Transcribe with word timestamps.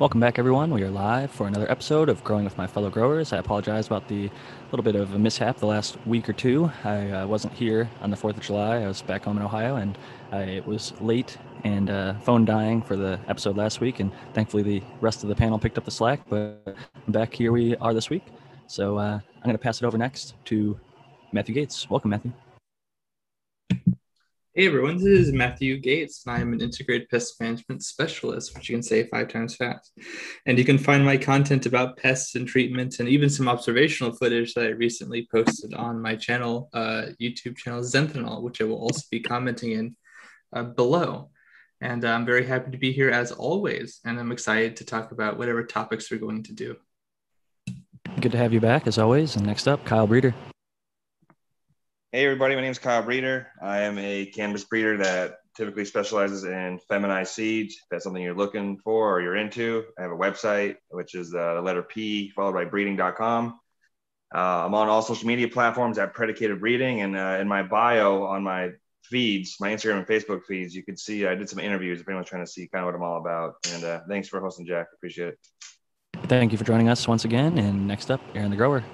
Welcome 0.00 0.18
back, 0.18 0.40
everyone. 0.40 0.74
We 0.74 0.82
are 0.82 0.90
live 0.90 1.30
for 1.30 1.46
another 1.46 1.70
episode 1.70 2.08
of 2.08 2.24
Growing 2.24 2.42
with 2.42 2.58
My 2.58 2.66
Fellow 2.66 2.90
Growers. 2.90 3.32
I 3.32 3.38
apologize 3.38 3.86
about 3.86 4.08
the 4.08 4.28
little 4.72 4.82
bit 4.82 4.96
of 4.96 5.14
a 5.14 5.18
mishap 5.20 5.58
the 5.58 5.66
last 5.66 5.96
week 6.04 6.28
or 6.28 6.32
two. 6.32 6.68
I 6.82 7.10
uh, 7.10 7.26
wasn't 7.28 7.52
here 7.52 7.88
on 8.00 8.10
the 8.10 8.16
4th 8.16 8.36
of 8.36 8.40
July. 8.40 8.78
I 8.78 8.88
was 8.88 9.02
back 9.02 9.22
home 9.22 9.36
in 9.36 9.44
Ohio 9.44 9.76
and 9.76 9.96
I 10.32 10.64
was 10.66 11.00
late 11.00 11.38
and 11.62 11.90
uh, 11.90 12.14
phone 12.14 12.44
dying 12.44 12.82
for 12.82 12.96
the 12.96 13.20
episode 13.28 13.56
last 13.56 13.80
week. 13.80 14.00
And 14.00 14.10
thankfully, 14.32 14.64
the 14.64 14.82
rest 15.00 15.22
of 15.22 15.28
the 15.28 15.36
panel 15.36 15.60
picked 15.60 15.78
up 15.78 15.84
the 15.84 15.92
slack. 15.92 16.22
But 16.28 16.76
back 17.06 17.32
here 17.32 17.52
we 17.52 17.76
are 17.76 17.94
this 17.94 18.10
week. 18.10 18.24
So 18.66 18.98
uh, 18.98 19.20
I'm 19.36 19.44
going 19.44 19.54
to 19.54 19.62
pass 19.62 19.80
it 19.80 19.86
over 19.86 19.96
next 19.96 20.34
to 20.46 20.76
Matthew 21.30 21.54
Gates. 21.54 21.88
Welcome, 21.88 22.10
Matthew. 22.10 22.32
Hey 24.56 24.68
everyone, 24.68 24.98
this 24.98 25.06
is 25.06 25.32
Matthew 25.32 25.78
Gates, 25.78 26.24
and 26.24 26.36
I 26.36 26.38
am 26.38 26.52
an 26.52 26.60
integrated 26.60 27.08
pest 27.08 27.40
management 27.40 27.82
specialist, 27.82 28.54
which 28.54 28.68
you 28.68 28.76
can 28.76 28.84
say 28.84 29.08
five 29.08 29.26
times 29.26 29.56
fast. 29.56 29.90
And 30.46 30.56
you 30.56 30.64
can 30.64 30.78
find 30.78 31.04
my 31.04 31.16
content 31.16 31.66
about 31.66 31.96
pests 31.96 32.36
and 32.36 32.46
treatment, 32.46 33.00
and 33.00 33.08
even 33.08 33.28
some 33.28 33.48
observational 33.48 34.12
footage 34.12 34.54
that 34.54 34.66
I 34.66 34.68
recently 34.68 35.26
posted 35.28 35.74
on 35.74 36.00
my 36.00 36.14
channel, 36.14 36.70
uh, 36.72 37.06
YouTube 37.20 37.56
channel 37.56 37.80
Zenthanol, 37.80 38.42
which 38.42 38.60
I 38.60 38.64
will 38.66 38.76
also 38.76 39.02
be 39.10 39.18
commenting 39.18 39.72
in 39.72 39.96
uh, 40.52 40.62
below. 40.62 41.30
And 41.80 42.04
uh, 42.04 42.10
I'm 42.10 42.24
very 42.24 42.46
happy 42.46 42.70
to 42.70 42.78
be 42.78 42.92
here 42.92 43.10
as 43.10 43.32
always, 43.32 43.98
and 44.04 44.20
I'm 44.20 44.30
excited 44.30 44.76
to 44.76 44.84
talk 44.84 45.10
about 45.10 45.36
whatever 45.36 45.64
topics 45.64 46.12
we're 46.12 46.18
going 46.18 46.44
to 46.44 46.52
do. 46.52 46.76
Good 48.20 48.30
to 48.30 48.38
have 48.38 48.52
you 48.52 48.60
back, 48.60 48.86
as 48.86 48.98
always. 48.98 49.34
And 49.34 49.44
next 49.44 49.66
up, 49.66 49.84
Kyle 49.84 50.06
Breeder. 50.06 50.32
Hey 52.14 52.26
everybody, 52.26 52.54
my 52.54 52.60
name 52.60 52.70
is 52.70 52.78
Kyle 52.78 53.02
Breeder. 53.02 53.48
I 53.60 53.80
am 53.80 53.98
a 53.98 54.26
cannabis 54.26 54.62
breeder 54.62 54.96
that 54.98 55.38
typically 55.56 55.84
specializes 55.84 56.44
in 56.44 56.78
feminized 56.88 57.32
seeds. 57.32 57.74
If 57.74 57.88
that's 57.90 58.04
something 58.04 58.22
you're 58.22 58.36
looking 58.36 58.78
for 58.78 59.16
or 59.16 59.20
you're 59.20 59.34
into, 59.34 59.82
I 59.98 60.02
have 60.02 60.12
a 60.12 60.16
website, 60.16 60.76
which 60.90 61.16
is 61.16 61.34
uh, 61.34 61.54
the 61.54 61.60
letter 61.60 61.82
P 61.82 62.30
followed 62.30 62.52
by 62.52 62.66
breeding.com. 62.66 63.58
Uh, 64.32 64.38
I'm 64.38 64.74
on 64.76 64.88
all 64.88 65.02
social 65.02 65.26
media 65.26 65.48
platforms 65.48 65.98
at 65.98 66.14
Predicated 66.14 66.60
Breeding. 66.60 67.00
And 67.00 67.16
uh, 67.16 67.38
in 67.40 67.48
my 67.48 67.64
bio 67.64 68.22
on 68.22 68.44
my 68.44 68.70
feeds, 69.02 69.56
my 69.58 69.70
Instagram 69.70 69.98
and 69.98 70.06
Facebook 70.06 70.44
feeds, 70.44 70.72
you 70.72 70.84
can 70.84 70.96
see 70.96 71.26
I 71.26 71.34
did 71.34 71.48
some 71.50 71.58
interviews 71.58 72.00
if 72.00 72.06
anyone's 72.06 72.28
trying 72.28 72.46
to 72.46 72.48
see 72.48 72.68
kind 72.68 72.84
of 72.84 72.86
what 72.86 72.94
I'm 72.94 73.02
all 73.02 73.18
about. 73.18 73.54
And 73.72 73.82
uh, 73.82 74.02
thanks 74.08 74.28
for 74.28 74.40
hosting, 74.40 74.66
Jack. 74.66 74.86
Appreciate 74.94 75.30
it. 75.30 75.38
Thank 76.28 76.52
you 76.52 76.58
for 76.58 76.64
joining 76.64 76.88
us 76.88 77.08
once 77.08 77.24
again. 77.24 77.58
And 77.58 77.88
next 77.88 78.08
up, 78.08 78.20
Aaron 78.36 78.50
the 78.50 78.56
Grower. 78.56 78.84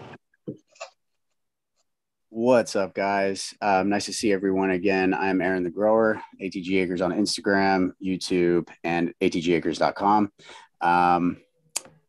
What's 2.32 2.76
up, 2.76 2.94
guys? 2.94 3.56
Um, 3.60 3.88
nice 3.88 4.04
to 4.04 4.12
see 4.12 4.32
everyone 4.32 4.70
again. 4.70 5.12
I'm 5.12 5.40
Aaron 5.40 5.64
the 5.64 5.70
Grower, 5.70 6.22
ATG 6.40 6.80
Acres 6.80 7.00
on 7.00 7.10
Instagram, 7.10 7.90
YouTube, 8.00 8.68
and 8.84 9.12
atgacres.com. 9.20 10.30
Um, 10.80 11.38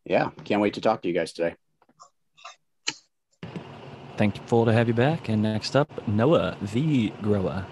yeah, 0.05 0.29
can't 0.43 0.61
wait 0.61 0.75
to 0.75 0.81
talk 0.81 1.01
to 1.01 1.07
you 1.07 1.15
guys 1.15 1.33
today. 1.33 1.55
Thankful 4.15 4.65
to 4.65 4.71
have 4.71 4.87
you 4.87 4.93
back. 4.93 5.27
And 5.27 5.41
next 5.41 5.75
up, 5.75 6.07
Noah 6.07 6.55
the 6.71 7.09
Grower. 7.23 7.65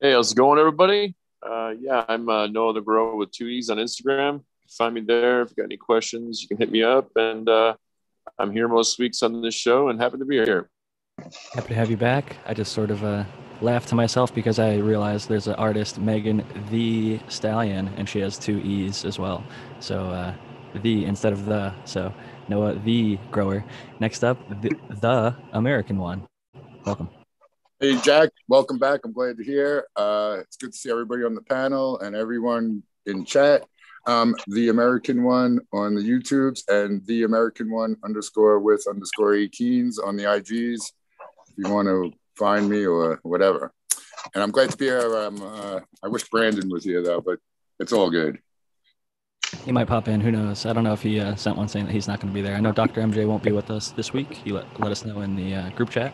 Hey, 0.00 0.10
how's 0.10 0.32
it 0.32 0.36
going, 0.36 0.58
everybody? 0.58 1.14
Uh, 1.40 1.72
yeah, 1.78 2.04
I'm 2.08 2.28
uh, 2.28 2.48
Noah 2.48 2.72
the 2.72 2.80
Grower 2.80 3.14
with 3.14 3.30
two 3.30 3.46
E's 3.46 3.70
on 3.70 3.76
Instagram. 3.76 4.42
Find 4.76 4.92
me 4.92 5.02
there. 5.02 5.42
If 5.42 5.50
you 5.50 5.62
got 5.62 5.66
any 5.66 5.76
questions, 5.76 6.42
you 6.42 6.48
can 6.48 6.56
hit 6.56 6.72
me 6.72 6.82
up. 6.82 7.12
And 7.14 7.48
uh, 7.48 7.76
I'm 8.40 8.50
here 8.50 8.66
most 8.66 8.98
weeks 8.98 9.22
on 9.22 9.40
this 9.40 9.54
show 9.54 9.88
and 9.88 10.00
happy 10.00 10.18
to 10.18 10.24
be 10.24 10.38
here. 10.44 10.68
Happy 11.54 11.68
to 11.68 11.74
have 11.74 11.90
you 11.90 11.96
back. 11.96 12.36
I 12.44 12.52
just 12.52 12.72
sort 12.72 12.90
of 12.90 13.02
uh, 13.02 13.24
laughed 13.62 13.88
to 13.88 13.94
myself 13.94 14.34
because 14.34 14.58
I 14.58 14.76
realized 14.76 15.30
there's 15.30 15.46
an 15.46 15.54
artist, 15.54 15.98
Megan 15.98 16.44
Thee 16.70 17.22
Stallion, 17.28 17.88
and 17.96 18.06
she 18.06 18.20
has 18.20 18.38
two 18.38 18.58
E's 18.58 19.04
as 19.06 19.18
well. 19.18 19.42
So 19.80 20.10
uh, 20.10 20.34
the 20.82 21.06
instead 21.06 21.32
of 21.32 21.46
the. 21.46 21.72
So 21.86 22.12
Noah 22.48 22.74
the 22.74 23.18
Grower. 23.30 23.64
Next 23.98 24.24
up, 24.24 24.38
the, 24.60 24.76
the 25.00 25.34
American 25.52 25.96
one. 25.96 26.26
Welcome. 26.84 27.08
Hey, 27.80 27.98
Jack. 28.02 28.28
Welcome 28.46 28.78
back. 28.78 29.00
I'm 29.04 29.12
glad 29.12 29.38
to 29.38 29.44
hear. 29.44 29.86
Uh, 29.96 30.36
it's 30.40 30.58
good 30.58 30.72
to 30.72 30.78
see 30.78 30.90
everybody 30.90 31.24
on 31.24 31.34
the 31.34 31.42
panel 31.42 31.98
and 32.00 32.14
everyone 32.14 32.82
in 33.06 33.24
chat. 33.24 33.64
Um, 34.06 34.36
the 34.48 34.68
American 34.68 35.24
one 35.24 35.60
on 35.72 35.94
the 35.94 36.02
YouTubes 36.02 36.68
and 36.68 37.04
the 37.06 37.24
American 37.24 37.70
one 37.72 37.96
underscore 38.04 38.60
with 38.60 38.86
underscore 38.86 39.34
E 39.34 39.48
Keens 39.48 39.98
on 39.98 40.16
the 40.16 40.24
IGs 40.24 40.92
you 41.56 41.70
want 41.72 41.88
to 41.88 42.12
find 42.36 42.68
me 42.68 42.86
or 42.86 43.20
whatever. 43.22 43.72
And 44.34 44.42
I'm 44.42 44.50
glad 44.50 44.70
to 44.70 44.76
be 44.76 44.86
here. 44.86 45.14
Uh, 45.14 45.80
I 46.02 46.08
wish 46.08 46.28
Brandon 46.28 46.68
was 46.68 46.84
here 46.84 47.02
though, 47.02 47.20
but 47.20 47.38
it's 47.78 47.92
all 47.92 48.10
good. 48.10 48.38
He 49.64 49.72
might 49.72 49.86
pop 49.86 50.08
in. 50.08 50.20
Who 50.20 50.30
knows? 50.30 50.66
I 50.66 50.72
don't 50.72 50.84
know 50.84 50.92
if 50.92 51.02
he 51.02 51.20
uh, 51.20 51.34
sent 51.36 51.56
one 51.56 51.68
saying 51.68 51.86
that 51.86 51.92
he's 51.92 52.08
not 52.08 52.20
going 52.20 52.32
to 52.32 52.34
be 52.34 52.42
there. 52.42 52.56
I 52.56 52.60
know 52.60 52.72
Dr. 52.72 53.00
MJ 53.00 53.26
won't 53.26 53.42
be 53.42 53.52
with 53.52 53.70
us 53.70 53.90
this 53.92 54.12
week. 54.12 54.32
He 54.32 54.52
let, 54.52 54.64
let 54.80 54.92
us 54.92 55.04
know 55.04 55.20
in 55.20 55.36
the 55.36 55.54
uh, 55.54 55.70
group 55.70 55.90
chat. 55.90 56.12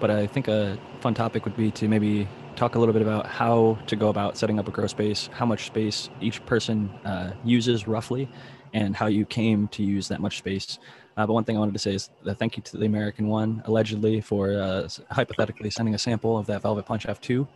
But 0.00 0.10
I 0.10 0.26
think 0.26 0.48
a 0.48 0.78
fun 1.00 1.14
topic 1.14 1.44
would 1.44 1.56
be 1.56 1.70
to 1.72 1.88
maybe 1.88 2.26
talk 2.56 2.74
a 2.74 2.78
little 2.78 2.92
bit 2.92 3.02
about 3.02 3.26
how 3.26 3.78
to 3.86 3.96
go 3.96 4.08
about 4.08 4.36
setting 4.36 4.58
up 4.58 4.68
a 4.68 4.70
grow 4.70 4.86
space, 4.86 5.28
how 5.32 5.46
much 5.46 5.66
space 5.66 6.10
each 6.20 6.44
person 6.46 6.90
uh, 7.04 7.32
uses 7.44 7.86
roughly, 7.86 8.28
and 8.72 8.96
how 8.96 9.06
you 9.06 9.24
came 9.24 9.68
to 9.68 9.82
use 9.82 10.08
that 10.08 10.20
much 10.20 10.38
space. 10.38 10.78
Uh, 11.16 11.26
but 11.26 11.32
one 11.32 11.44
thing 11.44 11.56
I 11.56 11.58
wanted 11.58 11.72
to 11.74 11.78
say 11.78 11.94
is 11.94 12.10
thank 12.38 12.56
you 12.56 12.62
to 12.62 12.76
the 12.76 12.86
American 12.86 13.28
one, 13.28 13.62
allegedly, 13.66 14.20
for 14.20 14.52
uh, 14.52 14.88
hypothetically 15.10 15.70
sending 15.70 15.94
a 15.94 15.98
sample 15.98 16.38
of 16.38 16.46
that 16.46 16.62
Velvet 16.62 16.86
Punch 16.86 17.06
F2. 17.06 17.46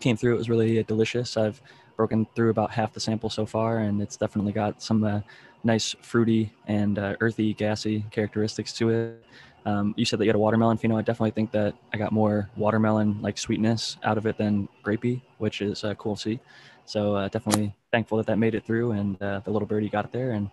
Came 0.00 0.16
through, 0.16 0.34
it 0.34 0.38
was 0.38 0.50
really 0.50 0.82
delicious. 0.82 1.36
I've 1.36 1.60
broken 1.96 2.26
through 2.34 2.50
about 2.50 2.70
half 2.70 2.92
the 2.92 3.00
sample 3.00 3.30
so 3.30 3.46
far, 3.46 3.78
and 3.78 4.00
it's 4.02 4.16
definitely 4.16 4.52
got 4.52 4.82
some 4.82 5.02
uh, 5.04 5.20
nice 5.64 5.94
fruity 6.02 6.52
and 6.66 6.98
uh, 6.98 7.16
earthy, 7.20 7.54
gassy 7.54 8.04
characteristics 8.10 8.72
to 8.74 8.90
it. 8.90 9.24
Um, 9.64 9.94
you 9.96 10.04
said 10.04 10.20
that 10.20 10.24
you 10.24 10.28
had 10.28 10.36
a 10.36 10.38
watermelon 10.38 10.78
pheno. 10.78 10.96
I 10.96 11.02
definitely 11.02 11.32
think 11.32 11.50
that 11.52 11.74
I 11.92 11.96
got 11.96 12.12
more 12.12 12.48
watermelon 12.56 13.20
like 13.20 13.36
sweetness 13.36 13.96
out 14.04 14.16
of 14.16 14.26
it 14.26 14.38
than 14.38 14.68
grapey, 14.84 15.22
which 15.38 15.60
is 15.60 15.82
uh, 15.82 15.94
cool 15.94 16.14
to 16.14 16.22
see. 16.22 16.40
So 16.84 17.16
uh, 17.16 17.28
definitely 17.28 17.74
thankful 17.90 18.18
that 18.18 18.26
that 18.26 18.38
made 18.38 18.54
it 18.54 18.64
through, 18.64 18.92
and 18.92 19.18
the 19.18 19.42
little 19.46 19.66
birdie 19.66 19.88
got 19.88 20.04
it 20.04 20.12
there, 20.12 20.32
and 20.32 20.50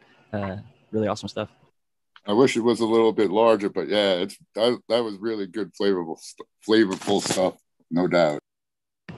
really 0.92 1.08
awesome 1.08 1.30
stuff. 1.30 1.50
I 2.26 2.34
wish 2.34 2.56
it 2.56 2.62
was 2.62 2.80
a 2.80 2.86
little 2.86 3.12
bit 3.12 3.32
larger, 3.32 3.70
but 3.70 3.90
yeah, 3.90 4.14
it's 4.14 4.38
that, 4.56 4.80
that 4.88 5.04
was 5.04 5.18
really 5.18 5.46
good, 5.46 5.72
flavorful, 5.74 6.18
flavorful 6.68 7.22
stuff, 7.22 7.56
no 7.92 8.08
doubt. 8.08 8.40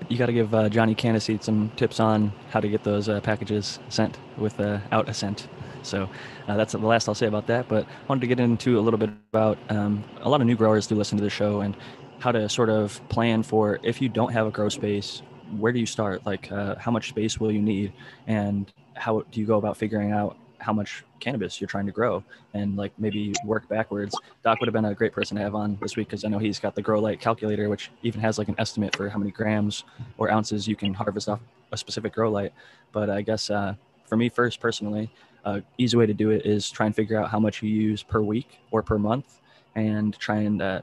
You 0.09 0.17
got 0.17 0.25
to 0.25 0.33
give 0.33 0.53
uh, 0.53 0.69
Johnny 0.69 0.95
Candice 0.95 1.43
some 1.43 1.71
tips 1.75 1.99
on 1.99 2.31
how 2.49 2.59
to 2.59 2.67
get 2.67 2.83
those 2.83 3.07
uh, 3.07 3.21
packages 3.21 3.79
sent 3.89 4.17
without 4.37 4.91
uh, 4.91 5.03
a 5.11 5.13
scent. 5.13 5.47
So 5.83 6.09
uh, 6.47 6.57
that's 6.57 6.73
the 6.73 6.79
last 6.79 7.07
I'll 7.07 7.15
say 7.15 7.27
about 7.27 7.47
that. 7.47 7.67
But 7.67 7.85
I 7.85 8.07
wanted 8.07 8.21
to 8.21 8.27
get 8.27 8.39
into 8.39 8.79
a 8.79 8.81
little 8.81 8.97
bit 8.97 9.09
about 9.31 9.57
um, 9.69 10.03
a 10.21 10.29
lot 10.29 10.41
of 10.41 10.47
new 10.47 10.55
growers 10.55 10.87
do 10.87 10.95
listen 10.95 11.17
to 11.17 11.23
the 11.23 11.29
show 11.29 11.61
and 11.61 11.77
how 12.19 12.31
to 12.31 12.49
sort 12.49 12.69
of 12.69 12.99
plan 13.09 13.43
for 13.43 13.79
if 13.83 14.01
you 14.01 14.09
don't 14.09 14.33
have 14.33 14.47
a 14.47 14.51
grow 14.51 14.69
space, 14.69 15.21
where 15.57 15.71
do 15.71 15.79
you 15.79 15.85
start? 15.85 16.25
Like, 16.25 16.51
uh, 16.51 16.75
how 16.75 16.91
much 16.91 17.09
space 17.09 17.39
will 17.39 17.51
you 17.51 17.61
need, 17.61 17.93
and 18.25 18.71
how 18.95 19.23
do 19.31 19.39
you 19.39 19.45
go 19.45 19.57
about 19.57 19.77
figuring 19.77 20.11
out 20.11 20.37
how 20.65 20.73
much 20.73 21.03
cannabis 21.19 21.61
you're 21.61 21.67
trying 21.67 21.85
to 21.85 21.91
grow 21.91 22.23
and 22.55 22.75
like 22.75 22.91
maybe 22.97 23.33
work 23.45 23.69
backwards. 23.69 24.15
Doc 24.43 24.59
would 24.59 24.67
have 24.67 24.73
been 24.73 24.85
a 24.85 24.95
great 24.95 25.13
person 25.13 25.37
to 25.37 25.43
have 25.43 25.53
on 25.53 25.77
this 25.79 25.95
week 25.95 26.07
because 26.07 26.25
I 26.25 26.27
know 26.27 26.39
he's 26.39 26.59
got 26.59 26.73
the 26.73 26.81
grow 26.81 26.99
light 26.99 27.19
calculator, 27.19 27.69
which 27.69 27.91
even 28.01 28.19
has 28.21 28.39
like 28.39 28.47
an 28.47 28.55
estimate 28.57 28.95
for 28.95 29.07
how 29.07 29.19
many 29.19 29.29
grams 29.29 29.83
or 30.17 30.31
ounces 30.31 30.67
you 30.67 30.75
can 30.75 30.95
harvest 30.95 31.29
off 31.29 31.39
a 31.71 31.77
specific 31.77 32.13
grow 32.13 32.31
light. 32.31 32.51
But 32.91 33.11
I 33.11 33.21
guess 33.21 33.51
uh, 33.51 33.75
for 34.05 34.17
me 34.17 34.27
first 34.27 34.59
personally, 34.59 35.11
uh, 35.45 35.61
easy 35.77 35.95
way 35.95 36.07
to 36.07 36.13
do 36.13 36.31
it 36.31 36.47
is 36.47 36.71
try 36.71 36.87
and 36.87 36.95
figure 36.95 37.19
out 37.21 37.29
how 37.29 37.39
much 37.39 37.61
you 37.61 37.69
use 37.69 38.01
per 38.01 38.21
week 38.21 38.59
or 38.71 38.81
per 38.81 38.97
month 38.97 39.39
and 39.75 40.17
try 40.17 40.37
and 40.37 40.63
uh, 40.63 40.81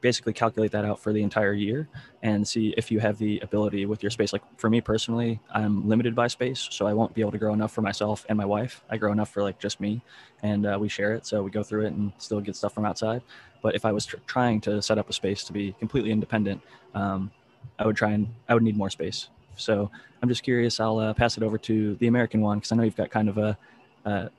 basically 0.00 0.32
calculate 0.32 0.72
that 0.72 0.84
out 0.84 0.98
for 0.98 1.12
the 1.12 1.22
entire 1.22 1.52
year 1.52 1.88
and 2.22 2.46
see 2.46 2.74
if 2.76 2.90
you 2.90 3.00
have 3.00 3.18
the 3.18 3.38
ability 3.40 3.86
with 3.86 4.02
your 4.02 4.10
space. 4.10 4.32
Like 4.32 4.42
for 4.58 4.70
me 4.70 4.80
personally, 4.80 5.40
I'm 5.52 5.88
limited 5.88 6.14
by 6.14 6.28
space, 6.28 6.68
so 6.70 6.86
I 6.86 6.92
won't 6.92 7.14
be 7.14 7.20
able 7.20 7.32
to 7.32 7.38
grow 7.38 7.52
enough 7.52 7.72
for 7.72 7.82
myself 7.82 8.24
and 8.28 8.36
my 8.36 8.44
wife. 8.44 8.82
I 8.90 8.96
grow 8.96 9.12
enough 9.12 9.30
for 9.30 9.42
like 9.42 9.58
just 9.58 9.80
me, 9.80 10.02
and 10.42 10.66
uh, 10.66 10.78
we 10.80 10.88
share 10.88 11.12
it, 11.12 11.26
so 11.26 11.42
we 11.42 11.50
go 11.50 11.62
through 11.62 11.86
it 11.86 11.92
and 11.92 12.12
still 12.18 12.40
get 12.40 12.56
stuff 12.56 12.72
from 12.74 12.84
outside. 12.84 13.22
But 13.62 13.74
if 13.74 13.84
I 13.84 13.92
was 13.92 14.06
tr- 14.06 14.16
trying 14.26 14.60
to 14.62 14.80
set 14.80 14.98
up 14.98 15.10
a 15.10 15.12
space 15.12 15.44
to 15.44 15.52
be 15.52 15.74
completely 15.78 16.10
independent, 16.10 16.62
um, 16.94 17.30
I 17.78 17.86
would 17.86 17.96
try 17.96 18.12
and 18.12 18.28
I 18.48 18.54
would 18.54 18.62
need 18.62 18.76
more 18.76 18.90
space. 18.90 19.28
So 19.56 19.90
I'm 20.22 20.28
just 20.28 20.42
curious. 20.42 20.80
I'll 20.80 20.98
uh, 20.98 21.14
pass 21.14 21.36
it 21.36 21.42
over 21.42 21.58
to 21.58 21.94
the 21.96 22.06
American 22.06 22.40
one 22.40 22.58
because 22.58 22.72
I 22.72 22.76
know 22.76 22.82
you've 22.82 22.96
got 22.96 23.10
kind 23.10 23.28
of 23.28 23.38
a, 23.38 23.58
a 24.04 24.30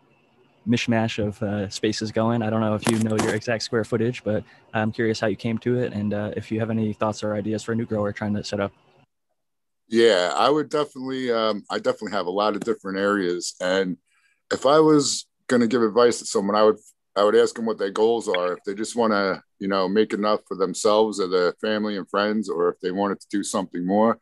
mishmash 0.67 1.23
of 1.23 1.41
uh, 1.41 1.69
spaces 1.69 2.11
going. 2.11 2.41
I 2.41 2.49
don't 2.49 2.61
know 2.61 2.75
if 2.75 2.87
you 2.89 2.99
know 2.99 3.17
your 3.17 3.35
exact 3.35 3.63
square 3.63 3.83
footage, 3.83 4.23
but 4.23 4.43
I'm 4.73 4.91
curious 4.91 5.19
how 5.19 5.27
you 5.27 5.35
came 5.35 5.57
to 5.59 5.79
it 5.79 5.93
and 5.93 6.13
uh, 6.13 6.31
if 6.35 6.51
you 6.51 6.59
have 6.59 6.69
any 6.69 6.93
thoughts 6.93 7.23
or 7.23 7.33
ideas 7.33 7.63
for 7.63 7.71
a 7.71 7.75
new 7.75 7.85
grower 7.85 8.11
trying 8.11 8.35
to 8.35 8.43
set 8.43 8.59
up. 8.59 8.71
Yeah, 9.87 10.33
I 10.35 10.49
would 10.49 10.69
definitely. 10.69 11.31
Um, 11.31 11.63
I 11.69 11.77
definitely 11.77 12.13
have 12.13 12.27
a 12.27 12.31
lot 12.31 12.55
of 12.55 12.61
different 12.61 12.97
areas, 12.97 13.55
and 13.59 13.97
if 14.51 14.65
I 14.65 14.79
was 14.79 15.27
going 15.47 15.61
to 15.61 15.67
give 15.67 15.81
advice 15.81 16.19
to 16.19 16.25
someone, 16.25 16.55
I 16.55 16.63
would 16.63 16.77
I 17.17 17.25
would 17.25 17.35
ask 17.35 17.55
them 17.55 17.65
what 17.65 17.77
their 17.77 17.91
goals 17.91 18.29
are. 18.29 18.53
If 18.53 18.59
they 18.65 18.73
just 18.73 18.95
want 18.95 19.11
to, 19.11 19.41
you 19.59 19.67
know, 19.67 19.89
make 19.89 20.13
enough 20.13 20.39
for 20.47 20.55
themselves 20.55 21.19
or 21.19 21.27
their 21.27 21.53
family 21.59 21.97
and 21.97 22.09
friends, 22.09 22.49
or 22.49 22.69
if 22.69 22.79
they 22.79 22.91
wanted 22.91 23.19
to 23.19 23.27
do 23.29 23.43
something 23.43 23.85
more. 23.85 24.17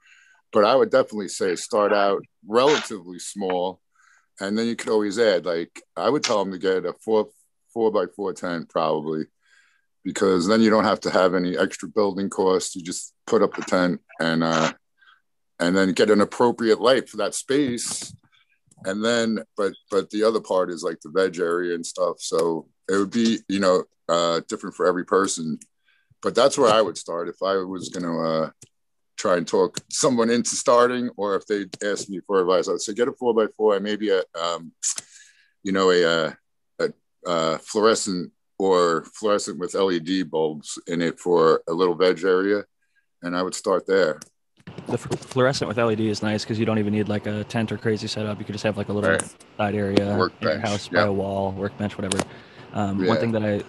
But 0.52 0.66
I 0.66 0.76
would 0.76 0.90
definitely 0.90 1.28
say 1.28 1.56
start 1.56 1.94
out 1.94 2.24
relatively 2.48 3.20
small 3.20 3.80
and 4.40 4.58
then 4.58 4.68
you 4.68 4.76
could 4.76 4.90
always 4.90 5.20
add. 5.20 5.46
Like 5.46 5.82
I 5.96 6.10
would 6.10 6.24
tell 6.24 6.44
them 6.44 6.54
to 6.54 6.60
get 6.60 6.86
a 6.86 6.94
four 6.94 7.30
four 7.74 7.92
by 7.92 8.06
four 8.16 8.34
tent 8.34 8.70
probably, 8.70 9.26
because 10.04 10.48
then 10.48 10.62
you 10.62 10.70
don't 10.70 10.86
have 10.86 11.02
to 11.02 11.10
have 11.10 11.36
any 11.36 11.58
extra 11.58 11.88
building 11.90 12.30
costs. 12.30 12.76
You 12.76 12.84
just 12.84 13.14
put 13.28 13.44
up 13.44 13.56
the 13.56 13.62
tent 13.62 14.02
and 14.20 14.44
uh, 14.44 14.74
and 15.60 15.76
then 15.76 15.92
get 15.94 16.10
an 16.10 16.22
appropriate 16.22 16.80
light 16.80 17.10
for 17.10 17.18
that 17.18 17.36
space. 17.36 18.14
And 18.86 19.04
then, 19.04 19.40
but 19.58 19.74
but 19.92 20.10
the 20.10 20.24
other 20.24 20.40
part 20.40 20.70
is 20.70 20.84
like 20.84 21.00
the 21.02 21.10
veg 21.10 21.40
area 21.40 21.76
and 21.76 21.86
stuff. 21.86 22.18
So 22.20 22.68
it 22.90 22.96
would 22.96 23.12
be 23.12 23.40
you 23.48 23.60
know 23.60 23.84
uh, 24.08 24.42
different 24.48 24.76
for 24.76 24.86
every 24.86 25.06
person. 25.06 25.60
But 26.22 26.36
that's 26.36 26.58
where 26.58 26.72
I 26.72 26.82
would 26.82 26.98
start 26.98 27.30
if 27.30 27.42
I 27.42 27.58
was 27.58 27.88
going 27.90 28.04
to 28.04 28.20
uh, 28.20 28.50
try 29.20 29.36
and 29.36 29.46
talk 29.46 29.78
someone 29.90 30.30
into 30.30 30.56
starting, 30.56 31.10
or 31.18 31.36
if 31.36 31.46
they 31.46 31.66
ask 31.86 32.10
me 32.10 32.22
for 32.26 32.40
advice, 32.40 32.70
I'd 32.70 32.80
say 32.80 32.94
get 32.94 33.10
a 33.10 33.12
four 33.12 33.34
by 33.34 33.48
four 33.56 33.76
and 33.76 33.84
maybe 33.84 34.10
a, 34.10 34.24
um, 34.42 34.72
you 35.62 35.74
know, 35.74 35.92
a, 35.92 36.04
a, 36.04 36.38
a, 36.80 36.90
a, 37.28 37.60
fluorescent 37.60 38.32
or 38.58 39.04
fluorescent 39.14 39.60
with 39.60 39.74
LED 39.74 40.32
bulbs 40.32 40.80
in 40.88 41.02
it 41.02 41.20
for 41.20 41.62
a 41.68 41.74
little 41.74 41.96
veg 41.96 42.24
area, 42.24 42.64
and 43.22 43.36
I 43.36 43.44
would 43.44 43.54
start 43.54 43.86
there. 43.86 44.20
The 44.88 44.98
fluorescent 44.98 45.68
with 45.68 45.78
LED 45.78 46.00
is 46.00 46.24
nice 46.24 46.46
because 46.46 46.58
you 46.58 46.66
don't 46.66 46.80
even 46.80 46.94
need 46.94 47.10
like 47.10 47.28
a 47.28 47.44
tent 47.44 47.72
or 47.72 47.78
crazy 47.78 48.08
setup. 48.08 48.40
You 48.40 48.46
could 48.46 48.54
just 48.54 48.64
have 48.64 48.78
like 48.78 48.88
a 48.88 48.94
little 48.94 49.12
right. 49.12 49.36
side 49.58 49.76
area 49.76 50.16
workbench. 50.18 50.42
in 50.42 50.48
your 50.48 50.60
house 50.60 50.88
by 50.88 51.02
a 51.02 51.12
wall, 51.12 51.52
workbench, 51.52 51.98
whatever. 51.98 52.24
Um, 52.74 53.02
yeah. 53.02 53.10
One 53.10 53.18
thing 53.18 53.32
that 53.34 53.44
I 53.44 53.64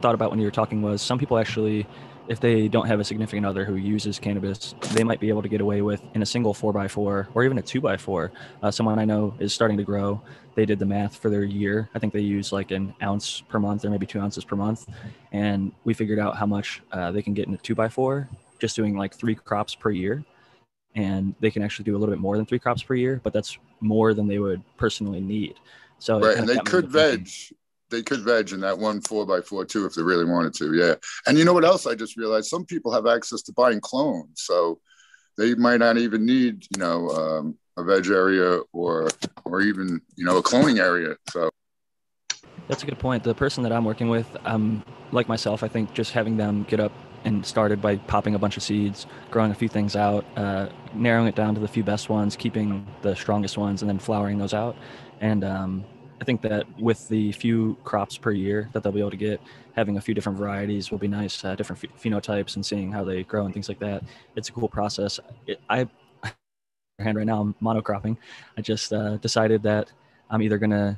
thought 0.00 0.14
about 0.14 0.30
when 0.30 0.38
you 0.38 0.44
were 0.44 0.52
talking 0.52 0.80
was 0.80 1.02
some 1.02 1.18
people 1.18 1.38
actually 1.38 1.86
if 2.28 2.40
they 2.40 2.68
don't 2.68 2.86
have 2.86 3.00
a 3.00 3.04
significant 3.04 3.46
other 3.46 3.64
who 3.64 3.76
uses 3.76 4.18
cannabis, 4.18 4.74
they 4.92 5.04
might 5.04 5.20
be 5.20 5.28
able 5.28 5.42
to 5.42 5.48
get 5.48 5.60
away 5.60 5.82
with 5.82 6.02
in 6.14 6.22
a 6.22 6.26
single 6.26 6.54
four 6.54 6.72
by 6.72 6.88
four 6.88 7.28
or 7.34 7.44
even 7.44 7.58
a 7.58 7.62
two 7.62 7.80
by 7.80 7.96
four. 7.96 8.32
Uh, 8.62 8.70
someone 8.70 8.98
I 8.98 9.04
know 9.04 9.34
is 9.38 9.52
starting 9.52 9.76
to 9.78 9.84
grow. 9.84 10.20
They 10.54 10.66
did 10.66 10.78
the 10.78 10.86
math 10.86 11.16
for 11.16 11.30
their 11.30 11.44
year. 11.44 11.88
I 11.94 11.98
think 11.98 12.12
they 12.12 12.20
use 12.20 12.52
like 12.52 12.70
an 12.70 12.94
ounce 13.02 13.40
per 13.48 13.58
month 13.58 13.84
or 13.84 13.90
maybe 13.90 14.06
two 14.06 14.20
ounces 14.20 14.44
per 14.44 14.56
month. 14.56 14.86
And 15.32 15.72
we 15.84 15.94
figured 15.94 16.18
out 16.18 16.36
how 16.36 16.46
much 16.46 16.82
uh, 16.92 17.10
they 17.10 17.22
can 17.22 17.34
get 17.34 17.48
in 17.48 17.54
a 17.54 17.58
two 17.58 17.74
by 17.74 17.88
four 17.88 18.28
just 18.58 18.76
doing 18.76 18.96
like 18.96 19.14
three 19.14 19.34
crops 19.34 19.74
per 19.74 19.90
year. 19.90 20.24
And 20.94 21.34
they 21.40 21.50
can 21.50 21.62
actually 21.62 21.84
do 21.84 21.96
a 21.96 21.98
little 21.98 22.14
bit 22.14 22.20
more 22.20 22.36
than 22.36 22.46
three 22.46 22.58
crops 22.58 22.82
per 22.82 22.94
year, 22.94 23.20
but 23.24 23.32
that's 23.32 23.58
more 23.80 24.14
than 24.14 24.28
they 24.28 24.38
would 24.38 24.62
personally 24.76 25.20
need. 25.20 25.54
So 25.98 26.20
right, 26.20 26.36
and 26.36 26.48
they 26.48 26.58
could 26.58 26.88
veg 26.88 27.28
they 27.92 28.02
could 28.02 28.22
veg 28.22 28.52
in 28.52 28.60
that 28.60 28.76
one 28.76 29.00
four 29.00 29.24
by 29.24 29.40
four 29.40 29.64
too 29.64 29.86
if 29.86 29.94
they 29.94 30.02
really 30.02 30.24
wanted 30.24 30.54
to. 30.54 30.74
Yeah. 30.74 30.94
And 31.26 31.38
you 31.38 31.44
know 31.44 31.52
what 31.52 31.64
else 31.64 31.86
I 31.86 31.94
just 31.94 32.16
realized? 32.16 32.46
Some 32.46 32.64
people 32.64 32.90
have 32.92 33.06
access 33.06 33.42
to 33.42 33.52
buying 33.52 33.80
clones. 33.80 34.42
So 34.42 34.80
they 35.38 35.54
might 35.54 35.78
not 35.78 35.98
even 35.98 36.26
need, 36.26 36.66
you 36.74 36.80
know, 36.80 37.08
um, 37.10 37.58
a 37.76 37.84
veg 37.84 38.08
area 38.08 38.60
or 38.72 39.08
or 39.44 39.60
even, 39.60 40.00
you 40.16 40.24
know, 40.24 40.38
a 40.38 40.42
cloning 40.42 40.80
area. 40.80 41.16
So 41.30 41.50
that's 42.66 42.82
a 42.82 42.86
good 42.86 42.98
point. 42.98 43.22
The 43.22 43.34
person 43.34 43.62
that 43.62 43.72
I'm 43.72 43.84
working 43.84 44.08
with, 44.08 44.26
um, 44.44 44.82
like 45.12 45.28
myself, 45.28 45.62
I 45.62 45.68
think 45.68 45.92
just 45.94 46.12
having 46.12 46.36
them 46.36 46.64
get 46.64 46.80
up 46.80 46.92
and 47.24 47.46
started 47.46 47.80
by 47.80 47.96
popping 47.96 48.34
a 48.34 48.38
bunch 48.38 48.56
of 48.56 48.62
seeds, 48.62 49.06
growing 49.30 49.52
a 49.52 49.54
few 49.54 49.68
things 49.68 49.94
out, 49.94 50.24
uh, 50.36 50.68
narrowing 50.94 51.28
it 51.28 51.36
down 51.36 51.54
to 51.54 51.60
the 51.60 51.68
few 51.68 51.84
best 51.84 52.08
ones, 52.08 52.34
keeping 52.34 52.86
the 53.02 53.14
strongest 53.14 53.56
ones, 53.56 53.82
and 53.82 53.88
then 53.88 53.98
flowering 53.98 54.38
those 54.38 54.54
out. 54.54 54.76
And 55.20 55.44
um, 55.44 55.84
I 56.22 56.24
think 56.24 56.40
that 56.42 56.80
with 56.80 57.08
the 57.08 57.32
few 57.32 57.76
crops 57.82 58.16
per 58.16 58.30
year 58.30 58.68
that 58.72 58.84
they'll 58.84 58.92
be 58.92 59.00
able 59.00 59.10
to 59.10 59.16
get, 59.16 59.40
having 59.74 59.96
a 59.96 60.00
few 60.00 60.14
different 60.14 60.38
varieties 60.38 60.92
will 60.92 60.98
be 60.98 61.08
nice, 61.08 61.44
uh, 61.44 61.56
different 61.56 61.82
phenotypes, 62.00 62.54
and 62.54 62.64
seeing 62.64 62.92
how 62.92 63.02
they 63.02 63.24
grow 63.24 63.44
and 63.44 63.52
things 63.52 63.68
like 63.68 63.80
that. 63.80 64.04
It's 64.36 64.48
a 64.48 64.52
cool 64.52 64.68
process. 64.68 65.18
It, 65.48 65.60
I 65.68 65.88
hand 67.00 67.16
right 67.16 67.26
now 67.26 67.40
I'm 67.40 67.56
monocropping. 67.60 68.16
I 68.56 68.60
just 68.60 68.92
uh, 68.92 69.16
decided 69.16 69.64
that 69.64 69.90
I'm 70.30 70.42
either 70.42 70.58
gonna 70.58 70.96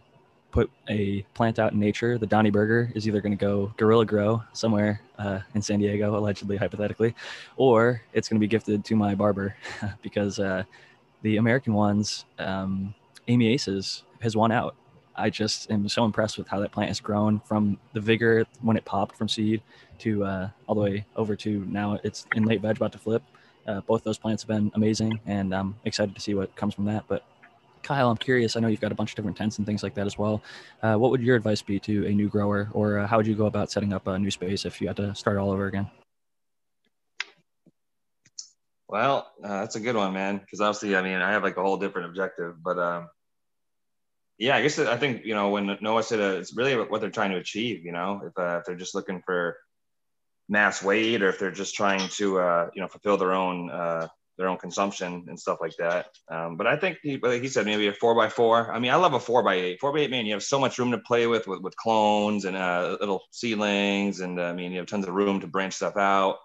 put 0.50 0.70
a 0.90 1.22
plant 1.32 1.58
out 1.58 1.72
in 1.72 1.80
nature. 1.80 2.18
The 2.18 2.26
Donny 2.26 2.50
Burger 2.50 2.92
is 2.94 3.08
either 3.08 3.22
going 3.22 3.32
to 3.32 3.42
go 3.42 3.72
guerrilla 3.78 4.04
grow 4.04 4.42
somewhere 4.52 5.00
uh, 5.18 5.40
in 5.54 5.62
San 5.62 5.78
Diego, 5.78 6.18
allegedly, 6.18 6.58
hypothetically, 6.58 7.14
or 7.56 8.02
it's 8.12 8.28
going 8.28 8.38
to 8.38 8.40
be 8.40 8.46
gifted 8.46 8.84
to 8.84 8.94
my 8.94 9.14
barber 9.14 9.56
because 10.02 10.38
uh, 10.38 10.64
the 11.22 11.38
American 11.38 11.72
ones, 11.72 12.26
um, 12.38 12.94
Amy 13.26 13.48
Aces, 13.54 14.02
has 14.20 14.36
won 14.36 14.52
out. 14.52 14.76
I 15.16 15.30
just 15.30 15.70
am 15.70 15.88
so 15.88 16.04
impressed 16.04 16.38
with 16.38 16.48
how 16.48 16.60
that 16.60 16.72
plant 16.72 16.88
has 16.88 17.00
grown 17.00 17.40
from 17.40 17.78
the 17.92 18.00
vigor 18.00 18.46
when 18.62 18.76
it 18.76 18.84
popped 18.84 19.16
from 19.16 19.28
seed 19.28 19.62
to 19.98 20.24
uh, 20.24 20.48
all 20.66 20.74
the 20.74 20.80
way 20.80 21.06
over 21.16 21.36
to 21.36 21.64
now 21.68 21.98
it's 22.02 22.26
in 22.34 22.44
late 22.44 22.60
veg 22.60 22.76
about 22.76 22.92
to 22.92 22.98
flip. 22.98 23.22
Uh, 23.66 23.80
both 23.82 24.04
those 24.04 24.18
plants 24.18 24.42
have 24.42 24.48
been 24.48 24.70
amazing, 24.74 25.18
and 25.26 25.54
I'm 25.54 25.76
excited 25.84 26.14
to 26.14 26.20
see 26.20 26.34
what 26.34 26.54
comes 26.56 26.74
from 26.74 26.84
that. 26.86 27.04
But 27.08 27.24
Kyle, 27.82 28.10
I'm 28.10 28.16
curious. 28.16 28.56
I 28.56 28.60
know 28.60 28.68
you've 28.68 28.80
got 28.80 28.92
a 28.92 28.94
bunch 28.94 29.10
of 29.10 29.16
different 29.16 29.36
tents 29.36 29.58
and 29.58 29.66
things 29.66 29.82
like 29.82 29.94
that 29.94 30.06
as 30.06 30.18
well. 30.18 30.42
Uh, 30.82 30.96
what 30.96 31.10
would 31.10 31.22
your 31.22 31.36
advice 31.36 31.62
be 31.62 31.78
to 31.80 32.06
a 32.06 32.12
new 32.12 32.28
grower, 32.28 32.68
or 32.72 32.98
uh, 32.98 33.06
how 33.06 33.16
would 33.16 33.26
you 33.26 33.34
go 33.34 33.46
about 33.46 33.70
setting 33.70 33.92
up 33.92 34.06
a 34.06 34.18
new 34.18 34.30
space 34.30 34.64
if 34.64 34.80
you 34.80 34.86
had 34.86 34.96
to 34.96 35.14
start 35.14 35.38
all 35.38 35.50
over 35.50 35.66
again? 35.66 35.90
Well, 38.88 39.30
uh, 39.42 39.60
that's 39.60 39.76
a 39.76 39.80
good 39.80 39.96
one, 39.96 40.12
man. 40.12 40.38
Because 40.38 40.60
obviously, 40.60 40.94
I 40.94 41.02
mean, 41.02 41.20
I 41.20 41.30
have 41.32 41.42
like 41.42 41.56
a 41.56 41.62
whole 41.62 41.76
different 41.76 42.08
objective, 42.08 42.62
but 42.62 42.78
um, 42.78 43.08
yeah, 44.38 44.56
I 44.56 44.62
guess 44.62 44.78
I 44.78 44.96
think 44.96 45.24
you 45.24 45.34
know 45.34 45.50
when 45.50 45.78
Noah 45.80 46.02
said 46.02 46.20
uh, 46.20 46.38
it's 46.38 46.56
really 46.56 46.76
what 46.76 47.00
they're 47.00 47.10
trying 47.10 47.30
to 47.30 47.38
achieve. 47.38 47.84
You 47.84 47.92
know, 47.92 48.22
if, 48.26 48.32
uh, 48.38 48.58
if 48.58 48.64
they're 48.64 48.74
just 48.74 48.94
looking 48.94 49.22
for 49.24 49.56
mass 50.48 50.82
weight, 50.82 51.22
or 51.22 51.28
if 51.28 51.38
they're 51.38 51.50
just 51.50 51.74
trying 51.74 52.08
to 52.08 52.40
uh, 52.40 52.70
you 52.74 52.82
know 52.82 52.88
fulfill 52.88 53.16
their 53.16 53.32
own 53.32 53.70
uh, 53.70 54.08
their 54.36 54.48
own 54.48 54.58
consumption 54.58 55.26
and 55.28 55.38
stuff 55.38 55.58
like 55.60 55.76
that. 55.78 56.06
Um, 56.28 56.56
but 56.56 56.66
I 56.66 56.76
think 56.76 56.98
he, 57.02 57.16
like 57.18 57.42
he 57.42 57.48
said, 57.48 57.66
maybe 57.66 57.86
a 57.86 57.92
four 57.92 58.16
by 58.16 58.28
four. 58.28 58.72
I 58.72 58.80
mean, 58.80 58.90
I 58.90 58.96
love 58.96 59.14
a 59.14 59.20
four 59.20 59.44
by 59.44 59.54
eight. 59.54 59.80
Four 59.80 59.92
by 59.92 60.00
eight, 60.00 60.10
man, 60.10 60.26
you 60.26 60.32
have 60.32 60.42
so 60.42 60.58
much 60.58 60.78
room 60.78 60.90
to 60.90 60.98
play 60.98 61.28
with 61.28 61.46
with, 61.46 61.60
with 61.60 61.76
clones 61.76 62.44
and 62.44 62.56
uh, 62.56 62.96
little 63.00 63.22
seedlings, 63.30 64.20
and 64.20 64.40
uh, 64.40 64.44
I 64.44 64.52
mean, 64.52 64.72
you 64.72 64.78
have 64.78 64.86
tons 64.86 65.06
of 65.06 65.14
room 65.14 65.40
to 65.40 65.46
branch 65.46 65.74
stuff 65.74 65.96
out. 65.96 66.38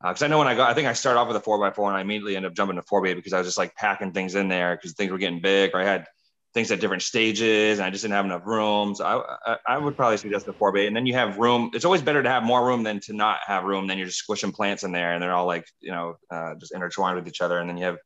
Because 0.00 0.22
I 0.22 0.26
know 0.26 0.38
when 0.38 0.48
I 0.48 0.54
got, 0.54 0.70
I 0.70 0.74
think 0.74 0.86
I 0.86 0.92
started 0.92 1.18
off 1.18 1.28
with 1.28 1.36
a 1.36 1.40
four 1.40 1.58
by 1.58 1.70
four, 1.70 1.88
and 1.88 1.96
I 1.96 2.02
immediately 2.02 2.36
ended 2.36 2.52
up 2.52 2.56
jumping 2.56 2.76
to 2.76 2.82
four 2.82 3.02
by 3.02 3.08
eight 3.08 3.14
because 3.14 3.32
I 3.32 3.38
was 3.38 3.46
just 3.46 3.58
like 3.58 3.74
packing 3.74 4.12
things 4.12 4.34
in 4.34 4.48
there 4.48 4.76
because 4.76 4.92
things 4.92 5.10
were 5.10 5.18
getting 5.18 5.40
big, 5.40 5.70
or 5.74 5.80
I 5.80 5.84
had 5.84 6.06
things 6.54 6.70
at 6.70 6.80
different 6.80 7.02
stages 7.02 7.78
and 7.78 7.86
I 7.86 7.90
just 7.90 8.02
didn't 8.02 8.14
have 8.14 8.24
enough 8.24 8.46
room. 8.46 8.94
So 8.94 9.04
I, 9.04 9.52
I, 9.52 9.56
I 9.66 9.78
would 9.78 9.96
probably 9.96 10.16
suggest 10.16 10.46
the 10.46 10.52
four 10.54 10.72
bay. 10.72 10.86
And 10.86 10.94
then 10.94 11.04
you 11.04 11.14
have 11.14 11.36
room. 11.36 11.70
It's 11.74 11.84
always 11.84 12.00
better 12.00 12.22
to 12.22 12.28
have 12.28 12.44
more 12.44 12.64
room 12.64 12.84
than 12.84 13.00
to 13.00 13.12
not 13.12 13.40
have 13.44 13.64
room. 13.64 13.88
Then 13.88 13.98
you're 13.98 14.06
just 14.06 14.18
squishing 14.18 14.52
plants 14.52 14.84
in 14.84 14.92
there 14.92 15.12
and 15.12 15.22
they're 15.22 15.34
all 15.34 15.46
like, 15.46 15.66
you 15.80 15.90
know, 15.90 16.14
uh, 16.30 16.54
just 16.60 16.72
intertwined 16.72 17.16
with 17.16 17.26
each 17.26 17.40
other. 17.40 17.58
And 17.58 17.68
then 17.68 17.76
you 17.76 17.84
have 17.84 17.98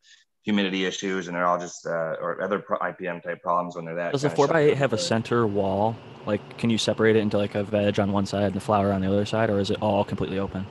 humidity 0.45 0.87
issues 0.87 1.29
and 1.29 1.37
they're 1.37 1.45
all 1.45 1.59
just, 1.59 1.87
uh, 1.87 2.17
or 2.21 2.43
other 2.43 2.61
IPM 2.61 3.23
type 3.23 3.43
problems 3.43 3.77
when 3.77 3.85
they're 3.85 3.97
that. 3.97 4.13
Does 4.13 4.23
the 4.23 4.31
four 4.31 4.49
by 4.49 4.61
eight 4.61 4.79
have 4.79 4.95
a 4.95 4.99
center 4.99 5.47
wall? 5.47 5.95
Like, 6.25 6.57
can 6.57 6.71
you 6.71 6.79
separate 6.79 7.17
it 7.17 7.21
into 7.21 7.37
like 7.37 7.55
a 7.55 7.65
veg 7.65 8.01
on 8.01 8.13
one 8.13 8.25
side 8.25 8.45
and 8.45 8.55
the 8.55 8.61
flower 8.61 8.93
on 8.93 9.03
the 9.03 9.09
other 9.09 9.27
side, 9.27 9.51
or 9.51 9.61
is 9.61 9.71
it 9.71 9.79
all 9.83 10.05
completely 10.05 10.39
open? 10.39 10.67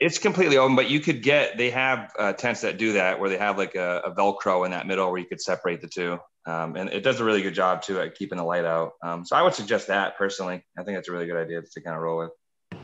It's 0.00 0.18
completely 0.18 0.58
open, 0.58 0.74
but 0.74 0.90
you 0.90 1.00
could 1.00 1.22
get, 1.22 1.56
they 1.56 1.70
have 1.70 2.12
uh, 2.18 2.32
tents 2.32 2.62
that 2.62 2.76
do 2.76 2.94
that 2.94 3.20
where 3.20 3.30
they 3.30 3.38
have 3.38 3.56
like 3.56 3.74
a, 3.74 4.02
a 4.04 4.14
Velcro 4.14 4.64
in 4.64 4.72
that 4.72 4.86
middle 4.86 5.10
where 5.10 5.20
you 5.20 5.26
could 5.26 5.40
separate 5.40 5.80
the 5.80 5.86
two. 5.86 6.18
Um, 6.44 6.76
and 6.76 6.90
it 6.90 7.02
does 7.02 7.20
a 7.20 7.24
really 7.24 7.42
good 7.42 7.54
job 7.54 7.82
too 7.82 8.00
at 8.00 8.14
keeping 8.14 8.38
the 8.38 8.44
light 8.44 8.64
out. 8.64 8.92
Um, 9.02 9.24
so 9.24 9.36
I 9.36 9.42
would 9.42 9.54
suggest 9.54 9.86
that 9.86 10.16
personally. 10.16 10.64
I 10.78 10.82
think 10.82 10.96
that's 10.96 11.08
a 11.08 11.12
really 11.12 11.26
good 11.26 11.36
idea 11.36 11.62
to 11.62 11.80
kind 11.80 11.96
of 11.96 12.02
roll 12.02 12.18
with. 12.18 12.30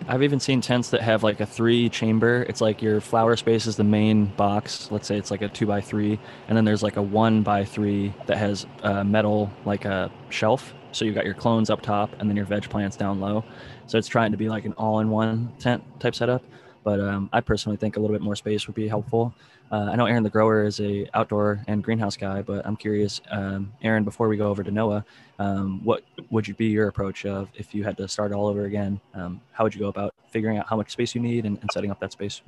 I've 0.06 0.22
even 0.22 0.40
seen 0.40 0.60
tents 0.60 0.90
that 0.90 1.02
have 1.02 1.22
like 1.22 1.40
a 1.40 1.46
three 1.46 1.88
chamber. 1.88 2.46
It's 2.48 2.60
like 2.60 2.80
your 2.80 3.00
flower 3.00 3.36
space 3.36 3.66
is 3.66 3.76
the 3.76 3.84
main 3.84 4.26
box. 4.26 4.90
Let's 4.90 5.06
say 5.06 5.18
it's 5.18 5.30
like 5.30 5.42
a 5.42 5.48
two 5.48 5.66
by 5.66 5.80
three, 5.80 6.18
and 6.46 6.56
then 6.56 6.64
there's 6.64 6.82
like 6.82 6.96
a 6.96 7.02
one 7.02 7.42
by 7.42 7.64
three 7.64 8.14
that 8.26 8.38
has 8.38 8.66
a 8.82 9.04
metal 9.04 9.50
like 9.64 9.84
a 9.84 10.10
shelf. 10.30 10.72
So 10.92 11.04
you've 11.04 11.14
got 11.14 11.26
your 11.26 11.34
clones 11.34 11.68
up 11.68 11.82
top, 11.82 12.10
and 12.18 12.28
then 12.28 12.36
your 12.36 12.46
veg 12.46 12.68
plants 12.70 12.96
down 12.96 13.20
low. 13.20 13.44
So 13.86 13.98
it's 13.98 14.08
trying 14.08 14.30
to 14.30 14.38
be 14.38 14.48
like 14.48 14.64
an 14.64 14.72
all-in-one 14.74 15.52
tent 15.58 15.82
type 16.00 16.14
setup. 16.14 16.42
But 16.84 17.00
um, 17.00 17.28
I 17.32 17.40
personally 17.40 17.76
think 17.76 17.96
a 17.96 18.00
little 18.00 18.14
bit 18.14 18.22
more 18.22 18.36
space 18.36 18.66
would 18.66 18.76
be 18.76 18.88
helpful. 18.88 19.34
Uh, 19.70 19.90
I 19.92 19.96
know 19.96 20.06
Aaron 20.06 20.22
the 20.22 20.30
grower 20.30 20.64
is 20.64 20.80
a 20.80 21.06
outdoor 21.12 21.62
and 21.66 21.84
greenhouse 21.84 22.16
guy, 22.16 22.40
but 22.40 22.66
I'm 22.66 22.76
curious, 22.76 23.20
um, 23.30 23.72
Aaron, 23.82 24.02
before 24.02 24.28
we 24.28 24.36
go 24.36 24.48
over 24.48 24.62
to 24.62 24.70
Noah, 24.70 25.04
um, 25.38 25.84
what 25.84 26.04
would 26.30 26.48
you 26.48 26.54
be 26.54 26.66
your 26.66 26.88
approach 26.88 27.26
of 27.26 27.48
if 27.54 27.74
you 27.74 27.84
had 27.84 27.96
to 27.98 28.08
start 28.08 28.32
all 28.32 28.46
over 28.46 28.64
again? 28.64 28.98
Um, 29.12 29.40
how 29.52 29.64
would 29.64 29.74
you 29.74 29.80
go 29.80 29.88
about 29.88 30.14
figuring 30.30 30.56
out 30.56 30.66
how 30.68 30.76
much 30.76 30.90
space 30.90 31.14
you 31.14 31.20
need 31.20 31.44
and, 31.44 31.58
and 31.60 31.70
setting 31.70 31.90
up 31.90 32.00
that 32.00 32.12
space? 32.12 32.40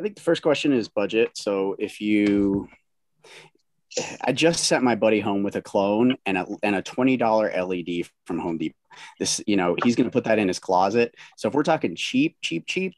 I 0.00 0.02
think 0.02 0.14
the 0.14 0.22
first 0.22 0.42
question 0.42 0.72
is 0.72 0.88
budget. 0.88 1.32
So 1.34 1.76
if 1.78 2.00
you, 2.00 2.68
I 4.22 4.32
just 4.32 4.64
sent 4.64 4.82
my 4.84 4.94
buddy 4.94 5.20
home 5.20 5.42
with 5.42 5.56
a 5.56 5.62
clone 5.62 6.16
and 6.24 6.38
a 6.38 6.46
and 6.62 6.76
a 6.76 6.82
twenty 6.82 7.16
dollar 7.16 7.50
LED 7.50 8.06
from 8.24 8.38
Home 8.38 8.58
Depot. 8.58 8.76
This, 9.18 9.40
you 9.46 9.56
know, 9.56 9.76
he's 9.82 9.96
going 9.96 10.06
to 10.06 10.12
put 10.12 10.24
that 10.24 10.38
in 10.38 10.48
his 10.48 10.58
closet. 10.58 11.14
So 11.36 11.48
if 11.48 11.54
we're 11.54 11.62
talking 11.64 11.94
cheap, 11.96 12.36
cheap, 12.42 12.66
cheap, 12.66 12.94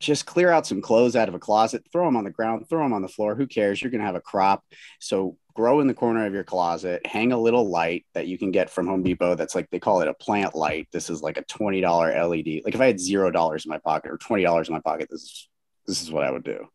just 0.00 0.26
clear 0.26 0.50
out 0.50 0.66
some 0.66 0.80
clothes 0.80 1.14
out 1.14 1.28
of 1.28 1.34
a 1.34 1.38
closet, 1.38 1.84
throw 1.92 2.06
them 2.06 2.16
on 2.16 2.24
the 2.24 2.30
ground, 2.30 2.68
throw 2.68 2.82
them 2.82 2.94
on 2.94 3.02
the 3.02 3.08
floor. 3.08 3.34
Who 3.34 3.46
cares? 3.46 3.80
You're 3.80 3.90
going 3.90 4.00
to 4.00 4.06
have 4.06 4.16
a 4.16 4.20
crop. 4.20 4.64
So 4.98 5.36
grow 5.54 5.80
in 5.80 5.86
the 5.86 5.94
corner 5.94 6.24
of 6.24 6.32
your 6.32 6.42
closet, 6.42 7.06
hang 7.06 7.32
a 7.32 7.38
little 7.38 7.68
light 7.68 8.06
that 8.14 8.26
you 8.26 8.38
can 8.38 8.50
get 8.50 8.70
from 8.70 8.86
Home 8.86 9.02
Depot. 9.02 9.34
That's 9.34 9.54
like 9.54 9.68
they 9.70 9.78
call 9.78 10.00
it 10.00 10.08
a 10.08 10.14
plant 10.14 10.54
light. 10.54 10.88
This 10.90 11.10
is 11.10 11.20
like 11.20 11.36
a 11.36 11.44
$20 11.44 11.82
LED. 11.82 12.64
Like 12.64 12.74
if 12.74 12.80
I 12.80 12.86
had 12.86 12.98
zero 12.98 13.30
dollars 13.30 13.66
in 13.66 13.68
my 13.68 13.78
pocket 13.78 14.10
or 14.10 14.16
$20 14.18 14.66
in 14.66 14.72
my 14.72 14.80
pocket, 14.80 15.08
this 15.10 15.22
is 15.22 15.48
this 15.86 16.02
is 16.02 16.10
what 16.10 16.24
I 16.24 16.30
would 16.30 16.44
do. 16.44 16.66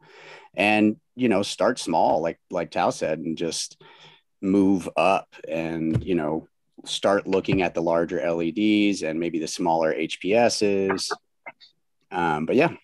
And 0.53 0.97
you 1.15 1.29
know, 1.29 1.41
start 1.41 1.79
small, 1.79 2.21
like 2.21 2.39
like 2.51 2.69
Tao 2.69 2.91
said, 2.91 3.19
and 3.19 3.37
just 3.37 3.81
move 4.41 4.87
up 4.95 5.33
and 5.47 6.03
you 6.03 6.13
know 6.15 6.47
start 6.85 7.25
looking 7.25 7.61
at 7.61 7.73
the 7.73 7.81
larger 7.81 8.17
LEDs 8.17 9.01
and 9.01 9.19
maybe 9.19 9.39
the 9.39 9.47
smaller 9.47 9.93
HPSs. 9.93 11.09
Um, 12.11 12.45
but 12.45 12.55
yeah, 12.55 12.75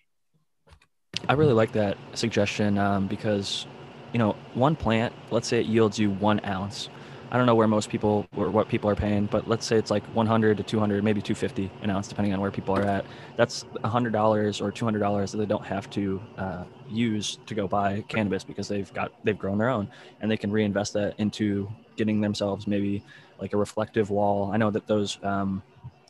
I 1.28 1.34
really 1.34 1.52
like 1.52 1.72
that 1.72 1.96
suggestion 2.14 2.78
um, 2.78 3.06
because, 3.06 3.66
you 4.12 4.18
know, 4.18 4.36
one 4.54 4.76
plant, 4.76 5.14
let's 5.30 5.48
say 5.48 5.60
it 5.60 5.66
yields 5.66 5.98
you 5.98 6.10
one 6.10 6.40
ounce. 6.44 6.88
I 7.30 7.38
don't 7.38 7.46
know 7.46 7.54
where 7.54 7.66
most 7.68 7.88
people 7.88 8.26
or 8.36 8.50
what 8.50 8.68
people 8.68 8.90
are 8.90 8.94
paying, 8.94 9.24
but 9.24 9.48
let's 9.48 9.64
say 9.64 9.76
it's 9.76 9.90
like 9.90 10.04
100 10.08 10.58
to 10.58 10.62
200, 10.62 11.02
maybe 11.02 11.22
250 11.22 11.70
an 11.82 11.88
ounce, 11.88 12.06
depending 12.08 12.34
on 12.34 12.40
where 12.42 12.50
people 12.50 12.76
are 12.76 12.82
at. 12.82 13.06
That's 13.36 13.64
$100 13.84 14.60
or 14.60 14.72
$200 14.72 15.30
that 15.30 15.36
they 15.38 15.46
don't 15.46 15.64
have 15.64 15.88
to 15.90 16.20
uh, 16.36 16.64
use 16.90 17.38
to 17.46 17.54
go 17.54 17.66
buy 17.66 18.04
cannabis 18.08 18.44
because 18.44 18.68
they've 18.68 18.92
got 18.92 19.12
they've 19.24 19.38
grown 19.38 19.56
their 19.56 19.70
own, 19.70 19.88
and 20.20 20.30
they 20.30 20.36
can 20.36 20.50
reinvest 20.50 20.92
that 20.92 21.14
into 21.18 21.70
getting 21.96 22.20
themselves 22.20 22.66
maybe 22.66 23.02
like 23.38 23.54
a 23.54 23.56
reflective 23.56 24.10
wall. 24.10 24.50
I 24.52 24.58
know 24.58 24.70
that 24.70 24.86
those 24.86 25.18
um, 25.22 25.62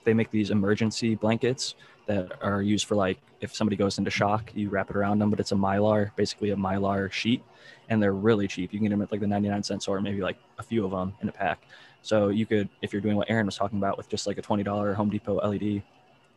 they 0.02 0.14
make 0.14 0.32
these 0.32 0.50
emergency 0.50 1.14
blankets 1.14 1.76
that 2.06 2.32
are 2.42 2.62
used 2.62 2.86
for 2.86 2.94
like 2.94 3.18
if 3.40 3.54
somebody 3.54 3.76
goes 3.76 3.98
into 3.98 4.10
shock, 4.10 4.52
you 4.54 4.70
wrap 4.70 4.88
it 4.88 4.96
around 4.96 5.18
them, 5.18 5.28
but 5.28 5.40
it's 5.40 5.52
a 5.52 5.56
mylar, 5.56 6.14
basically 6.14 6.50
a 6.50 6.56
mylar 6.56 7.10
sheet, 7.10 7.42
and 7.88 8.00
they're 8.00 8.12
really 8.12 8.46
cheap. 8.46 8.72
You 8.72 8.78
can 8.78 8.86
get 8.86 8.90
them 8.90 9.02
at 9.02 9.10
like 9.10 9.20
the 9.20 9.26
99 9.26 9.62
cent 9.64 9.82
store, 9.82 10.00
maybe 10.00 10.20
like 10.20 10.36
a 10.58 10.62
few 10.62 10.84
of 10.84 10.92
them 10.92 11.14
in 11.20 11.28
a 11.28 11.32
pack. 11.32 11.66
So 12.02 12.28
you 12.28 12.46
could, 12.46 12.68
if 12.82 12.92
you're 12.92 13.02
doing 13.02 13.16
what 13.16 13.28
Aaron 13.28 13.46
was 13.46 13.56
talking 13.56 13.78
about 13.78 13.96
with 13.96 14.08
just 14.08 14.26
like 14.26 14.38
a 14.38 14.42
$20 14.42 14.94
Home 14.94 15.10
Depot 15.10 15.36
LED, 15.36 15.82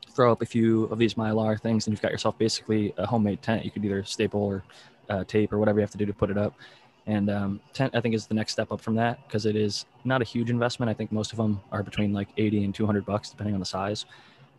throw 0.10 0.32
up 0.32 0.42
a 0.42 0.46
few 0.46 0.86
of 0.86 0.98
these 0.98 1.14
mylar 1.14 1.60
things, 1.62 1.86
and 1.86 1.94
you've 1.94 2.02
got 2.02 2.12
yourself 2.12 2.38
basically 2.40 2.94
a 2.98 3.06
homemade 3.06 3.42
tent. 3.44 3.64
You 3.64 3.72
could 3.72 3.86
either 3.86 4.04
staple 4.04 4.42
or 4.42 4.64
uh, 5.10 5.24
tape 5.26 5.54
or 5.54 5.60
whatever 5.60 5.80
you 5.80 5.82
have 5.84 5.92
to 5.92 5.98
do 5.98 6.06
to 6.08 6.14
put 6.14 6.32
it 6.32 6.38
up. 6.38 6.56
And 7.08 7.30
um, 7.30 7.60
tent, 7.74 7.96
I 7.96 8.02
think, 8.02 8.16
is 8.16 8.26
the 8.26 8.34
next 8.34 8.54
step 8.54 8.72
up 8.72 8.82
from 8.82 8.96
that 8.96 9.28
because 9.28 9.46
it 9.46 9.56
is 9.56 9.86
not 10.06 10.24
a 10.24 10.26
huge 10.26 10.50
investment. 10.50 10.90
I 10.90 10.94
think 10.96 11.12
most 11.12 11.32
of 11.32 11.38
them 11.38 11.62
are 11.72 11.84
between 11.84 12.14
like 12.14 12.30
80 12.38 12.64
and 12.64 12.74
200 12.74 13.06
bucks, 13.06 13.30
depending 13.30 13.54
on 13.54 13.60
the 13.60 13.66
size 13.66 14.06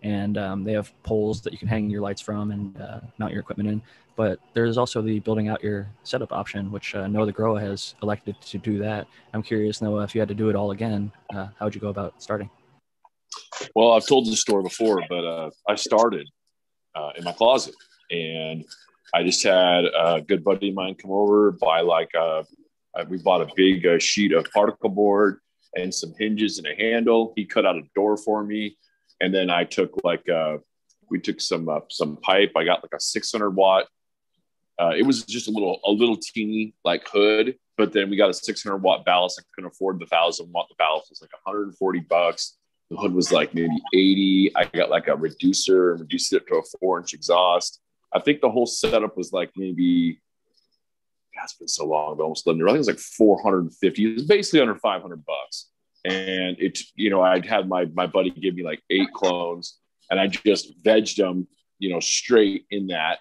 and 0.03 0.39
um, 0.39 0.65
they 0.65 0.73
have 0.73 0.93
poles 1.03 1.41
that 1.43 1.53
you 1.53 1.59
can 1.59 1.69
hang 1.69 1.91
your 1.91 2.01
lights 2.01 2.21
from 2.21 2.51
and 2.51 2.81
uh, 2.81 3.01
mount 3.19 3.33
your 3.33 3.41
equipment 3.41 3.69
in. 3.69 3.83
But 4.17 4.41
there's 4.55 4.79
also 4.79 5.03
the 5.03 5.21
building 5.21 5.49
out 5.49 5.63
your 5.63 5.89
setup 6.03 6.33
option, 6.33 6.73
which 6.73 6.95
uh, 6.95 7.07
Noah 7.07 7.27
the 7.27 7.33
Grower 7.33 7.61
has 7.61 7.95
elected 8.03 8.41
to 8.41 8.59
do 8.59 8.79
that. 8.79 9.07
I'm 9.35 9.43
curious, 9.43 9.83
Noah, 9.83 10.05
if 10.05 10.15
you 10.15 10.21
had 10.21 10.29
to 10.29 10.35
do 10.35 10.49
it 10.49 10.57
all 10.57 10.71
again, 10.71 11.13
uh, 11.35 11.49
how 11.59 11.67
would 11.67 11.75
you 11.75 11.81
go 11.81 11.89
about 11.89 12.23
starting? 12.23 12.49
Well, 13.75 13.93
I've 13.93 14.07
told 14.07 14.27
this 14.27 14.41
story 14.41 14.63
before, 14.63 15.03
but 15.09 15.25
uh, 15.25 15.51
I 15.69 15.75
started 15.75 16.29
uh, 16.95 17.11
in 17.17 17.25
my 17.25 17.33
closet, 17.33 17.75
and 18.11 18.65
I 19.15 19.23
just 19.23 19.43
had 19.43 19.85
a 19.85 20.23
good 20.27 20.43
buddy 20.43 20.71
of 20.71 20.75
mine 20.75 20.95
come 20.95 21.11
over, 21.11 21.53
buy 21.53 21.81
like 21.81 22.11
a, 22.15 22.45
uh, 22.95 23.05
we 23.09 23.19
bought 23.19 23.43
a 23.43 23.49
big 23.55 24.01
sheet 24.01 24.33
of 24.33 24.47
particle 24.53 24.89
board 24.89 25.41
and 25.75 25.95
some 25.95 26.15
hinges 26.19 26.59
and 26.59 26.67
a 26.67 26.75
handle. 26.75 27.35
He 27.37 27.45
cut 27.45 27.67
out 27.67 27.77
a 27.77 27.83
door 27.95 28.17
for 28.17 28.43
me 28.43 28.77
and 29.21 29.35
then 29.35 29.51
I 29.51 29.65
took 29.65 30.05
like 30.05 30.29
uh, 30.29 30.59
we 31.11 31.21
took 31.21 31.41
some 31.41 31.69
uh, 31.69 31.81
some 31.91 32.17
pipe. 32.19 32.53
I 32.57 32.65
got 32.65 32.83
like 32.83 32.95
a 32.95 33.01
600 33.01 33.51
watt. 33.51 33.87
Uh, 34.79 34.93
it 34.97 35.07
was 35.07 35.25
just 35.25 35.49
a 35.49 35.51
little 35.51 35.81
a 35.85 35.91
little 35.91 36.17
teeny 36.17 36.75
like 36.85 37.07
hood, 37.09 37.57
but 37.77 37.93
then 37.93 38.11
we 38.11 38.17
got 38.17 38.31
a 38.31 38.35
600 38.35 38.77
watt 38.79 39.05
ballast. 39.05 39.41
I 39.41 39.45
couldn't 39.55 39.73
afford 39.73 40.01
the 40.01 40.07
thousand 40.07 40.53
watt. 40.53 40.69
The 40.69 40.75
ballast 40.79 41.11
was 41.11 41.21
like 41.21 41.33
140 41.33 42.01
bucks. 42.01 42.57
The 42.91 42.97
hood 42.97 43.15
was 43.15 43.33
like 43.33 43.55
maybe 43.55 43.77
80. 43.95 44.53
I 44.55 44.65
got 44.65 44.91
like 44.91 45.09
a 45.09 45.17
reducer 45.17 45.93
and 45.93 46.01
reduced 46.01 46.33
it 46.33 46.47
to 46.49 46.57
a 46.57 46.63
four 46.79 46.99
inch 46.99 47.15
exhaust. 47.15 47.81
I 48.13 48.21
think 48.21 48.41
the 48.41 48.51
whole 48.51 48.67
setup 48.67 49.17
was 49.17 49.33
like 49.33 49.51
maybe 49.57 50.21
God, 51.35 51.45
it's 51.45 51.55
been 51.55 51.69
so 51.69 51.87
long, 51.87 52.17
but 52.17 52.23
almost 52.23 52.47
11 52.47 52.59
years. 52.59 52.69
I 52.69 52.73
think 52.73 52.77
it 52.77 52.79
was 52.79 52.89
like 52.89 52.99
450. 52.99 54.05
It 54.05 54.15
was 54.15 54.25
basically 54.25 54.61
under 54.61 54.75
500 54.75 55.25
bucks 55.25 55.71
and 56.07 56.57
it's 56.61 56.93
you 56.95 57.11
know 57.11 57.21
i'd 57.21 57.45
had 57.45 57.69
my 57.69 57.85
my 57.95 58.07
buddy 58.07 58.31
give 58.31 58.55
me 58.55 58.63
like 58.63 58.81
eight 58.91 59.13
clones 59.13 59.79
and 60.11 60.21
i 60.21 60.27
just 60.27 60.83
vegged 60.85 61.17
them 61.17 61.49
you 61.79 61.91
know 61.91 62.01
straight 62.01 62.67
in 62.71 62.89
that. 62.89 63.19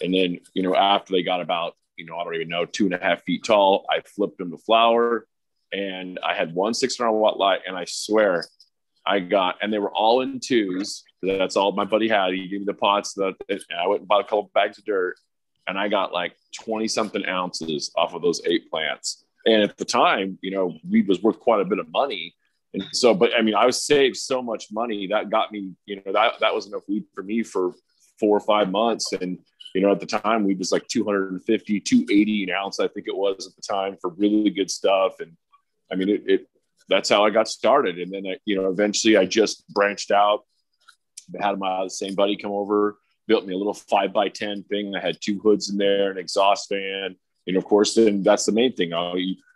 And 0.00 0.14
then 0.14 0.38
you 0.54 0.62
know 0.62 0.74
after 0.74 1.12
they 1.12 1.22
got 1.22 1.40
about 1.40 1.74
you 1.96 2.06
know 2.06 2.16
i 2.16 2.24
don't 2.24 2.34
even 2.34 2.48
know 2.48 2.64
two 2.64 2.86
and 2.86 2.94
a 2.94 2.98
half 2.98 3.22
feet 3.22 3.44
tall 3.44 3.86
i 3.90 4.00
flipped 4.00 4.38
them 4.38 4.50
to 4.50 4.58
flower 4.58 5.26
and 5.72 6.18
i 6.24 6.34
had 6.34 6.54
one 6.54 6.74
600 6.74 7.12
watt 7.12 7.38
light 7.38 7.60
and 7.66 7.76
i 7.76 7.84
swear 7.86 8.46
i 9.06 9.20
got 9.20 9.56
and 9.60 9.72
they 9.72 9.78
were 9.78 9.92
all 9.92 10.22
in 10.22 10.40
twos. 10.40 11.04
That's 11.22 11.54
all 11.54 11.70
my 11.70 11.84
buddy 11.84 12.08
had. 12.08 12.32
He 12.32 12.48
gave 12.48 12.60
me 12.60 12.64
the 12.64 12.74
pots 12.74 13.12
that 13.14 13.34
i 13.50 13.86
went 13.86 14.00
and 14.00 14.08
bought 14.08 14.22
a 14.22 14.24
couple 14.24 14.50
bags 14.54 14.78
of 14.78 14.84
dirt 14.84 15.16
and 15.68 15.78
i 15.78 15.88
got 15.88 16.12
like 16.12 16.34
20 16.64 16.88
something 16.88 17.24
ounces 17.26 17.92
off 17.96 18.14
of 18.14 18.22
those 18.22 18.40
eight 18.46 18.70
plants 18.70 19.24
and 19.46 19.62
at 19.62 19.76
the 19.76 19.84
time, 19.84 20.38
you 20.42 20.50
know, 20.50 20.76
weed 20.88 21.08
was 21.08 21.22
worth 21.22 21.40
quite 21.40 21.60
a 21.60 21.64
bit 21.64 21.78
of 21.78 21.90
money. 21.90 22.34
And 22.74 22.84
so, 22.92 23.14
but 23.14 23.30
I 23.36 23.42
mean, 23.42 23.54
I 23.54 23.66
was 23.66 23.84
saved 23.84 24.16
so 24.16 24.42
much 24.42 24.66
money 24.72 25.06
that 25.08 25.30
got 25.30 25.52
me, 25.52 25.72
you 25.86 25.96
know, 25.96 26.12
that, 26.12 26.34
that 26.40 26.54
was 26.54 26.66
enough 26.66 26.82
weed 26.88 27.04
for 27.14 27.22
me 27.22 27.42
for 27.42 27.72
four 28.18 28.36
or 28.36 28.40
five 28.40 28.70
months. 28.70 29.12
And, 29.12 29.38
you 29.74 29.80
know, 29.80 29.90
at 29.90 30.00
the 30.00 30.06
time 30.06 30.44
we 30.44 30.54
was 30.54 30.72
like 30.72 30.86
250, 30.88 31.80
280 31.80 32.44
an 32.44 32.50
ounce, 32.50 32.80
I 32.80 32.88
think 32.88 33.08
it 33.08 33.16
was 33.16 33.46
at 33.46 33.56
the 33.56 33.62
time 33.62 33.96
for 34.00 34.10
really 34.10 34.50
good 34.50 34.70
stuff. 34.70 35.20
And 35.20 35.36
I 35.90 35.96
mean, 35.96 36.08
it, 36.08 36.22
it 36.26 36.48
that's 36.88 37.08
how 37.08 37.24
I 37.24 37.30
got 37.30 37.48
started. 37.48 37.98
And 37.98 38.12
then, 38.12 38.26
I, 38.26 38.36
you 38.44 38.56
know, 38.56 38.68
eventually 38.70 39.16
I 39.16 39.24
just 39.24 39.66
branched 39.68 40.10
out, 40.10 40.44
had 41.40 41.58
my 41.58 41.86
same 41.88 42.14
buddy 42.14 42.36
come 42.36 42.52
over, 42.52 42.98
built 43.26 43.46
me 43.46 43.54
a 43.54 43.56
little 43.56 43.74
five 43.74 44.12
by 44.12 44.28
10 44.28 44.64
thing. 44.64 44.94
I 44.94 45.00
had 45.00 45.18
two 45.20 45.38
hoods 45.40 45.70
in 45.70 45.78
there, 45.78 46.10
an 46.10 46.18
exhaust 46.18 46.68
fan, 46.68 47.16
and 47.46 47.56
of 47.56 47.64
course, 47.64 47.94
then 47.94 48.22
that's 48.22 48.46
the 48.46 48.52
main 48.52 48.74
thing. 48.74 48.90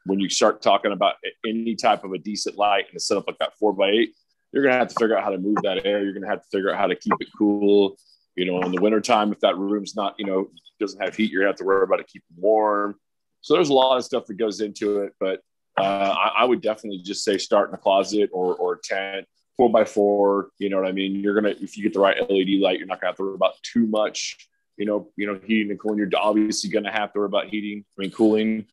When 0.04 0.20
you 0.20 0.28
start 0.28 0.62
talking 0.62 0.92
about 0.92 1.14
any 1.44 1.74
type 1.74 2.04
of 2.04 2.12
a 2.12 2.18
decent 2.18 2.56
light 2.56 2.86
and 2.88 2.96
a 2.96 3.00
setup 3.00 3.26
like 3.26 3.38
that 3.38 3.56
four 3.58 3.72
by 3.72 3.90
eight, 3.90 4.14
you're 4.52 4.62
going 4.62 4.72
to 4.72 4.78
have 4.78 4.88
to 4.88 4.94
figure 4.94 5.16
out 5.16 5.24
how 5.24 5.30
to 5.30 5.38
move 5.38 5.58
that 5.62 5.84
air. 5.84 6.02
You're 6.02 6.12
going 6.12 6.22
to 6.22 6.28
have 6.28 6.42
to 6.42 6.48
figure 6.50 6.72
out 6.72 6.78
how 6.78 6.86
to 6.86 6.96
keep 6.96 7.14
it 7.20 7.28
cool. 7.36 7.96
You 8.36 8.44
know, 8.44 8.60
in 8.62 8.72
the 8.72 8.80
wintertime, 8.80 9.32
if 9.32 9.40
that 9.40 9.56
room's 9.56 9.96
not, 9.96 10.14
you 10.18 10.26
know, 10.26 10.50
doesn't 10.78 11.00
have 11.00 11.16
heat, 11.16 11.30
you're 11.30 11.42
going 11.42 11.48
to 11.48 11.52
have 11.52 11.58
to 11.58 11.64
worry 11.64 11.82
about 11.82 12.00
it 12.00 12.06
keeping 12.06 12.36
warm. 12.36 12.96
So 13.40 13.54
there's 13.54 13.70
a 13.70 13.74
lot 13.74 13.96
of 13.96 14.04
stuff 14.04 14.26
that 14.26 14.34
goes 14.34 14.60
into 14.60 15.00
it. 15.00 15.14
But 15.18 15.40
uh, 15.78 16.14
I, 16.16 16.32
I, 16.38 16.44
would 16.44 16.62
definitely 16.62 17.02
just 17.02 17.22
say 17.22 17.38
start 17.38 17.68
in 17.68 17.74
a 17.74 17.78
closet 17.78 18.30
or, 18.32 18.54
or 18.54 18.80
tent, 18.82 19.26
four 19.56 19.70
by 19.70 19.84
four. 19.84 20.50
You 20.58 20.70
know 20.70 20.78
what 20.78 20.88
I 20.88 20.92
mean? 20.92 21.16
You're 21.16 21.40
going 21.40 21.54
to, 21.54 21.62
if 21.62 21.76
you 21.76 21.82
get 21.82 21.92
the 21.92 22.00
right 22.00 22.18
LED 22.18 22.60
light, 22.60 22.78
you're 22.78 22.86
not 22.86 23.00
going 23.00 23.02
to 23.02 23.06
have 23.06 23.16
to 23.16 23.22
worry 23.22 23.34
about 23.34 23.54
too 23.62 23.86
much 23.86 24.36
you 24.76 24.86
know, 24.86 25.08
you 25.16 25.26
know, 25.26 25.38
heating 25.46 25.70
and 25.70 25.80
cooling. 25.80 25.98
You're 25.98 26.10
obviously 26.16 26.70
going 26.70 26.84
to 26.84 26.90
have 26.90 27.12
to 27.12 27.18
worry 27.18 27.26
about 27.26 27.46
heating, 27.46 27.84
I 27.98 28.02
mean, 28.02 28.10
cooling. 28.10 28.66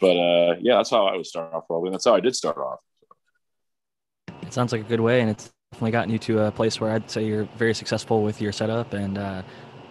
But 0.00 0.16
uh, 0.16 0.54
yeah, 0.60 0.76
that's 0.76 0.90
how 0.90 1.06
I 1.06 1.16
would 1.16 1.26
start 1.26 1.52
off, 1.52 1.66
probably. 1.66 1.88
And 1.88 1.94
that's 1.94 2.04
how 2.04 2.14
I 2.14 2.20
did 2.20 2.34
start 2.34 2.56
off. 2.56 2.78
It 4.42 4.52
sounds 4.52 4.72
like 4.72 4.80
a 4.80 4.84
good 4.84 5.00
way, 5.00 5.20
and 5.20 5.30
it's 5.30 5.50
definitely 5.72 5.92
gotten 5.92 6.10
you 6.10 6.18
to 6.18 6.46
a 6.46 6.50
place 6.50 6.80
where 6.80 6.92
I'd 6.92 7.10
say 7.10 7.24
you're 7.24 7.44
very 7.56 7.74
successful 7.74 8.22
with 8.22 8.40
your 8.40 8.52
setup. 8.52 8.94
And 8.94 9.18
uh, 9.18 9.42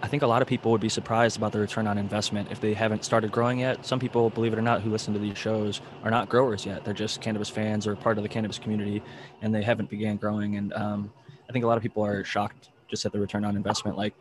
I 0.02 0.08
think 0.08 0.24
a 0.24 0.28
lot 0.28 0.42
of 0.42 0.48
people 0.48 0.72
would 0.72 0.82
be 0.82 0.90
surprised 0.90 1.38
about 1.38 1.52
the 1.52 1.60
return 1.60 1.86
on 1.86 1.98
investment 1.98 2.52
if 2.52 2.60
they 2.60 2.74
haven't 2.74 3.06
started 3.06 3.32
growing 3.32 3.60
yet. 3.60 3.86
Some 3.86 4.00
people, 4.00 4.30
believe 4.30 4.54
it 4.54 4.60
or 4.60 4.64
not, 4.64 4.82
who 4.82 4.90
listen 4.90 5.14
to 5.14 5.20
these 5.20 5.38
shows 5.38 5.82
are 6.04 6.12
not 6.12 6.28
growers 6.28 6.66
yet. 6.66 6.84
They're 6.84 6.94
just 6.94 7.22
cannabis 7.22 7.50
fans 7.50 7.86
or 7.86 7.96
part 7.96 8.18
of 8.18 8.24
the 8.24 8.30
cannabis 8.30 8.58
community, 8.58 9.04
and 9.42 9.54
they 9.54 9.62
haven't 9.62 9.90
began 9.90 10.18
growing. 10.18 10.56
And 10.56 10.74
um, 10.74 11.14
I 11.48 11.54
think 11.54 11.64
a 11.64 11.68
lot 11.68 11.78
of 11.78 11.84
people 11.84 12.04
are 12.04 12.24
shocked 12.24 12.70
just 12.90 13.06
at 13.06 13.12
the 13.12 13.20
return 13.20 13.46
on 13.46 13.56
investment. 13.56 13.98
Like 13.98 14.16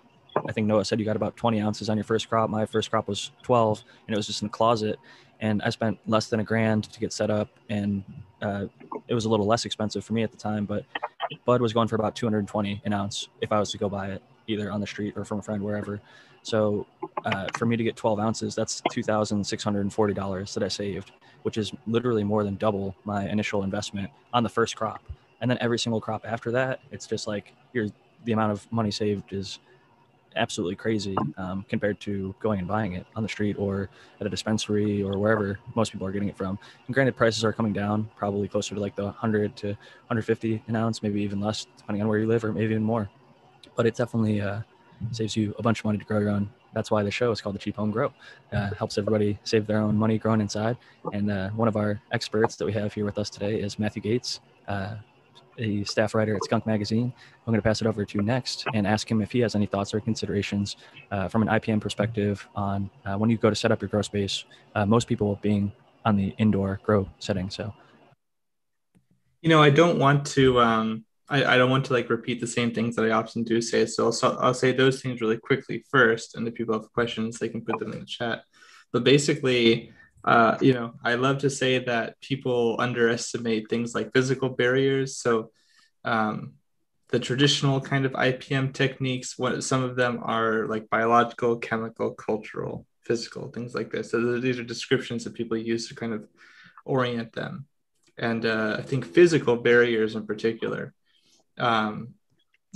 I 0.47 0.53
think 0.53 0.67
Noah 0.67 0.85
said 0.85 0.99
you 0.99 1.05
got 1.05 1.17
about 1.17 1.37
20 1.37 1.61
ounces 1.61 1.89
on 1.89 1.97
your 1.97 2.05
first 2.05 2.29
crop. 2.29 2.51
My 2.51 2.67
first 2.67 2.91
crop 2.91 3.09
was 3.09 3.31
12, 3.43 3.83
and 4.07 4.15
it 4.15 4.17
was 4.17 4.27
just 4.27 4.43
in 4.43 4.49
the 4.49 4.53
closet. 4.53 4.99
And 5.41 5.63
I 5.63 5.71
spent 5.71 5.99
less 6.07 6.29
than 6.29 6.41
a 6.41 6.45
grand 6.45 6.85
to 6.85 7.01
get 7.01 7.13
set 7.13 7.31
up, 7.31 7.49
and 7.69 8.03
uh, 8.43 8.67
it 9.07 9.15
was 9.15 9.25
a 9.25 9.29
little 9.29 9.47
less 9.47 9.65
expensive 9.65 10.05
for 10.05 10.13
me 10.13 10.23
at 10.23 10.31
the 10.31 10.37
time. 10.37 10.65
But 10.65 10.85
bud 11.45 11.61
was 11.61 11.73
going 11.73 11.89
for 11.89 11.97
about 11.97 12.15
220 12.15 12.83
an 12.85 12.93
ounce 12.93 13.29
if 13.41 13.53
I 13.53 13.59
was 13.59 13.71
to 13.73 13.79
go 13.79 13.89
buy 13.89 14.09
it 14.09 14.23
either 14.47 14.73
on 14.73 14.81
the 14.81 14.87
street 14.87 15.15
or 15.17 15.25
from 15.25 15.39
a 15.39 15.43
friend 15.43 15.63
wherever. 15.63 16.01
So 16.43 16.87
uh, 17.25 17.47
for 17.57 17.67
me 17.67 17.77
to 17.77 17.85
get 17.85 17.97
12 17.97 18.19
ounces, 18.19 18.55
that's 18.55 18.81
$2,640 18.93 20.55
that 20.55 20.63
I 20.63 20.69
saved, 20.69 21.13
which 21.43 21.59
is 21.59 21.73
literally 21.87 22.25
more 22.25 22.45
than 22.45 22.57
double 22.57 22.95
my 23.05 23.29
initial 23.29 23.63
investment 23.63 24.11
on 24.33 24.43
the 24.43 24.49
first 24.49 24.77
crop. 24.77 25.03
And 25.41 25.51
then 25.51 25.59
every 25.61 25.79
single 25.79 26.01
crop 26.01 26.25
after 26.27 26.51
that, 26.53 26.81
it's 26.91 27.07
just 27.07 27.27
like 27.27 27.53
here's 27.73 27.93
the 28.25 28.33
amount 28.33 28.53
of 28.53 28.71
money 28.73 28.91
saved 28.91 29.33
is 29.33 29.59
absolutely 30.39 30.77
crazy 30.77 31.17
um, 31.37 31.65
compared 31.69 32.01
to 32.01 32.35
going 32.41 32.59
and 32.59 32.69
buying 32.69 32.95
it 32.95 33.07
on 33.17 33.23
the 33.23 33.29
street 33.29 33.57
or 33.59 33.91
at 34.21 34.27
a 34.27 34.31
dispensary 34.31 35.03
or 35.03 35.19
wherever 35.19 35.59
most 35.75 35.93
people 35.93 36.07
are 36.07 36.13
getting 36.13 36.29
it 36.29 36.37
from. 36.37 36.59
And 36.87 36.95
granted, 36.95 37.17
prices 37.17 37.45
are 37.45 37.53
coming 37.53 37.73
down, 37.73 38.09
probably 38.17 38.49
closer 38.49 38.75
to 38.75 38.81
like 38.81 38.97
the 38.97 39.05
100 39.05 39.57
to 39.57 39.69
150 39.69 40.63
an 40.67 40.77
ounce, 40.77 41.03
maybe 41.03 41.21
even 41.21 41.41
less, 41.41 41.67
depending 41.77 42.03
on 42.03 42.09
where 42.09 42.19
you 42.19 42.27
live, 42.27 42.45
or 42.45 42.53
maybe 42.53 42.73
even 42.73 42.83
more. 42.83 43.11
But 43.77 43.87
it 43.87 43.95
definitely 43.95 44.41
uh, 44.41 44.61
saves 45.13 45.37
you 45.37 45.55
a 45.59 45.63
bunch 45.63 45.81
of 45.81 45.85
money 45.85 45.99
to 45.99 46.05
grow 46.05 46.21
your 46.21 46.31
own. 46.31 46.51
That's 46.75 46.91
why 46.91 47.03
the 47.03 47.11
show 47.11 47.31
is 47.31 47.41
called 47.41 47.55
the 47.55 47.59
Cheap 47.59 47.77
Home 47.77 47.91
Grow. 47.91 48.13
Uh, 48.53 48.75
helps 48.75 48.99
everybody 48.99 49.39
save 49.45 49.67
their 49.67 49.79
own 49.79 49.97
money 49.97 50.19
growing 50.19 50.41
inside. 50.41 50.77
And 51.13 51.31
uh, 51.31 51.51
one 51.51 51.69
of 51.69 51.77
our 51.77 52.01
experts 52.13 52.57
that 52.57 52.65
we 52.65 52.73
have 52.75 52.93
here 52.93 53.05
with 53.05 53.19
us 53.19 53.31
today 53.31 53.61
is 53.61 53.79
Matthew 53.79 54.03
Gates. 54.03 54.41
A 55.59 55.85
staff 55.85 56.15
writer 56.15 56.37
at 56.37 56.45
Skunk 56.45 56.67
Magazine. 56.67 57.13
I'm 57.15 57.53
going 57.53 57.59
to 57.59 57.63
pass 57.63 57.81
it 57.81 57.87
over 57.87 58.05
to 58.05 58.23
next 58.23 58.65
and 58.75 58.87
ask 58.87 59.11
him 59.11 59.21
if 59.21 59.33
he 59.33 59.41
has 59.41 59.55
any 59.55 59.67
thoughts 59.67 59.93
or 59.95 60.01
considerations 60.01 60.77
uh, 61.11 61.29
from 61.29 61.43
an 61.43 61.49
IPM 61.49 61.81
perspective 61.81 62.47
on 62.55 62.91
uh, 63.05 63.17
when 63.17 63.31
you 63.31 63.37
go 63.37 63.51
to 63.51 63.57
set 63.57 63.73
up 63.73 63.83
your 63.83 63.89
grow 63.89 64.03
space, 64.03 64.45
uh, 64.75 64.87
most 64.87 65.09
people 65.09 65.39
being 65.43 65.73
on 66.05 66.17
the 66.17 66.35
indoor 66.39 66.81
grow 66.85 67.09
setting. 67.19 67.51
So 67.51 67.73
You 69.43 69.49
know, 69.49 69.63
I 69.63 69.71
don't 69.71 69.99
want 69.99 70.27
to. 70.29 70.61
Um, 70.61 71.05
I, 71.31 71.45
I 71.45 71.57
don't 71.59 71.71
want 71.71 71.85
to 71.87 71.93
like 71.93 72.09
repeat 72.09 72.41
the 72.41 72.47
same 72.47 72.73
things 72.73 72.97
that 72.97 73.05
I 73.05 73.11
often 73.11 73.43
do 73.45 73.61
say. 73.61 73.85
So 73.87 74.11
I'll, 74.23 74.39
I'll 74.39 74.55
say 74.55 74.73
those 74.73 75.03
things 75.03 75.21
really 75.21 75.37
quickly 75.37 75.85
first, 75.91 76.35
and 76.35 76.49
if 76.49 76.55
people 76.55 76.75
have 76.75 76.91
questions, 76.93 77.39
they 77.39 77.49
can 77.49 77.61
put 77.61 77.79
them 77.79 77.93
in 77.93 78.01
the 78.01 78.07
chat. 78.07 78.45
But 78.93 79.05
basically, 79.05 79.93
uh, 80.25 80.59
you 80.61 80.75
know, 80.75 80.95
I 81.03 81.15
love 81.15 81.39
to 81.39 81.51
say 81.51 81.79
that 81.85 82.21
people 82.21 82.77
underestimate 82.79 83.69
things 83.69 83.95
like 83.95 84.13
physical 84.13 84.49
barriers. 84.49 85.17
So 85.17 85.51
um, 86.05 86.55
the 87.09 87.21
traditional 87.21 87.81
kind 87.81 88.05
of 88.05 88.13
IPM 88.13 88.75
techniques, 88.75 89.39
what 89.39 89.63
some 89.65 89.83
of 89.83 89.97
them 89.97 90.21
are 90.23 90.67
like 90.67 90.91
biological, 90.91 91.57
chemical, 91.59 92.13
cultural, 92.13 92.87
physical, 93.05 93.49
things 93.49 93.75
like 93.75 93.91
this. 93.91 94.11
So 94.11 94.39
these 94.39 94.59
are 94.59 94.65
descriptions 94.65 95.25
that 95.25 95.35
people 95.35 95.57
use 95.57 95.89
to 95.89 95.95
kind 95.95 96.13
of 96.13 96.29
orient 96.85 97.33
them. 97.33 97.67
And 98.19 98.45
uh, 98.45 98.77
I 98.79 98.83
think 98.83 99.07
physical 99.07 99.57
barriers 99.57 100.17
in 100.17 100.27
particular, 100.27 100.93
um, 101.57 102.15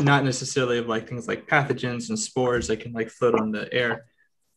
not 0.00 0.25
necessarily 0.25 0.78
of 0.78 0.87
like 0.87 1.08
things 1.08 1.28
like 1.28 1.46
pathogens 1.46 2.08
and 2.08 2.18
spores 2.18 2.68
that 2.68 2.80
can 2.80 2.92
like 2.92 3.11
float 3.11 3.38
on 3.38 3.52
the 3.52 3.72
air, 3.72 4.06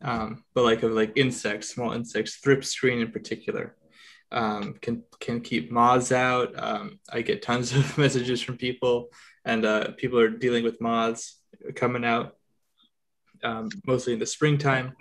um, 0.01 0.43
but 0.53 0.63
like 0.63 0.83
of 0.83 0.91
like 0.91 1.13
insects, 1.15 1.69
small 1.69 1.91
insects, 1.93 2.35
thrip 2.35 2.63
screen 2.63 2.99
in 2.99 3.11
particular, 3.11 3.75
um, 4.31 4.75
can 4.81 5.03
can 5.19 5.41
keep 5.41 5.71
moths 5.71 6.11
out. 6.11 6.53
Um, 6.57 6.99
I 7.11 7.21
get 7.21 7.41
tons 7.41 7.71
of 7.75 7.97
messages 7.97 8.41
from 8.41 8.57
people, 8.57 9.09
and 9.43 9.65
uh, 9.65 9.91
people 9.97 10.19
are 10.19 10.29
dealing 10.29 10.63
with 10.63 10.81
moths 10.81 11.39
coming 11.75 12.05
out 12.05 12.35
um, 13.43 13.69
mostly 13.85 14.13
in 14.13 14.19
the 14.19 14.25
springtime 14.25 14.93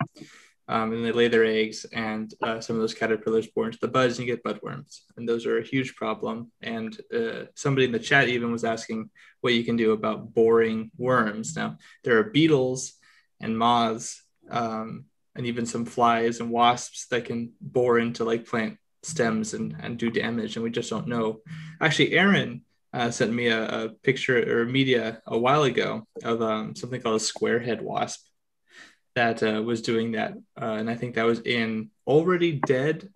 um, 0.67 0.93
and 0.93 1.05
they 1.05 1.11
lay 1.11 1.27
their 1.27 1.45
eggs, 1.45 1.85
and 1.93 2.33
uh, 2.41 2.59
some 2.59 2.75
of 2.75 2.81
those 2.81 2.93
caterpillars 2.93 3.47
bore 3.47 3.65
into 3.65 3.77
the 3.79 3.87
buds, 3.87 4.17
and 4.17 4.27
you 4.27 4.35
get 4.35 4.43
budworms, 4.43 5.01
and 5.15 5.29
those 5.29 5.45
are 5.45 5.59
a 5.59 5.65
huge 5.65 5.95
problem. 5.95 6.51
And 6.61 6.97
uh, 7.13 7.45
somebody 7.55 7.85
in 7.85 7.91
the 7.91 7.99
chat 7.99 8.29
even 8.29 8.51
was 8.51 8.63
asking 8.63 9.11
what 9.41 9.53
you 9.53 9.63
can 9.63 9.75
do 9.75 9.91
about 9.91 10.33
boring 10.33 10.89
worms. 10.97 11.55
Now 11.55 11.77
there 12.03 12.17
are 12.17 12.23
beetles 12.23 12.93
and 13.39 13.57
moths, 13.57 14.23
um, 14.49 15.05
and 15.35 15.45
even 15.45 15.65
some 15.65 15.85
flies 15.85 16.39
and 16.39 16.49
wasps 16.49 17.07
that 17.07 17.25
can 17.25 17.53
bore 17.59 17.99
into 17.99 18.23
like 18.23 18.45
plant 18.45 18.77
stems 19.03 19.53
and, 19.53 19.75
and 19.79 19.97
do 19.97 20.09
damage, 20.09 20.55
and 20.55 20.63
we 20.63 20.71
just 20.71 20.89
don't 20.89 21.07
know. 21.07 21.41
Actually, 21.81 22.13
Aaron. 22.13 22.61
Uh, 22.93 23.11
sent 23.11 23.33
me 23.33 23.47
a, 23.47 23.65
a, 23.65 23.89
picture 24.03 24.61
or 24.61 24.63
media 24.63 25.21
a 25.27 25.37
while 25.37 25.63
ago 25.63 26.07
of 26.23 26.41
um, 26.41 26.73
something 26.77 27.01
called 27.01 27.19
a 27.19 27.19
squarehead 27.19 27.81
wasp 27.81 28.25
that 29.15 29.43
uh, 29.43 29.61
was 29.61 29.81
doing 29.81 30.13
that, 30.13 30.33
uh, 30.61 30.75
and 30.79 30.89
I 30.89 30.95
think 30.95 31.15
that 31.15 31.25
was 31.25 31.41
in 31.41 31.89
already 32.05 32.53
dead 32.53 33.09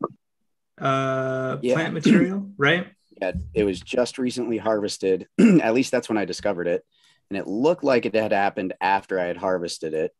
uh, 0.80 1.58
yeah. 1.62 1.76
plant 1.76 1.94
material, 1.94 2.50
right? 2.58 2.88
Yeah, 3.22 3.34
it 3.54 3.64
was 3.66 3.80
just 3.82 4.18
recently 4.18 4.58
harvested. 4.58 5.28
At 5.40 5.74
least 5.74 5.92
that's 5.92 6.10
when 6.10 6.18
I 6.18 6.26
discovered 6.26 6.68
it, 6.68 6.84
and 7.30 7.38
it 7.38 7.48
looked 7.48 7.84
like 7.84 8.06
it 8.06 8.16
had 8.16 8.32
happened 8.32 8.74
after 8.82 9.20
I 9.20 9.26
had 9.26 9.38
harvested 9.38 9.94
it. 9.94 10.12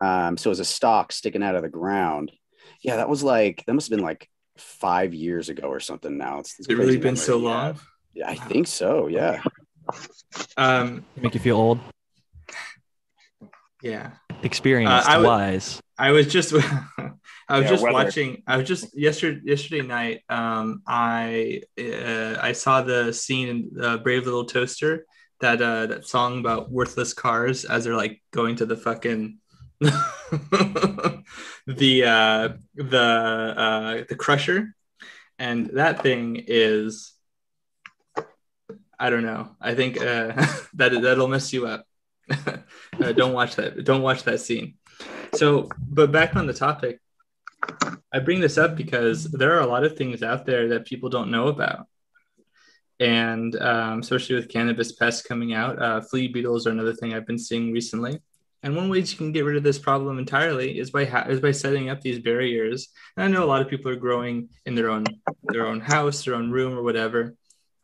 Um, 0.00 0.36
so 0.36 0.48
it 0.48 0.52
was 0.52 0.60
a 0.60 0.64
stalk 0.64 1.12
sticking 1.12 1.42
out 1.42 1.54
of 1.54 1.62
the 1.62 1.68
ground. 1.68 2.32
Yeah, 2.82 2.96
that 2.96 3.08
was 3.08 3.22
like 3.22 3.64
that 3.66 3.74
must 3.74 3.88
have 3.88 3.96
been 3.96 4.04
like 4.04 4.28
five 4.58 5.14
years 5.14 5.48
ago 5.48 5.68
or 5.68 5.80
something. 5.80 6.16
Now 6.16 6.40
it's, 6.40 6.58
it's 6.58 6.68
it 6.68 6.76
really 6.76 6.98
been 6.98 7.16
so 7.16 7.38
long. 7.38 7.78
Yeah, 8.14 8.30
I 8.30 8.34
think 8.34 8.66
so. 8.66 9.06
Yeah. 9.06 9.42
Um, 10.56 11.04
make 11.14 11.32
you 11.32 11.38
feel 11.38 11.56
old. 11.56 11.78
Yeah. 13.82 14.10
Experienced 14.42 15.08
uh, 15.08 15.22
wise. 15.24 15.80
I 15.96 16.10
was 16.10 16.26
just 16.26 16.52
I 17.48 17.58
was 17.58 17.64
yeah, 17.64 17.68
just 17.68 17.82
weather. 17.84 17.94
watching 17.94 18.42
I 18.46 18.56
was 18.56 18.66
just 18.66 18.98
yesterday 18.98 19.40
yesterday 19.44 19.82
night 19.82 20.22
um 20.28 20.82
I 20.86 21.62
uh, 21.78 22.36
I 22.40 22.52
saw 22.52 22.82
the 22.82 23.12
scene 23.12 23.48
in 23.48 23.82
uh, 23.82 23.98
Brave 23.98 24.24
Little 24.24 24.44
Toaster 24.44 25.06
that 25.40 25.62
uh 25.62 25.86
that 25.86 26.06
song 26.06 26.40
about 26.40 26.70
worthless 26.70 27.14
cars 27.14 27.64
as 27.64 27.84
they're 27.84 27.94
like 27.94 28.20
going 28.32 28.56
to 28.56 28.66
the 28.66 28.76
fucking 28.76 29.38
the 31.66 32.04
uh 32.04 32.48
the 32.74 32.98
uh 32.98 34.04
the 34.08 34.16
crusher 34.16 34.74
and 35.38 35.66
that 35.74 36.02
thing 36.02 36.42
is 36.46 37.12
I 38.98 39.10
don't 39.10 39.24
know. 39.24 39.50
I 39.60 39.74
think 39.74 40.00
uh 40.00 40.32
that 40.74 41.00
that'll 41.02 41.28
mess 41.28 41.52
you 41.52 41.66
up. 41.66 41.86
uh, 42.30 43.12
don't 43.12 43.32
watch 43.32 43.56
that. 43.56 43.84
Don't 43.84 44.02
watch 44.02 44.24
that 44.24 44.40
scene. 44.40 44.74
So, 45.34 45.68
but 45.78 46.10
back 46.10 46.34
on 46.34 46.46
the 46.46 46.54
topic, 46.54 47.00
I 48.12 48.18
bring 48.20 48.40
this 48.40 48.58
up 48.58 48.76
because 48.76 49.24
there 49.24 49.54
are 49.56 49.60
a 49.60 49.66
lot 49.66 49.84
of 49.84 49.96
things 49.96 50.22
out 50.22 50.46
there 50.46 50.68
that 50.68 50.86
people 50.86 51.08
don't 51.08 51.30
know 51.30 51.48
about. 51.48 51.86
And 52.98 53.54
um, 53.60 54.00
especially 54.00 54.36
with 54.36 54.48
cannabis 54.48 54.92
pests 54.92 55.22
coming 55.22 55.52
out, 55.52 55.80
uh, 55.80 56.00
flea 56.00 56.28
beetles 56.28 56.66
are 56.66 56.70
another 56.70 56.94
thing 56.94 57.12
I've 57.12 57.26
been 57.26 57.38
seeing 57.38 57.72
recently. 57.72 58.20
And 58.62 58.74
one 58.74 58.88
way 58.88 58.98
you 58.98 59.16
can 59.16 59.32
get 59.32 59.44
rid 59.44 59.56
of 59.56 59.62
this 59.62 59.78
problem 59.78 60.18
entirely 60.18 60.78
is 60.78 60.90
by 60.90 61.04
ha- 61.04 61.26
is 61.28 61.40
by 61.40 61.52
setting 61.52 61.88
up 61.88 62.00
these 62.00 62.18
barriers. 62.18 62.88
And 63.16 63.24
I 63.24 63.28
know 63.28 63.44
a 63.44 63.46
lot 63.46 63.62
of 63.62 63.68
people 63.68 63.90
are 63.90 63.96
growing 63.96 64.48
in 64.64 64.74
their 64.74 64.90
own 64.90 65.04
their 65.44 65.66
own 65.66 65.80
house, 65.80 66.24
their 66.24 66.34
own 66.34 66.50
room, 66.50 66.76
or 66.76 66.82
whatever. 66.82 67.34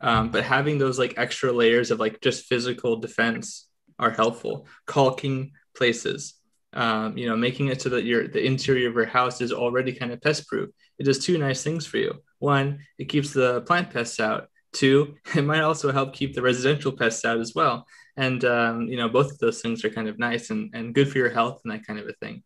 Um, 0.01 0.29
but 0.29 0.43
having 0.43 0.77
those 0.77 0.99
like 0.99 1.13
extra 1.17 1.51
layers 1.51 1.89
of 1.89 1.99
like 1.99 2.19
just 2.19 2.45
physical 2.45 2.97
defense 2.97 3.67
are 3.99 4.11
helpful. 4.11 4.67
Caulking 4.85 5.53
places, 5.75 6.33
um, 6.73 7.17
you 7.17 7.27
know, 7.27 7.37
making 7.37 7.67
it 7.67 7.81
so 7.81 7.89
that 7.89 8.03
your 8.03 8.27
the 8.27 8.45
interior 8.45 8.89
of 8.89 8.95
your 8.95 9.05
house 9.05 9.39
is 9.41 9.53
already 9.53 9.93
kind 9.93 10.11
of 10.11 10.21
pest 10.21 10.47
proof. 10.47 10.69
It 10.99 11.05
does 11.05 11.23
two 11.23 11.37
nice 11.37 11.63
things 11.63 11.85
for 11.85 11.97
you. 11.97 12.21
One, 12.39 12.79
it 12.97 13.05
keeps 13.05 13.31
the 13.31 13.61
plant 13.61 13.91
pests 13.91 14.19
out. 14.19 14.49
Two, 14.73 15.15
it 15.35 15.43
might 15.43 15.61
also 15.61 15.91
help 15.91 16.13
keep 16.13 16.33
the 16.33 16.41
residential 16.41 16.91
pests 16.91 17.23
out 17.23 17.39
as 17.39 17.53
well. 17.55 17.85
And 18.15 18.43
um, 18.45 18.87
you 18.87 18.97
know, 18.97 19.09
both 19.09 19.31
of 19.31 19.39
those 19.39 19.61
things 19.61 19.83
are 19.83 19.89
kind 19.89 20.07
of 20.07 20.19
nice 20.19 20.49
and, 20.49 20.69
and 20.73 20.93
good 20.93 21.11
for 21.11 21.17
your 21.17 21.29
health 21.29 21.61
and 21.63 21.73
that 21.73 21.85
kind 21.85 21.99
of 21.99 22.07
a 22.07 22.13
thing. 22.13 22.43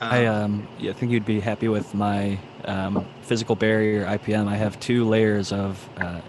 Um, 0.00 0.12
I 0.12 0.26
um, 0.26 0.68
yeah, 0.78 0.90
I 0.90 0.94
think 0.94 1.12
you'd 1.12 1.24
be 1.24 1.40
happy 1.40 1.68
with 1.68 1.94
my 1.94 2.38
um, 2.66 3.06
physical 3.22 3.56
barrier 3.56 4.04
IPM. 4.04 4.46
I 4.46 4.56
have 4.56 4.78
two 4.80 5.08
layers 5.08 5.52
of 5.52 5.88
uh, 5.96 6.20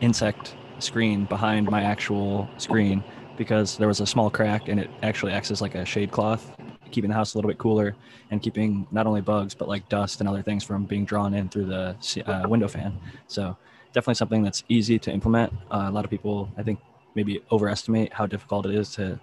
insect 0.00 0.56
screen 0.78 1.24
behind 1.26 1.70
my 1.70 1.82
actual 1.82 2.48
screen 2.56 3.04
because 3.36 3.76
there 3.76 3.88
was 3.88 4.00
a 4.00 4.06
small 4.06 4.30
crack 4.30 4.68
and 4.68 4.80
it 4.80 4.90
actually 5.02 5.32
acts 5.32 5.50
as 5.50 5.60
like 5.60 5.74
a 5.74 5.84
shade 5.84 6.10
cloth, 6.10 6.56
keeping 6.90 7.08
the 7.08 7.14
house 7.14 7.34
a 7.34 7.38
little 7.38 7.48
bit 7.48 7.58
cooler 7.58 7.94
and 8.30 8.42
keeping 8.42 8.86
not 8.90 9.06
only 9.06 9.20
bugs 9.20 9.54
but 9.54 9.68
like 9.68 9.88
dust 9.88 10.20
and 10.20 10.28
other 10.28 10.42
things 10.42 10.64
from 10.64 10.84
being 10.84 11.04
drawn 11.04 11.34
in 11.34 11.48
through 11.48 11.66
the 11.66 11.96
uh, 12.26 12.48
window 12.48 12.68
fan. 12.68 12.98
So 13.26 13.56
definitely 13.92 14.14
something 14.14 14.42
that's 14.42 14.64
easy 14.68 14.98
to 14.98 15.10
implement. 15.10 15.52
Uh, 15.70 15.86
a 15.86 15.90
lot 15.90 16.04
of 16.04 16.10
people, 16.10 16.50
I 16.56 16.62
think, 16.62 16.80
maybe 17.14 17.42
overestimate 17.50 18.12
how 18.12 18.26
difficult 18.26 18.66
it 18.66 18.74
is 18.74 18.90
to 18.94 19.18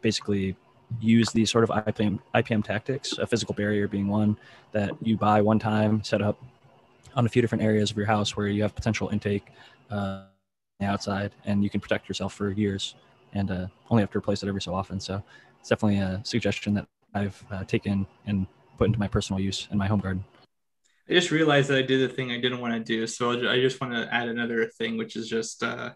basically 0.00 0.56
use 1.00 1.30
these 1.30 1.50
sort 1.50 1.64
of 1.64 1.70
IPM, 1.70 2.18
IPM 2.34 2.64
tactics, 2.64 3.18
a 3.18 3.26
physical 3.26 3.54
barrier 3.54 3.86
being 3.86 4.08
one 4.08 4.36
that 4.72 4.90
you 5.02 5.16
buy 5.16 5.40
one 5.40 5.58
time, 5.58 6.02
set 6.02 6.20
up 6.20 6.42
on 7.14 7.26
a 7.26 7.28
few 7.28 7.42
different 7.42 7.62
areas 7.62 7.90
of 7.90 7.96
your 7.96 8.06
house 8.06 8.36
where 8.36 8.48
you 8.48 8.62
have 8.62 8.74
potential 8.74 9.08
intake. 9.08 9.46
Uh, 9.90 10.24
outside 10.86 11.32
and 11.44 11.62
you 11.62 11.70
can 11.70 11.80
protect 11.80 12.08
yourself 12.08 12.34
for 12.34 12.50
years 12.50 12.94
and 13.32 13.50
uh, 13.50 13.66
only 13.90 14.02
have 14.02 14.10
to 14.10 14.18
replace 14.18 14.42
it 14.42 14.48
every 14.48 14.62
so 14.62 14.74
often. 14.74 14.98
So 15.00 15.22
it's 15.58 15.68
definitely 15.68 15.98
a 15.98 16.20
suggestion 16.24 16.74
that 16.74 16.86
I've 17.14 17.44
uh, 17.50 17.64
taken 17.64 18.06
and 18.26 18.46
put 18.78 18.86
into 18.86 18.98
my 18.98 19.08
personal 19.08 19.40
use 19.40 19.68
in 19.70 19.78
my 19.78 19.86
home 19.86 20.00
garden. 20.00 20.24
I 21.08 21.12
just 21.12 21.30
realized 21.30 21.68
that 21.70 21.78
I 21.78 21.82
did 21.82 22.08
the 22.08 22.12
thing 22.12 22.30
I 22.30 22.40
didn't 22.40 22.60
want 22.60 22.74
to 22.74 22.80
do. 22.80 23.06
So 23.06 23.30
I 23.30 23.60
just 23.60 23.80
want 23.80 23.92
to 23.94 24.12
add 24.14 24.28
another 24.28 24.66
thing, 24.66 24.96
which 24.96 25.16
is 25.16 25.28
just 25.28 25.62
uh, 25.62 25.90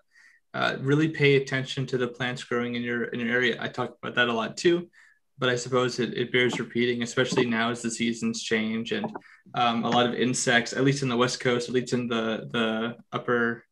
uh, 0.54 0.76
really 0.80 1.08
pay 1.08 1.36
attention 1.36 1.84
to 1.86 1.98
the 1.98 2.08
plants 2.08 2.44
growing 2.44 2.76
in 2.76 2.82
your 2.82 3.04
in 3.04 3.20
your 3.20 3.30
area. 3.30 3.56
I 3.60 3.68
talk 3.68 3.96
about 4.00 4.14
that 4.14 4.28
a 4.28 4.32
lot 4.32 4.56
too, 4.56 4.88
but 5.36 5.48
I 5.48 5.56
suppose 5.56 5.98
it, 5.98 6.16
it 6.16 6.32
bears 6.32 6.60
repeating, 6.60 7.02
especially 7.02 7.44
now 7.44 7.70
as 7.70 7.82
the 7.82 7.90
seasons 7.90 8.42
change 8.42 8.92
and 8.92 9.06
um, 9.54 9.84
a 9.84 9.90
lot 9.90 10.06
of 10.06 10.14
insects, 10.14 10.72
at 10.72 10.84
least 10.84 11.02
in 11.02 11.08
the 11.08 11.16
west 11.16 11.40
coast, 11.40 11.68
at 11.68 11.74
least 11.74 11.92
in 11.92 12.08
the 12.08 12.48
the 12.52 12.96
upper 13.12 13.64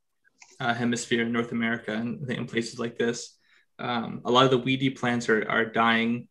uh, 0.60 0.74
hemisphere 0.74 1.22
in 1.22 1.32
North 1.32 1.52
America 1.52 1.92
and 1.92 2.28
in 2.30 2.46
places 2.46 2.78
like 2.78 2.98
this. 2.98 3.38
Um, 3.78 4.20
a 4.24 4.30
lot 4.30 4.44
of 4.44 4.50
the 4.50 4.58
weedy 4.58 4.90
plants 4.90 5.28
are, 5.28 5.48
are 5.48 5.64
dying. 5.64 6.28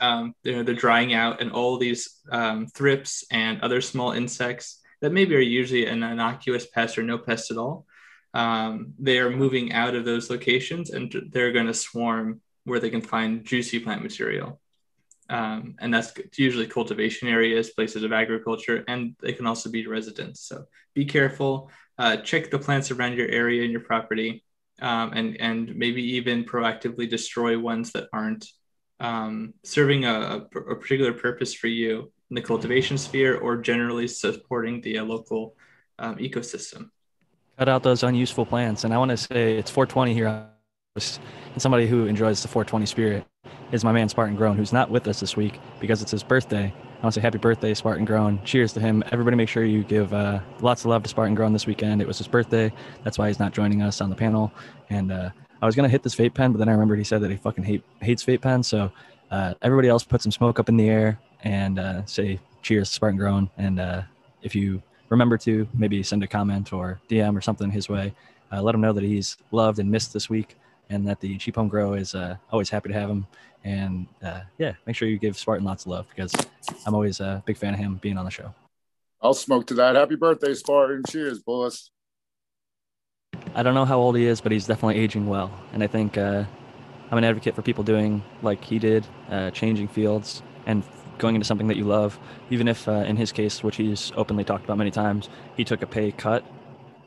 Um, 0.00 0.34
they're, 0.42 0.62
they're 0.62 0.74
drying 0.74 1.12
out, 1.14 1.40
and 1.40 1.50
all 1.50 1.78
these 1.78 2.20
um, 2.30 2.66
thrips 2.66 3.24
and 3.30 3.60
other 3.60 3.80
small 3.80 4.12
insects 4.12 4.80
that 5.00 5.12
maybe 5.12 5.34
are 5.34 5.40
usually 5.40 5.86
an 5.86 6.02
innocuous 6.02 6.66
pest 6.66 6.98
or 6.98 7.02
no 7.02 7.18
pest 7.18 7.50
at 7.50 7.56
all, 7.56 7.86
um, 8.34 8.92
they 8.98 9.18
are 9.18 9.30
moving 9.30 9.72
out 9.72 9.94
of 9.94 10.04
those 10.04 10.28
locations 10.28 10.90
and 10.90 11.14
they're 11.30 11.52
going 11.52 11.66
to 11.66 11.74
swarm 11.74 12.40
where 12.64 12.80
they 12.80 12.90
can 12.90 13.00
find 13.00 13.44
juicy 13.44 13.78
plant 13.78 14.02
material. 14.02 14.60
Um, 15.30 15.76
and 15.80 15.94
that's 15.94 16.12
usually 16.36 16.66
cultivation 16.66 17.28
areas, 17.28 17.70
places 17.70 18.02
of 18.02 18.12
agriculture, 18.12 18.84
and 18.88 19.16
they 19.22 19.32
can 19.32 19.46
also 19.46 19.70
be 19.70 19.86
residents. 19.86 20.46
So 20.46 20.64
be 20.94 21.06
careful 21.06 21.70
uh, 21.98 22.16
check 22.18 22.50
the 22.50 22.58
plants 22.58 22.90
around 22.90 23.14
your 23.14 23.28
area 23.28 23.62
and 23.62 23.70
your 23.70 23.80
property, 23.80 24.44
um, 24.80 25.12
and 25.12 25.40
and 25.40 25.76
maybe 25.76 26.02
even 26.16 26.44
proactively 26.44 27.08
destroy 27.08 27.58
ones 27.58 27.92
that 27.92 28.08
aren't 28.12 28.46
um, 29.00 29.54
serving 29.62 30.04
a, 30.04 30.46
a, 30.54 30.76
particular 30.76 31.12
purpose 31.12 31.54
for 31.54 31.68
you 31.68 32.12
in 32.30 32.34
the 32.34 32.42
cultivation 32.42 32.96
sphere 32.96 33.36
or 33.36 33.56
generally 33.56 34.08
supporting 34.08 34.80
the 34.80 34.98
uh, 34.98 35.04
local 35.04 35.54
um, 35.98 36.16
ecosystem. 36.16 36.90
Cut 37.58 37.68
out 37.68 37.84
those 37.84 38.02
unuseful 38.02 38.46
plants. 38.46 38.84
And 38.84 38.92
I 38.92 38.98
want 38.98 39.10
to 39.10 39.16
say 39.16 39.56
it's 39.56 39.70
420 39.70 40.12
here. 40.12 40.46
And 40.96 41.62
somebody 41.62 41.86
who 41.86 42.06
enjoys 42.06 42.42
the 42.42 42.48
420 42.48 42.86
spirit 42.86 43.24
is 43.70 43.84
my 43.84 43.92
man 43.92 44.08
Spartan 44.08 44.34
Grown, 44.36 44.56
who's 44.56 44.72
not 44.72 44.90
with 44.90 45.06
us 45.06 45.20
this 45.20 45.36
week 45.36 45.60
because 45.80 46.02
it's 46.02 46.10
his 46.10 46.22
birthday. 46.22 46.64
I 46.64 47.02
want 47.02 47.14
to 47.14 47.20
say 47.20 47.22
happy 47.22 47.38
birthday, 47.38 47.74
Spartan 47.74 48.04
Grown. 48.04 48.42
Cheers 48.44 48.72
to 48.74 48.80
him. 48.80 49.04
Everybody 49.12 49.36
make 49.36 49.48
sure 49.48 49.64
you 49.64 49.84
give 49.84 50.12
uh, 50.12 50.40
lots 50.60 50.82
of 50.82 50.86
love 50.86 51.02
to 51.04 51.08
Spartan 51.08 51.34
Grown 51.34 51.52
this 51.52 51.66
weekend. 51.66 52.00
It 52.00 52.08
was 52.08 52.18
his 52.18 52.26
birthday. 52.26 52.72
That's 53.04 53.18
why 53.18 53.28
he's 53.28 53.38
not 53.38 53.52
joining 53.52 53.82
us 53.82 54.00
on 54.00 54.10
the 54.10 54.16
panel. 54.16 54.52
And 54.90 55.12
uh, 55.12 55.30
I 55.62 55.66
was 55.66 55.76
going 55.76 55.84
to 55.84 55.90
hit 55.90 56.02
this 56.02 56.16
vape 56.16 56.34
pen, 56.34 56.52
but 56.52 56.58
then 56.58 56.68
I 56.68 56.72
remembered 56.72 56.98
he 56.98 57.04
said 57.04 57.20
that 57.22 57.30
he 57.30 57.36
fucking 57.36 57.64
hate, 57.64 57.84
hates 58.00 58.24
vape 58.24 58.40
pens. 58.40 58.66
So 58.66 58.90
uh, 59.30 59.54
everybody 59.62 59.88
else 59.88 60.02
put 60.02 60.22
some 60.22 60.32
smoke 60.32 60.58
up 60.58 60.68
in 60.68 60.76
the 60.76 60.88
air 60.88 61.20
and 61.42 61.78
uh, 61.78 62.04
say 62.06 62.40
cheers 62.62 62.90
Spartan 62.90 63.18
Grown. 63.18 63.50
And 63.58 63.78
uh, 63.78 64.02
if 64.42 64.54
you 64.54 64.82
remember 65.14 65.38
to, 65.38 65.66
maybe 65.72 66.02
send 66.02 66.22
a 66.22 66.26
comment 66.26 66.72
or 66.72 67.00
DM 67.08 67.36
or 67.36 67.40
something 67.40 67.70
his 67.70 67.88
way. 67.88 68.12
Uh, 68.52 68.60
let 68.60 68.74
him 68.74 68.80
know 68.80 68.92
that 68.92 69.02
he's 69.02 69.36
loved 69.50 69.78
and 69.78 69.90
missed 69.90 70.12
this 70.12 70.28
week 70.28 70.56
and 70.90 71.06
that 71.08 71.20
the 71.20 71.38
Cheap 71.38 71.56
Home 71.56 71.68
Grow 71.68 71.94
is 71.94 72.14
uh, 72.14 72.36
always 72.50 72.68
happy 72.68 72.90
to 72.90 72.94
have 72.94 73.08
him. 73.08 73.26
And 73.64 74.06
uh, 74.22 74.42
yeah, 74.58 74.74
make 74.86 74.94
sure 74.94 75.08
you 75.08 75.18
give 75.18 75.38
Spartan 75.38 75.64
lots 75.64 75.84
of 75.84 75.92
love 75.92 76.06
because 76.14 76.34
I'm 76.86 76.94
always 76.94 77.20
a 77.20 77.42
big 77.46 77.56
fan 77.56 77.72
of 77.72 77.80
him 77.80 77.98
being 78.02 78.18
on 78.18 78.24
the 78.24 78.30
show. 78.30 78.54
I'll 79.22 79.34
smoke 79.34 79.66
to 79.68 79.74
that. 79.74 79.96
Happy 79.96 80.16
birthday, 80.16 80.52
Spartan. 80.52 81.02
Cheers, 81.08 81.40
boss. 81.40 81.90
I 83.54 83.62
don't 83.62 83.74
know 83.74 83.86
how 83.86 83.98
old 83.98 84.16
he 84.16 84.26
is, 84.26 84.40
but 84.40 84.52
he's 84.52 84.66
definitely 84.66 85.00
aging 85.00 85.26
well. 85.26 85.50
And 85.72 85.82
I 85.82 85.86
think 85.86 86.18
uh, 86.18 86.44
I'm 87.10 87.18
an 87.18 87.24
advocate 87.24 87.54
for 87.54 87.62
people 87.62 87.84
doing 87.84 88.22
like 88.42 88.62
he 88.62 88.78
did, 88.78 89.06
uh, 89.30 89.50
changing 89.50 89.88
fields 89.88 90.42
and 90.66 90.84
going 91.18 91.34
into 91.34 91.46
something 91.46 91.68
that 91.68 91.76
you 91.76 91.84
love. 91.84 92.18
Even 92.50 92.68
if, 92.68 92.88
uh, 92.88 92.92
in 92.92 93.16
his 93.16 93.32
case, 93.32 93.62
which 93.62 93.76
he's 93.76 94.12
openly 94.16 94.44
talked 94.44 94.64
about 94.64 94.78
many 94.78 94.90
times, 94.90 95.28
he 95.56 95.64
took 95.64 95.82
a 95.82 95.86
pay 95.86 96.12
cut 96.12 96.44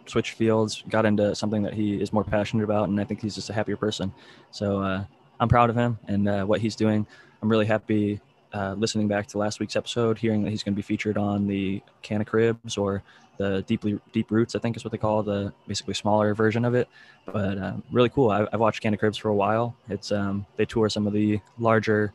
switched 0.10 0.34
fields, 0.34 0.84
got 0.90 1.06
into 1.06 1.36
something 1.36 1.64
that 1.64 1.74
he 1.74 2.02
is 2.02 2.14
more 2.14 2.24
passionate 2.24 2.64
about, 2.64 2.90
and 2.90 3.00
I 3.00 3.04
think 3.04 3.22
he's 3.22 3.36
just 3.36 3.50
a 3.50 3.54
happier 3.54 3.78
person. 3.78 4.14
So 4.52 4.82
uh, 4.82 5.04
I'm 5.40 5.50
proud 5.50 5.70
of 5.70 5.76
him 5.76 6.00
and 6.08 6.28
uh, 6.28 6.46
what 6.46 6.62
he's 6.62 6.76
doing. 6.76 7.06
I'm 7.42 7.50
really 7.50 7.66
happy 7.66 8.20
uh, 8.54 8.76
listening 8.78 9.08
back 9.08 9.28
to 9.28 9.38
last 9.38 9.60
week's 9.60 9.76
episode, 9.76 10.18
hearing 10.18 10.44
that 10.44 10.50
he's 10.50 10.64
going 10.64 10.74
to 10.74 10.78
be 10.78 10.82
featured 10.82 11.18
on 11.18 11.48
the 11.48 11.82
Canna 12.02 12.26
Cribs 12.26 12.78
or 12.78 13.04
the 13.38 13.62
deeply 13.64 14.00
deep 14.14 14.32
roots, 14.32 14.56
I 14.56 14.60
think 14.60 14.78
is 14.78 14.84
what 14.84 14.92
they 14.92 14.98
call 14.98 15.22
the 15.22 15.54
basically 15.68 15.94
smaller 15.94 16.34
version 16.34 16.66
of 16.66 16.74
it. 16.74 16.88
But 17.26 17.58
uh, 17.58 17.74
really 17.92 18.10
cool. 18.10 18.32
I, 18.32 18.48
have 18.52 18.60
watched 18.60 18.82
Canna 18.82 18.98
Cribs 18.98 19.18
for 19.18 19.30
a 19.30 19.36
while. 19.36 19.76
It's 19.90 20.12
um, 20.12 20.46
they 20.56 20.66
tour 20.66 20.90
some 20.90 21.06
of 21.06 21.14
the 21.14 21.40
larger 21.60 22.14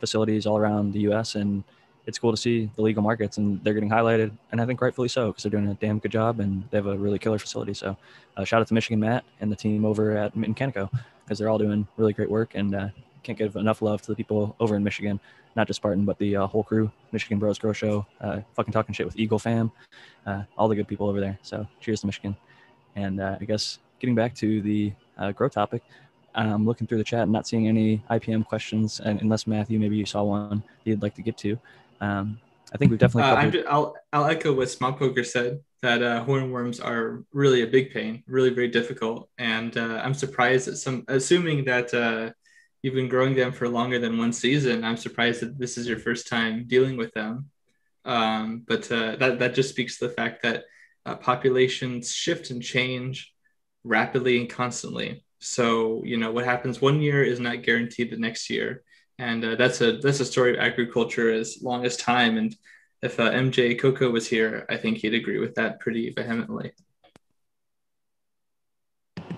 facilities 0.00 0.46
all 0.46 0.58
around 0.58 0.92
the 0.92 1.00
U.S. 1.00 1.34
and 1.34 1.62
it's 2.06 2.18
cool 2.18 2.30
to 2.30 2.36
see 2.36 2.70
the 2.76 2.82
legal 2.82 3.02
markets 3.02 3.38
and 3.38 3.62
they're 3.62 3.74
getting 3.74 3.90
highlighted, 3.90 4.32
and 4.50 4.60
I 4.60 4.66
think 4.66 4.80
rightfully 4.80 5.08
so 5.08 5.28
because 5.28 5.42
they're 5.42 5.50
doing 5.50 5.68
a 5.68 5.74
damn 5.74 5.98
good 5.98 6.10
job 6.10 6.40
and 6.40 6.64
they 6.70 6.78
have 6.78 6.86
a 6.86 6.96
really 6.96 7.18
killer 7.18 7.38
facility. 7.38 7.74
So, 7.74 7.96
uh, 8.36 8.44
shout 8.44 8.60
out 8.60 8.68
to 8.68 8.74
Michigan 8.74 9.00
Matt 9.00 9.24
and 9.40 9.50
the 9.50 9.56
team 9.56 9.84
over 9.84 10.16
at 10.16 10.34
Mitten 10.34 10.54
Canico 10.54 10.90
because 11.24 11.38
they're 11.38 11.48
all 11.48 11.58
doing 11.58 11.86
really 11.96 12.12
great 12.12 12.30
work 12.30 12.52
and 12.54 12.74
uh, 12.74 12.88
can't 13.22 13.38
give 13.38 13.56
enough 13.56 13.82
love 13.82 14.02
to 14.02 14.08
the 14.08 14.16
people 14.16 14.56
over 14.60 14.76
in 14.76 14.82
Michigan, 14.82 15.20
not 15.56 15.66
just 15.66 15.76
Spartan, 15.76 16.04
but 16.04 16.18
the 16.18 16.36
uh, 16.36 16.46
whole 16.46 16.64
crew, 16.64 16.90
Michigan 17.12 17.38
Bros 17.38 17.58
Grow 17.58 17.72
Show, 17.72 18.06
uh, 18.20 18.40
fucking 18.54 18.72
talking 18.72 18.94
shit 18.94 19.06
with 19.06 19.18
Eagle 19.18 19.38
Fam, 19.38 19.70
uh, 20.26 20.42
all 20.56 20.68
the 20.68 20.74
good 20.74 20.88
people 20.88 21.08
over 21.08 21.20
there. 21.20 21.38
So, 21.42 21.66
cheers 21.80 22.00
to 22.00 22.06
Michigan. 22.06 22.36
And 22.96 23.20
uh, 23.20 23.36
I 23.40 23.44
guess 23.44 23.78
getting 24.00 24.14
back 24.14 24.34
to 24.36 24.62
the 24.62 24.92
grow 25.34 25.48
topic, 25.48 25.82
I'm 26.34 26.64
looking 26.66 26.86
through 26.86 26.98
the 26.98 27.04
chat 27.04 27.22
and 27.22 27.32
not 27.32 27.46
seeing 27.46 27.68
any 27.68 28.02
IPM 28.10 28.46
questions, 28.46 29.00
and 29.00 29.20
unless 29.20 29.46
Matthew, 29.46 29.78
maybe 29.78 29.96
you 29.96 30.06
saw 30.06 30.22
one 30.22 30.62
you'd 30.84 31.02
like 31.02 31.14
to 31.16 31.22
get 31.22 31.36
to. 31.38 31.58
Um, 32.00 32.38
I 32.72 32.78
think 32.78 32.90
we've 32.90 33.00
definitely. 33.00 33.30
Uh, 33.30 33.50
just, 33.50 33.66
I'll 33.68 33.96
I'll 34.12 34.26
echo 34.26 34.52
what 34.52 34.70
Small 34.70 34.92
Poker 34.92 35.24
said 35.24 35.60
that 35.82 36.02
uh, 36.02 36.24
hornworms 36.24 36.84
are 36.84 37.24
really 37.32 37.62
a 37.62 37.66
big 37.66 37.92
pain, 37.92 38.22
really 38.26 38.50
very 38.50 38.68
difficult, 38.68 39.28
and 39.38 39.76
uh, 39.76 40.00
I'm 40.04 40.14
surprised 40.14 40.68
that 40.68 40.76
some, 40.76 41.04
assuming 41.08 41.64
that 41.64 41.92
uh, 41.92 42.30
you've 42.82 42.94
been 42.94 43.08
growing 43.08 43.34
them 43.34 43.52
for 43.52 43.68
longer 43.68 43.98
than 43.98 44.18
one 44.18 44.32
season, 44.32 44.84
I'm 44.84 44.96
surprised 44.96 45.40
that 45.42 45.58
this 45.58 45.76
is 45.76 45.88
your 45.88 45.98
first 45.98 46.28
time 46.28 46.64
dealing 46.66 46.96
with 46.96 47.12
them. 47.12 47.50
Um, 48.04 48.64
but 48.66 48.90
uh, 48.90 49.16
that 49.16 49.38
that 49.40 49.54
just 49.54 49.70
speaks 49.70 49.98
to 49.98 50.08
the 50.08 50.14
fact 50.14 50.42
that 50.42 50.64
uh, 51.06 51.16
populations 51.16 52.12
shift 52.12 52.50
and 52.50 52.62
change 52.62 53.32
rapidly 53.84 54.38
and 54.38 54.48
constantly. 54.48 55.24
So 55.40 56.02
you 56.04 56.16
know 56.16 56.30
what 56.30 56.44
happens 56.44 56.80
one 56.80 57.00
year 57.00 57.24
is 57.24 57.40
not 57.40 57.62
guaranteed 57.62 58.10
the 58.10 58.16
next 58.16 58.48
year 58.50 58.82
and 59.20 59.44
uh, 59.44 59.54
that's 59.54 59.82
a 59.82 59.98
that's 59.98 60.20
a 60.20 60.24
story 60.24 60.54
of 60.54 60.60
agriculture 60.60 61.30
as 61.30 61.62
long 61.62 61.84
as 61.84 61.96
time. 61.96 62.38
And 62.38 62.56
if 63.02 63.20
uh, 63.20 63.30
MJ 63.30 63.78
Coco 63.78 64.10
was 64.10 64.26
here, 64.26 64.66
I 64.70 64.78
think 64.78 64.98
he'd 64.98 65.14
agree 65.14 65.38
with 65.38 65.54
that 65.56 65.78
pretty 65.78 66.10
vehemently. 66.10 66.72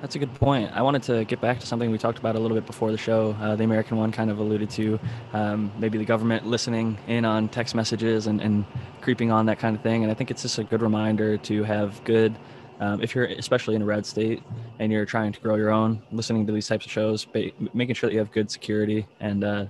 That's 0.00 0.16
a 0.16 0.18
good 0.18 0.34
point. 0.34 0.70
I 0.72 0.82
wanted 0.82 1.02
to 1.04 1.24
get 1.24 1.40
back 1.40 1.60
to 1.60 1.66
something 1.66 1.90
we 1.90 1.98
talked 1.98 2.18
about 2.18 2.34
a 2.34 2.38
little 2.38 2.56
bit 2.56 2.66
before 2.66 2.90
the 2.90 2.98
show. 2.98 3.36
Uh, 3.40 3.54
the 3.54 3.64
American 3.64 3.96
one 3.96 4.10
kind 4.10 4.30
of 4.30 4.38
alluded 4.38 4.70
to 4.70 4.98
um, 5.32 5.70
maybe 5.78 5.98
the 5.98 6.04
government 6.04 6.46
listening 6.46 6.98
in 7.06 7.24
on 7.24 7.48
text 7.48 7.74
messages 7.74 8.26
and, 8.26 8.40
and 8.40 8.64
creeping 9.00 9.30
on 9.30 9.46
that 9.46 9.60
kind 9.60 9.76
of 9.76 9.82
thing. 9.82 10.02
And 10.02 10.10
I 10.10 10.14
think 10.14 10.32
it's 10.32 10.42
just 10.42 10.58
a 10.58 10.64
good 10.64 10.82
reminder 10.82 11.38
to 11.38 11.62
have 11.62 12.02
good 12.04 12.36
um, 12.82 13.00
if 13.00 13.14
you're 13.14 13.26
especially 13.26 13.76
in 13.76 13.82
a 13.82 13.84
red 13.84 14.04
state 14.04 14.42
and 14.80 14.90
you're 14.90 15.06
trying 15.06 15.30
to 15.32 15.38
grow 15.38 15.54
your 15.54 15.70
own, 15.70 16.02
listening 16.10 16.44
to 16.48 16.52
these 16.52 16.66
types 16.66 16.84
of 16.84 16.90
shows, 16.90 17.24
ba- 17.24 17.52
making 17.72 17.94
sure 17.94 18.10
that 18.10 18.12
you 18.12 18.18
have 18.18 18.32
good 18.32 18.50
security 18.50 19.06
and 19.20 19.44
uh, 19.44 19.66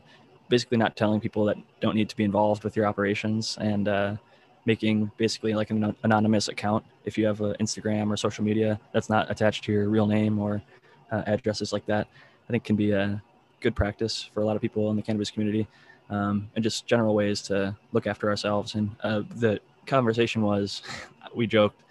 basically 0.49 0.79
not 0.79 0.97
telling 0.97 1.21
people 1.21 1.45
that 1.45 1.59
don't 1.81 1.95
need 1.95 2.09
to 2.09 2.17
be 2.17 2.25
involved 2.25 2.65
with 2.65 2.75
your 2.75 2.87
operations 2.87 3.59
and 3.61 3.87
uh, 3.87 4.17
making 4.65 5.11
basically 5.19 5.53
like 5.53 5.69
an 5.69 5.95
anonymous 6.05 6.49
account 6.49 6.83
if 7.05 7.19
you 7.19 7.27
have 7.27 7.43
an 7.43 7.55
Instagram 7.61 8.11
or 8.11 8.17
social 8.17 8.45
media 8.45 8.81
that's 8.95 9.11
not 9.11 9.31
attached 9.31 9.63
to 9.65 9.73
your 9.73 9.91
real 9.91 10.07
name 10.07 10.39
or 10.39 10.63
uh, 11.11 11.23
addresses 11.27 11.71
like 11.71 11.85
that. 11.85 12.09
I 12.49 12.51
think 12.51 12.65
can 12.65 12.77
be 12.77 12.93
a 12.93 13.23
good 13.61 13.77
practice 13.77 14.31
for 14.33 14.41
a 14.41 14.47
lot 14.47 14.57
of 14.57 14.63
people 14.63 14.89
in 14.89 14.97
the 14.97 15.03
cannabis 15.03 15.31
community 15.31 15.69
um, 16.09 16.49
and 16.55 16.63
just 16.63 16.87
general 16.87 17.15
ways 17.15 17.43
to 17.43 17.77
look 17.93 18.07
after 18.07 18.31
ourselves. 18.31 18.75
And 18.75 18.97
uh, 19.03 19.21
the 19.37 19.61
conversation 19.85 20.41
was, 20.41 20.81
we 21.35 21.47
joked 21.47 21.83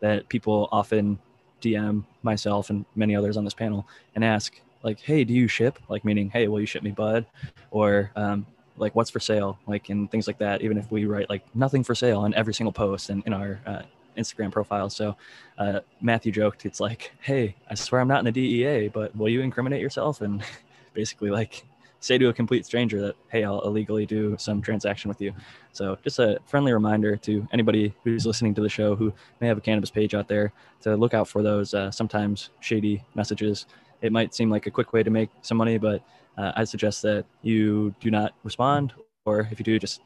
that 0.00 0.28
people 0.28 0.68
often 0.72 1.18
DM 1.60 2.04
myself 2.22 2.70
and 2.70 2.84
many 2.94 3.16
others 3.16 3.36
on 3.36 3.44
this 3.44 3.54
panel 3.54 3.86
and 4.14 4.24
ask 4.24 4.60
like, 4.82 5.00
"Hey, 5.00 5.24
do 5.24 5.34
you 5.34 5.48
ship?" 5.48 5.78
Like 5.88 6.04
meaning, 6.04 6.30
"Hey, 6.30 6.48
will 6.48 6.60
you 6.60 6.66
ship 6.66 6.82
me 6.82 6.90
bud?" 6.90 7.26
Or 7.70 8.10
um, 8.16 8.46
like, 8.76 8.94
"What's 8.94 9.10
for 9.10 9.20
sale?" 9.20 9.58
Like 9.66 9.88
and 9.88 10.10
things 10.10 10.26
like 10.26 10.38
that. 10.38 10.62
Even 10.62 10.78
if 10.78 10.90
we 10.90 11.06
write 11.06 11.28
like 11.30 11.42
nothing 11.54 11.82
for 11.82 11.94
sale 11.94 12.20
on 12.20 12.34
every 12.34 12.54
single 12.54 12.72
post 12.72 13.10
and 13.10 13.22
in 13.26 13.32
our 13.32 13.60
uh, 13.66 13.82
Instagram 14.16 14.52
profile. 14.52 14.90
So 14.90 15.16
uh, 15.58 15.80
Matthew 16.00 16.32
joked, 16.32 16.66
"It's 16.66 16.80
like, 16.80 17.12
hey, 17.20 17.56
I 17.68 17.74
swear 17.74 18.00
I'm 18.00 18.08
not 18.08 18.20
in 18.20 18.26
the 18.26 18.32
DEA, 18.32 18.88
but 18.88 19.14
will 19.16 19.28
you 19.28 19.40
incriminate 19.40 19.80
yourself?" 19.80 20.20
And 20.20 20.42
basically 20.94 21.30
like 21.30 21.64
say 22.06 22.18
to 22.18 22.28
a 22.28 22.32
complete 22.32 22.64
stranger 22.64 23.00
that, 23.00 23.16
hey, 23.28 23.44
I'll 23.44 23.60
illegally 23.62 24.06
do 24.06 24.36
some 24.38 24.62
transaction 24.62 25.08
with 25.08 25.20
you. 25.20 25.32
So 25.72 25.98
just 26.04 26.18
a 26.18 26.38
friendly 26.46 26.72
reminder 26.72 27.16
to 27.16 27.46
anybody 27.52 27.94
who's 28.04 28.24
listening 28.24 28.54
to 28.54 28.62
the 28.62 28.68
show 28.68 28.94
who 28.94 29.12
may 29.40 29.48
have 29.48 29.58
a 29.58 29.60
cannabis 29.60 29.90
page 29.90 30.14
out 30.14 30.28
there 30.28 30.52
to 30.82 30.96
look 30.96 31.14
out 31.14 31.28
for 31.28 31.42
those 31.42 31.74
uh, 31.74 31.90
sometimes 31.90 32.50
shady 32.60 33.02
messages. 33.14 33.66
It 34.02 34.12
might 34.12 34.34
seem 34.34 34.50
like 34.50 34.66
a 34.66 34.70
quick 34.70 34.92
way 34.92 35.02
to 35.02 35.10
make 35.10 35.30
some 35.42 35.56
money, 35.56 35.78
but 35.78 36.02
uh, 36.38 36.52
I 36.54 36.64
suggest 36.64 37.02
that 37.02 37.24
you 37.42 37.94
do 38.00 38.10
not 38.10 38.34
respond, 38.44 38.92
or 39.24 39.48
if 39.50 39.58
you 39.58 39.64
do, 39.64 39.78
just 39.78 40.02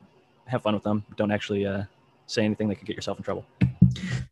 have 0.46 0.62
fun 0.62 0.74
with 0.74 0.84
them. 0.84 1.04
Don't 1.16 1.30
actually 1.30 1.66
uh, 1.66 1.82
say 2.26 2.44
anything 2.44 2.68
that 2.68 2.76
could 2.76 2.86
get 2.86 2.96
yourself 2.96 3.18
in 3.18 3.24
trouble. 3.24 3.44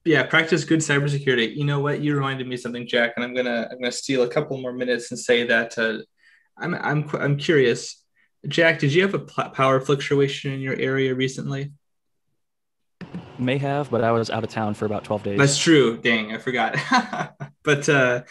Yeah, 0.04 0.22
practice 0.22 0.64
good 0.64 0.80
cybersecurity. 0.80 1.56
You 1.56 1.64
know 1.64 1.80
what? 1.80 2.00
You 2.00 2.14
reminded 2.14 2.46
me 2.46 2.56
something, 2.56 2.86
Jack, 2.86 3.12
and 3.16 3.24
I'm 3.24 3.34
gonna 3.34 3.68
I'm 3.70 3.78
gonna 3.78 3.92
steal 3.92 4.22
a 4.22 4.28
couple 4.28 4.56
more 4.58 4.72
minutes 4.72 5.10
and 5.10 5.18
say 5.18 5.44
that 5.46 5.76
uh, 5.76 5.98
I'm 6.60 6.74
I'm 6.74 7.08
I'm 7.14 7.36
curious, 7.36 8.02
Jack. 8.46 8.78
Did 8.78 8.92
you 8.92 9.02
have 9.02 9.14
a 9.14 9.18
power 9.50 9.80
fluctuation 9.80 10.52
in 10.52 10.60
your 10.60 10.76
area 10.76 11.14
recently? 11.14 11.72
May 13.38 13.58
have, 13.58 13.90
but 13.90 14.02
I 14.02 14.10
was 14.12 14.30
out 14.30 14.42
of 14.44 14.50
town 14.50 14.74
for 14.74 14.84
about 14.86 15.04
twelve 15.04 15.22
days. 15.22 15.38
That's 15.38 15.58
true. 15.58 15.98
Dang, 15.98 16.34
I 16.34 16.38
forgot. 16.38 16.76
but 17.62 17.88
uh, 17.88 18.22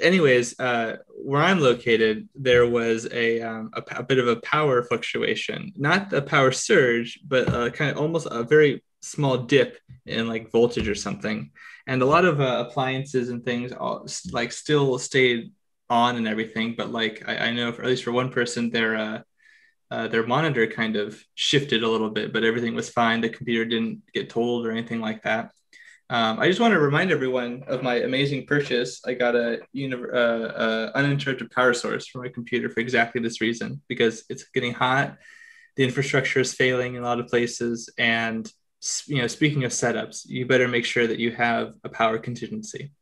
anyways, 0.00 0.58
uh, 0.58 0.96
where 1.22 1.42
I'm 1.42 1.60
located, 1.60 2.28
there 2.34 2.66
was 2.66 3.08
a, 3.12 3.40
um, 3.40 3.70
a, 3.74 3.82
a 3.96 4.02
bit 4.02 4.18
of 4.18 4.28
a 4.28 4.36
power 4.36 4.82
fluctuation, 4.82 5.72
not 5.76 6.12
a 6.12 6.22
power 6.22 6.52
surge, 6.52 7.20
but 7.26 7.48
uh, 7.48 7.70
kind 7.70 7.90
of 7.90 7.98
almost 7.98 8.26
a 8.30 8.42
very 8.42 8.82
small 9.00 9.38
dip 9.38 9.78
in 10.06 10.26
like 10.26 10.50
voltage 10.50 10.88
or 10.88 10.94
something. 10.94 11.50
And 11.86 12.02
a 12.02 12.06
lot 12.06 12.24
of 12.24 12.40
uh, 12.40 12.64
appliances 12.68 13.30
and 13.30 13.44
things 13.44 13.72
all, 13.72 14.06
like 14.32 14.52
still 14.52 14.98
stayed 14.98 15.52
on 15.90 16.16
and 16.16 16.28
everything, 16.28 16.74
but 16.76 16.90
like 16.90 17.24
I, 17.26 17.36
I 17.36 17.50
know 17.52 17.72
for 17.72 17.82
at 17.82 17.88
least 17.88 18.04
for 18.04 18.12
one 18.12 18.30
person, 18.30 18.70
their 18.70 18.96
uh, 18.96 19.20
uh, 19.90 20.08
their 20.08 20.26
monitor 20.26 20.66
kind 20.66 20.96
of 20.96 21.22
shifted 21.34 21.82
a 21.82 21.88
little 21.88 22.10
bit, 22.10 22.32
but 22.32 22.44
everything 22.44 22.74
was 22.74 22.90
fine. 22.90 23.20
The 23.20 23.30
computer 23.30 23.64
didn't 23.64 24.02
get 24.12 24.28
told 24.28 24.66
or 24.66 24.70
anything 24.70 25.00
like 25.00 25.22
that. 25.22 25.50
Um, 26.10 26.38
I 26.38 26.48
just 26.48 26.60
want 26.60 26.72
to 26.72 26.80
remind 26.80 27.10
everyone 27.10 27.64
of 27.66 27.82
my 27.82 27.96
amazing 27.96 28.46
purchase. 28.46 29.00
I 29.06 29.14
got 29.14 29.36
a 29.36 29.60
uni- 29.72 29.94
uh, 29.94 30.16
uh, 30.16 30.92
uninterrupted 30.94 31.50
power 31.50 31.74
source 31.74 32.06
for 32.06 32.22
my 32.22 32.28
computer 32.28 32.70
for 32.70 32.80
exactly 32.80 33.20
this 33.20 33.40
reason 33.40 33.82
because 33.88 34.24
it's 34.30 34.44
getting 34.54 34.72
hot. 34.72 35.18
The 35.76 35.84
infrastructure 35.84 36.40
is 36.40 36.54
failing 36.54 36.94
in 36.94 37.02
a 37.02 37.06
lot 37.06 37.20
of 37.20 37.28
places, 37.28 37.90
and 37.98 38.50
you 39.06 39.18
know, 39.18 39.26
speaking 39.26 39.64
of 39.64 39.72
setups, 39.72 40.22
you 40.26 40.46
better 40.46 40.68
make 40.68 40.84
sure 40.84 41.06
that 41.06 41.18
you 41.18 41.32
have 41.32 41.74
a 41.84 41.88
power 41.88 42.18
contingency. 42.18 42.92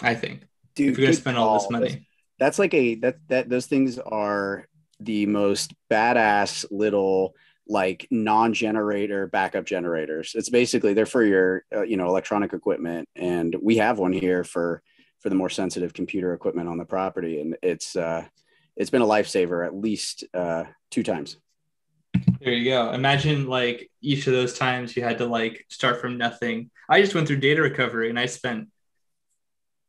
I 0.00 0.14
think 0.14 0.47
Dude, 0.78 0.92
if 0.92 0.98
you're 0.98 1.06
gonna 1.06 1.16
spend 1.16 1.38
all 1.38 1.54
this 1.54 1.64
call. 1.64 1.72
money. 1.72 2.06
That's 2.38 2.58
like 2.58 2.72
a 2.72 2.94
that 2.96 3.16
that 3.28 3.48
those 3.48 3.66
things 3.66 3.98
are 3.98 4.66
the 5.00 5.26
most 5.26 5.74
badass 5.90 6.64
little 6.70 7.34
like 7.66 8.06
non-generator 8.10 9.26
backup 9.26 9.66
generators. 9.66 10.32
It's 10.34 10.48
basically 10.48 10.94
they're 10.94 11.04
for 11.04 11.24
your 11.24 11.64
uh, 11.74 11.82
you 11.82 11.96
know 11.96 12.06
electronic 12.06 12.52
equipment, 12.52 13.08
and 13.16 13.54
we 13.60 13.76
have 13.78 13.98
one 13.98 14.12
here 14.12 14.44
for 14.44 14.82
for 15.18 15.28
the 15.28 15.34
more 15.34 15.50
sensitive 15.50 15.92
computer 15.92 16.32
equipment 16.32 16.68
on 16.68 16.78
the 16.78 16.84
property, 16.84 17.40
and 17.40 17.56
it's 17.62 17.96
uh, 17.96 18.24
it's 18.76 18.90
been 18.90 19.02
a 19.02 19.06
lifesaver 19.06 19.66
at 19.66 19.74
least 19.74 20.24
uh, 20.32 20.64
two 20.90 21.02
times. 21.02 21.36
There 22.40 22.52
you 22.52 22.70
go. 22.70 22.92
Imagine 22.92 23.48
like 23.48 23.90
each 24.00 24.28
of 24.28 24.32
those 24.32 24.56
times 24.56 24.96
you 24.96 25.02
had 25.02 25.18
to 25.18 25.26
like 25.26 25.66
start 25.68 26.00
from 26.00 26.16
nothing. 26.16 26.70
I 26.88 27.02
just 27.02 27.14
went 27.14 27.26
through 27.26 27.38
data 27.38 27.60
recovery 27.62 28.08
and 28.10 28.18
I 28.18 28.26
spent 28.26 28.68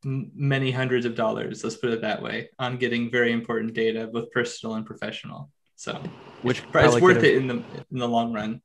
m- 0.05 0.31
many 0.33 0.71
hundreds 0.71 1.05
of 1.05 1.15
dollars, 1.15 1.63
let's 1.63 1.75
put 1.75 1.91
it 1.91 2.01
that 2.01 2.21
way, 2.21 2.49
on 2.59 2.77
getting 2.77 3.11
very 3.11 3.31
important 3.31 3.73
data, 3.73 4.07
both 4.07 4.31
personal 4.31 4.75
and 4.75 4.85
professional. 4.85 5.49
So 5.75 6.01
Which 6.41 6.59
it's 6.59 6.71
probably 6.71 7.01
worth 7.01 7.23
it 7.23 7.35
in 7.35 7.47
the 7.47 7.63
in 7.91 7.97
the 7.97 8.07
long 8.07 8.33
run. 8.33 8.61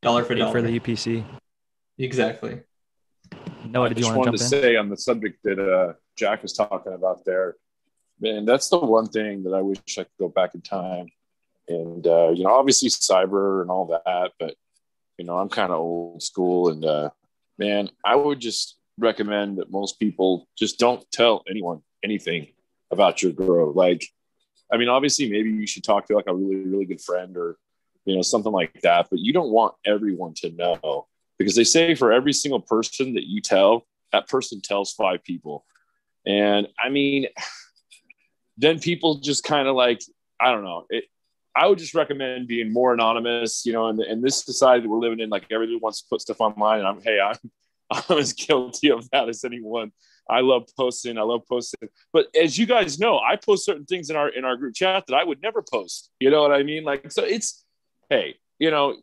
Dollar 0.00 0.24
for 0.24 0.34
dollar. 0.34 0.52
for 0.52 0.62
the 0.62 0.78
UPC. 0.78 1.24
exactly. 1.98 2.60
no 3.66 3.84
I 3.84 3.88
did 3.88 3.98
you 3.98 4.04
just 4.04 4.16
want 4.16 4.26
to 4.26 4.30
wanted 4.30 4.38
jump 4.38 4.50
to 4.50 4.60
say 4.60 4.76
on 4.76 4.88
the 4.88 4.96
subject 4.96 5.42
that 5.42 5.58
uh, 5.58 5.94
Jack 6.16 6.42
was 6.42 6.52
talking 6.52 6.92
about 6.92 7.24
there, 7.24 7.56
man, 8.20 8.44
that's 8.44 8.68
the 8.68 8.78
one 8.78 9.06
thing 9.06 9.44
that 9.44 9.54
I 9.54 9.60
wish 9.60 9.78
I 9.98 10.04
could 10.04 10.18
go 10.18 10.28
back 10.28 10.54
in 10.54 10.60
time. 10.60 11.08
And, 11.68 12.06
uh, 12.06 12.30
you 12.30 12.44
know, 12.44 12.50
obviously 12.50 12.88
cyber 12.88 13.60
and 13.60 13.70
all 13.70 13.86
that, 13.86 14.32
but, 14.38 14.54
you 15.18 15.24
know, 15.24 15.36
I'm 15.36 15.48
kind 15.48 15.70
of 15.70 15.78
old 15.78 16.22
school. 16.22 16.70
And, 16.70 16.84
uh, 16.84 17.10
man, 17.58 17.90
I 18.04 18.16
would 18.16 18.40
just 18.40 18.77
recommend 18.98 19.58
that 19.58 19.70
most 19.70 19.98
people 19.98 20.48
just 20.56 20.78
don't 20.78 21.08
tell 21.10 21.42
anyone 21.48 21.82
anything 22.04 22.48
about 22.90 23.22
your 23.22 23.32
grow. 23.32 23.70
Like, 23.70 24.04
I 24.72 24.76
mean, 24.76 24.88
obviously, 24.88 25.30
maybe 25.30 25.50
you 25.50 25.66
should 25.66 25.84
talk 25.84 26.06
to 26.06 26.14
like 26.14 26.26
a 26.26 26.34
really, 26.34 26.68
really 26.68 26.84
good 26.84 27.00
friend 27.00 27.36
or, 27.36 27.56
you 28.04 28.14
know, 28.14 28.22
something 28.22 28.52
like 28.52 28.80
that, 28.82 29.08
but 29.10 29.18
you 29.20 29.32
don't 29.32 29.50
want 29.50 29.74
everyone 29.84 30.34
to 30.38 30.50
know 30.50 31.06
because 31.38 31.54
they 31.54 31.64
say 31.64 31.94
for 31.94 32.12
every 32.12 32.32
single 32.32 32.60
person 32.60 33.14
that 33.14 33.26
you 33.26 33.40
tell, 33.40 33.86
that 34.12 34.28
person 34.28 34.60
tells 34.60 34.92
five 34.92 35.22
people. 35.22 35.64
And 36.26 36.68
I 36.78 36.88
mean, 36.88 37.26
then 38.58 38.78
people 38.80 39.16
just 39.16 39.44
kind 39.44 39.68
of 39.68 39.74
like, 39.74 40.02
I 40.40 40.50
don't 40.50 40.64
know. 40.64 40.86
It, 40.90 41.04
I 41.56 41.66
would 41.66 41.78
just 41.78 41.94
recommend 41.94 42.46
being 42.46 42.72
more 42.72 42.92
anonymous, 42.92 43.66
you 43.66 43.72
know, 43.72 43.88
in, 43.88 44.00
in 44.02 44.20
this 44.20 44.44
society 44.44 44.82
that 44.82 44.88
we're 44.88 44.98
living 44.98 45.18
in, 45.18 45.28
like 45.28 45.46
everybody 45.50 45.76
wants 45.76 46.02
to 46.02 46.08
put 46.08 46.20
stuff 46.20 46.40
online. 46.40 46.80
And 46.80 46.88
I'm, 46.88 47.00
hey, 47.02 47.18
I'm, 47.20 47.36
I'm 47.90 48.18
as 48.18 48.32
guilty 48.32 48.90
of 48.90 49.08
that 49.10 49.28
as 49.28 49.44
anyone. 49.44 49.92
I 50.28 50.40
love 50.40 50.64
posting. 50.76 51.16
I 51.16 51.22
love 51.22 51.42
posting. 51.48 51.88
But 52.12 52.26
as 52.36 52.58
you 52.58 52.66
guys 52.66 52.98
know, 52.98 53.18
I 53.18 53.36
post 53.36 53.64
certain 53.64 53.86
things 53.86 54.10
in 54.10 54.16
our 54.16 54.28
in 54.28 54.44
our 54.44 54.56
group 54.56 54.74
chat 54.74 55.04
that 55.06 55.14
I 55.14 55.24
would 55.24 55.40
never 55.42 55.62
post. 55.62 56.10
You 56.20 56.30
know 56.30 56.42
what 56.42 56.52
I 56.52 56.62
mean? 56.62 56.84
Like, 56.84 57.10
so 57.10 57.24
it's, 57.24 57.64
hey, 58.10 58.36
you 58.58 58.70
know, 58.70 58.96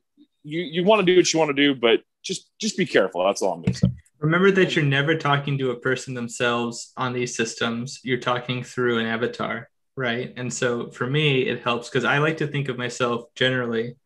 you 0.44 0.62
you 0.62 0.84
want 0.84 1.00
to 1.00 1.06
do 1.06 1.18
what 1.18 1.34
you 1.34 1.40
want 1.40 1.50
to 1.50 1.54
do, 1.54 1.74
but 1.74 2.02
just 2.24 2.50
just 2.60 2.78
be 2.78 2.86
careful. 2.86 3.26
That's 3.26 3.42
all 3.42 3.54
I'm 3.54 3.64
gonna 3.64 3.74
say. 3.74 3.88
Remember 4.20 4.52
that 4.52 4.76
you're 4.76 4.86
never 4.86 5.18
talking 5.18 5.58
to 5.58 5.72
a 5.72 5.80
person 5.80 6.14
themselves 6.14 6.94
on 6.96 7.14
these 7.14 7.36
systems. 7.36 8.00
You're 8.04 8.20
talking 8.20 8.64
through 8.64 9.00
an 9.00 9.06
avatar, 9.06 9.70
right? 9.96 10.34
And 10.38 10.52
so 10.54 10.90
for 10.90 11.06
me, 11.06 11.48
it 11.48 11.64
helps 11.64 11.90
because 11.90 12.06
I 12.06 12.20
like 12.20 12.38
to 12.38 12.48
think 12.48 12.70
of 12.70 12.78
myself 12.78 13.26
generally, 13.36 13.98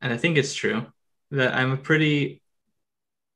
and 0.00 0.12
I 0.12 0.16
think 0.16 0.36
it's 0.36 0.54
true 0.54 0.86
that 1.32 1.54
I'm 1.54 1.72
a 1.72 1.76
pretty 1.76 2.42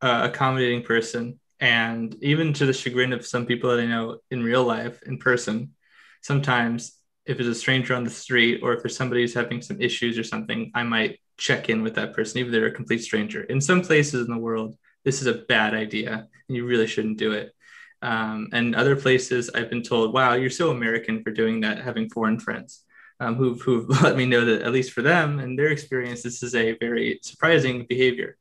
uh, 0.02 0.28
accommodating 0.30 0.82
person. 0.82 1.38
And 1.60 2.14
even 2.22 2.52
to 2.54 2.66
the 2.66 2.72
chagrin 2.72 3.12
of 3.12 3.26
some 3.26 3.46
people 3.46 3.70
that 3.70 3.82
I 3.82 3.86
know 3.86 4.18
in 4.30 4.42
real 4.42 4.64
life, 4.64 5.02
in 5.02 5.18
person, 5.18 5.74
sometimes 6.22 6.96
if 7.26 7.38
it's 7.38 7.48
a 7.48 7.54
stranger 7.54 7.94
on 7.94 8.04
the 8.04 8.10
street 8.10 8.60
or 8.62 8.72
if 8.72 8.82
there's 8.82 8.96
somebody 8.96 9.20
who's 9.20 9.34
having 9.34 9.60
some 9.60 9.80
issues 9.80 10.18
or 10.18 10.24
something, 10.24 10.70
I 10.74 10.82
might 10.84 11.20
check 11.36 11.68
in 11.68 11.82
with 11.82 11.94
that 11.94 12.14
person, 12.14 12.38
even 12.38 12.52
if 12.52 12.60
they're 12.60 12.70
a 12.70 12.74
complete 12.74 13.02
stranger. 13.02 13.42
In 13.44 13.60
some 13.60 13.82
places 13.82 14.26
in 14.26 14.32
the 14.32 14.40
world, 14.40 14.76
this 15.04 15.20
is 15.20 15.26
a 15.26 15.34
bad 15.48 15.74
idea 15.74 16.26
and 16.48 16.56
you 16.56 16.66
really 16.66 16.86
shouldn't 16.86 17.18
do 17.18 17.32
it. 17.32 17.54
Um, 18.02 18.48
and 18.52 18.74
other 18.74 18.96
places, 18.96 19.50
I've 19.54 19.68
been 19.68 19.82
told, 19.82 20.14
wow, 20.14 20.32
you're 20.32 20.50
so 20.50 20.70
American 20.70 21.22
for 21.22 21.30
doing 21.30 21.60
that, 21.60 21.82
having 21.82 22.08
foreign 22.08 22.40
friends 22.40 22.84
um, 23.20 23.36
who've, 23.36 23.60
who've 23.60 23.88
let 24.02 24.16
me 24.16 24.26
know 24.26 24.44
that, 24.44 24.62
at 24.62 24.72
least 24.72 24.92
for 24.92 25.02
them 25.02 25.38
and 25.38 25.58
their 25.58 25.68
experience, 25.68 26.22
this 26.22 26.42
is 26.42 26.54
a 26.54 26.76
very 26.78 27.20
surprising 27.22 27.86
behavior. 27.88 28.36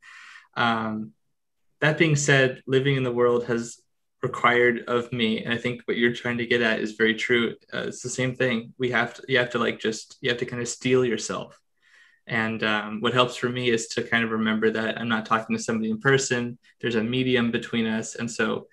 Um, 0.55 1.11
that 1.81 1.97
being 1.97 2.15
said, 2.15 2.61
living 2.67 2.95
in 2.95 3.03
the 3.03 3.11
world 3.11 3.45
has 3.45 3.81
required 4.21 4.83
of 4.89 5.13
me 5.13 5.43
and 5.43 5.53
i 5.53 5.57
think 5.57 5.81
what 5.85 5.95
you're 5.95 6.13
trying 6.13 6.37
to 6.37 6.45
get 6.45 6.61
at 6.61 6.81
is 6.81 6.93
very 6.93 7.15
true. 7.15 7.55
Uh, 7.73 7.85
it's 7.87 8.01
the 8.01 8.09
same 8.09 8.35
thing. 8.35 8.73
We 8.77 8.91
have 8.91 9.13
to 9.13 9.23
you 9.27 9.37
have 9.37 9.51
to 9.51 9.59
like 9.59 9.79
just 9.79 10.17
you 10.21 10.29
have 10.29 10.39
to 10.39 10.45
kind 10.45 10.61
of 10.61 10.67
steel 10.67 11.05
yourself. 11.05 11.59
And 12.27 12.61
um, 12.63 13.01
what 13.01 13.13
helps 13.13 13.37
for 13.37 13.49
me 13.49 13.69
is 13.69 13.87
to 13.87 14.03
kind 14.03 14.23
of 14.23 14.31
remember 14.31 14.69
that 14.71 14.99
i'm 14.99 15.07
not 15.09 15.25
talking 15.25 15.55
to 15.55 15.63
somebody 15.63 15.89
in 15.89 15.99
person. 15.99 16.57
There's 16.81 16.95
a 16.95 17.03
medium 17.03 17.51
between 17.51 17.87
us. 17.87 18.15
And 18.15 18.29
so 18.29 18.67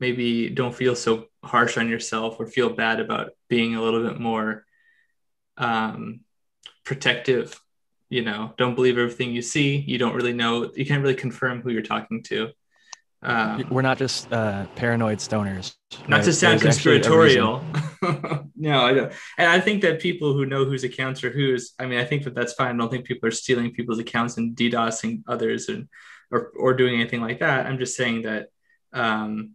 maybe 0.00 0.48
don't 0.48 0.74
feel 0.74 0.96
so 0.96 1.26
harsh 1.44 1.76
on 1.78 1.88
yourself 1.88 2.36
or 2.40 2.46
feel 2.46 2.70
bad 2.70 2.98
about 3.00 3.32
being 3.48 3.76
a 3.76 3.82
little 3.82 4.02
bit 4.02 4.18
more 4.18 4.64
um, 5.56 6.20
protective 6.84 7.61
you 8.12 8.22
know 8.22 8.52
don't 8.58 8.74
believe 8.74 8.98
everything 8.98 9.32
you 9.32 9.40
see 9.40 9.76
you 9.92 9.96
don't 9.96 10.14
really 10.14 10.34
know 10.34 10.70
you 10.76 10.84
can't 10.84 11.02
really 11.02 11.14
confirm 11.14 11.62
who 11.62 11.70
you're 11.70 11.90
talking 11.94 12.22
to 12.22 12.50
um, 13.24 13.64
We're 13.70 13.82
not 13.82 13.98
just 13.98 14.32
uh, 14.32 14.66
paranoid 14.74 15.18
stoners. 15.18 15.76
not 16.08 16.16
right? 16.16 16.24
to 16.24 16.32
sound 16.32 16.60
There's 16.60 16.76
actually 16.76 16.96
a 16.96 17.18
reason. 17.18 17.42
conspiratorial 17.42 18.48
no 18.56 18.84
i 18.84 18.92
don't 18.92 19.12
and 19.38 19.48
i 19.48 19.58
think 19.60 19.80
that 19.82 20.00
people 20.00 20.34
who 20.34 20.44
know 20.44 20.64
whose 20.66 20.84
accounts 20.84 21.24
are 21.24 21.30
whose 21.30 21.72
i 21.78 21.86
mean 21.86 21.98
i 21.98 22.04
think 22.04 22.24
that 22.24 22.34
that's 22.34 22.52
fine 22.52 22.74
i 22.74 22.78
don't 22.78 22.90
think 22.90 23.06
people 23.06 23.26
are 23.28 23.38
stealing 23.42 23.72
people's 23.72 23.98
accounts 23.98 24.36
and 24.36 24.54
ddosing 24.56 25.22
others 25.26 25.68
and 25.70 25.88
or, 26.30 26.52
or 26.58 26.74
doing 26.74 26.94
anything 27.00 27.22
like 27.22 27.38
that 27.40 27.64
i'm 27.66 27.78
just 27.78 27.96
saying 27.96 28.22
that 28.22 28.48
um 28.92 29.52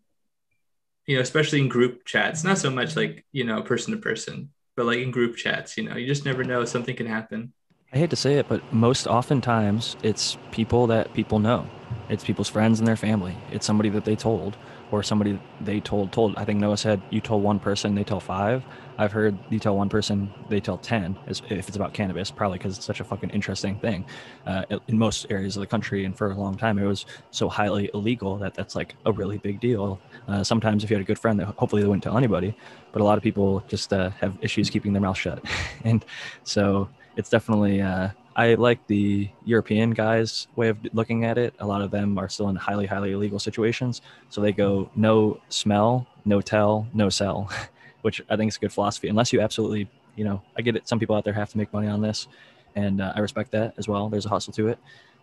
you 1.05 1.15
know 1.15 1.21
especially 1.21 1.59
in 1.59 1.67
group 1.67 2.05
chats 2.05 2.43
not 2.43 2.57
so 2.57 2.71
much 2.71 2.95
like 2.95 3.23
you 3.31 3.43
know 3.43 3.61
person 3.61 3.91
to 3.93 3.99
person 3.99 4.49
but 4.75 4.85
like 4.87 4.99
in 4.99 5.11
group 5.11 5.35
chats 5.35 5.77
you 5.77 5.83
know 5.87 5.95
you 5.95 6.07
just 6.07 6.25
never 6.25 6.43
know 6.43 6.65
something 6.65 6.95
can 6.95 7.05
happen 7.07 7.53
I 7.93 7.99
hate 7.99 8.09
to 8.09 8.17
say 8.17 8.35
it, 8.35 8.49
but 8.49 8.61
most 8.73 9.07
oftentimes 9.07 9.95
it's 10.03 10.37
people 10.51 10.87
that 10.87 11.13
people 11.13 11.39
know. 11.39 11.65
It's 12.09 12.23
people's 12.23 12.49
friends 12.49 12.79
and 12.79 12.87
their 12.87 12.97
family. 12.97 13.37
It's 13.49 13.65
somebody 13.65 13.87
that 13.89 14.03
they 14.03 14.15
told, 14.15 14.57
or 14.91 15.03
somebody 15.03 15.39
they 15.61 15.79
told 15.79 16.11
told. 16.11 16.35
I 16.35 16.43
think 16.43 16.59
Noah 16.59 16.75
said 16.75 17.01
you 17.11 17.21
told 17.21 17.43
one 17.43 17.59
person, 17.59 17.95
they 17.95 18.03
tell 18.03 18.19
five. 18.19 18.65
I've 18.97 19.13
heard 19.13 19.37
you 19.49 19.59
tell 19.59 19.77
one 19.77 19.87
person, 19.87 20.33
they 20.49 20.59
tell 20.59 20.77
ten. 20.77 21.17
As 21.27 21.41
if 21.49 21.69
it's 21.69 21.77
about 21.77 21.93
cannabis, 21.93 22.29
probably 22.29 22.57
because 22.57 22.75
it's 22.75 22.85
such 22.85 22.99
a 22.99 23.05
fucking 23.05 23.29
interesting 23.29 23.79
thing. 23.79 24.05
Uh, 24.45 24.65
in 24.89 24.97
most 24.97 25.25
areas 25.29 25.55
of 25.55 25.61
the 25.61 25.67
country, 25.67 26.03
and 26.03 26.17
for 26.17 26.31
a 26.31 26.35
long 26.35 26.57
time, 26.57 26.77
it 26.77 26.85
was 26.85 27.05
so 27.31 27.47
highly 27.47 27.89
illegal 27.93 28.35
that 28.37 28.53
that's 28.53 28.75
like 28.75 28.95
a 29.05 29.13
really 29.13 29.37
big 29.37 29.61
deal. 29.61 29.97
Uh, 30.27 30.43
sometimes, 30.43 30.83
if 30.83 30.89
you 30.89 30.97
had 30.97 31.03
a 31.03 31.07
good 31.07 31.19
friend, 31.19 31.39
that 31.39 31.45
hopefully 31.55 31.81
they 31.81 31.87
wouldn't 31.87 32.03
tell 32.03 32.17
anybody. 32.17 32.53
But 32.91 33.01
a 33.01 33.05
lot 33.05 33.17
of 33.17 33.23
people 33.23 33.63
just 33.69 33.93
uh, 33.93 34.09
have 34.19 34.37
issues 34.41 34.69
keeping 34.69 34.91
their 34.91 35.01
mouth 35.01 35.17
shut, 35.17 35.41
and 35.85 36.03
so 36.43 36.89
it's 37.17 37.29
definitely 37.29 37.81
uh, 37.81 38.09
i 38.35 38.53
like 38.53 38.79
the 38.87 39.27
european 39.43 39.91
guys 39.91 40.47
way 40.55 40.69
of 40.69 40.77
looking 40.93 41.25
at 41.25 41.37
it. 41.37 41.53
A 41.59 41.65
lot 41.67 41.81
of 41.81 41.91
them 41.91 42.17
are 42.17 42.29
still 42.29 42.47
in 42.49 42.55
highly 42.55 42.85
highly 42.85 43.11
illegal 43.11 43.39
situations. 43.39 44.01
So 44.29 44.39
they 44.39 44.53
go 44.53 44.89
no 44.95 45.41
smell 45.49 46.07
no 46.23 46.39
tell 46.41 46.87
no 46.93 47.09
sell 47.09 47.49
which 48.03 48.21
i 48.29 48.35
think 48.37 48.49
is 48.49 48.57
a 48.57 48.59
good 48.59 48.71
philosophy 48.71 49.07
unless 49.09 49.33
you 49.33 49.41
absolutely 49.41 49.89
you 50.15 50.23
know 50.23 50.41
i 50.57 50.61
get 50.61 50.75
it. 50.77 50.87
Some 50.87 50.99
people 50.99 51.15
out 51.15 51.23
there 51.25 51.33
have 51.33 51.49
to 51.51 51.57
make 51.57 51.73
money 51.73 51.87
on 51.87 52.01
this 52.01 52.27
and 52.75 53.01
uh, 53.01 53.13
i 53.15 53.19
respect 53.19 53.51
that 53.51 53.73
as 53.77 53.87
well. 53.87 54.07
There's 54.09 54.25
a 54.25 54.29
hustle 54.29 54.53
to 54.53 54.67
it. 54.69 54.79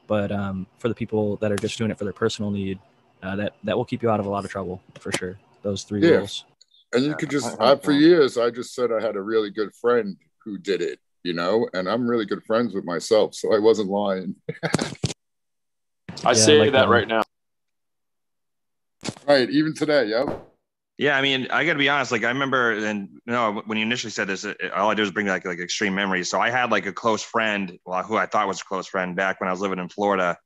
But 0.07 0.31
um, 0.33 0.67
for 0.79 0.89
the 0.91 0.95
people 0.95 1.37
that 1.37 1.51
are 1.51 1.57
just 1.57 1.79
doing 1.79 1.91
it 1.91 1.97
for 1.97 2.05
their 2.05 2.13
personal 2.13 2.51
need 2.51 2.79
uh, 3.23 3.37
that 3.37 3.55
that 3.65 3.77
will 3.77 3.87
keep 3.87 4.03
you 4.03 4.11
out 4.11 4.21
of 4.21 4.27
a 4.27 4.29
lot 4.29 4.45
of 4.45 4.51
trouble 4.51 4.83
for 4.99 5.13
sure. 5.13 5.39
Those 5.63 5.83
three 5.85 6.03
Yeah. 6.03 6.19
rules. 6.19 6.45
And 6.93 7.03
you 7.05 7.11
Yeah, 7.11 7.17
could 7.17 7.31
just, 7.31 7.61
I- 7.61 7.71
I 7.71 7.73
I, 7.73 7.77
for 7.77 7.93
years, 7.93 8.37
I 8.37 8.51
just 8.51 8.75
said 8.75 8.93
I 8.93 9.01
had 9.01 9.17
a 9.17 9.23
really 9.23 9.51
good 9.51 9.75
friend 9.75 10.17
who 10.45 10.59
did 10.59 10.83
it, 10.83 11.01
you 11.25 11.33
know, 11.33 11.69
and 11.73 11.89
I'm 11.89 12.09
really 12.09 12.27
good 12.27 12.45
friends 12.45 12.75
with 12.75 12.85
myself. 12.85 13.35
So 13.35 13.55
I 13.55 13.59
wasn't 13.59 13.89
lying. 13.89 14.37
I 16.25 16.29
Yeah, 16.29 16.35
say 16.35 16.59
like 16.59 16.73
that 16.73 16.83
that 16.83 16.89
right 16.89 17.09
now. 17.09 17.23
Right. 19.27 19.49
Even 19.51 19.75
today. 19.75 20.05
Yep. 20.05 20.43
Yeah, 20.97 21.17
I 21.17 21.23
mean, 21.23 21.49
I 21.51 21.65
got 21.65 21.73
to 21.73 21.79
be 21.79 21.89
honest. 21.89 22.13
Like, 22.13 22.23
I 22.23 22.29
remember, 22.29 22.73
and 22.73 23.09
you 23.27 23.33
know, 23.33 23.63
when 23.67 23.79
you 23.79 23.85
initially 23.85 24.13
said 24.13 24.29
this, 24.29 24.45
it, 24.45 24.57
all 24.73 24.91
I 24.91 24.95
did 24.95 25.03
was 25.03 25.11
bring 25.11 25.27
like 25.27 25.45
like 25.45 25.59
extreme 25.59 25.95
memories. 25.95 26.31
So 26.31 26.39
I 26.39 26.51
had 26.51 26.71
like 26.71 26.87
a 26.87 26.93
close 26.93 27.23
friend, 27.23 27.77
well, 27.85 28.03
who 28.05 28.17
I 28.17 28.27
thought 28.27 28.47
was 28.47 28.61
a 28.61 28.65
close 28.65 28.87
friend 28.87 29.17
back 29.17 29.41
when 29.41 29.49
I 29.49 29.53
was 29.53 29.61
living 29.61 29.81
in 29.81 29.89
Florida, 29.89 30.39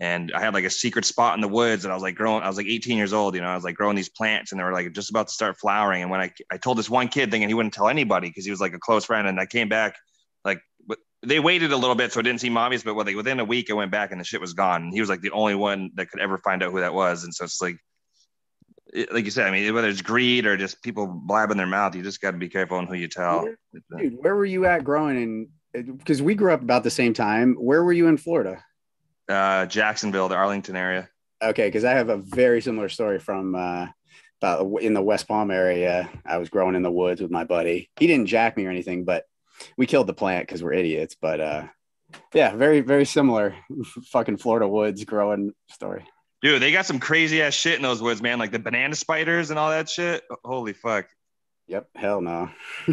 and 0.00 0.32
I 0.34 0.40
had 0.40 0.54
like 0.54 0.64
a 0.64 0.70
secret 0.70 1.04
spot 1.04 1.34
in 1.34 1.42
the 1.42 1.48
woods. 1.48 1.84
And 1.84 1.92
I 1.92 1.94
was 1.94 2.02
like 2.02 2.14
growing. 2.14 2.42
I 2.42 2.48
was 2.48 2.56
like 2.56 2.66
18 2.66 2.96
years 2.96 3.12
old. 3.12 3.34
You 3.34 3.42
know, 3.42 3.48
I 3.48 3.54
was 3.54 3.64
like 3.64 3.74
growing 3.74 3.96
these 3.96 4.08
plants, 4.08 4.50
and 4.50 4.58
they 4.58 4.64
were 4.64 4.72
like 4.72 4.92
just 4.92 5.10
about 5.10 5.28
to 5.28 5.34
start 5.34 5.58
flowering. 5.58 6.00
And 6.00 6.10
when 6.10 6.20
I 6.20 6.32
I 6.50 6.56
told 6.56 6.78
this 6.78 6.88
one 6.88 7.08
kid, 7.08 7.30
thinking 7.30 7.48
he 7.48 7.54
wouldn't 7.54 7.74
tell 7.74 7.88
anybody 7.88 8.28
because 8.28 8.46
he 8.46 8.50
was 8.50 8.62
like 8.62 8.72
a 8.72 8.78
close 8.78 9.04
friend, 9.04 9.28
and 9.28 9.38
I 9.38 9.44
came 9.44 9.68
back 9.68 9.96
like 10.44 10.60
they 11.22 11.38
waited 11.38 11.72
a 11.72 11.76
little 11.76 11.94
bit 11.94 12.12
so 12.12 12.20
it 12.20 12.24
didn't 12.24 12.40
seem 12.40 12.56
obvious, 12.56 12.82
but 12.82 12.96
like 12.96 13.16
within 13.16 13.40
a 13.40 13.44
week, 13.44 13.70
it 13.70 13.74
went 13.74 13.92
back 13.92 14.10
and 14.10 14.20
the 14.20 14.24
shit 14.24 14.40
was 14.40 14.54
gone. 14.54 14.82
And 14.82 14.92
he 14.92 15.00
was 15.00 15.08
like 15.08 15.20
the 15.20 15.30
only 15.30 15.54
one 15.54 15.90
that 15.94 16.10
could 16.10 16.20
ever 16.20 16.38
find 16.38 16.62
out 16.62 16.72
who 16.72 16.80
that 16.80 16.94
was. 16.94 17.24
And 17.24 17.32
so 17.32 17.44
it's 17.44 17.62
like, 17.62 17.76
it, 18.92 19.12
like 19.12 19.24
you 19.24 19.30
said, 19.30 19.46
I 19.46 19.50
mean, 19.52 19.72
whether 19.72 19.88
it's 19.88 20.02
greed 20.02 20.46
or 20.46 20.56
just 20.56 20.82
people 20.82 21.06
blabbing 21.06 21.56
their 21.56 21.66
mouth, 21.66 21.94
you 21.94 22.02
just 22.02 22.20
got 22.20 22.32
to 22.32 22.38
be 22.38 22.48
careful 22.48 22.76
on 22.76 22.86
who 22.86 22.94
you 22.94 23.08
tell. 23.08 23.46
Dude, 23.96 24.16
where 24.20 24.34
were 24.34 24.44
you 24.44 24.66
at 24.66 24.84
growing 24.84 25.48
in? 25.74 25.94
Because 25.96 26.20
we 26.20 26.34
grew 26.34 26.52
up 26.52 26.60
about 26.60 26.82
the 26.82 26.90
same 26.90 27.14
time. 27.14 27.54
Where 27.54 27.82
were 27.82 27.92
you 27.92 28.08
in 28.08 28.18
Florida? 28.18 28.62
Uh, 29.28 29.64
Jacksonville, 29.66 30.28
the 30.28 30.34
Arlington 30.34 30.76
area. 30.76 31.08
Okay, 31.42 31.68
because 31.68 31.84
I 31.84 31.92
have 31.92 32.10
a 32.10 32.18
very 32.18 32.60
similar 32.60 32.88
story 32.88 33.18
from 33.18 33.54
uh, 33.54 33.86
about 34.42 34.82
in 34.82 34.92
the 34.92 35.00
West 35.00 35.28
Palm 35.28 35.50
area. 35.50 36.10
I 36.26 36.36
was 36.36 36.50
growing 36.50 36.74
in 36.74 36.82
the 36.82 36.90
woods 36.90 37.22
with 37.22 37.30
my 37.30 37.44
buddy. 37.44 37.90
He 37.96 38.06
didn't 38.06 38.26
jack 38.26 38.56
me 38.56 38.66
or 38.66 38.70
anything, 38.70 39.04
but 39.04 39.24
we 39.76 39.86
killed 39.86 40.06
the 40.06 40.14
plant 40.14 40.46
because 40.46 40.62
we're 40.62 40.72
idiots. 40.72 41.16
But 41.20 41.40
uh, 41.40 41.64
yeah, 42.34 42.54
very 42.54 42.80
very 42.80 43.04
similar. 43.04 43.54
Fucking 44.10 44.36
Florida 44.38 44.68
woods 44.68 45.04
growing 45.04 45.52
story. 45.70 46.04
Dude, 46.42 46.60
they 46.60 46.72
got 46.72 46.86
some 46.86 46.98
crazy 46.98 47.40
ass 47.40 47.54
shit 47.54 47.76
in 47.76 47.82
those 47.82 48.02
woods, 48.02 48.20
man. 48.20 48.38
Like 48.38 48.50
the 48.50 48.58
banana 48.58 48.94
spiders 48.96 49.50
and 49.50 49.58
all 49.58 49.70
that 49.70 49.88
shit. 49.88 50.24
Holy 50.44 50.72
fuck. 50.72 51.06
Yep. 51.68 51.88
Hell 51.94 52.20
no. 52.20 52.50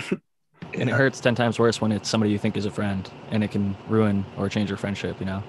and 0.75 0.88
it 0.88 0.89
hurts 0.89 1.19
10 1.19 1.34
times 1.34 1.58
worse 1.58 1.82
when 1.82 1.91
it's 1.91 2.08
somebody 2.08 2.32
you 2.32 2.38
think 2.38 2.55
is 2.58 2.65
a 2.65 2.71
friend 2.71 3.10
and 3.32 3.43
it 3.43 3.49
can 3.49 3.75
ruin 3.88 4.23
or 4.38 4.49
change 4.49 4.69
your 4.69 4.77
friendship, 4.77 5.19
you 5.19 5.25
know? 5.25 5.41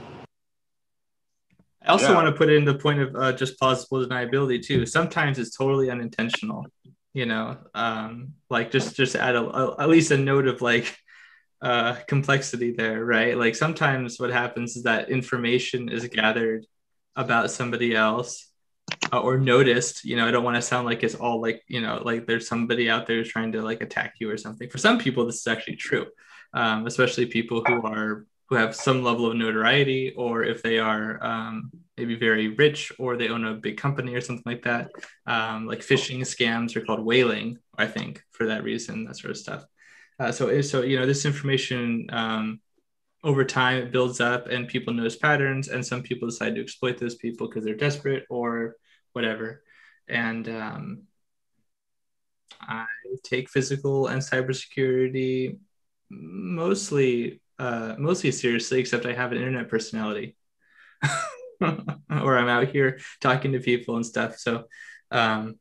I 1.84 1.90
also 1.92 2.08
Yeah. 2.08 2.14
want 2.14 2.26
to 2.28 2.32
put 2.32 2.50
in 2.50 2.64
the 2.64 2.74
point 2.74 3.00
of 3.00 3.14
uh, 3.16 3.32
just 3.32 3.58
plausible 3.58 4.06
deniability 4.06 4.64
too. 4.64 4.86
Sometimes 4.86 5.38
it's 5.38 5.54
totally 5.56 5.90
unintentional, 5.90 6.66
you 7.12 7.26
know, 7.26 7.58
um, 7.74 8.34
like 8.48 8.70
just 8.70 8.96
just 8.96 9.14
add 9.16 9.34
a, 9.34 9.42
a- 9.44 9.76
at 9.82 9.88
least 9.88 10.10
a 10.10 10.16
note 10.18 10.46
of 10.46 10.60
like 10.62 10.96
uh, 11.62 11.94
complexity 12.06 12.72
there, 12.72 13.04
right? 13.04 13.36
Like 13.36 13.54
sometimes 13.54 14.18
what 14.18 14.30
happens 14.30 14.76
is 14.76 14.84
that 14.84 15.10
information 15.10 15.88
is 15.88 16.06
gathered 16.08 16.66
about 17.16 17.50
somebody 17.50 17.94
else 17.94 18.48
uh, 19.12 19.20
or 19.20 19.38
noticed. 19.38 20.04
You 20.04 20.16
know, 20.16 20.26
I 20.26 20.30
don't 20.30 20.44
want 20.44 20.56
to 20.56 20.62
sound 20.62 20.86
like 20.86 21.02
it's 21.02 21.14
all 21.14 21.40
like 21.40 21.62
you 21.68 21.80
know, 21.80 22.02
like 22.04 22.26
there's 22.26 22.48
somebody 22.48 22.88
out 22.88 23.06
there 23.06 23.22
trying 23.24 23.52
to 23.52 23.62
like 23.62 23.82
attack 23.82 24.14
you 24.20 24.30
or 24.30 24.36
something. 24.36 24.68
For 24.70 24.78
some 24.78 24.98
people, 24.98 25.26
this 25.26 25.40
is 25.40 25.46
actually 25.46 25.76
true, 25.76 26.06
um, 26.54 26.86
especially 26.86 27.26
people 27.26 27.62
who 27.64 27.82
are 27.86 28.26
who 28.48 28.56
have 28.56 28.74
some 28.74 29.04
level 29.04 29.30
of 29.30 29.36
notoriety 29.36 30.12
or 30.16 30.42
if 30.42 30.60
they 30.60 30.78
are 30.78 31.22
um, 31.24 31.70
maybe 31.96 32.16
very 32.16 32.48
rich 32.48 32.90
or 32.98 33.16
they 33.16 33.28
own 33.28 33.44
a 33.44 33.54
big 33.54 33.76
company 33.76 34.12
or 34.12 34.20
something 34.20 34.42
like 34.44 34.62
that. 34.62 34.90
Um, 35.24 35.66
like 35.66 35.80
phishing 35.80 36.20
scams 36.22 36.74
are 36.74 36.80
called 36.80 37.04
whaling, 37.04 37.58
I 37.78 37.86
think, 37.86 38.24
for 38.32 38.46
that 38.46 38.64
reason, 38.64 39.04
that 39.04 39.16
sort 39.16 39.30
of 39.30 39.36
stuff. 39.36 39.64
Uh, 40.20 40.30
so, 40.30 40.60
so 40.60 40.82
you 40.82 40.98
know, 40.98 41.06
this 41.06 41.24
information 41.24 42.06
um, 42.10 42.60
over 43.24 43.42
time 43.42 43.78
it 43.78 43.90
builds 43.90 44.20
up, 44.20 44.48
and 44.48 44.68
people 44.68 44.92
notice 44.92 45.16
patterns, 45.16 45.68
and 45.68 45.84
some 45.84 46.02
people 46.02 46.28
decide 46.28 46.54
to 46.54 46.60
exploit 46.60 46.98
those 46.98 47.14
people 47.14 47.48
because 47.48 47.64
they're 47.64 47.74
desperate 47.74 48.26
or 48.28 48.76
whatever. 49.14 49.62
And 50.08 50.46
um, 50.48 51.02
I 52.60 52.84
take 53.24 53.48
physical 53.48 54.08
and 54.08 54.20
cybersecurity 54.20 55.56
mostly 56.10 57.40
uh, 57.58 57.94
mostly 57.98 58.30
seriously, 58.30 58.80
except 58.80 59.06
I 59.06 59.12
have 59.12 59.32
an 59.32 59.38
internet 59.38 59.68
personality, 59.68 60.36
or 61.62 62.38
I'm 62.38 62.48
out 62.48 62.68
here 62.68 62.98
talking 63.20 63.52
to 63.52 63.60
people 63.60 63.96
and 63.96 64.04
stuff. 64.04 64.38
So, 64.38 64.64
um, 65.10 65.58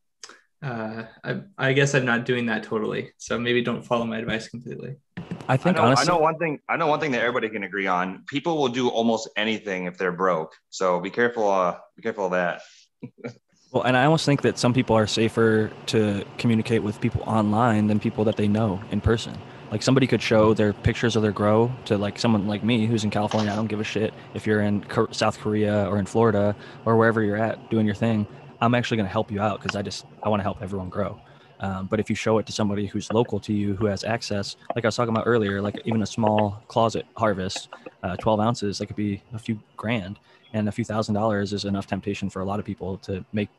uh, 0.62 1.04
I, 1.24 1.42
I 1.58 1.74
guess 1.74 1.96
I'm 1.96 2.06
not 2.06 2.26
doing 2.26 2.48
that 2.48 2.64
totally. 2.64 3.12
So 3.18 3.40
maybe 3.40 3.62
don't 3.62 3.82
follow 3.82 4.06
my 4.06 4.18
advice 4.18 4.50
completely. 4.50 4.96
I 5.18 5.54
I 5.54 5.58
think 5.58 5.78
know, 5.78 5.84
honestly, 5.84 6.10
I 6.10 6.14
know 6.14 6.20
one 6.20 6.38
thing. 6.38 6.60
I 6.68 6.78
know 6.78 6.88
one 6.88 7.00
thing 7.00 7.12
that 7.12 7.22
everybody 7.22 7.50
can 7.50 7.64
agree 7.64 7.88
on. 7.88 8.24
People 8.28 8.58
will 8.58 8.68
do 8.68 8.90
almost 8.90 9.30
anything 9.36 9.86
if 9.86 9.98
they're 9.98 10.12
broke. 10.12 10.56
So 10.70 11.00
be 11.00 11.10
careful. 11.10 11.50
Uh, 11.50 11.78
be 11.96 12.02
careful 12.02 12.26
of 12.26 12.32
that. 12.32 12.62
well, 13.72 13.84
and 13.84 13.96
I 13.96 14.06
almost 14.06 14.26
think 14.26 14.42
that 14.42 14.60
some 14.60 14.74
people 14.74 14.96
are 14.96 15.08
safer 15.08 15.72
to 15.88 16.26
communicate 16.38 16.84
with 16.84 17.00
people 17.00 17.24
online 17.26 17.88
than 17.88 18.00
people 18.00 18.26
that 18.26 18.36
they 18.36 18.48
know 18.48 18.82
in 18.92 19.02
person. 19.02 19.38
Like 19.72 19.84
somebody 19.84 20.08
could 20.08 20.22
show 20.22 20.54
their 20.54 20.74
pictures 20.74 21.16
of 21.16 21.22
their 21.22 21.32
grow 21.32 21.72
to 21.86 21.98
like 21.98 22.18
someone 22.18 22.48
like 22.48 22.64
me 22.64 22.88
who's 22.88 23.04
in 23.04 23.12
California. 23.12 23.52
I 23.52 23.56
don't 23.56 23.68
give 23.68 23.80
a 23.80 23.84
shit 23.84 24.14
if 24.34 24.48
you're 24.48 24.62
in 24.62 24.84
South 25.12 25.38
Korea 25.40 25.88
or 25.88 26.00
in 26.00 26.06
Florida 26.06 26.56
or 26.86 26.98
wherever 26.98 27.22
you're 27.22 27.38
at 27.38 27.70
doing 27.70 27.86
your 27.86 27.96
thing. 27.96 28.26
I'm 28.62 28.76
actually 28.76 28.98
going 28.98 29.08
to 29.08 29.12
help 29.12 29.32
you 29.32 29.42
out 29.42 29.62
because 29.62 29.76
I 29.76 29.82
just 29.82 30.06
I 30.24 30.30
want 30.30 30.40
to 30.40 30.44
help 30.44 30.62
everyone 30.62 30.90
grow. 30.90 31.20
Um, 31.62 31.88
but 31.88 32.00
if 32.00 32.10
you 32.10 32.16
show 32.16 32.38
it 32.38 32.46
to 32.46 32.54
somebody 32.54 32.86
who's 32.86 33.12
local 33.12 33.40
to 33.42 33.54
you, 33.54 33.76
who 33.76 33.86
has 33.88 34.04
access, 34.04 34.56
like 34.76 34.86
I 34.86 34.88
was 34.88 34.96
talking 34.96 35.14
about 35.14 35.28
earlier, 35.28 35.62
like 35.62 35.82
even 35.86 36.02
a 36.02 36.06
small 36.06 36.64
closet 36.68 37.06
harvest, 37.18 37.68
uh, 38.02 38.16
12 38.16 38.40
ounces, 38.40 38.78
that 38.78 38.86
could 38.86 38.96
be 38.96 39.22
a 39.34 39.40
few 39.40 39.60
grand, 39.76 40.20
and 40.54 40.70
a 40.70 40.72
few 40.72 40.86
thousand 40.86 41.16
dollars 41.16 41.52
is 41.52 41.66
enough 41.66 41.86
temptation 41.86 42.30
for 42.30 42.42
a 42.42 42.46
lot 42.46 42.60
of 42.60 42.66
people 42.66 42.98
to 43.00 43.26
make 43.34 43.50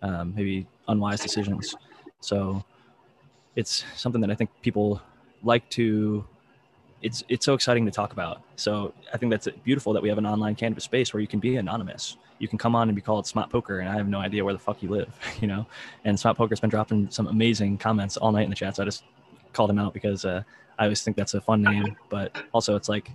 um, 0.00 0.34
maybe 0.34 0.66
unwise 0.88 1.20
decisions. 1.20 1.74
So 2.20 2.64
it's 3.54 3.84
something 3.96 4.20
that 4.22 4.30
I 4.30 4.34
think 4.34 4.50
people 4.62 5.02
like 5.42 5.68
to. 5.70 6.24
It's 7.02 7.24
it's 7.28 7.44
so 7.44 7.54
exciting 7.54 7.84
to 7.86 7.92
talk 7.92 8.12
about. 8.12 8.42
So 8.56 8.94
I 9.12 9.18
think 9.18 9.30
that's 9.30 9.48
beautiful 9.64 9.92
that 9.92 10.02
we 10.02 10.08
have 10.08 10.18
an 10.18 10.26
online 10.26 10.54
cannabis 10.54 10.84
space 10.84 11.12
where 11.12 11.20
you 11.20 11.26
can 11.26 11.40
be 11.40 11.56
anonymous. 11.56 12.16
You 12.38 12.48
can 12.48 12.58
come 12.58 12.74
on 12.74 12.88
and 12.88 12.96
be 12.96 13.02
called 13.02 13.26
Smart 13.26 13.50
Poker, 13.50 13.80
and 13.80 13.88
I 13.88 13.94
have 13.94 14.08
no 14.08 14.18
idea 14.18 14.44
where 14.44 14.54
the 14.54 14.58
fuck 14.58 14.82
you 14.82 14.88
live, 14.88 15.08
you 15.40 15.48
know. 15.48 15.66
And 16.04 16.18
Smart 16.18 16.36
Poker's 16.36 16.60
been 16.60 16.70
dropping 16.70 17.10
some 17.10 17.26
amazing 17.26 17.78
comments 17.78 18.16
all 18.16 18.32
night 18.32 18.44
in 18.44 18.50
the 18.50 18.56
chat. 18.56 18.76
So 18.76 18.82
I 18.82 18.86
just 18.86 19.04
called 19.52 19.70
him 19.70 19.78
out 19.78 19.92
because 19.92 20.24
uh, 20.24 20.42
I 20.78 20.84
always 20.84 21.02
think 21.02 21.16
that's 21.16 21.34
a 21.34 21.40
fun 21.40 21.62
name. 21.62 21.96
But 22.08 22.36
also, 22.52 22.76
it's 22.76 22.88
like, 22.88 23.10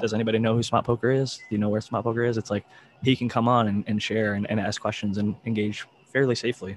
does 0.00 0.14
anybody 0.14 0.38
know 0.38 0.54
who 0.54 0.62
Smart 0.62 0.84
Poker 0.84 1.10
is? 1.10 1.36
Do 1.36 1.44
you 1.50 1.58
know 1.58 1.68
where 1.68 1.80
Smart 1.80 2.04
Poker 2.04 2.24
is? 2.24 2.38
It's 2.38 2.50
like 2.50 2.64
he 3.02 3.16
can 3.16 3.28
come 3.28 3.48
on 3.48 3.68
and, 3.68 3.84
and 3.86 4.02
share 4.02 4.34
and, 4.34 4.48
and 4.50 4.60
ask 4.60 4.80
questions 4.80 5.18
and 5.18 5.34
engage 5.44 5.86
fairly 6.12 6.34
safely 6.34 6.76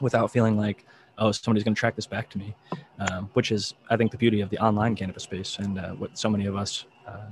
without 0.00 0.30
feeling 0.30 0.56
like, 0.56 0.84
oh, 1.18 1.32
somebody's 1.32 1.64
going 1.64 1.74
to 1.74 1.78
track 1.78 1.96
this 1.96 2.06
back 2.06 2.28
to 2.30 2.38
me, 2.38 2.54
um, 2.98 3.30
which 3.34 3.52
is, 3.52 3.74
I 3.90 3.96
think, 3.96 4.10
the 4.10 4.18
beauty 4.18 4.40
of 4.40 4.50
the 4.50 4.58
online 4.58 4.96
cannabis 4.96 5.22
space 5.24 5.58
and 5.58 5.78
uh, 5.78 5.90
what 5.92 6.18
so 6.18 6.28
many 6.28 6.46
of 6.46 6.56
us 6.56 6.84
uh, 7.06 7.28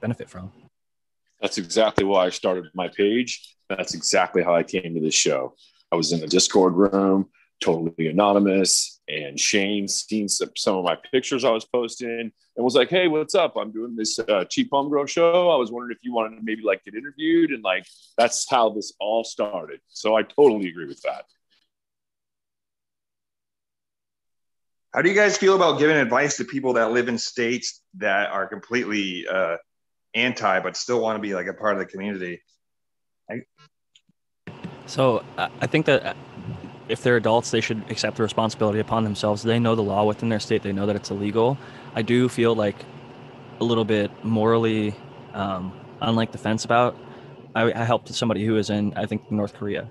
benefit 0.00 0.28
from. 0.28 0.52
That's 1.40 1.58
exactly 1.58 2.04
why 2.04 2.26
I 2.26 2.30
started 2.30 2.66
my 2.74 2.88
page. 2.88 3.56
That's 3.68 3.94
exactly 3.94 4.42
how 4.42 4.54
I 4.54 4.62
came 4.62 4.94
to 4.94 5.00
this 5.00 5.14
show. 5.14 5.54
I 5.90 5.96
was 5.96 6.12
in 6.12 6.20
the 6.20 6.26
Discord 6.26 6.74
room, 6.74 7.28
totally 7.60 8.08
anonymous, 8.08 9.00
and 9.08 9.38
Shane 9.38 9.88
seen 9.88 10.28
some, 10.28 10.50
some 10.56 10.76
of 10.76 10.84
my 10.84 10.96
pictures 11.10 11.44
I 11.44 11.50
was 11.50 11.64
posting 11.64 12.30
and 12.56 12.64
was 12.64 12.74
like, 12.74 12.90
"Hey, 12.90 13.08
what's 13.08 13.34
up? 13.34 13.56
I'm 13.56 13.72
doing 13.72 13.96
this 13.96 14.18
uh, 14.18 14.44
cheap 14.48 14.68
home 14.70 14.88
grow 14.88 15.04
show. 15.04 15.50
I 15.50 15.56
was 15.56 15.72
wondering 15.72 15.96
if 15.96 16.04
you 16.04 16.12
wanted 16.14 16.36
to 16.36 16.42
maybe 16.42 16.62
like 16.62 16.84
get 16.84 16.94
interviewed." 16.94 17.50
And 17.50 17.62
like 17.62 17.86
that's 18.16 18.48
how 18.48 18.70
this 18.70 18.92
all 19.00 19.24
started. 19.24 19.80
So 19.88 20.14
I 20.14 20.22
totally 20.22 20.68
agree 20.68 20.86
with 20.86 21.02
that. 21.02 21.24
How 24.94 25.00
do 25.00 25.08
you 25.08 25.14
guys 25.14 25.38
feel 25.38 25.56
about 25.56 25.78
giving 25.78 25.96
advice 25.96 26.36
to 26.36 26.44
people 26.44 26.74
that 26.74 26.92
live 26.92 27.08
in 27.08 27.16
states 27.16 27.80
that 27.96 28.30
are 28.30 28.46
completely 28.46 29.26
uh, 29.26 29.56
anti, 30.14 30.60
but 30.60 30.76
still 30.76 31.00
want 31.00 31.16
to 31.16 31.20
be 31.20 31.34
like 31.34 31.46
a 31.46 31.54
part 31.54 31.72
of 31.72 31.78
the 31.78 31.86
community? 31.86 32.42
So 34.86 35.24
I 35.38 35.48
I 35.60 35.66
think 35.66 35.86
that 35.86 36.04
uh, 36.04 36.14
if 36.88 37.02
they're 37.02 37.16
adults, 37.16 37.50
they 37.50 37.62
should 37.62 37.82
accept 37.90 38.18
the 38.18 38.22
responsibility 38.22 38.80
upon 38.80 39.04
themselves. 39.04 39.42
They 39.42 39.58
know 39.58 39.74
the 39.74 39.82
law 39.82 40.04
within 40.04 40.28
their 40.28 40.40
state. 40.40 40.62
They 40.62 40.72
know 40.72 40.84
that 40.84 40.96
it's 40.96 41.10
illegal. 41.10 41.56
I 41.94 42.02
do 42.02 42.28
feel 42.28 42.54
like 42.54 42.76
a 43.60 43.64
little 43.64 43.84
bit 43.84 44.10
morally 44.24 44.94
um, 45.32 45.72
on 46.02 46.16
like 46.16 46.32
the 46.32 46.38
fence 46.38 46.66
about. 46.66 46.96
I, 47.54 47.72
I 47.72 47.84
helped 47.84 48.12
somebody 48.12 48.44
who 48.44 48.54
was 48.54 48.68
in 48.68 48.92
I 48.94 49.06
think 49.06 49.30
North 49.30 49.54
Korea, 49.54 49.88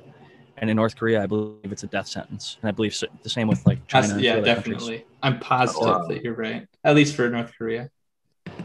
and 0.61 0.69
in 0.69 0.75
North 0.77 0.95
Korea 0.95 1.21
I 1.21 1.25
believe 1.25 1.71
it's 1.71 1.83
a 1.83 1.87
death 1.87 2.07
sentence, 2.07 2.57
and 2.61 2.69
I 2.69 2.71
believe 2.71 2.91
s- 2.93 3.03
the 3.23 3.29
same 3.29 3.47
with 3.47 3.65
like 3.65 3.85
China. 3.87 4.07
That's- 4.07 4.11
and 4.11 4.21
yeah, 4.23 4.33
other 4.35 4.53
countries. 4.55 4.77
definitely. 4.77 5.05
I'm 5.21 5.39
positive 5.39 5.87
oh, 5.87 5.99
wow. 5.99 6.07
that 6.07 6.23
you're 6.23 6.35
right. 6.35 6.67
At 6.83 6.95
least 6.95 7.15
for 7.15 7.29
North 7.29 7.51
Korea. 7.57 7.89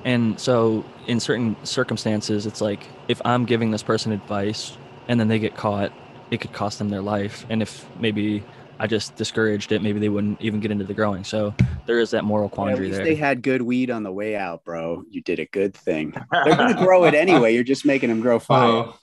And 0.05 0.39
so, 0.39 0.85
in 1.07 1.21
certain 1.21 1.57
circumstances, 1.64 2.47
it's 2.47 2.61
like 2.61 2.87
if 3.09 3.21
I'm 3.25 3.45
giving 3.45 3.71
this 3.71 3.83
person 3.83 4.12
advice 4.12 4.77
and 5.09 5.18
then 5.21 5.29
they 5.29 5.39
get 5.39 5.57
caught, 5.57 5.93
it 6.31 6.41
could 6.41 6.53
cost 6.53 6.79
them 6.79 6.89
their 6.89 7.03
life. 7.03 7.45
And 7.51 7.62
if 7.62 7.87
maybe 8.01 8.43
I 8.79 8.87
just 8.87 9.16
discouraged 9.16 9.73
it, 9.73 9.83
maybe 9.83 9.99
they 10.01 10.09
wouldn't 10.09 10.41
even 10.41 10.61
get 10.61 10.71
into 10.71 10.85
the 10.85 10.95
growing. 10.95 11.25
So 11.25 11.55
there 11.87 11.99
is 11.99 12.11
that 12.11 12.25
moral 12.25 12.49
quandary. 12.49 12.73
At 12.73 12.77
quandary 12.77 12.89
least 12.89 12.97
there. 12.97 13.05
they 13.07 13.14
had 13.14 13.43
good 13.43 13.62
weed 13.62 13.91
on 13.91 14.03
the 14.03 14.12
way 14.12 14.35
out, 14.37 14.64
bro. 14.64 15.03
You 15.09 15.21
did 15.23 15.39
a 15.41 15.47
good 15.47 15.75
thing. 15.75 16.14
They're 16.33 16.57
gonna 16.57 16.85
grow 16.85 17.05
it 17.05 17.14
anyway. 17.27 17.55
You're 17.55 17.64
just 17.64 17.85
making 17.85 18.09
them 18.09 18.21
grow 18.21 18.39
fire. 18.39 18.68
Oh. 18.68 18.99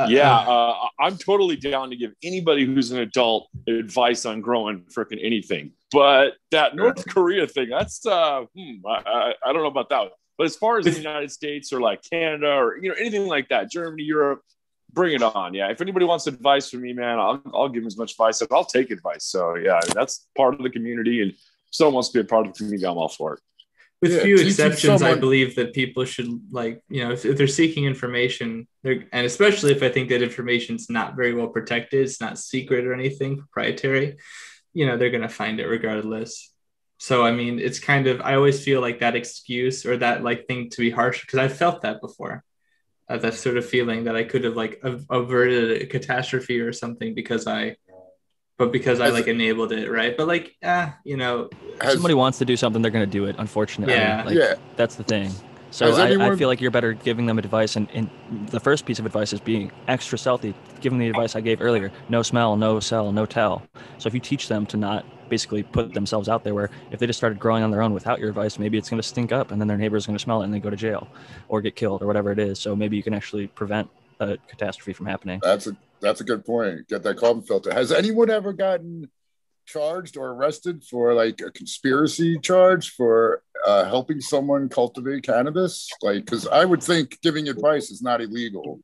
Uh, 0.00 0.06
yeah, 0.08 0.34
uh, 0.34 0.70
uh, 0.70 0.88
I'm 0.98 1.18
totally 1.18 1.56
down 1.56 1.90
to 1.90 1.96
give 1.96 2.12
anybody 2.22 2.64
who's 2.64 2.90
an 2.90 3.00
adult 3.00 3.48
advice 3.68 4.24
on 4.24 4.40
growing 4.40 4.84
freaking 4.84 5.18
anything. 5.22 5.72
But 5.92 6.34
that 6.52 6.74
North 6.74 7.06
Korea 7.06 7.46
thing, 7.46 7.68
that's 7.68 8.06
uh, 8.06 8.44
hmm, 8.56 8.86
I, 8.86 9.02
I, 9.04 9.34
I 9.44 9.52
don't 9.52 9.62
know 9.62 9.68
about 9.68 9.90
that. 9.90 10.10
But 10.38 10.44
as 10.44 10.56
far 10.56 10.78
as 10.78 10.86
the 10.86 10.92
United 10.92 11.30
States 11.30 11.72
or 11.72 11.80
like 11.80 12.00
Canada 12.10 12.50
or 12.50 12.78
you 12.78 12.88
know 12.88 12.94
anything 12.98 13.26
like 13.26 13.48
that, 13.50 13.70
Germany, 13.70 14.04
Europe, 14.04 14.40
bring 14.92 15.14
it 15.14 15.22
on. 15.22 15.52
Yeah, 15.52 15.70
if 15.70 15.82
anybody 15.82 16.06
wants 16.06 16.26
advice 16.26 16.70
from 16.70 16.80
me, 16.80 16.94
man, 16.94 17.18
I'll, 17.18 17.42
I'll 17.52 17.68
give 17.68 17.82
them 17.82 17.88
as 17.88 17.98
much 17.98 18.12
advice. 18.12 18.40
As 18.40 18.48
I'll 18.50 18.64
take 18.64 18.90
advice. 18.90 19.24
So 19.24 19.56
yeah, 19.56 19.80
that's 19.94 20.28
part 20.36 20.54
of 20.54 20.62
the 20.62 20.70
community, 20.70 21.20
and 21.22 21.34
someone 21.70 21.94
wants 21.94 22.08
to 22.10 22.18
be 22.18 22.20
a 22.20 22.24
part 22.24 22.46
of 22.46 22.54
the 22.54 22.56
community, 22.56 22.86
I'm 22.86 22.96
all 22.96 23.08
for 23.08 23.34
it. 23.34 23.40
With 24.00 24.12
Yeah, 24.12 24.22
few 24.22 24.36
exceptions, 24.36 25.02
I 25.02 25.14
believe 25.14 25.56
that 25.56 25.74
people 25.74 26.04
should 26.04 26.28
like 26.50 26.82
you 26.88 27.04
know 27.04 27.12
if, 27.12 27.24
if 27.24 27.36
they're 27.36 27.46
seeking 27.46 27.84
information, 27.84 28.66
they're 28.82 29.04
and 29.12 29.26
especially 29.26 29.72
if 29.72 29.82
I 29.82 29.90
think 29.90 30.08
that 30.08 30.22
information's 30.22 30.88
not 30.88 31.16
very 31.16 31.34
well 31.34 31.48
protected, 31.48 32.02
it's 32.02 32.20
not 32.20 32.38
secret 32.38 32.86
or 32.86 32.94
anything 32.94 33.38
proprietary, 33.38 34.16
you 34.72 34.86
know 34.86 34.96
they're 34.96 35.10
gonna 35.10 35.28
find 35.28 35.60
it 35.60 35.66
regardless. 35.66 36.52
So 36.98 37.24
I 37.24 37.32
mean, 37.32 37.58
it's 37.58 37.78
kind 37.78 38.06
of 38.06 38.20
I 38.20 38.34
always 38.34 38.62
feel 38.62 38.80
like 38.80 39.00
that 39.00 39.16
excuse 39.16 39.86
or 39.86 39.96
that 39.98 40.22
like 40.22 40.46
thing 40.46 40.70
to 40.70 40.80
be 40.80 40.90
harsh 40.90 41.20
because 41.22 41.38
I've 41.38 41.56
felt 41.56 41.82
that 41.82 42.00
before. 42.00 42.44
Uh, 43.08 43.18
that 43.18 43.34
sort 43.34 43.56
of 43.56 43.66
feeling 43.66 44.04
that 44.04 44.14
I 44.14 44.22
could 44.22 44.44
have 44.44 44.54
like 44.54 44.80
av- 44.84 45.04
averted 45.10 45.82
a 45.82 45.86
catastrophe 45.86 46.60
or 46.60 46.72
something 46.72 47.12
because 47.12 47.48
I, 47.48 47.74
but 48.60 48.72
because 48.72 49.00
I 49.00 49.08
like 49.08 49.26
enabled 49.26 49.72
it, 49.72 49.90
right? 49.90 50.14
But 50.14 50.28
like, 50.28 50.54
ah, 50.62 50.94
you 51.02 51.16
know, 51.16 51.48
Has- 51.80 51.94
somebody 51.94 52.12
wants 52.12 52.36
to 52.40 52.44
do 52.44 52.58
something, 52.58 52.82
they're 52.82 52.90
going 52.90 53.06
to 53.06 53.10
do 53.10 53.24
it. 53.24 53.36
Unfortunately, 53.38 53.94
Yeah. 53.94 54.22
like, 54.26 54.36
Yeah. 54.36 54.56
that's 54.76 54.96
the 54.96 55.02
thing. 55.02 55.30
So 55.70 55.86
Has 55.86 55.98
I, 55.98 56.10
I 56.10 56.36
feel 56.36 56.48
like 56.48 56.60
you're 56.60 56.70
better 56.70 56.92
giving 56.92 57.24
them 57.24 57.38
advice, 57.38 57.76
and, 57.76 57.88
and 57.94 58.10
the 58.48 58.60
first 58.60 58.84
piece 58.84 58.98
of 58.98 59.06
advice 59.06 59.32
is 59.32 59.40
being 59.40 59.72
extra 59.88 60.18
stealthy. 60.18 60.52
Give 60.82 60.92
them 60.92 60.98
the 60.98 61.08
advice 61.08 61.34
I 61.36 61.40
gave 61.40 61.62
earlier: 61.62 61.90
no 62.10 62.22
smell, 62.22 62.56
no 62.56 62.80
sell, 62.80 63.12
no 63.12 63.24
tell. 63.24 63.62
So 63.96 64.08
if 64.08 64.12
you 64.12 64.20
teach 64.20 64.48
them 64.48 64.66
to 64.66 64.76
not 64.76 65.06
basically 65.30 65.62
put 65.62 65.94
themselves 65.94 66.28
out 66.28 66.44
there, 66.44 66.54
where 66.54 66.70
if 66.90 66.98
they 66.98 67.06
just 67.06 67.18
started 67.18 67.38
growing 67.38 67.62
on 67.62 67.70
their 67.70 67.80
own 67.82 67.94
without 67.94 68.18
your 68.18 68.28
advice, 68.28 68.58
maybe 68.58 68.76
it's 68.76 68.90
going 68.90 69.00
to 69.00 69.08
stink 69.08 69.32
up, 69.32 69.52
and 69.52 69.60
then 69.60 69.68
their 69.68 69.78
neighbor's 69.78 70.04
going 70.06 70.18
to 70.18 70.22
smell 70.22 70.42
it, 70.42 70.44
and 70.44 70.52
they 70.52 70.58
go 70.58 70.70
to 70.70 70.76
jail, 70.76 71.08
or 71.48 71.62
get 71.62 71.76
killed, 71.76 72.02
or 72.02 72.06
whatever 72.06 72.30
it 72.32 72.40
is. 72.40 72.58
So 72.58 72.74
maybe 72.76 72.96
you 72.98 73.02
can 73.04 73.14
actually 73.14 73.46
prevent 73.46 73.88
a 74.18 74.36
catastrophe 74.48 74.92
from 74.92 75.06
happening. 75.06 75.40
That's 75.42 75.68
a 75.68 75.76
that's 76.00 76.20
a 76.20 76.24
good 76.24 76.44
point. 76.44 76.88
Get 76.88 77.02
that 77.02 77.16
carbon 77.16 77.42
filter. 77.42 77.72
Has 77.72 77.92
anyone 77.92 78.30
ever 78.30 78.52
gotten 78.52 79.10
charged 79.66 80.16
or 80.16 80.30
arrested 80.30 80.82
for 80.84 81.14
like 81.14 81.40
a 81.40 81.50
conspiracy 81.50 82.38
charge 82.40 82.90
for 82.90 83.42
uh, 83.66 83.84
helping 83.84 84.20
someone 84.20 84.68
cultivate 84.68 85.22
cannabis? 85.22 85.88
Like, 86.02 86.24
because 86.24 86.46
I 86.46 86.64
would 86.64 86.82
think 86.82 87.20
giving 87.22 87.48
advice 87.48 87.90
is 87.90 88.02
not 88.02 88.20
illegal. 88.20 88.80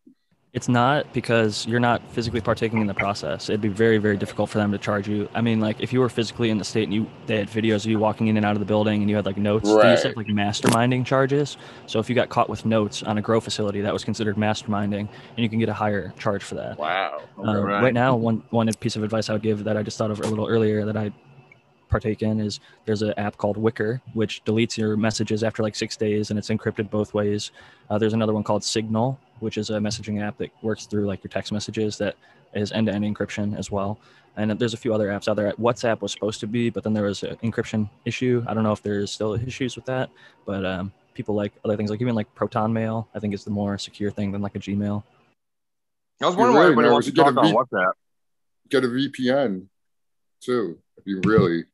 It's 0.56 0.70
not 0.70 1.12
because 1.12 1.66
you're 1.66 1.80
not 1.80 2.00
physically 2.12 2.40
partaking 2.40 2.80
in 2.80 2.86
the 2.86 2.94
process. 2.94 3.50
It'd 3.50 3.60
be 3.60 3.68
very, 3.68 3.98
very 3.98 4.16
difficult 4.16 4.48
for 4.48 4.56
them 4.56 4.72
to 4.72 4.78
charge 4.78 5.06
you. 5.06 5.28
I 5.34 5.42
mean, 5.42 5.60
like 5.60 5.82
if 5.82 5.92
you 5.92 6.00
were 6.00 6.08
physically 6.08 6.48
in 6.48 6.56
the 6.56 6.64
state 6.64 6.84
and 6.84 6.94
you 6.94 7.06
they 7.26 7.36
had 7.36 7.50
videos 7.50 7.84
of 7.84 7.90
you 7.90 7.98
walking 7.98 8.28
in 8.28 8.38
and 8.38 8.46
out 8.46 8.52
of 8.52 8.60
the 8.60 8.64
building 8.64 9.02
and 9.02 9.10
you 9.10 9.16
had 9.16 9.26
like 9.26 9.36
notes, 9.36 9.68
they 9.68 9.90
used 9.90 10.02
to 10.04 10.08
have 10.08 10.16
like 10.16 10.28
masterminding 10.28 11.04
charges. 11.04 11.58
So 11.84 11.98
if 11.98 12.08
you 12.08 12.14
got 12.14 12.30
caught 12.30 12.48
with 12.48 12.64
notes 12.64 13.02
on 13.02 13.18
a 13.18 13.20
grow 13.20 13.38
facility, 13.38 13.82
that 13.82 13.92
was 13.92 14.02
considered 14.02 14.36
masterminding, 14.36 15.00
and 15.00 15.36
you 15.36 15.50
can 15.50 15.58
get 15.58 15.68
a 15.68 15.74
higher 15.74 16.14
charge 16.18 16.42
for 16.42 16.54
that. 16.54 16.78
Wow. 16.78 17.20
Um, 17.36 17.58
right. 17.58 17.82
right. 17.82 17.94
now, 17.94 18.16
one 18.16 18.42
one 18.48 18.72
piece 18.80 18.96
of 18.96 19.02
advice 19.02 19.28
I 19.28 19.34
would 19.34 19.42
give 19.42 19.62
that 19.64 19.76
I 19.76 19.82
just 19.82 19.98
thought 19.98 20.10
of 20.10 20.20
a 20.20 20.26
little 20.26 20.48
earlier 20.48 20.86
that 20.86 20.96
I 20.96 21.12
partake 21.90 22.22
in 22.22 22.40
is 22.40 22.60
there's 22.86 23.02
an 23.02 23.12
app 23.18 23.36
called 23.36 23.58
Wickr, 23.58 24.00
which 24.14 24.42
deletes 24.44 24.78
your 24.78 24.96
messages 24.96 25.44
after 25.44 25.62
like 25.62 25.76
six 25.76 25.98
days 25.98 26.30
and 26.30 26.38
it's 26.38 26.48
encrypted 26.48 26.88
both 26.88 27.12
ways. 27.12 27.52
Uh, 27.90 27.98
there's 27.98 28.14
another 28.14 28.32
one 28.32 28.42
called 28.42 28.64
Signal, 28.64 29.20
which 29.40 29.58
is 29.58 29.70
a 29.70 29.74
messaging 29.74 30.22
app 30.22 30.38
that 30.38 30.50
works 30.62 30.86
through 30.86 31.06
like 31.06 31.22
your 31.22 31.30
text 31.30 31.52
messages 31.52 31.98
that 31.98 32.16
is 32.54 32.72
end-to-end 32.72 33.04
encryption 33.04 33.58
as 33.58 33.70
well. 33.70 33.98
And 34.36 34.50
there's 34.58 34.74
a 34.74 34.76
few 34.76 34.92
other 34.92 35.08
apps 35.08 35.28
out 35.28 35.36
there. 35.36 35.52
WhatsApp 35.52 36.02
was 36.02 36.12
supposed 36.12 36.40
to 36.40 36.46
be, 36.46 36.68
but 36.68 36.84
then 36.84 36.92
there 36.92 37.04
was 37.04 37.22
an 37.22 37.36
encryption 37.36 37.88
issue. 38.04 38.44
I 38.46 38.54
don't 38.54 38.64
know 38.64 38.72
if 38.72 38.82
there's 38.82 39.10
still 39.10 39.34
issues 39.34 39.76
with 39.76 39.86
that, 39.86 40.10
but 40.44 40.64
um, 40.64 40.92
people 41.14 41.34
like 41.34 41.52
other 41.64 41.76
things 41.76 41.90
like 41.90 42.00
even 42.00 42.14
like 42.14 42.32
Proton 42.34 42.72
Mail. 42.72 43.08
I 43.14 43.18
think 43.18 43.32
is 43.32 43.44
the 43.44 43.50
more 43.50 43.78
secure 43.78 44.10
thing 44.10 44.32
than 44.32 44.42
like 44.42 44.54
a 44.54 44.58
Gmail. 44.58 45.02
I 46.22 46.26
was 46.26 46.34
You're 46.34 46.36
wondering 46.36 46.54
why 46.54 46.60
right, 46.60 46.64
everybody 46.64 46.88
no, 46.88 46.92
wants 46.92 47.06
to 47.06 47.12
get 47.12 47.24
talk 47.24 47.36
a 47.36 47.40
on 47.40 47.54
WhatsApp. 47.54 47.92
Get 48.68 48.84
a 48.84 48.88
VPN 48.88 49.66
too. 50.40 50.78
If 50.98 51.06
you 51.06 51.20
really 51.24 51.64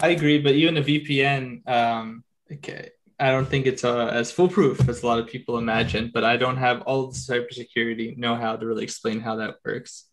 I 0.00 0.08
agree, 0.08 0.38
but 0.38 0.54
even 0.54 0.76
a 0.76 0.82
VPN, 0.82 1.66
um, 1.68 2.24
okay, 2.52 2.90
I 3.18 3.30
don't 3.30 3.48
think 3.48 3.66
it's 3.66 3.82
uh, 3.84 4.08
as 4.08 4.30
foolproof 4.30 4.88
as 4.88 5.02
a 5.02 5.06
lot 5.06 5.18
of 5.18 5.26
people 5.26 5.56
imagine. 5.58 6.10
But 6.12 6.24
I 6.24 6.36
don't 6.36 6.58
have 6.58 6.82
all 6.82 7.08
the 7.08 7.16
cybersecurity 7.16 8.16
know-how 8.18 8.56
to 8.56 8.66
really 8.66 8.84
explain 8.84 9.20
how 9.20 9.36
that 9.36 9.56
works. 9.64 10.04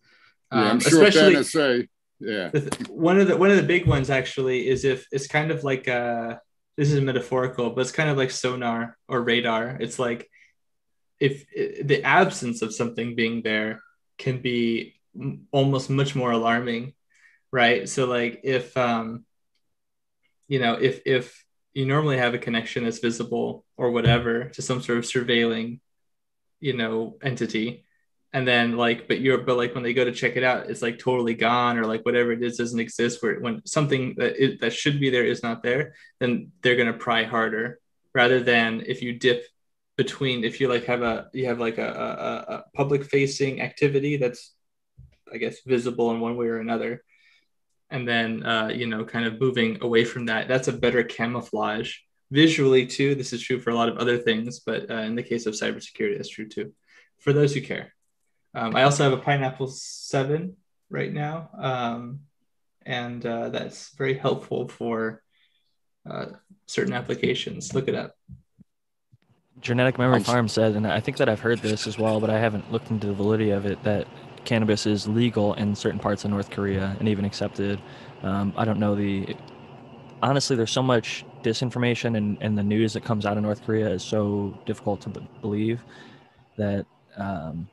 yeah, 0.51 0.60
I'm 0.60 0.68
Um, 0.72 0.80
sure 0.80 1.04
especially 1.04 1.36
NSA. 1.36 1.88
Yeah. 2.20 2.49
one 2.89 3.20
of 3.20 3.28
the 3.28 3.36
one 3.36 3.51
of 3.51 3.58
the 3.58 3.64
big 3.64 3.86
ones 3.86 4.10
actually 4.10 4.68
is 4.70 4.86
if 4.86 5.06
it's 5.12 5.28
kind 5.28 5.51
of 5.51 5.64
like 5.66 5.88
uh 5.89 6.38
this 6.78 6.91
is 6.91 7.01
metaphorical, 7.01 7.70
but 7.72 7.82
it's 7.82 7.91
kind 7.91 8.10
of 8.10 8.18
like 8.18 8.32
sonar 8.32 8.97
or 9.10 9.22
radar. 9.22 9.78
It's 9.82 9.99
like 9.99 10.30
if 11.20 11.45
i 11.58 11.84
the 11.84 12.04
absence 12.04 12.62
of 12.62 12.74
something 12.74 13.16
being 13.16 13.41
there 13.43 13.82
can 14.18 14.41
be 14.41 14.95
almost 15.51 15.89
much 15.89 16.16
more 16.16 16.32
alarming, 16.32 16.93
right? 17.51 17.89
So 17.89 18.06
like 18.06 18.41
if 18.43 18.76
um 18.78 19.26
you 20.47 20.60
know 20.60 20.74
if 20.76 21.01
if 21.06 21.43
you 21.74 21.86
normally 21.86 22.18
have 22.18 22.34
a 22.34 22.40
connection 22.40 22.84
that's 22.84 23.00
visible 23.00 23.66
or 23.78 23.92
whatever 23.92 24.46
to 24.50 24.62
some 24.62 24.82
sort 24.82 25.00
of 25.00 25.06
surveilling 25.06 25.80
you 26.64 26.74
know 26.74 27.18
entity. 27.22 27.84
And 28.32 28.48
then 28.48 28.78
like 28.78 29.08
but 29.08 29.20
you're 29.20 29.40
but 29.40 29.58
like 29.58 29.76
when 29.76 29.84
they 29.84 29.94
go 29.94 30.06
to 30.06 30.12
check 30.12 30.38
it 30.38 30.44
out 30.44 30.68
it's 30.68 30.82
like 30.82 30.98
totally 30.98 31.36
gone 31.36 31.78
or 31.78 31.86
like 31.86 32.04
whatever 32.04 32.32
it 32.32 32.42
is 32.42 32.58
doesn't 32.58 32.80
exist 32.80 33.22
where 33.22 33.40
when 33.40 33.62
something 33.66 34.16
that 34.18 34.38
is, 34.38 34.60
that 34.62 34.74
should 34.74 35.00
be 35.00 35.12
there 35.12 35.26
is 35.26 35.44
not 35.44 35.62
there 35.62 35.94
then 36.20 36.52
they're 36.62 36.76
going 36.76 36.92
to 36.92 36.98
pry 36.98 37.26
harder 37.26 37.80
rather 38.16 38.40
than 38.40 38.82
if 38.88 39.04
you 39.04 39.14
dip 39.14 39.46
between 39.98 40.44
if 40.44 40.60
you 40.60 40.68
like 40.68 40.86
have 40.86 41.04
a 41.04 41.28
you 41.32 41.46
have 41.46 41.60
like 41.60 41.78
a, 41.78 41.86
a, 41.88 42.54
a 42.54 42.64
public 42.74 43.04
facing 43.04 43.62
activity 43.62 44.18
that's 44.18 44.56
i 45.32 45.38
guess 45.38 45.58
visible 45.64 46.10
in 46.10 46.20
one 46.20 46.36
way 46.36 46.48
or 46.48 46.58
another 46.58 47.04
and 47.94 48.06
then 48.06 48.46
uh, 48.46 48.68
you 48.68 48.88
know 48.88 49.06
kind 49.06 49.26
of 49.26 49.39
moving 49.39 49.78
away 49.82 50.04
from 50.04 50.26
that 50.26 50.48
that's 50.50 50.68
a 50.68 50.74
better 50.74 51.04
camouflage 51.04 51.96
visually 52.32 52.86
too 52.86 53.16
this 53.16 53.32
is 53.32 53.41
true 53.41 53.60
for 53.60 53.70
a 53.70 53.76
lot 53.76 53.88
of 53.88 53.98
other 53.98 54.18
things 54.18 54.60
but 54.60 54.89
uh, 54.91 54.96
in 54.96 55.16
the 55.16 55.24
case 55.24 55.46
of 55.46 55.54
cybersecurity 55.54 56.18
that's 56.18 56.30
true 56.30 56.50
too 56.50 56.74
for 57.20 57.32
those 57.32 57.54
who 57.54 57.62
care 57.62 57.94
um, 58.56 58.76
I 58.76 58.84
also 58.84 59.04
have 59.04 59.14
a 59.14 59.18
Pineapple 59.18 59.68
7 59.68 60.56
right 60.89 61.12
now, 61.12 61.50
um, 61.58 62.22
and 62.86 63.26
uh, 63.26 63.50
that's 63.50 63.96
very 63.96 64.18
helpful 64.18 64.68
for 64.68 65.24
uh, 66.10 66.28
certain 66.68 66.94
applications. 66.94 67.74
Look 67.74 67.88
it 67.88 67.96
up. 67.96 68.16
Genetic 69.60 69.98
Memory 69.98 70.24
Farm 70.24 70.48
said, 70.48 70.76
and 70.76 70.86
I 70.86 71.00
think 71.00 71.18
that 71.18 71.30
I've 71.30 71.39
heard 71.39 71.60
this 71.60 71.88
as 71.88 71.98
well, 71.98 72.20
but 72.20 72.30
I 72.30 72.38
haven't 72.38 72.72
looked 72.72 72.91
into 72.91 73.08
the 73.08 73.14
validity 73.14 73.52
of 73.52 73.66
it, 73.66 73.82
that 73.84 74.08
cannabis 74.46 74.86
is 74.86 75.08
legal 75.08 75.54
in 75.56 75.76
certain 75.76 76.00
parts 76.00 76.26
of 76.26 76.32
North 76.32 76.50
Korea 76.50 76.96
and 77.00 77.08
even 77.08 77.26
accepted. 77.26 77.82
Um, 78.22 78.54
I 78.56 78.66
don't 78.66 78.80
know 78.80 78.96
the. 78.96 79.36
Honestly, 80.22 80.56
there's 80.56 80.72
so 80.72 80.84
much 80.84 81.26
disinformation 81.44 82.16
and, 82.18 82.38
and 82.39 82.58
the 82.58 82.64
news 82.64 82.94
that 82.94 83.04
comes 83.04 83.26
out 83.26 83.36
of 83.36 83.44
North 83.44 83.64
Korea 83.66 83.89
is 83.89 84.02
so 84.04 84.58
difficult 84.66 85.02
to 85.02 85.10
b- 85.10 85.28
believe 85.41 85.82
that 86.56 86.86
um, 87.18 87.68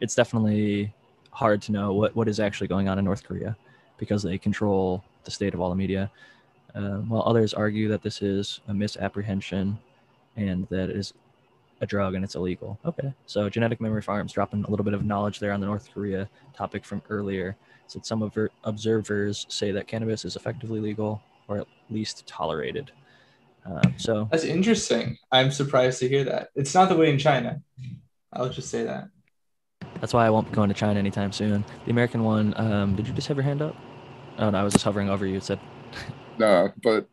it's 0.00 0.16
definitely 0.16 0.92
hard 1.30 1.62
to 1.62 1.72
know 1.72 1.92
what, 1.92 2.14
what 2.16 2.28
is 2.28 2.40
actually 2.40 2.66
going 2.66 2.88
on 2.88 2.98
in 2.98 3.04
North 3.04 3.22
Korea 3.22 3.56
because 3.98 4.22
they 4.22 4.36
control 4.36 5.04
the 5.24 5.30
state 5.30 5.54
of 5.54 5.60
all 5.60 5.70
the 5.70 5.76
media. 5.76 6.10
Uh, 6.74 6.98
while 7.08 7.22
others 7.24 7.54
argue 7.54 7.88
that 7.88 8.02
this 8.02 8.20
is 8.20 8.60
a 8.66 8.74
misapprehension 8.74 9.78
and 10.36 10.66
that 10.70 10.90
it 10.90 10.96
is 10.96 11.14
a 11.80 11.86
drug 11.86 12.14
and 12.14 12.24
it's 12.24 12.34
illegal. 12.34 12.78
Okay, 12.84 13.12
so 13.26 13.48
Genetic 13.48 13.80
Memory 13.80 14.02
Farms 14.02 14.32
dropping 14.32 14.64
a 14.64 14.70
little 14.70 14.84
bit 14.84 14.94
of 14.94 15.04
knowledge 15.04 15.38
there 15.40 15.52
on 15.52 15.60
the 15.60 15.66
North 15.66 15.88
Korea 15.92 16.28
topic 16.56 16.84
from 16.84 17.02
earlier. 17.10 17.56
Said 17.86 18.06
some 18.06 18.20
obver- 18.20 18.48
observers 18.64 19.44
say 19.48 19.70
that 19.72 19.86
cannabis 19.86 20.24
is 20.24 20.36
effectively 20.36 20.80
legal 20.80 21.20
or 21.48 21.58
at 21.58 21.66
least 21.90 22.26
tolerated. 22.26 22.90
Um, 23.66 23.94
so 23.98 24.28
That's 24.30 24.44
interesting. 24.44 25.18
I'm 25.32 25.50
surprised 25.50 25.98
to 26.00 26.08
hear 26.08 26.24
that. 26.24 26.48
It's 26.54 26.74
not 26.74 26.88
the 26.88 26.96
way 26.96 27.10
in 27.10 27.18
China. 27.18 27.60
I'll 28.32 28.48
just 28.48 28.70
say 28.70 28.84
that. 28.84 29.08
that's 30.00 30.12
why 30.14 30.26
I 30.26 30.30
won't 30.30 30.48
be 30.50 30.54
going 30.54 30.68
to 30.68 30.74
China 30.74 30.98
anytime 30.98 31.32
soon. 31.32 31.64
The 31.84 31.90
American 31.90 32.24
one, 32.24 32.54
um, 32.56 32.96
did 32.96 33.06
you 33.06 33.14
just 33.14 33.28
have 33.28 33.36
your 33.36 33.44
hand 33.44 33.62
up? 33.62 33.76
Oh 34.38 34.50
no, 34.50 34.58
I 34.58 34.62
was 34.64 34.72
just 34.72 34.84
hovering 34.84 35.08
over 35.08 35.26
you. 35.26 35.36
It 35.36 35.44
said, 35.44 35.60
No, 36.38 36.72
but 36.82 37.08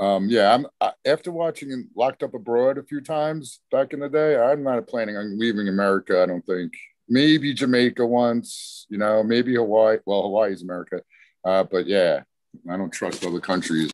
um, 0.00 0.28
yeah, 0.28 0.54
I'm 0.54 0.66
I, 0.80 0.92
after 1.06 1.30
watching 1.32 1.88
Locked 1.96 2.22
Up 2.22 2.34
Abroad 2.34 2.78
a 2.78 2.82
few 2.82 3.00
times 3.00 3.60
back 3.70 3.92
in 3.92 4.00
the 4.00 4.08
day. 4.08 4.36
I'm 4.36 4.62
not 4.62 4.86
planning 4.86 5.16
on 5.16 5.38
leaving 5.38 5.68
America. 5.68 6.22
I 6.22 6.26
don't 6.26 6.44
think. 6.46 6.72
Maybe 7.08 7.54
Jamaica 7.54 8.04
once, 8.06 8.86
you 8.90 8.98
know, 8.98 9.22
maybe 9.22 9.54
Hawaii. 9.54 9.96
Well, 10.04 10.22
Hawaii's 10.22 10.62
America, 10.62 11.00
uh, 11.44 11.64
but 11.64 11.86
yeah, 11.86 12.20
I 12.70 12.76
don't 12.76 12.92
trust 12.92 13.24
other 13.24 13.40
countries. 13.40 13.90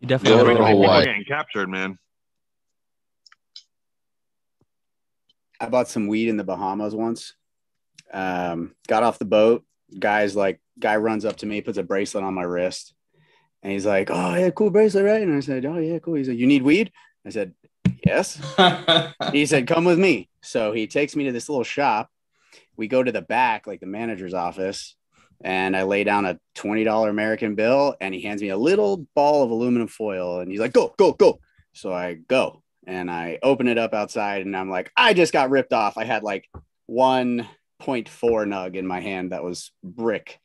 you 0.00 0.06
definitely 0.08 0.38
Yeah, 0.38 0.44
have 0.44 0.46
go 0.46 0.58
to 0.58 0.64
a 0.64 0.66
People 0.66 0.82
Hawaii. 0.82 1.04
getting 1.06 1.24
captured, 1.24 1.68
man. 1.70 1.98
I 5.60 5.68
bought 5.68 5.88
some 5.88 6.06
weed 6.06 6.28
in 6.28 6.36
the 6.36 6.44
Bahamas 6.44 6.94
once. 6.94 7.34
Um, 8.12 8.74
got 8.86 9.02
off 9.02 9.18
the 9.18 9.24
boat. 9.24 9.64
Guy's 9.98 10.36
like, 10.36 10.60
guy 10.78 10.96
runs 10.96 11.24
up 11.24 11.36
to 11.38 11.46
me, 11.46 11.60
puts 11.62 11.78
a 11.78 11.82
bracelet 11.82 12.24
on 12.24 12.34
my 12.34 12.42
wrist, 12.42 12.94
and 13.62 13.72
he's 13.72 13.86
like, 13.86 14.10
"Oh 14.10 14.34
yeah, 14.34 14.50
cool 14.50 14.70
bracelet, 14.70 15.04
right?" 15.04 15.22
And 15.22 15.34
I 15.36 15.40
said, 15.40 15.64
"Oh 15.66 15.78
yeah, 15.78 15.98
cool." 15.98 16.14
He's 16.14 16.28
like, 16.28 16.38
"You 16.38 16.46
need 16.46 16.62
weed?" 16.62 16.92
I 17.26 17.30
said, 17.30 17.54
"Yes." 18.04 18.40
he 19.32 19.46
said, 19.46 19.66
"Come 19.66 19.84
with 19.84 19.98
me." 19.98 20.28
So 20.42 20.72
he 20.72 20.86
takes 20.86 21.14
me 21.16 21.24
to 21.24 21.32
this 21.32 21.48
little 21.48 21.64
shop. 21.64 22.10
We 22.76 22.88
go 22.88 23.02
to 23.02 23.12
the 23.12 23.22
back, 23.22 23.66
like 23.66 23.80
the 23.80 23.86
manager's 23.86 24.34
office, 24.34 24.94
And 25.42 25.76
I 25.76 25.82
lay 25.82 26.04
down 26.04 26.24
a 26.26 26.38
$20 26.56 27.08
American 27.10 27.54
bill 27.54 27.94
and 28.00 28.14
he 28.14 28.22
hands 28.22 28.42
me 28.42 28.48
a 28.48 28.56
little 28.56 29.06
ball 29.14 29.42
of 29.44 29.50
aluminum 29.50 29.88
foil 29.88 30.40
and 30.40 30.50
he's 30.50 30.60
like, 30.60 30.72
go, 30.72 30.94
go, 30.96 31.12
go. 31.12 31.40
So 31.72 31.92
I 31.92 32.14
go 32.14 32.62
and 32.86 33.10
I 33.10 33.38
open 33.42 33.68
it 33.68 33.78
up 33.78 33.94
outside 33.94 34.46
and 34.46 34.56
I'm 34.56 34.70
like, 34.70 34.90
I 34.96 35.14
just 35.14 35.32
got 35.32 35.50
ripped 35.50 35.72
off. 35.72 35.96
I 35.98 36.04
had 36.04 36.22
like 36.22 36.48
1.4 36.90 37.46
nug 37.84 38.74
in 38.74 38.86
my 38.86 39.00
hand 39.00 39.32
that 39.32 39.44
was 39.44 39.70
brick. 39.84 40.40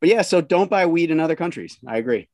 But 0.00 0.08
yeah, 0.08 0.22
so 0.22 0.40
don't 0.40 0.70
buy 0.70 0.86
weed 0.86 1.10
in 1.10 1.20
other 1.20 1.36
countries. 1.36 1.78
I 1.86 1.98
agree. 1.98 2.28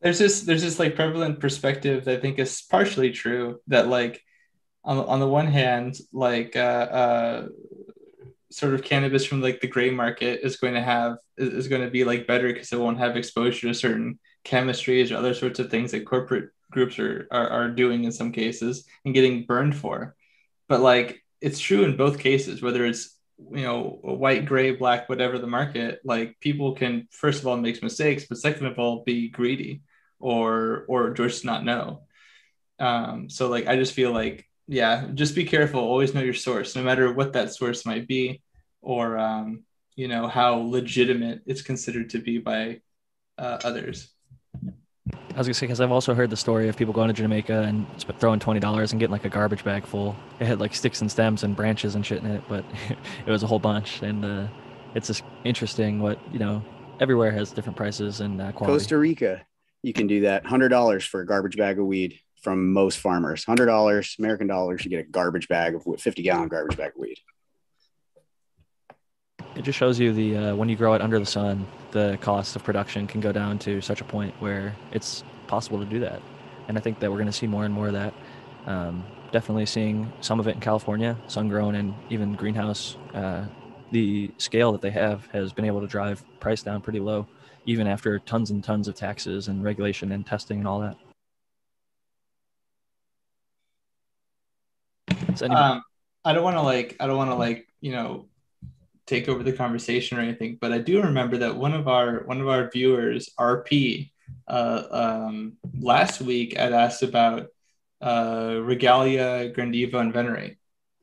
There's 0.00 0.18
this 0.18 0.42
there's 0.42 0.62
this 0.62 0.78
like 0.78 0.96
prevalent 0.96 1.40
perspective 1.40 2.04
that 2.04 2.18
I 2.18 2.20
think 2.20 2.38
is 2.38 2.62
partially 2.62 3.10
true 3.10 3.60
that 3.66 3.88
like 3.88 4.22
on, 4.82 4.98
on 4.98 5.20
the 5.20 5.28
one 5.28 5.46
hand, 5.46 5.98
like 6.12 6.56
uh, 6.56 6.58
uh 6.58 7.48
sort 8.50 8.74
of 8.74 8.82
cannabis 8.82 9.24
from 9.24 9.40
like 9.40 9.60
the 9.60 9.68
gray 9.68 9.90
market 9.90 10.40
is 10.42 10.56
going 10.56 10.74
to 10.74 10.82
have 10.82 11.18
is 11.36 11.68
going 11.68 11.82
to 11.82 11.90
be 11.90 12.04
like 12.04 12.26
better 12.26 12.52
because 12.52 12.72
it 12.72 12.80
won't 12.80 12.98
have 12.98 13.16
exposure 13.16 13.68
to 13.68 13.74
certain 13.74 14.18
chemistries 14.44 15.12
or 15.12 15.16
other 15.16 15.34
sorts 15.34 15.58
of 15.58 15.70
things 15.70 15.92
that 15.92 16.06
corporate 16.06 16.50
groups 16.70 16.98
are, 16.98 17.28
are 17.30 17.48
are 17.48 17.68
doing 17.68 18.04
in 18.04 18.12
some 18.12 18.32
cases 18.32 18.86
and 19.04 19.14
getting 19.14 19.44
burned 19.44 19.76
for. 19.76 20.16
But 20.68 20.80
like 20.80 21.22
it's 21.40 21.60
true 21.60 21.84
in 21.84 21.96
both 21.96 22.18
cases 22.18 22.62
whether 22.62 22.84
it's 22.84 23.16
you 23.52 23.62
know 23.62 23.98
white 24.02 24.44
gray 24.44 24.72
black 24.72 25.08
whatever 25.08 25.38
the 25.38 25.46
market 25.46 26.00
like 26.04 26.38
people 26.40 26.74
can 26.74 27.08
first 27.10 27.40
of 27.40 27.46
all 27.46 27.56
make 27.56 27.82
mistakes 27.82 28.26
but 28.28 28.36
second 28.36 28.66
of 28.66 28.78
all 28.78 29.02
be 29.04 29.28
greedy 29.28 29.80
or 30.20 30.84
or 30.88 31.10
just 31.10 31.44
not 31.44 31.64
know 31.64 32.02
um 32.78 33.28
so 33.28 33.48
like 33.48 33.66
i 33.66 33.76
just 33.76 33.94
feel 33.94 34.12
like 34.12 34.46
yeah, 34.70 35.08
just 35.14 35.34
be 35.34 35.44
careful. 35.44 35.80
Always 35.80 36.14
know 36.14 36.20
your 36.20 36.32
source, 36.32 36.76
no 36.76 36.84
matter 36.84 37.12
what 37.12 37.32
that 37.32 37.52
source 37.52 37.84
might 37.84 38.06
be, 38.06 38.40
or 38.80 39.18
um, 39.18 39.64
you 39.96 40.06
know 40.06 40.28
how 40.28 40.54
legitimate 40.54 41.42
it's 41.44 41.60
considered 41.60 42.10
to 42.10 42.20
be 42.20 42.38
by 42.38 42.80
uh, 43.36 43.58
others. 43.64 44.12
I 45.12 45.38
was 45.38 45.48
gonna 45.48 45.54
say 45.54 45.66
because 45.66 45.80
I've 45.80 45.90
also 45.90 46.14
heard 46.14 46.30
the 46.30 46.36
story 46.36 46.68
of 46.68 46.76
people 46.76 46.94
going 46.94 47.08
to 47.08 47.12
Jamaica 47.12 47.62
and 47.62 47.84
throwing 48.20 48.38
twenty 48.38 48.60
dollars 48.60 48.92
and 48.92 49.00
getting 49.00 49.10
like 49.10 49.24
a 49.24 49.28
garbage 49.28 49.64
bag 49.64 49.84
full. 49.84 50.14
It 50.38 50.46
had 50.46 50.60
like 50.60 50.72
sticks 50.72 51.00
and 51.00 51.10
stems 51.10 51.42
and 51.42 51.56
branches 51.56 51.96
and 51.96 52.06
shit 52.06 52.22
in 52.22 52.30
it, 52.30 52.42
but 52.48 52.64
it 53.26 53.30
was 53.30 53.42
a 53.42 53.48
whole 53.48 53.58
bunch. 53.58 54.02
And 54.02 54.24
uh, 54.24 54.46
it's 54.94 55.08
just 55.08 55.24
interesting 55.42 55.98
what 56.00 56.20
you 56.32 56.38
know. 56.38 56.64
Everywhere 57.00 57.32
has 57.32 57.50
different 57.50 57.76
prices 57.76 58.20
and 58.20 58.40
uh, 58.40 58.52
quality. 58.52 58.74
Costa 58.78 58.98
Rica, 58.98 59.40
you 59.82 59.92
can 59.92 60.06
do 60.06 60.22
that. 60.22 60.46
Hundred 60.46 60.68
dollars 60.68 61.04
for 61.04 61.20
a 61.20 61.26
garbage 61.26 61.56
bag 61.56 61.78
of 61.78 61.86
weed 61.86 62.18
from 62.42 62.72
most 62.72 62.98
farmers. 62.98 63.44
Hundred 63.44 63.66
dollars, 63.66 64.16
American 64.18 64.46
dollars, 64.46 64.84
you 64.84 64.90
get 64.90 65.00
a 65.00 65.08
garbage 65.08 65.48
bag 65.48 65.74
of 65.74 65.84
fifty 66.00 66.22
gallon 66.22 66.48
garbage 66.48 66.76
bag 66.76 66.92
of 66.94 67.00
weed. 67.00 67.18
It 69.56 69.62
just 69.62 69.78
shows 69.78 69.98
you 69.98 70.12
the 70.12 70.36
uh, 70.36 70.54
when 70.54 70.68
you 70.68 70.76
grow 70.76 70.94
it 70.94 71.02
under 71.02 71.18
the 71.18 71.26
sun, 71.26 71.66
the 71.90 72.18
cost 72.20 72.56
of 72.56 72.64
production 72.64 73.06
can 73.06 73.20
go 73.20 73.32
down 73.32 73.58
to 73.60 73.80
such 73.80 74.00
a 74.00 74.04
point 74.04 74.34
where 74.38 74.74
it's 74.92 75.24
possible 75.46 75.78
to 75.78 75.84
do 75.84 76.00
that. 76.00 76.22
And 76.68 76.78
I 76.78 76.80
think 76.80 77.00
that 77.00 77.10
we're 77.10 77.16
going 77.16 77.26
to 77.26 77.32
see 77.32 77.46
more 77.46 77.64
and 77.64 77.74
more 77.74 77.88
of 77.88 77.94
that. 77.94 78.14
Um, 78.66 79.04
definitely 79.32 79.66
seeing 79.66 80.12
some 80.20 80.38
of 80.38 80.46
it 80.46 80.54
in 80.54 80.60
California, 80.60 81.16
sun 81.26 81.48
grown 81.48 81.74
and 81.74 81.94
even 82.10 82.34
greenhouse. 82.34 82.96
Uh, 83.12 83.44
the 83.90 84.30
scale 84.38 84.72
that 84.72 84.80
they 84.80 84.90
have 84.90 85.26
has 85.32 85.52
been 85.52 85.64
able 85.64 85.80
to 85.80 85.86
drive 85.86 86.22
price 86.38 86.62
down 86.62 86.80
pretty 86.80 87.00
low, 87.00 87.26
even 87.66 87.86
after 87.86 88.18
tons 88.18 88.50
and 88.50 88.62
tons 88.62 88.88
of 88.88 88.94
taxes 88.94 89.48
and 89.48 89.62
regulation 89.62 90.12
and 90.12 90.26
testing 90.26 90.58
and 90.58 90.68
all 90.68 90.80
that. 90.80 90.96
Um, 95.42 95.82
I 96.24 96.32
don't 96.32 96.44
want 96.44 96.56
to 96.56 96.62
like 96.62 96.96
I 97.00 97.06
don't 97.06 97.16
want 97.16 97.30
to 97.30 97.36
like 97.36 97.66
you 97.80 97.92
know 97.92 98.26
take 99.06 99.28
over 99.28 99.42
the 99.42 99.52
conversation 99.52 100.18
or 100.18 100.20
anything, 100.20 100.58
but 100.60 100.72
I 100.72 100.78
do 100.78 101.02
remember 101.02 101.38
that 101.38 101.56
one 101.56 101.74
of 101.74 101.88
our 101.88 102.24
one 102.24 102.40
of 102.40 102.48
our 102.48 102.70
viewers, 102.70 103.30
RP, 103.38 104.10
uh, 104.46 104.82
um, 104.90 105.56
last 105.78 106.20
week 106.20 106.56
had 106.56 106.72
asked 106.72 107.02
about 107.02 107.48
uh, 108.00 108.58
Regalia, 108.62 109.52
Grandevo 109.52 109.94
and 109.94 110.12
Venerate, 110.12 110.56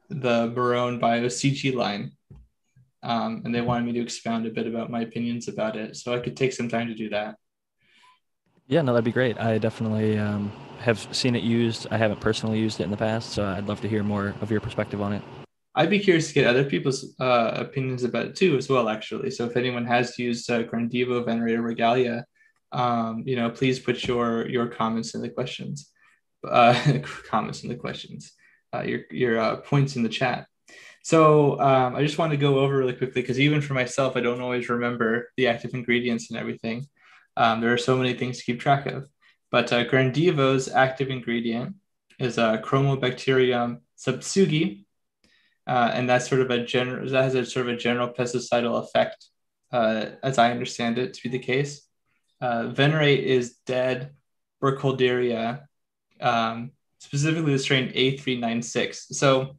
the 0.10 0.50
Marrone 0.50 1.00
Bio 1.00 1.26
CG 1.26 1.74
line. 1.74 2.14
Um, 3.04 3.42
and 3.46 3.54
they 3.54 3.62
wanted 3.62 3.86
me 3.86 3.94
to 3.94 4.02
expound 4.02 4.46
a 4.48 4.52
bit 4.52 4.68
about 4.68 4.90
my 4.90 5.02
opinions 5.02 5.48
about 5.48 5.76
it. 5.76 5.96
So 5.96 6.14
I 6.14 6.20
could 6.20 6.36
take 6.36 6.54
some 6.54 6.68
time 6.68 6.88
to 6.88 6.96
do 6.96 7.10
that. 7.10 7.36
Yeah, 8.68 8.82
no, 8.82 8.94
that'd 8.94 9.06
be 9.06 9.12
great. 9.12 9.40
I 9.40 9.60
definitely 9.60 10.18
um, 10.18 10.52
have 10.80 11.08
seen 11.16 11.36
it 11.36 11.44
used. 11.44 11.88
I 11.90 11.98
haven't 11.98 12.20
personally 12.20 12.60
used 12.60 12.82
it 12.82 12.84
in 12.84 12.92
the 12.92 12.98
past, 12.98 13.32
so 13.32 13.46
I'd 13.46 13.68
love 13.68 13.80
to 13.82 13.88
hear 13.88 14.04
more 14.04 14.36
of 14.42 14.52
your 14.52 14.60
perspective 14.60 15.02
on 15.02 15.14
it. 15.14 15.22
I'd 15.74 15.90
be 15.90 16.00
curious 16.00 16.28
to 16.30 16.34
get 16.34 16.48
other 16.48 16.64
people's 16.64 17.16
uh, 17.20 17.52
opinions 17.56 18.04
about 18.04 18.26
it 18.26 18.36
too, 18.36 18.58
as 18.58 18.68
well. 18.68 18.90
Actually, 18.90 19.30
so 19.32 19.46
if 19.46 19.56
anyone 19.56 19.86
has 19.86 20.18
used 20.18 20.50
uh, 20.50 20.64
Grandevo, 20.64 21.24
Venerator, 21.24 21.62
Regalia, 21.62 22.26
um, 22.72 23.24
you 23.26 23.36
know, 23.36 23.50
please 23.52 23.80
put 23.80 24.06
your 24.06 24.50
your 24.50 24.68
comments 24.68 25.14
in 25.14 25.22
the 25.22 25.30
questions, 25.30 25.92
uh, 26.46 26.74
comments 27.30 27.64
in 27.64 27.70
the 27.70 27.76
questions, 27.76 28.34
uh, 28.74 28.82
your 28.82 29.02
your 29.12 29.40
uh, 29.40 29.58
points 29.58 29.96
in 29.96 30.04
the 30.04 30.10
chat. 30.10 30.48
So 31.08 31.58
um, 31.62 31.96
I 31.96 32.02
just 32.02 32.18
want 32.18 32.32
to 32.32 32.38
go 32.38 32.60
over 32.60 32.76
really 32.76 32.92
quickly 32.92 33.22
because 33.22 33.40
even 33.40 33.62
for 33.62 33.74
myself, 33.74 34.18
I 34.18 34.20
don't 34.20 34.42
always 34.42 34.68
remember 34.68 35.30
the 35.38 35.48
active 35.48 35.74
ingredients 35.74 36.30
and 36.30 36.38
everything. 36.38 36.86
Um, 37.38 37.62
there 37.62 37.72
are 37.72 37.78
so 37.78 37.96
many 37.96 38.14
things 38.14 38.40
to 38.40 38.44
keep 38.44 38.60
track 38.60 38.88
of. 38.88 39.08
But 39.50 39.72
uh, 39.72 39.86
Grandevo's 39.86 40.68
active 40.68 41.08
ingredient 41.10 41.76
is 42.20 42.38
uh, 42.38 42.58
Chromobacterium 42.58 43.80
subtsugae, 43.98 44.84
uh, 45.66 45.92
and 45.94 46.10
that's 46.10 46.28
sort 46.28 46.42
of 46.42 46.52
a 46.52 46.66
general 46.66 47.10
that 47.10 47.24
has 47.24 47.36
a 47.36 47.46
sort 47.46 47.68
of 47.68 47.76
a 47.76 47.78
general 47.78 48.10
pesticidal 48.10 48.84
effect, 48.84 49.28
uh, 49.72 50.08
as 50.22 50.38
I 50.38 50.52
understand 50.52 50.98
it 50.98 51.14
to 51.14 51.24
be 51.24 51.30
the 51.30 51.40
case. 51.40 51.88
Uh, 52.42 52.68
venerate 52.68 53.24
is 53.24 53.56
dead 53.66 54.12
Burkholderia, 54.62 55.62
um, 56.20 56.72
specifically 57.00 57.54
the 57.54 57.60
strain 57.60 57.94
A396. 57.94 59.14
So 59.14 59.56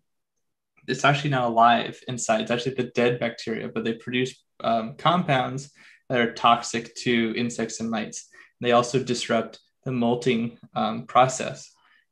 it's 0.88 1.04
actually 1.04 1.30
not 1.30 1.44
alive 1.44 2.00
inside. 2.08 2.42
It's 2.42 2.50
actually 2.50 2.74
the 2.74 2.90
dead 2.94 3.20
bacteria, 3.20 3.68
but 3.68 3.84
they 3.84 3.94
produce 3.94 4.34
um, 4.60 4.94
compounds 4.96 5.70
that 6.08 6.20
are 6.20 6.32
toxic 6.32 6.94
to 6.96 7.34
insects 7.36 7.80
and 7.80 7.90
mites. 7.90 8.28
They 8.60 8.72
also 8.72 9.02
disrupt 9.02 9.60
the 9.84 9.92
molting 9.92 10.58
um, 10.74 11.06
process, 11.06 11.70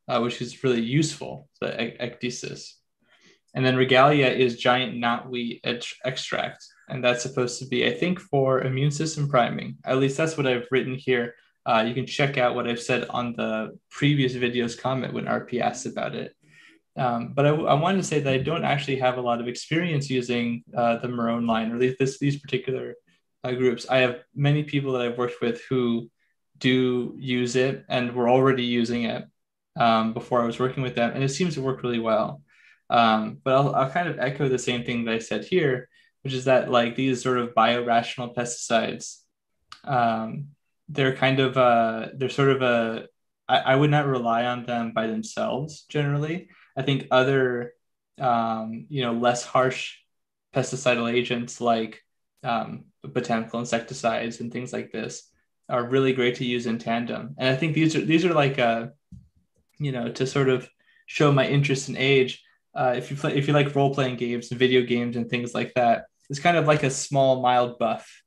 uh, 0.09 0.21
which 0.21 0.41
is 0.41 0.63
really 0.63 0.83
useful, 0.83 1.49
the 1.61 1.69
ecdysis. 2.01 2.73
And 3.55 3.65
then 3.65 3.77
regalia 3.77 4.29
is 4.29 4.59
giant 4.59 5.03
knotweed 5.03 5.61
extract. 6.05 6.65
And 6.89 7.03
that's 7.03 7.23
supposed 7.23 7.59
to 7.61 7.67
be, 7.67 7.87
I 7.87 7.95
think, 7.95 8.21
for 8.21 8.61
immune 8.63 8.91
system 8.91 9.29
priming. 9.29 9.79
At 9.85 9.97
least 9.97 10.17
that's 10.17 10.37
what 10.37 10.47
I've 10.47 10.69
written 10.71 10.95
here. 10.95 11.35
Uh, 11.65 11.85
you 11.89 11.95
can 11.95 12.07
check 12.07 12.39
out 12.39 12.55
what 12.55 12.69
I've 12.69 12.81
said 12.81 13.09
on 13.09 13.33
the 13.33 13.77
previous 13.91 14.35
video's 14.35 14.77
comment 14.77 15.15
when 15.15 15.25
RP 15.25 15.61
asked 15.61 15.87
about 15.87 16.15
it. 16.15 16.37
Um, 16.97 17.33
but 17.35 17.47
I, 17.47 17.51
I, 17.51 17.75
wanted 17.75 17.99
to 17.99 18.05
say 18.05 18.21
that 18.21 18.33
I 18.33 18.39
don't 18.39 18.65
actually 18.65 18.97
have 19.01 19.19
a 19.19 19.21
lot 19.21 19.41
of 19.41 19.49
experience 19.49 20.09
using 20.09 20.65
uh, 20.75 20.97
the 20.97 21.09
Marrone 21.09 21.47
line, 21.47 21.71
or 21.71 21.79
this, 21.79 22.19
these 22.19 22.41
particular 22.41 22.95
uh, 23.45 23.53
groups. 23.53 23.87
I 23.89 23.99
have 23.99 24.21
many 24.35 24.63
people 24.63 24.93
that 24.93 25.03
I've 25.03 25.19
worked 25.19 25.43
with 25.43 25.63
who 25.69 26.11
do 26.59 27.15
use 27.19 27.55
it 27.55 27.85
and 27.89 28.15
were 28.15 28.31
already 28.31 28.65
using 28.65 29.05
it 29.05 29.25
um, 29.77 30.15
before 30.15 30.43
I 30.43 30.47
was 30.47 30.59
working 30.59 30.83
with 30.83 30.95
them, 30.95 31.13
and 31.15 31.23
it 31.23 31.29
seems 31.29 31.55
to 31.55 31.61
work 31.61 31.83
really 31.83 31.99
well. 31.99 32.43
Um, 32.89 33.39
but 33.45 33.55
I'll, 33.55 33.75
I'll 33.75 33.91
kind 33.91 34.09
of 34.09 34.19
echo 34.19 34.49
the 34.49 34.59
same 34.59 34.85
thing 34.85 35.05
that 35.05 35.15
I 35.15 35.19
said 35.19 35.45
here, 35.45 35.89
which 36.23 36.33
is 36.33 36.47
that 36.47 36.71
like 36.71 36.97
these 36.97 37.23
sort 37.23 37.39
of 37.39 37.55
biorational 37.55 38.35
pesticides, 38.35 39.19
um, 39.85 40.49
they're 40.89 41.17
kind 41.17 41.41
of 41.41 41.57
uh, 41.57 42.09
they're 42.15 42.29
sort 42.29 42.49
of 42.49 42.63
a 42.63 43.07
I, 43.49 43.59
I 43.59 43.77
would 43.77 43.91
not 43.91 44.07
rely 44.07 44.45
on 44.45 44.65
them 44.65 44.93
by 44.93 45.09
themselves 45.09 45.83
generally. 45.89 46.49
I 46.77 46.83
think 46.83 47.09
other 47.11 47.73
um, 48.19 48.87
you 48.89 49.03
know 49.03 49.13
less 49.13 49.45
harsh 49.45 49.97
pesticidal 50.55 51.13
agents 51.13 51.61
like 51.61 52.03
um, 52.43 52.85
botanical 53.03 53.61
insecticides 53.61 54.41
and 54.41 54.53
things 54.53 54.73
like 54.73 54.93
this 54.93 55.31
are 55.69 55.85
really 55.85 56.13
great 56.13 56.37
to 56.37 56.45
use 56.45 56.67
in 56.67 56.79
tandem. 56.79 57.35
And 57.39 57.49
I 57.49 57.57
think 57.57 57.75
these 57.75 57.97
are 57.97 58.05
these 58.05 58.25
are 58.25 58.35
like 58.35 58.59
uh, 58.59 58.89
you 59.79 59.93
know, 59.93 60.11
to 60.11 60.27
sort 60.27 60.49
of 60.49 60.69
show 61.07 61.33
my 61.33 61.47
interest 61.47 61.89
in 61.89 61.97
age. 61.97 62.43
Uh, 62.75 62.95
if 62.97 63.11
you 63.11 63.17
play, 63.17 63.37
if 63.37 63.47
you 63.47 63.55
like 63.55 63.75
role 63.75 63.95
playing 63.95 64.17
games 64.17 64.51
and 64.51 64.59
video 64.59 64.83
games 64.83 65.17
and 65.17 65.29
things 65.29 65.55
like 65.55 65.75
that, 65.75 66.07
it's 66.29 66.41
kind 66.41 66.57
of 66.57 66.67
like 66.67 66.83
a 66.83 66.91
small 66.91 67.41
mild 67.41 67.79
buff, 67.79 68.23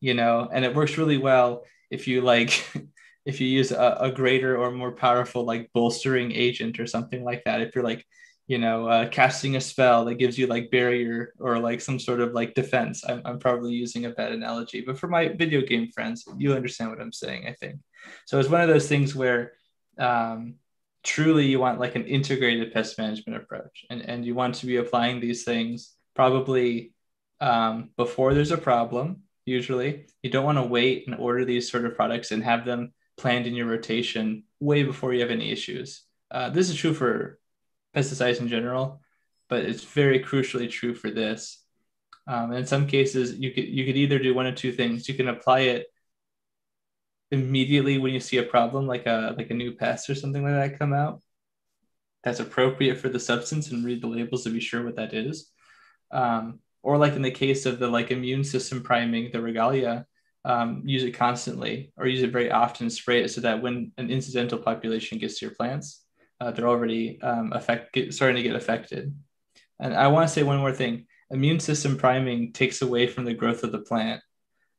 you 0.00 0.14
know, 0.14 0.48
and 0.52 0.64
it 0.64 0.74
works 0.74 0.96
really 0.96 1.18
well 1.18 1.64
if 1.90 2.08
you 2.08 2.20
like 2.20 2.64
if 3.24 3.40
you 3.40 3.46
use 3.48 3.72
a, 3.72 3.98
a 4.00 4.10
greater 4.10 4.56
or 4.56 4.70
more 4.70 4.92
powerful 4.92 5.44
like 5.44 5.70
bolstering 5.72 6.32
agent 6.32 6.80
or 6.80 6.86
something 6.86 7.24
like 7.24 7.44
that. 7.44 7.60
If 7.60 7.74
you're 7.74 7.84
like 7.84 8.04
you 8.50 8.58
know, 8.58 8.88
uh, 8.88 9.08
casting 9.08 9.54
a 9.54 9.60
spell 9.60 10.04
that 10.04 10.16
gives 10.16 10.36
you 10.36 10.48
like 10.48 10.72
barrier 10.72 11.32
or 11.38 11.60
like 11.60 11.80
some 11.80 12.00
sort 12.00 12.18
of 12.18 12.32
like 12.32 12.52
defense. 12.52 13.04
I'm, 13.08 13.22
I'm 13.24 13.38
probably 13.38 13.70
using 13.74 14.06
a 14.06 14.10
bad 14.10 14.32
analogy, 14.32 14.80
but 14.80 14.98
for 14.98 15.06
my 15.06 15.28
video 15.28 15.60
game 15.60 15.92
friends, 15.92 16.24
you 16.36 16.52
understand 16.52 16.90
what 16.90 17.00
I'm 17.00 17.12
saying, 17.12 17.46
I 17.46 17.52
think. 17.52 17.76
So 18.26 18.40
it's 18.40 18.48
one 18.48 18.60
of 18.60 18.66
those 18.66 18.88
things 18.88 19.14
where 19.14 19.52
um, 19.98 20.56
truly 21.04 21.46
you 21.46 21.60
want 21.60 21.78
like 21.78 21.94
an 21.94 22.06
integrated 22.06 22.72
pest 22.72 22.98
management 22.98 23.40
approach 23.40 23.84
and, 23.88 24.02
and 24.02 24.24
you 24.24 24.34
want 24.34 24.56
to 24.56 24.66
be 24.66 24.78
applying 24.78 25.20
these 25.20 25.44
things 25.44 25.94
probably 26.16 26.92
um, 27.40 27.90
before 27.96 28.34
there's 28.34 28.50
a 28.50 28.58
problem 28.58 29.22
usually. 29.46 30.06
You 30.24 30.30
don't 30.30 30.44
want 30.44 30.58
to 30.58 30.64
wait 30.64 31.06
and 31.06 31.14
order 31.14 31.44
these 31.44 31.70
sort 31.70 31.84
of 31.84 31.94
products 31.94 32.32
and 32.32 32.42
have 32.42 32.64
them 32.64 32.94
planned 33.20 33.46
in 33.46 33.54
your 33.54 33.66
rotation 33.66 34.44
way 34.60 34.82
before 34.82 35.12
you 35.12 35.20
have 35.20 35.30
any 35.30 35.52
issues. 35.52 36.04
Uh, 36.30 36.48
this 36.48 36.70
is 36.70 36.76
true 36.76 36.94
for 36.94 37.38
pesticides 37.94 38.40
in 38.40 38.48
general, 38.48 39.02
but 39.48 39.64
it's 39.64 39.84
very 39.84 40.20
crucially 40.20 40.70
true 40.70 40.94
for 40.94 41.10
this. 41.10 41.62
Um, 42.26 42.52
in 42.52 42.66
some 42.66 42.86
cases, 42.86 43.38
you 43.38 43.50
could 43.52 43.68
you 43.68 43.84
could 43.84 43.96
either 43.96 44.18
do 44.18 44.34
one 44.34 44.46
of 44.46 44.54
two 44.54 44.72
things. 44.72 45.08
You 45.08 45.14
can 45.14 45.28
apply 45.28 45.60
it 45.60 45.86
immediately 47.30 47.98
when 47.98 48.14
you 48.14 48.20
see 48.20 48.38
a 48.38 48.42
problem, 48.42 48.86
like 48.86 49.06
a 49.06 49.34
like 49.36 49.50
a 49.50 49.54
new 49.54 49.72
pest 49.72 50.08
or 50.08 50.14
something 50.14 50.42
like 50.42 50.54
that 50.54 50.78
come 50.78 50.94
out. 50.94 51.20
That's 52.24 52.40
appropriate 52.40 52.98
for 52.98 53.08
the 53.10 53.20
substance, 53.20 53.70
and 53.70 53.84
read 53.84 54.00
the 54.00 54.06
labels 54.06 54.44
to 54.44 54.50
be 54.50 54.60
sure 54.60 54.84
what 54.84 54.96
that 54.96 55.12
is. 55.12 55.50
Um, 56.10 56.60
or 56.82 56.96
like 56.96 57.14
in 57.14 57.22
the 57.22 57.30
case 57.30 57.66
of 57.66 57.78
the 57.78 57.88
like 57.88 58.10
immune 58.10 58.44
system 58.44 58.82
priming, 58.82 59.30
the 59.30 59.42
regalia, 59.42 60.06
um, 60.44 60.82
use 60.84 61.02
it 61.02 61.12
constantly 61.12 61.92
or 61.96 62.06
use 62.06 62.22
it 62.22 62.32
very 62.32 62.50
often. 62.50 62.90
Spray 62.90 63.22
it 63.22 63.30
so 63.30 63.40
that 63.42 63.62
when 63.62 63.92
an 63.98 64.10
incidental 64.10 64.58
population 64.58 65.18
gets 65.18 65.38
to 65.38 65.46
your 65.46 65.54
plants, 65.54 66.02
uh, 66.40 66.50
they're 66.50 66.68
already 66.68 67.20
um, 67.22 67.52
affect 67.52 67.92
get, 67.92 68.14
starting 68.14 68.36
to 68.36 68.42
get 68.42 68.56
affected. 68.56 69.14
And 69.78 69.94
I 69.94 70.08
want 70.08 70.28
to 70.28 70.32
say 70.32 70.42
one 70.42 70.58
more 70.58 70.72
thing: 70.72 71.06
immune 71.30 71.60
system 71.60 71.96
priming 71.96 72.52
takes 72.52 72.82
away 72.82 73.06
from 73.06 73.24
the 73.24 73.34
growth 73.34 73.62
of 73.64 73.72
the 73.72 73.78
plant. 73.78 74.22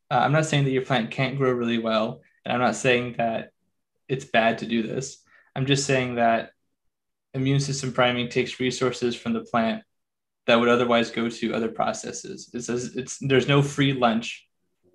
Uh, 0.10 0.20
I'm 0.20 0.32
not 0.32 0.46
saying 0.46 0.66
that 0.66 0.72
your 0.72 0.86
plant 0.86 1.12
can't 1.12 1.38
grow 1.38 1.52
really 1.52 1.80
well, 1.80 2.22
and 2.44 2.54
I'm 2.54 2.60
not 2.60 2.76
saying 2.76 3.16
that 3.18 3.52
it's 4.08 4.26
bad 4.26 4.58
to 4.60 4.66
do 4.66 4.84
this. 4.84 5.24
I'm 5.56 5.66
just 5.66 5.86
saying 5.86 6.16
that 6.16 6.52
immune 7.34 7.60
system 7.60 7.94
priming 7.94 8.30
takes 8.30 8.60
resources 8.60 9.16
from 9.16 9.34
the 9.34 9.42
plant 9.42 9.84
that 10.48 10.60
would 10.60 10.70
otherwise 10.70 11.12
go 11.12 11.30
to 11.30 11.54
other 11.54 11.70
processes. 11.70 12.50
It 12.54 12.62
says 12.62 12.96
it's 12.96 13.20
there's 13.20 13.48
no 13.48 13.62
free 13.62 13.94
lunch 13.94 14.48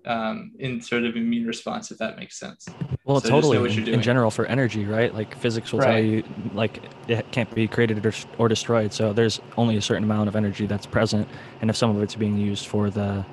um, 0.07 0.53
in 0.59 0.81
sort 0.81 1.03
of 1.03 1.15
immune 1.15 1.45
response, 1.45 1.91
if 1.91 1.97
that 1.97 2.17
makes 2.17 2.39
sense. 2.39 2.65
Well, 3.05 3.19
so 3.19 3.29
totally. 3.29 3.57
In, 3.57 3.87
in, 3.87 4.01
general, 4.01 4.31
for 4.31 4.45
energy, 4.45 4.85
right? 4.85 5.13
Like 5.13 5.37
physics 5.37 5.71
will 5.71 5.79
right. 5.79 5.87
tell 5.87 5.99
you, 5.99 6.23
like 6.53 6.81
it 7.07 7.29
can't 7.31 7.53
be 7.53 7.67
created 7.67 8.03
or, 8.05 8.13
or 8.37 8.47
destroyed. 8.47 8.93
So 8.93 9.13
there's 9.13 9.41
only 9.57 9.77
a 9.77 9.81
certain 9.81 10.03
amount 10.03 10.29
of 10.29 10.35
energy 10.35 10.65
that's 10.65 10.85
present, 10.85 11.27
and 11.61 11.69
if 11.69 11.75
some 11.75 11.95
of 11.95 12.01
it's 12.01 12.15
being 12.15 12.37
used 12.37 12.67
for 12.67 12.89
the 12.89 13.25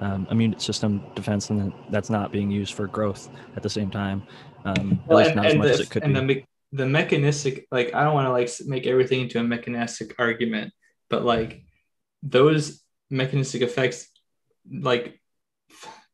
um, 0.00 0.26
immune 0.30 0.58
system 0.58 1.02
defense, 1.14 1.48
then 1.48 1.72
that's 1.90 2.10
not 2.10 2.32
being 2.32 2.50
used 2.50 2.74
for 2.74 2.86
growth 2.86 3.28
at 3.56 3.62
the 3.62 3.70
same 3.70 3.90
time. 3.90 4.22
Um, 4.64 5.02
well, 5.06 5.18
at 5.18 5.26
least 5.26 5.36
not 5.36 5.46
as 5.46 5.54
much 5.56 5.66
the, 5.66 5.72
as 5.72 5.80
it 5.80 5.90
could 5.90 6.02
and 6.04 6.28
be. 6.28 6.34
The, 6.34 6.44
the 6.72 6.86
mechanistic, 6.86 7.66
like 7.70 7.94
I 7.94 8.04
don't 8.04 8.14
want 8.14 8.26
to 8.26 8.32
like 8.32 8.50
make 8.66 8.86
everything 8.86 9.22
into 9.22 9.40
a 9.40 9.42
mechanistic 9.42 10.14
argument, 10.18 10.72
but 11.08 11.24
like 11.24 11.62
those 12.22 12.82
mechanistic 13.10 13.62
effects, 13.62 14.08
like 14.70 15.19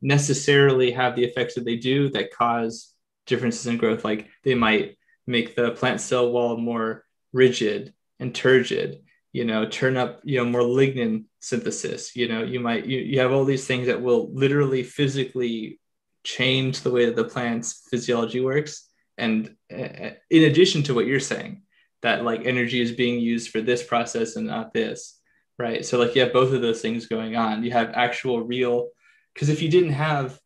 necessarily 0.02 0.90
have 0.92 1.16
the 1.16 1.24
effects 1.24 1.54
that 1.54 1.64
they 1.64 1.76
do 1.76 2.08
that 2.10 2.32
cause 2.32 2.92
differences 3.26 3.66
in 3.66 3.76
growth. 3.76 4.04
Like 4.04 4.28
they 4.44 4.54
might 4.54 4.96
make 5.26 5.56
the 5.56 5.72
plant 5.72 6.00
cell 6.00 6.30
wall 6.30 6.56
more 6.56 7.04
rigid 7.32 7.92
and 8.18 8.34
turgid, 8.34 9.02
you 9.32 9.44
know, 9.44 9.66
turn 9.66 9.96
up, 9.96 10.20
you 10.24 10.38
know, 10.38 10.44
more 10.44 10.62
lignin 10.62 11.24
synthesis. 11.40 12.16
You 12.16 12.28
know, 12.28 12.42
you 12.42 12.60
might, 12.60 12.86
you, 12.86 12.98
you 12.98 13.20
have 13.20 13.32
all 13.32 13.44
these 13.44 13.66
things 13.66 13.86
that 13.86 14.00
will 14.00 14.32
literally 14.32 14.82
physically 14.82 15.80
change 16.24 16.80
the 16.80 16.90
way 16.90 17.06
that 17.06 17.16
the 17.16 17.24
plant's 17.24 17.86
physiology 17.90 18.40
works. 18.40 18.88
And 19.18 19.54
uh, 19.72 20.10
in 20.30 20.44
addition 20.44 20.82
to 20.84 20.94
what 20.94 21.06
you're 21.06 21.20
saying, 21.20 21.62
that 22.02 22.24
like 22.24 22.44
energy 22.44 22.80
is 22.80 22.92
being 22.92 23.20
used 23.20 23.50
for 23.50 23.60
this 23.60 23.82
process 23.82 24.36
and 24.36 24.46
not 24.46 24.72
this, 24.72 25.18
right? 25.58 25.84
So 25.84 25.98
like 25.98 26.14
you 26.14 26.22
have 26.22 26.32
both 26.32 26.52
of 26.52 26.62
those 26.62 26.82
things 26.82 27.06
going 27.06 27.36
on. 27.36 27.64
You 27.64 27.72
have 27.72 27.90
actual 27.94 28.42
real 28.42 28.90
because 29.36 29.50
if 29.50 29.60
you 29.60 29.68
didn't 29.68 29.92
have 29.92 30.40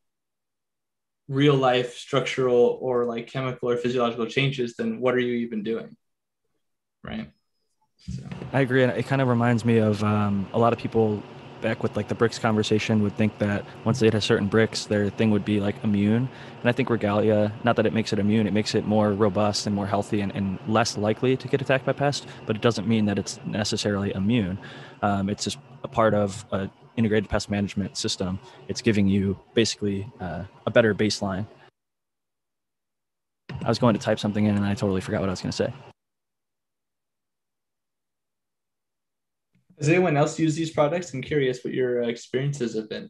real 1.28 1.55
life 1.55 1.97
structural 1.97 2.76
or 2.82 3.05
like 3.05 3.28
chemical 3.28 3.70
or 3.70 3.76
physiological 3.76 4.26
changes, 4.26 4.74
then 4.74 4.99
what 4.99 5.14
are 5.14 5.20
you 5.20 5.34
even 5.34 5.62
doing? 5.62 5.97
Right. 7.05 7.30
So. 7.99 8.24
I 8.53 8.61
agree. 8.62 8.82
And 8.82 8.91
it 8.91 9.07
kind 9.07 9.22
of 9.22 9.28
reminds 9.28 9.64
me 9.64 9.78
of 9.78 10.03
um, 10.03 10.49
a 10.53 10.59
lot 10.59 10.72
of 10.72 10.80
people 10.80 11.22
back 11.62 11.84
with 11.84 11.97
like 11.97 12.09
the 12.09 12.16
Brix 12.16 12.41
conversation 12.41 13.01
would 13.05 13.16
think 13.16 13.38
that 13.38 13.64
once 13.84 14.01
they 14.01 14.07
had 14.07 14.16
a 14.16 14.20
certain 14.20 14.51
Brix, 14.51 14.88
their 14.88 15.09
thing 15.09 15.30
would 15.30 15.45
be 15.45 15.61
like 15.61 15.76
immune. 15.84 16.28
And 16.61 16.68
I 16.68 16.72
think 16.72 16.91
regalia, 16.91 17.53
not 17.62 17.76
that 17.76 17.86
it 17.86 17.93
makes 17.93 18.12
it 18.12 18.18
immune, 18.18 18.49
it 18.49 18.53
makes 18.53 18.74
it 18.74 18.86
more 18.86 19.12
robust 19.12 19.68
and 19.68 19.76
more 19.76 19.86
healthy 19.86 20.20
and, 20.20 20.34
and 20.34 20.59
less 20.66 20.99
likely 20.99 21.36
to 21.36 21.47
get 21.47 21.62
attacked 21.62 21.84
by 21.84 21.93
pests, 21.93 22.26
but 22.45 22.57
it 22.57 22.62
doesn't 22.62 22.88
mean 22.88 23.05
that 23.05 23.20
it's 23.20 23.38
necessarily 23.45 24.12
immune. 24.14 24.59
Um, 25.01 25.28
it's 25.28 25.45
just 25.45 25.59
a 25.84 25.88
part 25.88 26.14
of 26.14 26.45
a 26.51 26.68
integrated 27.01 27.29
pest 27.29 27.51
management 27.51 27.97
system, 27.97 28.39
it's 28.69 28.83
giving 28.83 29.09
you 29.09 29.39
basically 29.55 30.07
uh, 30.21 30.45
a 30.67 30.71
better 30.71 30.95
baseline. 30.95 31.47
I 33.65 33.69
was 33.69 33.79
going 33.79 33.95
to 33.95 34.01
type 34.01 34.19
something 34.19 34.45
in 34.45 34.55
and 34.55 34.65
I 34.65 34.75
totally 34.75 35.01
forgot 35.01 35.21
what 35.21 35.31
I 35.31 35.33
was 35.33 35.41
going 35.41 35.51
to 35.51 35.57
say. 35.57 35.73
Has 39.79 39.89
anyone 39.89 40.17
else 40.17 40.39
used 40.39 40.59
these 40.59 40.71
products? 40.71 41.15
I'm 41.15 41.23
curious 41.23 41.65
what 41.65 41.73
your 41.73 42.05
uh, 42.05 42.07
experiences 42.07 42.77
have 42.77 42.89
been. 42.91 43.09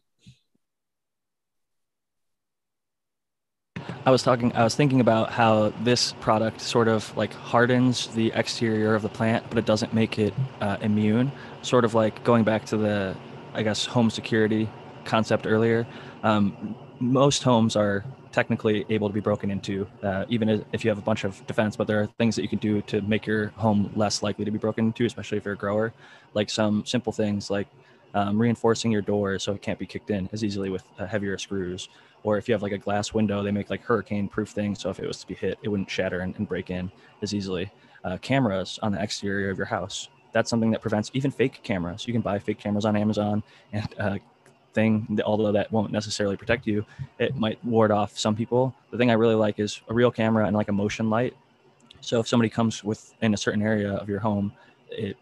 I 4.05 4.09
was 4.09 4.23
talking, 4.23 4.51
I 4.55 4.63
was 4.63 4.73
thinking 4.73 5.01
about 5.01 5.31
how 5.31 5.73
this 5.83 6.13
product 6.21 6.61
sort 6.61 6.87
of 6.87 7.15
like 7.15 7.33
hardens 7.33 8.07
the 8.07 8.31
exterior 8.33 8.95
of 8.95 9.03
the 9.03 9.09
plant, 9.09 9.45
but 9.49 9.57
it 9.57 9.65
doesn't 9.65 9.93
make 9.93 10.17
it 10.17 10.33
uh, 10.59 10.77
immune. 10.81 11.31
Sort 11.61 11.85
of 11.85 11.93
like 11.93 12.23
going 12.23 12.43
back 12.43 12.65
to 12.67 12.77
the 12.77 13.15
I 13.53 13.63
guess, 13.63 13.85
home 13.85 14.09
security 14.09 14.69
concept 15.05 15.45
earlier, 15.47 15.85
um, 16.23 16.75
most 16.99 17.43
homes 17.43 17.75
are 17.75 18.03
technically 18.31 18.85
able 18.89 19.09
to 19.09 19.13
be 19.13 19.19
broken 19.19 19.51
into, 19.51 19.87
uh, 20.03 20.25
even 20.29 20.63
if 20.71 20.85
you 20.85 20.89
have 20.89 20.97
a 20.97 21.01
bunch 21.01 21.23
of 21.23 21.45
defense. 21.47 21.75
But 21.75 21.87
there 21.87 22.01
are 22.01 22.05
things 22.17 22.35
that 22.35 22.43
you 22.43 22.47
can 22.47 22.59
do 22.59 22.81
to 22.83 23.01
make 23.01 23.25
your 23.25 23.47
home 23.57 23.91
less 23.95 24.23
likely 24.23 24.45
to 24.45 24.51
be 24.51 24.57
broken 24.57 24.87
into, 24.87 25.05
especially 25.05 25.37
if 25.37 25.45
you're 25.45 25.55
a 25.55 25.57
grower. 25.57 25.93
Like 26.33 26.49
some 26.49 26.85
simple 26.85 27.11
things 27.11 27.49
like 27.49 27.67
um, 28.13 28.41
reinforcing 28.41 28.91
your 28.91 29.01
door 29.01 29.39
so 29.39 29.53
it 29.53 29.61
can't 29.61 29.79
be 29.79 29.85
kicked 29.85 30.11
in 30.11 30.29
as 30.31 30.43
easily 30.43 30.69
with 30.69 30.83
uh, 30.99 31.05
heavier 31.05 31.37
screws. 31.37 31.89
Or 32.23 32.37
if 32.37 32.47
you 32.47 32.53
have 32.53 32.61
like 32.61 32.71
a 32.71 32.77
glass 32.77 33.13
window, 33.13 33.43
they 33.43 33.51
make 33.51 33.69
like 33.69 33.81
hurricane 33.81 34.27
proof 34.27 34.49
things. 34.49 34.79
So 34.79 34.89
if 34.89 34.99
it 34.99 35.07
was 35.07 35.19
to 35.21 35.27
be 35.27 35.33
hit, 35.33 35.57
it 35.63 35.69
wouldn't 35.69 35.89
shatter 35.89 36.21
and, 36.21 36.35
and 36.37 36.47
break 36.47 36.69
in 36.69 36.91
as 37.21 37.33
easily. 37.33 37.71
Uh, 38.03 38.17
cameras 38.17 38.79
on 38.81 38.91
the 38.91 39.01
exterior 39.01 39.49
of 39.49 39.57
your 39.57 39.67
house 39.67 40.09
that's 40.33 40.49
something 40.49 40.71
that 40.71 40.81
prevents 40.81 41.11
even 41.13 41.31
fake 41.31 41.61
cameras. 41.63 42.07
You 42.07 42.13
can 42.13 42.21
buy 42.21 42.39
fake 42.39 42.59
cameras 42.59 42.85
on 42.85 42.95
Amazon 42.95 43.43
and 43.73 43.87
uh, 43.99 44.17
thing, 44.73 45.19
although 45.25 45.51
that 45.51 45.71
won't 45.71 45.91
necessarily 45.91 46.37
protect 46.37 46.65
you, 46.65 46.85
it 47.19 47.35
might 47.35 47.63
ward 47.65 47.91
off 47.91 48.17
some 48.17 48.35
people. 48.35 48.73
The 48.91 48.97
thing 48.97 49.09
I 49.11 49.15
really 49.15 49.35
like 49.35 49.59
is 49.59 49.81
a 49.89 49.93
real 49.93 50.11
camera 50.11 50.45
and 50.45 50.55
like 50.55 50.69
a 50.69 50.73
motion 50.73 51.09
light. 51.09 51.35
So 52.01 52.19
if 52.19 52.27
somebody 52.27 52.49
comes 52.49 52.83
within 52.83 53.33
a 53.33 53.37
certain 53.37 53.61
area 53.61 53.93
of 53.93 54.09
your 54.09 54.19
home, 54.19 54.53
it 54.89 55.17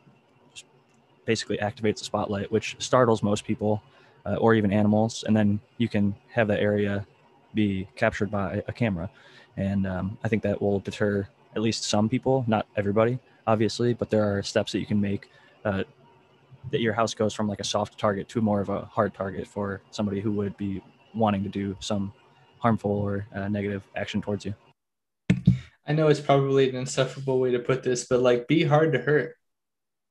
basically 1.26 1.58
activates 1.58 2.02
a 2.02 2.06
spotlight, 2.06 2.52
which 2.52 2.76
startles 2.80 3.22
most 3.22 3.46
people 3.46 3.82
uh, 4.26 4.36
or 4.36 4.54
even 4.56 4.72
animals. 4.72 5.24
And 5.28 5.36
then 5.36 5.60
you 5.78 5.88
can 5.88 6.16
have 6.32 6.48
that 6.48 6.60
area 6.60 7.06
be 7.54 7.88
captured 7.96 8.32
by 8.32 8.64
a 8.68 8.74
camera. 8.74 9.10
And 9.58 9.86
um, 9.86 10.18
I 10.24 10.28
think 10.28 10.44
that 10.44 10.62
will 10.62 10.80
deter 10.80 11.28
at 11.56 11.62
least 11.62 11.84
some 11.84 12.08
people, 12.08 12.46
not 12.48 12.68
everybody, 12.76 13.20
obviously, 13.50 13.96
but 13.96 14.12
there 14.12 14.24
are 14.32 14.44
steps 14.44 14.72
that 14.72 14.80
you 14.80 14.86
can 14.86 15.02
make 15.02 15.32
uh, 15.66 15.84
that 16.70 16.82
your 16.82 16.94
house 16.94 17.16
goes 17.16 17.34
from 17.34 17.48
like 17.48 17.60
a 17.60 17.64
soft 17.64 17.98
target 17.98 18.30
to 18.30 18.42
more 18.42 18.62
of 18.62 18.70
a 18.70 18.82
hard 18.86 19.12
target 19.16 19.48
for 19.48 19.82
somebody 19.90 20.22
who 20.22 20.32
would 20.32 20.56
be 20.56 20.84
wanting 21.16 21.42
to 21.42 21.50
do 21.50 21.76
some 21.80 22.14
harmful 22.60 22.92
or 22.92 23.26
uh, 23.36 23.48
negative 23.48 23.82
action 23.96 24.22
towards 24.22 24.46
you. 24.46 24.54
I 25.88 25.94
know 25.94 26.10
it's 26.10 26.20
probably 26.20 26.70
an 26.70 26.76
insufferable 26.76 27.40
way 27.40 27.50
to 27.52 27.60
put 27.60 27.82
this, 27.82 28.06
but 28.08 28.22
like 28.22 28.48
be 28.48 28.64
hard 28.64 28.94
to 28.94 29.00
hurt. 29.00 29.36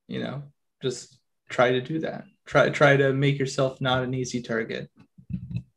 You 0.09 0.21
know, 0.21 0.43
just 0.83 1.17
try 1.49 1.71
to 1.71 1.81
do 1.81 2.01
that. 2.01 2.25
Try 2.45 2.71
try 2.71 2.97
to 2.97 3.13
make 3.13 3.39
yourself 3.39 3.81
not 3.81 4.03
an 4.03 4.15
easy 4.15 4.43
target. 4.43 4.91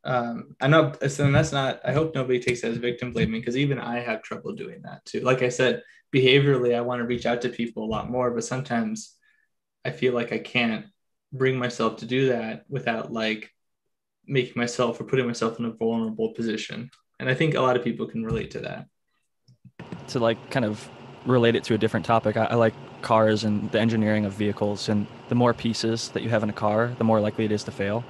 Um, 0.04 0.56
I 0.60 0.66
know, 0.66 0.92
so 1.06 1.30
that's 1.30 1.52
not. 1.52 1.80
I 1.84 1.92
hope 1.92 2.16
nobody 2.16 2.40
takes 2.40 2.62
that 2.62 2.72
as 2.72 2.78
victim 2.78 3.12
blaming 3.12 3.40
because 3.40 3.56
even 3.56 3.78
I 3.78 4.00
have 4.00 4.22
trouble 4.22 4.52
doing 4.52 4.82
that 4.82 5.04
too. 5.04 5.20
Like 5.20 5.42
I 5.42 5.48
said, 5.48 5.82
behaviorally, 6.12 6.74
I 6.74 6.82
want 6.82 7.00
to 7.00 7.06
reach 7.06 7.26
out 7.26 7.42
to 7.42 7.48
people 7.48 7.84
a 7.84 7.86
lot 7.86 8.10
more, 8.10 8.30
but 8.30 8.44
sometimes 8.44 9.16
I 9.84 9.90
feel 9.90 10.12
like 10.12 10.32
I 10.32 10.38
can't 10.38 10.86
bring 11.32 11.58
myself 11.58 11.98
to 11.98 12.06
do 12.06 12.28
that 12.28 12.64
without 12.68 13.12
like 13.12 13.50
making 14.26 14.54
myself 14.56 15.00
or 15.00 15.04
putting 15.04 15.26
myself 15.26 15.58
in 15.58 15.64
a 15.64 15.70
vulnerable 15.70 16.30
position. 16.30 16.90
And 17.18 17.28
I 17.28 17.34
think 17.34 17.54
a 17.54 17.60
lot 17.60 17.76
of 17.76 17.82
people 17.82 18.06
can 18.06 18.24
relate 18.24 18.50
to 18.52 18.60
that. 18.60 18.86
To 20.08 20.18
like 20.18 20.50
kind 20.50 20.64
of 20.64 20.88
relate 21.24 21.56
it 21.56 21.64
to 21.64 21.74
a 21.74 21.78
different 21.78 22.04
topic, 22.04 22.36
I, 22.36 22.44
I 22.44 22.54
like 22.54 22.74
cars 23.00 23.44
and 23.44 23.70
the 23.72 23.80
engineering 23.80 24.26
of 24.26 24.32
vehicles. 24.34 24.88
And 24.88 25.06
the 25.28 25.34
more 25.34 25.54
pieces 25.54 26.10
that 26.10 26.22
you 26.22 26.28
have 26.28 26.42
in 26.42 26.50
a 26.50 26.54
car, 26.54 26.94
the 26.98 27.04
more 27.04 27.20
likely 27.20 27.44
it 27.44 27.52
is 27.52 27.64
to 27.64 27.70
fail. 27.70 28.04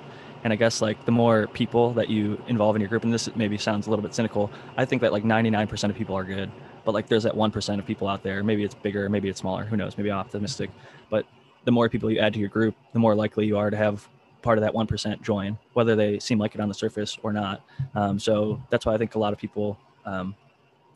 And 0.45 0.53
I 0.53 0.57
guess 0.57 0.83
like 0.83 1.05
the 1.05 1.13
more 1.13 1.47
people 1.49 1.93
that 1.93 2.09
you 2.09 2.43
involve 2.49 2.75
in 2.75 2.81
your 2.81 2.89
group, 2.89 3.05
and 3.05 3.13
this 3.13 3.35
maybe 3.37 3.57
sounds 3.57 3.87
a 3.87 3.91
little 3.91 4.03
bit 4.03 4.13
cynical, 4.13 4.51
I 4.77 4.85
think 4.85 5.03
that 5.03 5.13
like 5.13 5.23
99% 5.23 5.89
of 5.89 5.95
people 5.95 6.17
are 6.17 6.25
good 6.25 6.51
but 6.85 6.93
like 6.93 7.09
there's 7.09 7.23
that 7.23 7.35
1% 7.35 7.79
of 7.79 7.87
people 7.87 8.09
out 8.09 8.23
there 8.23 8.43
maybe 8.43 8.65
it's 8.65 8.75
bigger 8.75 9.09
maybe 9.09 9.29
it's 9.29 9.41
smaller 9.41 9.65
who 9.65 9.77
knows 9.77 9.97
maybe 9.97 10.11
I'm 10.11 10.19
optimistic 10.19 10.71
but 11.11 11.27
the 11.65 11.73
more 11.73 11.89
people 11.89 12.11
you 12.11 12.19
add 12.19 12.33
to 12.35 12.41
your 12.41 12.49
group 12.49 12.75
the 12.93 12.99
more 12.99 13.15
likely 13.15 13.47
you 13.47 13.57
are 13.57 13.71
to 13.71 13.77
have 13.77 14.09
part 14.43 14.59
of 14.59 14.63
that 14.63 14.75
1% 14.75 15.23
join, 15.23 15.57
whether 15.73 15.97
they 15.97 16.19
seem 16.19 16.39
like 16.39 16.55
it 16.55 16.61
on 16.61 16.69
the 16.69 16.75
surface 16.75 17.17
or 17.23 17.33
not. 17.33 17.65
Um, 17.95 18.19
so 18.19 18.61
that's 18.71 18.85
why 18.85 18.95
I 18.95 18.99
think 18.99 19.15
a 19.15 19.19
lot 19.19 19.33
of 19.33 19.39
people, 19.39 19.79
um, 20.05 20.35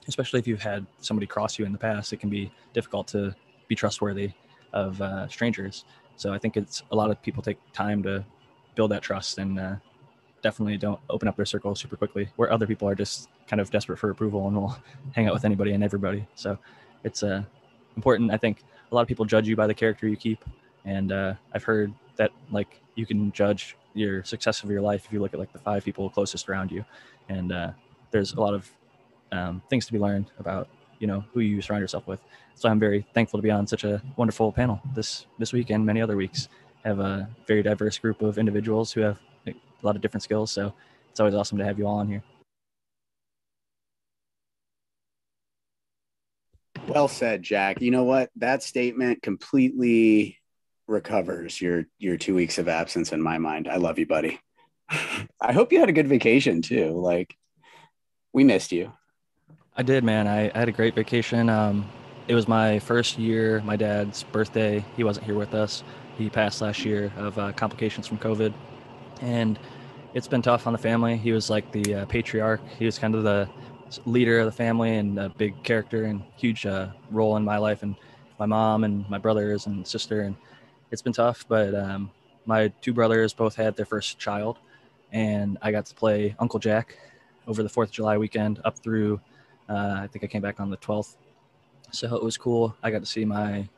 especially 0.08 0.40
if 0.40 0.46
you've 0.46 0.62
had 0.62 0.84
somebody 0.98 1.26
cross 1.26 1.58
you 1.58 1.64
in 1.64 1.72
the 1.72 1.78
past, 1.78 2.12
it 2.12 2.18
can 2.18 2.28
be 2.28 2.52
difficult 2.74 3.06
to 3.08 3.34
be 3.68 3.74
trustworthy 3.74 4.32
of 4.72 5.00
uh, 5.00 5.28
strangers. 5.28 5.84
So 6.16 6.32
I 6.32 6.38
think 6.38 6.56
it's 6.56 6.82
a 6.90 6.96
lot 6.96 7.10
of 7.10 7.22
people 7.22 7.42
take 7.42 7.58
time 7.72 8.02
to 8.02 8.24
build 8.74 8.90
that 8.90 9.02
trust 9.02 9.38
and 9.38 9.58
uh, 9.58 9.76
definitely 10.42 10.76
don't 10.76 11.00
open 11.08 11.28
up 11.28 11.36
their 11.36 11.46
circle 11.46 11.74
super 11.74 11.96
quickly, 11.96 12.28
where 12.36 12.52
other 12.52 12.66
people 12.66 12.88
are 12.88 12.94
just 12.94 13.28
kind 13.48 13.60
of 13.60 13.70
desperate 13.70 13.98
for 13.98 14.10
approval 14.10 14.46
and 14.46 14.56
will 14.56 14.76
hang 15.12 15.26
out 15.26 15.34
with 15.34 15.44
anybody 15.44 15.72
and 15.72 15.82
everybody. 15.84 16.26
So 16.34 16.58
it's 17.04 17.22
uh, 17.22 17.42
important. 17.96 18.30
I 18.30 18.36
think 18.36 18.62
a 18.90 18.94
lot 18.94 19.02
of 19.02 19.08
people 19.08 19.24
judge 19.24 19.48
you 19.48 19.56
by 19.56 19.66
the 19.66 19.74
character 19.74 20.08
you 20.08 20.16
keep. 20.16 20.44
And 20.84 21.12
uh, 21.12 21.34
I've 21.52 21.64
heard 21.64 21.92
that 22.16 22.30
like 22.50 22.80
you 22.94 23.06
can 23.06 23.32
judge 23.32 23.76
your 23.94 24.22
success 24.24 24.62
of 24.62 24.70
your 24.70 24.80
life 24.80 25.06
if 25.06 25.12
you 25.12 25.20
look 25.20 25.34
at 25.34 25.40
like 25.40 25.52
the 25.52 25.58
five 25.58 25.84
people 25.84 26.08
closest 26.10 26.48
around 26.48 26.70
you. 26.70 26.84
And 27.28 27.52
uh, 27.52 27.70
there's 28.10 28.34
a 28.34 28.40
lot 28.40 28.54
of 28.54 28.70
um, 29.32 29.62
things 29.68 29.86
to 29.86 29.92
be 29.92 29.98
learned 29.98 30.30
about, 30.38 30.68
you 30.98 31.06
know, 31.06 31.24
who 31.32 31.40
you 31.40 31.60
surround 31.60 31.82
yourself 31.82 32.06
with. 32.06 32.20
So 32.54 32.68
I'm 32.68 32.78
very 32.78 33.06
thankful 33.14 33.38
to 33.38 33.42
be 33.42 33.50
on 33.50 33.66
such 33.66 33.84
a 33.84 34.02
wonderful 34.16 34.52
panel 34.52 34.80
this 34.94 35.26
this 35.38 35.52
week 35.52 35.70
and 35.70 35.84
many 35.84 36.00
other 36.00 36.16
weeks. 36.16 36.48
Have 36.84 37.00
a 37.00 37.28
very 37.46 37.62
diverse 37.62 37.98
group 37.98 38.22
of 38.22 38.38
individuals 38.38 38.92
who 38.92 39.00
have 39.00 39.18
a 39.46 39.54
lot 39.82 39.96
of 39.96 40.02
different 40.02 40.22
skills. 40.22 40.52
So 40.52 40.72
it's 41.10 41.20
always 41.20 41.34
awesome 41.34 41.58
to 41.58 41.64
have 41.64 41.78
you 41.78 41.86
all 41.86 41.98
on 41.98 42.08
here. 42.08 42.22
Well 46.88 47.08
said, 47.08 47.42
Jack. 47.42 47.80
You 47.80 47.90
know 47.90 48.04
what? 48.04 48.30
That 48.36 48.62
statement 48.62 49.22
completely 49.22 50.38
recovers 50.86 51.60
your 51.60 51.86
your 51.98 52.16
two 52.16 52.34
weeks 52.34 52.58
of 52.58 52.68
absence 52.68 53.12
in 53.12 53.20
my 53.20 53.38
mind. 53.38 53.68
I 53.68 53.76
love 53.76 53.98
you, 53.98 54.06
buddy. 54.06 54.40
I 55.40 55.52
hope 55.52 55.72
you 55.72 55.80
had 55.80 55.88
a 55.88 55.92
good 55.92 56.06
vacation 56.06 56.62
too. 56.62 56.92
Like 56.92 57.34
we 58.32 58.44
missed 58.44 58.70
you. 58.70 58.92
I 59.76 59.82
did, 59.82 60.04
man. 60.04 60.28
I, 60.28 60.50
I 60.54 60.58
had 60.58 60.68
a 60.68 60.72
great 60.72 60.94
vacation. 60.94 61.50
Um, 61.50 61.88
it 62.28 62.34
was 62.34 62.48
my 62.48 62.78
first 62.78 63.18
year, 63.18 63.60
my 63.62 63.76
dad's 63.76 64.22
birthday. 64.22 64.84
He 64.96 65.04
wasn't 65.04 65.26
here 65.26 65.34
with 65.34 65.54
us. 65.54 65.82
He 66.16 66.30
passed 66.30 66.60
last 66.60 66.84
year 66.84 67.12
of 67.16 67.38
uh, 67.38 67.52
complications 67.52 68.06
from 68.06 68.18
COVID. 68.18 68.54
And 69.20 69.58
it's 70.14 70.28
been 70.28 70.42
tough 70.42 70.66
on 70.66 70.72
the 70.72 70.78
family. 70.78 71.16
He 71.16 71.32
was 71.32 71.50
like 71.50 71.70
the 71.72 71.94
uh, 71.94 72.04
patriarch. 72.06 72.60
He 72.78 72.86
was 72.86 72.98
kind 72.98 73.14
of 73.14 73.22
the 73.22 73.48
leader 74.04 74.40
of 74.40 74.46
the 74.46 74.52
family 74.52 74.96
and 74.96 75.18
a 75.18 75.28
big 75.28 75.62
character 75.62 76.04
and 76.04 76.22
huge 76.36 76.66
uh, 76.66 76.88
role 77.10 77.36
in 77.36 77.44
my 77.44 77.58
life 77.58 77.82
and 77.82 77.96
my 78.38 78.46
mom 78.46 78.84
and 78.84 79.08
my 79.08 79.18
brothers 79.18 79.66
and 79.66 79.86
sister. 79.86 80.22
And 80.22 80.36
it's 80.90 81.02
been 81.02 81.12
tough, 81.12 81.44
but 81.48 81.74
um, 81.74 82.10
my 82.44 82.68
two 82.80 82.92
brothers 82.92 83.32
both 83.32 83.54
had 83.54 83.76
their 83.76 83.86
first 83.86 84.18
child, 84.18 84.58
and 85.12 85.58
I 85.62 85.72
got 85.72 85.86
to 85.86 85.94
play 85.94 86.34
Uncle 86.38 86.58
Jack 86.58 86.96
over 87.46 87.62
the 87.62 87.68
Fourth 87.68 87.88
of 87.88 87.94
July 87.94 88.18
weekend 88.18 88.60
up 88.64 88.78
through. 88.78 89.20
Uh, 89.68 90.00
I 90.02 90.06
think 90.06 90.24
I 90.24 90.28
came 90.28 90.42
back 90.42 90.60
on 90.60 90.70
the 90.70 90.76
12th, 90.76 91.16
so 91.90 92.14
it 92.14 92.22
was 92.22 92.36
cool. 92.36 92.74
I 92.82 92.90
got 92.90 93.00
to 93.00 93.06
see 93.06 93.24
my 93.24 93.68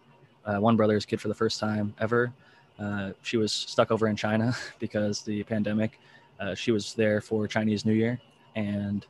uh, 0.44 0.58
one 0.58 0.76
brother's 0.76 1.06
kid 1.06 1.20
for 1.20 1.28
the 1.28 1.34
first 1.34 1.60
time 1.60 1.94
ever. 1.98 2.32
Uh, 2.78 3.12
she 3.22 3.36
was 3.36 3.52
stuck 3.52 3.90
over 3.90 4.06
in 4.06 4.16
China 4.16 4.54
because 4.78 5.22
the 5.22 5.42
pandemic. 5.44 5.98
Uh, 6.40 6.54
she 6.54 6.70
was 6.70 6.94
there 6.94 7.20
for 7.20 7.48
Chinese 7.48 7.84
New 7.84 7.94
Year 7.94 8.20
and 8.54 9.06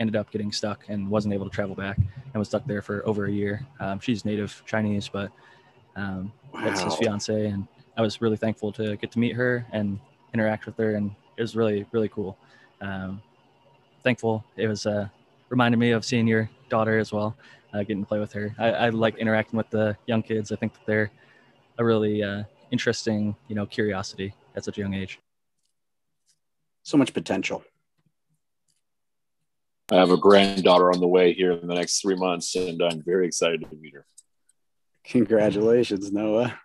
ended 0.00 0.16
up 0.16 0.30
getting 0.30 0.52
stuck 0.52 0.84
and 0.88 1.08
wasn't 1.08 1.32
able 1.32 1.44
to 1.44 1.54
travel 1.54 1.74
back 1.74 1.96
and 1.98 2.34
was 2.34 2.48
stuck 2.48 2.66
there 2.66 2.82
for 2.82 3.06
over 3.06 3.26
a 3.26 3.30
year. 3.30 3.64
Um, 3.80 4.00
she's 4.00 4.24
native 4.24 4.62
Chinese, 4.66 5.08
but 5.08 5.30
um, 5.96 6.32
wow. 6.52 6.64
that's 6.64 6.82
his 6.82 6.94
fiance, 6.96 7.46
and 7.46 7.66
I 7.96 8.02
was 8.02 8.20
really 8.20 8.36
thankful 8.36 8.72
to 8.72 8.96
get 8.96 9.12
to 9.12 9.18
meet 9.18 9.34
her 9.36 9.66
and 9.72 9.98
interact 10.32 10.66
with 10.66 10.76
her, 10.78 10.94
and 10.96 11.12
it 11.36 11.42
was 11.42 11.54
really 11.56 11.86
really 11.92 12.08
cool. 12.08 12.36
Um, 12.80 13.22
thankful 14.02 14.44
it 14.56 14.68
was 14.68 14.86
uh, 14.86 15.08
reminded 15.48 15.78
me 15.78 15.90
of 15.92 16.04
seeing 16.04 16.26
your 16.26 16.50
daughter 16.68 16.98
as 16.98 17.12
well, 17.12 17.36
uh, 17.72 17.78
getting 17.78 18.02
to 18.02 18.06
play 18.06 18.18
with 18.18 18.32
her. 18.32 18.54
I, 18.58 18.70
I, 18.70 18.88
like 18.90 19.16
interacting 19.16 19.56
with 19.56 19.70
the 19.70 19.96
young 20.06 20.22
kids. 20.22 20.52
I 20.52 20.56
think 20.56 20.74
that 20.74 20.86
they're 20.86 21.10
a 21.78 21.84
really 21.84 22.22
uh, 22.22 22.44
interesting, 22.70 23.34
you 23.48 23.54
know, 23.54 23.66
curiosity 23.66 24.34
at 24.56 24.64
such 24.64 24.78
a 24.78 24.80
young 24.80 24.94
age. 24.94 25.20
So 26.82 26.98
much 26.98 27.14
potential. 27.14 27.64
I 29.90 29.96
have 29.96 30.10
a 30.10 30.16
granddaughter 30.16 30.90
on 30.90 31.00
the 31.00 31.08
way 31.08 31.34
here 31.34 31.52
in 31.52 31.66
the 31.66 31.74
next 31.74 32.00
three 32.00 32.14
months, 32.16 32.54
and 32.54 32.80
I'm 32.82 33.02
very 33.02 33.26
excited 33.26 33.60
to 33.68 33.76
meet 33.76 33.94
her. 33.94 34.06
Congratulations, 35.04 36.10
Noah. 36.10 36.58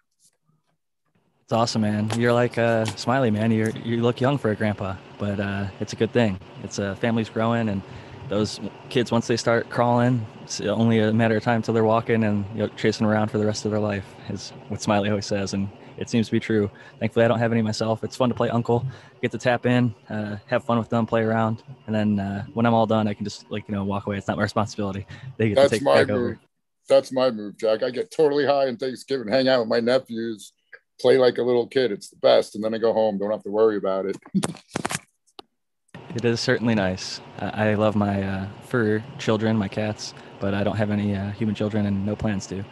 It's 1.43 1.51
awesome, 1.51 1.81
man. 1.81 2.09
You're 2.17 2.31
like 2.31 2.57
a 2.57 2.85
smiley, 2.95 3.31
man. 3.31 3.51
You 3.51 3.73
you 3.83 4.01
look 4.01 4.21
young 4.21 4.37
for 4.37 4.51
a 4.51 4.55
grandpa, 4.55 4.95
but 5.17 5.39
uh, 5.39 5.67
it's 5.79 5.93
a 5.93 5.95
good 5.95 6.13
thing. 6.13 6.39
It's 6.63 6.79
a 6.79 6.89
uh, 6.89 6.95
family's 6.95 7.27
growing, 7.27 7.67
and 7.69 7.81
those 8.29 8.59
kids 8.89 9.11
once 9.11 9.27
they 9.27 9.35
start 9.35 9.69
crawling, 9.69 10.25
it's 10.43 10.61
only 10.61 10.99
a 10.99 11.11
matter 11.11 11.35
of 11.35 11.43
time 11.43 11.61
till 11.61 11.73
they're 11.73 11.83
walking 11.83 12.23
and 12.23 12.45
you 12.53 12.59
know, 12.59 12.67
chasing 12.77 13.05
around 13.05 13.29
for 13.29 13.39
the 13.39 13.45
rest 13.45 13.65
of 13.65 13.71
their 13.71 13.79
life. 13.79 14.05
Is 14.29 14.51
what 14.69 14.81
Smiley 14.81 15.09
always 15.09 15.25
says, 15.25 15.53
and 15.53 15.67
it 15.99 16.09
seems 16.09 16.27
to 16.27 16.31
be 16.31 16.39
true. 16.39 16.71
Thankfully, 16.99 17.25
I 17.25 17.27
don't 17.27 17.39
have 17.39 17.51
any 17.51 17.61
myself. 17.61 18.03
It's 18.03 18.15
fun 18.15 18.29
to 18.29 18.35
play 18.35 18.49
uncle, 18.49 18.85
get 19.21 19.31
to 19.31 19.37
tap 19.37 19.65
in, 19.65 19.93
uh, 20.09 20.37
have 20.47 20.63
fun 20.63 20.79
with 20.79 20.89
them, 20.89 21.05
play 21.05 21.21
around, 21.21 21.61
and 21.85 21.95
then 21.95 22.19
uh, 22.19 22.45
when 22.53 22.65
I'm 22.65 22.73
all 22.73 22.87
done, 22.87 23.07
I 23.07 23.13
can 23.13 23.25
just 23.25 23.49
like 23.51 23.67
you 23.67 23.75
know 23.75 23.83
walk 23.83 24.07
away. 24.07 24.17
It's 24.17 24.27
not 24.27 24.37
my 24.37 24.43
responsibility. 24.43 25.05
They 25.37 25.49
get 25.49 25.55
That's 25.55 25.69
to 25.69 25.75
take 25.75 25.83
my 25.83 25.99
move. 26.05 26.09
over. 26.09 26.39
That's 26.87 27.11
my 27.11 27.29
move, 27.29 27.57
Jack. 27.57 27.83
I 27.83 27.91
get 27.91 28.11
totally 28.11 28.45
high 28.45 28.67
on 28.67 28.77
Thanksgiving, 28.77 29.27
hang 29.27 29.47
out 29.47 29.59
with 29.59 29.69
my 29.69 29.79
nephews, 29.79 30.53
play 30.99 31.17
like 31.17 31.37
a 31.37 31.43
little 31.43 31.67
kid. 31.67 31.91
It's 31.91 32.09
the 32.09 32.17
best, 32.17 32.55
and 32.55 32.63
then 32.63 32.73
I 32.73 32.77
go 32.77 32.93
home. 32.93 33.17
Don't 33.17 33.31
have 33.31 33.43
to 33.43 33.51
worry 33.51 33.77
about 33.77 34.05
it. 34.05 34.17
it 36.15 36.23
is 36.23 36.39
certainly 36.39 36.75
nice. 36.75 37.19
Uh, 37.39 37.51
I 37.53 37.73
love 37.73 37.95
my 37.95 38.23
uh, 38.23 38.47
fur 38.63 39.03
children, 39.17 39.57
my 39.57 39.67
cats, 39.67 40.13
but 40.39 40.53
I 40.53 40.63
don't 40.63 40.77
have 40.77 40.91
any 40.91 41.15
uh, 41.15 41.31
human 41.31 41.55
children 41.55 41.85
and 41.85 42.05
no 42.05 42.15
plans 42.15 42.47
to. 42.47 42.63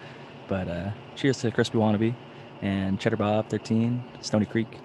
But 0.47 0.69
uh, 0.69 0.91
cheers 1.17 1.39
to 1.39 1.51
Crispy 1.51 1.77
Wannabe 1.77 2.15
and 2.61 2.99
Cheddar 2.99 3.17
Bob 3.17 3.49
13, 3.49 4.03
Stony 4.21 4.45
Creek, 4.45 4.79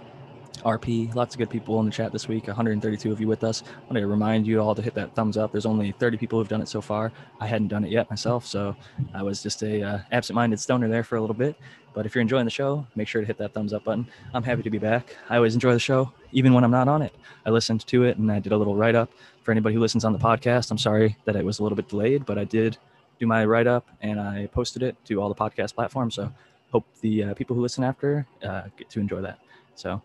RP. 0.65 1.15
Lots 1.15 1.35
of 1.35 1.39
good 1.39 1.51
people 1.51 1.81
in 1.81 1.87
the 1.87 1.93
chat 1.93 2.13
this 2.13 2.29
week. 2.29 2.47
132 2.47 3.11
of 3.11 3.21
you 3.21 3.27
with 3.27 3.45
us. 3.45 3.63
I 3.67 3.81
want 3.83 3.97
to 3.97 4.07
remind 4.07 4.47
you 4.47 4.61
all 4.61 4.75
to 4.75 4.83
hit 4.83 4.95
that 4.95 5.15
thumbs 5.15 5.37
up. 5.37 5.53
There's 5.53 5.67
only 5.67 5.93
30 5.93 6.17
people 6.17 6.39
who've 6.39 6.49
done 6.49 6.63
it 6.63 6.69
so 6.69 6.81
far. 6.81 7.13
I 7.41 7.47
hadn't 7.47 7.69
done 7.69 7.85
it 7.85 7.91
yet 7.91 8.09
myself, 8.11 8.47
so 8.47 8.77
I 9.15 9.23
was 9.23 9.43
just 9.43 9.63
a 9.63 9.83
uh, 9.83 9.99
absent-minded 10.13 10.61
stoner 10.61 10.89
there 10.89 11.05
for 11.05 11.17
a 11.17 11.21
little 11.21 11.35
bit. 11.35 11.57
But 11.95 12.07
if 12.07 12.15
you're 12.15 12.23
enjoying 12.23 12.45
the 12.45 12.51
show, 12.51 12.87
make 12.97 13.09
sure 13.09 13.21
to 13.21 13.27
hit 13.27 13.37
that 13.39 13.53
thumbs 13.53 13.73
up 13.73 13.85
button. 13.85 14.07
I'm 14.33 14.43
happy 14.43 14.63
to 14.63 14.71
be 14.71 14.79
back. 14.79 15.17
I 15.29 15.37
always 15.37 15.55
enjoy 15.55 15.73
the 15.73 15.81
show, 15.81 16.13
even 16.33 16.55
when 16.55 16.65
I'm 16.65 16.71
not 16.71 16.89
on 16.89 17.03
it. 17.03 17.15
I 17.45 17.51
listened 17.51 17.87
to 17.89 18.05
it 18.05 18.17
and 18.17 18.31
I 18.31 18.39
did 18.39 18.53
a 18.53 18.57
little 18.57 18.77
write-up 18.77 19.11
for 19.43 19.51
anybody 19.51 19.75
who 19.75 19.81
listens 19.81 20.05
on 20.05 20.13
the 20.13 20.19
podcast. 20.19 20.71
I'm 20.71 20.79
sorry 20.79 21.17
that 21.25 21.37
it 21.37 21.45
was 21.45 21.59
a 21.59 21.63
little 21.63 21.77
bit 21.77 21.89
delayed, 21.89 22.25
but 22.25 22.39
I 22.39 22.45
did 22.45 22.79
do 23.19 23.27
my 23.27 23.45
write-up 23.45 23.89
and 24.01 24.19
I 24.19 24.49
posted 24.53 24.83
it 24.83 24.97
to 25.07 25.21
all 25.21 25.29
the 25.29 25.35
podcast 25.35 25.75
platforms. 25.75 26.15
So 26.15 26.33
hope 26.73 26.87
the 27.01 27.25
uh, 27.25 27.35
people 27.35 27.55
who 27.55 27.63
listen 27.63 27.85
after 27.85 28.27
uh, 28.43 28.63
get 28.77 28.89
to 28.91 29.01
enjoy 29.01 29.21
that. 29.21 29.39
So 29.75 30.01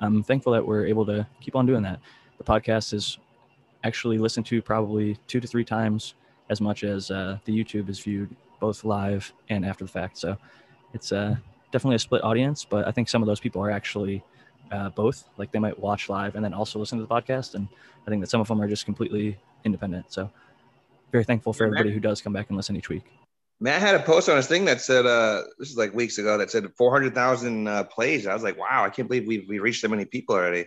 I'm 0.00 0.22
thankful 0.22 0.52
that 0.52 0.66
we're 0.66 0.86
able 0.86 1.06
to 1.06 1.26
keep 1.40 1.56
on 1.56 1.66
doing 1.66 1.82
that. 1.82 2.00
The 2.38 2.44
podcast 2.44 2.92
is 2.92 3.18
actually 3.82 4.18
listened 4.18 4.46
to 4.46 4.62
probably 4.62 5.18
two 5.26 5.40
to 5.40 5.46
three 5.46 5.64
times 5.64 6.14
as 6.50 6.60
much 6.60 6.84
as 6.84 7.10
uh, 7.10 7.38
the 7.44 7.52
YouTube 7.52 7.88
is 7.88 8.00
viewed 8.00 8.34
both 8.60 8.84
live 8.84 9.32
and 9.48 9.64
after 9.64 9.84
the 9.84 9.90
fact. 9.90 10.18
So 10.18 10.36
it's 10.92 11.12
uh, 11.12 11.36
definitely 11.72 11.96
a 11.96 12.00
split 12.00 12.22
audience, 12.22 12.64
but 12.64 12.86
I 12.86 12.90
think 12.90 13.08
some 13.08 13.22
of 13.22 13.26
those 13.26 13.40
people 13.40 13.62
are 13.62 13.70
actually 13.70 14.22
uh, 14.70 14.90
both. 14.90 15.24
Like 15.38 15.52
they 15.52 15.58
might 15.58 15.78
watch 15.78 16.08
live 16.08 16.34
and 16.34 16.44
then 16.44 16.54
also 16.54 16.78
listen 16.78 16.98
to 16.98 17.04
the 17.04 17.14
podcast. 17.14 17.54
And 17.54 17.68
I 18.06 18.10
think 18.10 18.22
that 18.22 18.30
some 18.30 18.40
of 18.40 18.48
them 18.48 18.60
are 18.60 18.68
just 18.68 18.84
completely 18.84 19.38
independent. 19.64 20.12
So 20.12 20.30
very 21.12 21.24
thankful 21.24 21.52
for 21.52 21.64
everybody 21.64 21.92
who 21.92 22.00
does 22.00 22.20
come 22.20 22.32
back 22.32 22.48
and 22.48 22.56
listen 22.56 22.76
each 22.76 22.88
week. 22.88 23.04
Matt 23.60 23.80
had 23.80 23.94
a 23.94 24.00
post 24.00 24.28
on 24.28 24.36
his 24.36 24.46
thing 24.46 24.64
that 24.64 24.80
said, 24.80 25.06
uh, 25.06 25.42
this 25.58 25.70
is 25.70 25.76
like 25.76 25.94
weeks 25.94 26.18
ago, 26.18 26.36
that 26.38 26.50
said 26.50 26.66
400,000 26.76 27.66
uh, 27.66 27.84
plays. 27.84 28.26
I 28.26 28.34
was 28.34 28.42
like, 28.42 28.58
wow, 28.58 28.84
I 28.84 28.90
can't 28.90 29.08
believe 29.08 29.26
we've, 29.26 29.48
we 29.48 29.58
reached 29.58 29.80
so 29.80 29.88
many 29.88 30.04
people 30.04 30.34
already. 30.34 30.66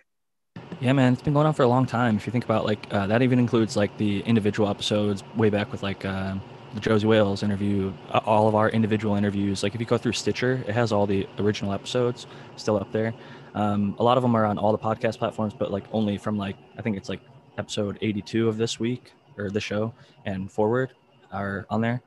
Yeah, 0.80 0.94
man, 0.94 1.14
it's 1.14 1.22
been 1.22 1.34
going 1.34 1.48
on 1.48 1.54
for 1.54 1.64
a 1.64 1.68
long 1.68 1.86
time. 1.86 2.16
If 2.16 2.26
you 2.26 2.32
think 2.32 2.46
about 2.46 2.66
like 2.66 2.86
uh, 2.92 3.08
that, 3.08 3.22
even 3.22 3.40
includes 3.40 3.76
like 3.76 3.98
the 3.98 4.22
individual 4.22 4.70
episodes 4.70 5.24
way 5.36 5.50
back 5.50 5.72
with 5.72 5.84
like 5.84 6.06
uh, 6.06 6.36
the 6.74 6.80
Josie 6.80 7.08
Wales 7.08 7.44
interview, 7.44 7.92
uh, 8.12 8.20
all 8.26 8.48
of 8.48 8.56
our 8.56 8.70
individual 8.70 9.16
interviews. 9.16 9.64
Like 9.64 9.74
if 9.74 9.82
you 9.82 9.88
go 9.88 9.98
through 9.98 10.14
Stitcher, 10.14 10.64
it 10.68 10.74
has 10.74 10.92
all 10.92 11.08
the 11.08 11.28
original 11.40 11.74
episodes 11.74 12.28
still 12.56 12.78
up 12.78 12.92
there. 12.92 13.14
Um, 13.56 13.96
a 13.98 14.04
lot 14.04 14.18
of 14.18 14.24
them 14.24 14.36
are 14.36 14.46
on 14.46 14.58
all 14.58 14.72
the 14.72 14.78
podcast 14.78 15.18
platforms, 15.18 15.54
but 15.58 15.72
like 15.72 15.84
only 15.92 16.18
from 16.18 16.38
like 16.38 16.56
I 16.78 16.82
think 16.84 16.96
it's 16.96 17.10
like 17.10 17.22
episode 17.58 17.98
82 18.02 18.48
of 18.48 18.58
this 18.58 18.80
week 18.80 19.14
or 19.38 19.50
the 19.50 19.62
show 19.62 19.94
and 20.26 20.52
forward 20.52 20.94
are 21.32 21.66
on 21.70 21.82
there. 21.82 22.02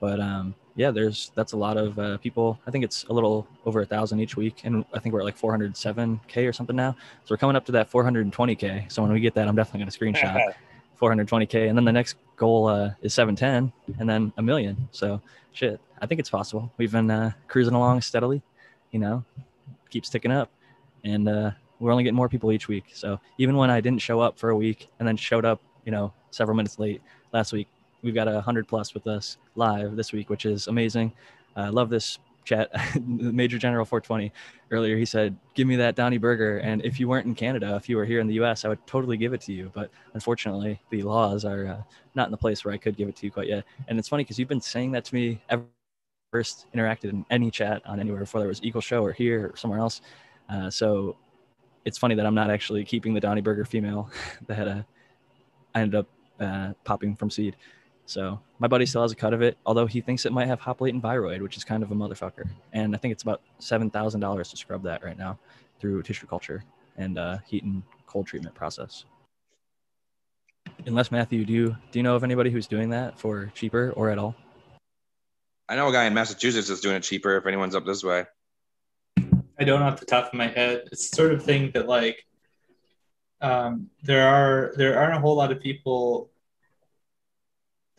But 0.00 0.18
um, 0.18 0.54
yeah, 0.76 0.90
there's 0.90 1.30
that's 1.34 1.52
a 1.52 1.56
lot 1.56 1.76
of 1.76 1.98
uh, 1.98 2.16
people. 2.18 2.58
I 2.66 2.70
think 2.70 2.84
it's 2.84 3.04
a 3.04 3.12
little 3.12 3.46
over 3.66 3.82
a 3.82 3.86
thousand 3.86 4.20
each 4.20 4.36
week, 4.36 4.62
and 4.64 4.84
I 4.94 4.98
think 4.98 5.12
we're 5.12 5.20
at 5.20 5.26
like 5.26 5.38
407k 5.38 6.48
or 6.48 6.52
something 6.52 6.74
now. 6.74 6.92
So 7.24 7.34
we're 7.34 7.36
coming 7.36 7.54
up 7.54 7.66
to 7.66 7.72
that 7.72 7.90
420k. 7.90 8.90
So 8.90 9.02
when 9.02 9.12
we 9.12 9.20
get 9.20 9.34
that, 9.34 9.46
I'm 9.46 9.54
definitely 9.54 9.80
going 9.80 10.14
to 10.14 10.20
screenshot 10.26 10.54
420k, 11.00 11.68
and 11.68 11.76
then 11.76 11.84
the 11.84 11.92
next 11.92 12.16
goal 12.36 12.66
uh, 12.66 12.92
is 13.02 13.14
710, 13.14 13.72
and 14.00 14.08
then 14.08 14.32
a 14.36 14.42
million. 14.42 14.88
So 14.90 15.20
shit, 15.52 15.80
I 16.00 16.06
think 16.06 16.18
it's 16.18 16.30
possible. 16.30 16.72
We've 16.78 16.92
been 16.92 17.10
uh, 17.10 17.32
cruising 17.46 17.74
along 17.74 18.00
steadily, 18.00 18.42
you 18.90 18.98
know, 18.98 19.24
keeps 19.90 20.08
ticking 20.08 20.32
up, 20.32 20.50
and 21.04 21.28
uh, 21.28 21.50
we're 21.78 21.90
only 21.90 22.04
getting 22.04 22.16
more 22.16 22.28
people 22.28 22.52
each 22.52 22.68
week. 22.68 22.84
So 22.92 23.18
even 23.38 23.56
when 23.56 23.70
I 23.70 23.80
didn't 23.80 24.02
show 24.02 24.20
up 24.20 24.38
for 24.38 24.50
a 24.50 24.56
week 24.56 24.88
and 24.98 25.08
then 25.08 25.16
showed 25.16 25.44
up, 25.44 25.60
you 25.84 25.92
know, 25.92 26.12
several 26.30 26.56
minutes 26.56 26.78
late 26.78 27.02
last 27.32 27.52
week, 27.52 27.68
we've 28.02 28.14
got 28.14 28.28
a 28.28 28.40
hundred 28.40 28.68
plus 28.68 28.94
with 28.94 29.06
us 29.06 29.38
live 29.54 29.96
this 29.96 30.12
week, 30.12 30.30
which 30.30 30.46
is 30.46 30.66
amazing. 30.66 31.12
I 31.56 31.64
uh, 31.66 31.72
love 31.72 31.90
this 31.90 32.18
chat. 32.44 32.70
Major 33.06 33.58
General 33.58 33.84
420 33.84 34.32
earlier, 34.70 34.96
he 34.96 35.04
said, 35.04 35.36
"Give 35.54 35.66
me 35.66 35.76
that 35.76 35.94
Donny 35.94 36.18
burger." 36.18 36.58
And 36.58 36.84
if 36.84 37.00
you 37.00 37.08
weren't 37.08 37.26
in 37.26 37.34
Canada, 37.34 37.76
if 37.76 37.88
you 37.88 37.96
were 37.96 38.04
here 38.04 38.20
in 38.20 38.26
the 38.26 38.34
U.S., 38.34 38.64
I 38.64 38.68
would 38.68 38.84
totally 38.86 39.16
give 39.16 39.32
it 39.32 39.40
to 39.42 39.52
you. 39.52 39.70
But 39.74 39.90
unfortunately, 40.14 40.80
the 40.90 41.02
laws 41.02 41.44
are 41.44 41.66
uh, 41.66 41.82
not 42.14 42.26
in 42.26 42.30
the 42.30 42.38
place 42.38 42.64
where 42.64 42.74
I 42.74 42.78
could 42.78 42.96
give 42.96 43.08
it 43.08 43.16
to 43.16 43.26
you 43.26 43.32
quite 43.32 43.48
yet. 43.48 43.64
And 43.88 43.98
it's 43.98 44.08
funny 44.08 44.24
because 44.24 44.38
you've 44.38 44.48
been 44.48 44.60
saying 44.60 44.92
that 44.92 45.04
to 45.06 45.14
me 45.14 45.42
ever 45.48 45.64
first 46.32 46.66
interacted 46.74 47.10
in 47.10 47.24
any 47.30 47.50
chat 47.50 47.82
on 47.86 47.98
anywhere, 47.98 48.20
before 48.20 48.40
there 48.40 48.48
was 48.48 48.62
Eagle 48.62 48.80
Show 48.80 49.04
or 49.04 49.12
here 49.12 49.50
or 49.52 49.56
somewhere 49.56 49.80
else. 49.80 50.00
Uh, 50.48 50.70
so 50.70 51.16
it's 51.84 51.98
funny 51.98 52.14
that 52.14 52.26
I'm 52.26 52.34
not 52.34 52.50
actually 52.50 52.84
keeping 52.84 53.14
the 53.14 53.20
Donny 53.20 53.40
Burger 53.40 53.64
female 53.64 54.10
that 54.46 54.68
uh, 54.68 54.82
I 55.74 55.80
ended 55.80 56.00
up 56.00 56.06
uh, 56.38 56.72
popping 56.84 57.16
from 57.16 57.30
seed. 57.30 57.56
So 58.10 58.40
my 58.58 58.66
buddy 58.66 58.86
still 58.86 59.02
has 59.02 59.12
a 59.12 59.14
cut 59.14 59.32
of 59.32 59.40
it, 59.40 59.56
although 59.64 59.86
he 59.86 60.00
thinks 60.00 60.26
it 60.26 60.32
might 60.32 60.48
have 60.48 60.58
hop 60.58 60.80
latent 60.80 61.00
viroid, 61.00 61.42
which 61.42 61.56
is 61.56 61.62
kind 61.62 61.80
of 61.80 61.92
a 61.92 61.94
motherfucker. 61.94 62.42
And 62.72 62.92
I 62.92 62.98
think 62.98 63.12
it's 63.12 63.22
about 63.22 63.40
seven 63.60 63.88
thousand 63.88 64.18
dollars 64.18 64.50
to 64.50 64.56
scrub 64.56 64.82
that 64.82 65.04
right 65.04 65.16
now 65.16 65.38
through 65.78 66.02
tissue 66.02 66.26
culture 66.26 66.64
and 66.96 67.16
uh, 67.16 67.38
heat 67.46 67.62
and 67.62 67.84
cold 68.06 68.26
treatment 68.26 68.52
process. 68.52 69.04
Unless 70.86 71.12
Matthew, 71.12 71.44
do 71.44 71.52
you 71.52 71.76
do 71.92 72.00
you 72.00 72.02
know 72.02 72.16
of 72.16 72.24
anybody 72.24 72.50
who's 72.50 72.66
doing 72.66 72.90
that 72.90 73.16
for 73.16 73.52
cheaper 73.54 73.92
or 73.92 74.10
at 74.10 74.18
all? 74.18 74.34
I 75.68 75.76
know 75.76 75.88
a 75.88 75.92
guy 75.92 76.06
in 76.06 76.12
Massachusetts 76.12 76.68
is 76.68 76.80
doing 76.80 76.96
it 76.96 77.04
cheaper 77.04 77.36
if 77.36 77.46
anyone's 77.46 77.76
up 77.76 77.86
this 77.86 78.02
way. 78.02 78.24
I 79.56 79.62
don't 79.64 79.82
off 79.82 80.00
the 80.00 80.06
top 80.06 80.26
of 80.26 80.34
my 80.34 80.48
head. 80.48 80.88
It's 80.90 81.10
the 81.10 81.16
sort 81.16 81.32
of 81.32 81.44
thing 81.44 81.70
that 81.74 81.86
like 81.86 82.26
um, 83.40 83.88
there 84.02 84.26
are 84.26 84.72
there 84.76 84.98
aren't 84.98 85.14
a 85.14 85.20
whole 85.20 85.36
lot 85.36 85.52
of 85.52 85.60
people 85.60 86.29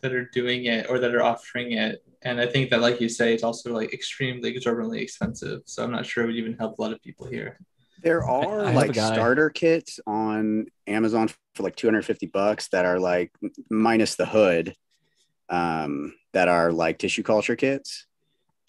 that 0.02 0.12
are 0.12 0.24
doing 0.26 0.66
it 0.66 0.90
or 0.90 0.98
that 0.98 1.14
are 1.14 1.22
offering 1.22 1.72
it. 1.72 2.04
And 2.22 2.40
I 2.40 2.46
think 2.46 2.70
that, 2.70 2.80
like 2.80 3.00
you 3.00 3.08
say, 3.08 3.32
it's 3.32 3.42
also 3.42 3.72
like 3.72 3.92
extremely 3.92 4.50
exorbitantly 4.50 5.00
expensive. 5.00 5.62
So 5.64 5.82
I'm 5.82 5.90
not 5.90 6.04
sure 6.04 6.24
it 6.24 6.26
would 6.26 6.36
even 6.36 6.56
help 6.58 6.78
a 6.78 6.82
lot 6.82 6.92
of 6.92 7.00
people 7.02 7.26
here. 7.26 7.58
There 8.02 8.24
are 8.24 8.64
I, 8.64 8.70
I 8.70 8.74
like 8.74 8.94
starter 8.94 9.48
kits 9.48 10.00
on 10.06 10.66
Amazon 10.88 11.28
for 11.54 11.62
like 11.62 11.76
250 11.76 12.26
bucks 12.26 12.68
that 12.68 12.84
are 12.84 12.98
like 12.98 13.32
minus 13.70 14.16
the 14.16 14.26
hood, 14.26 14.74
um, 15.48 16.14
that 16.32 16.48
are 16.48 16.72
like 16.72 16.98
tissue 16.98 17.22
culture 17.22 17.56
kits. 17.56 18.06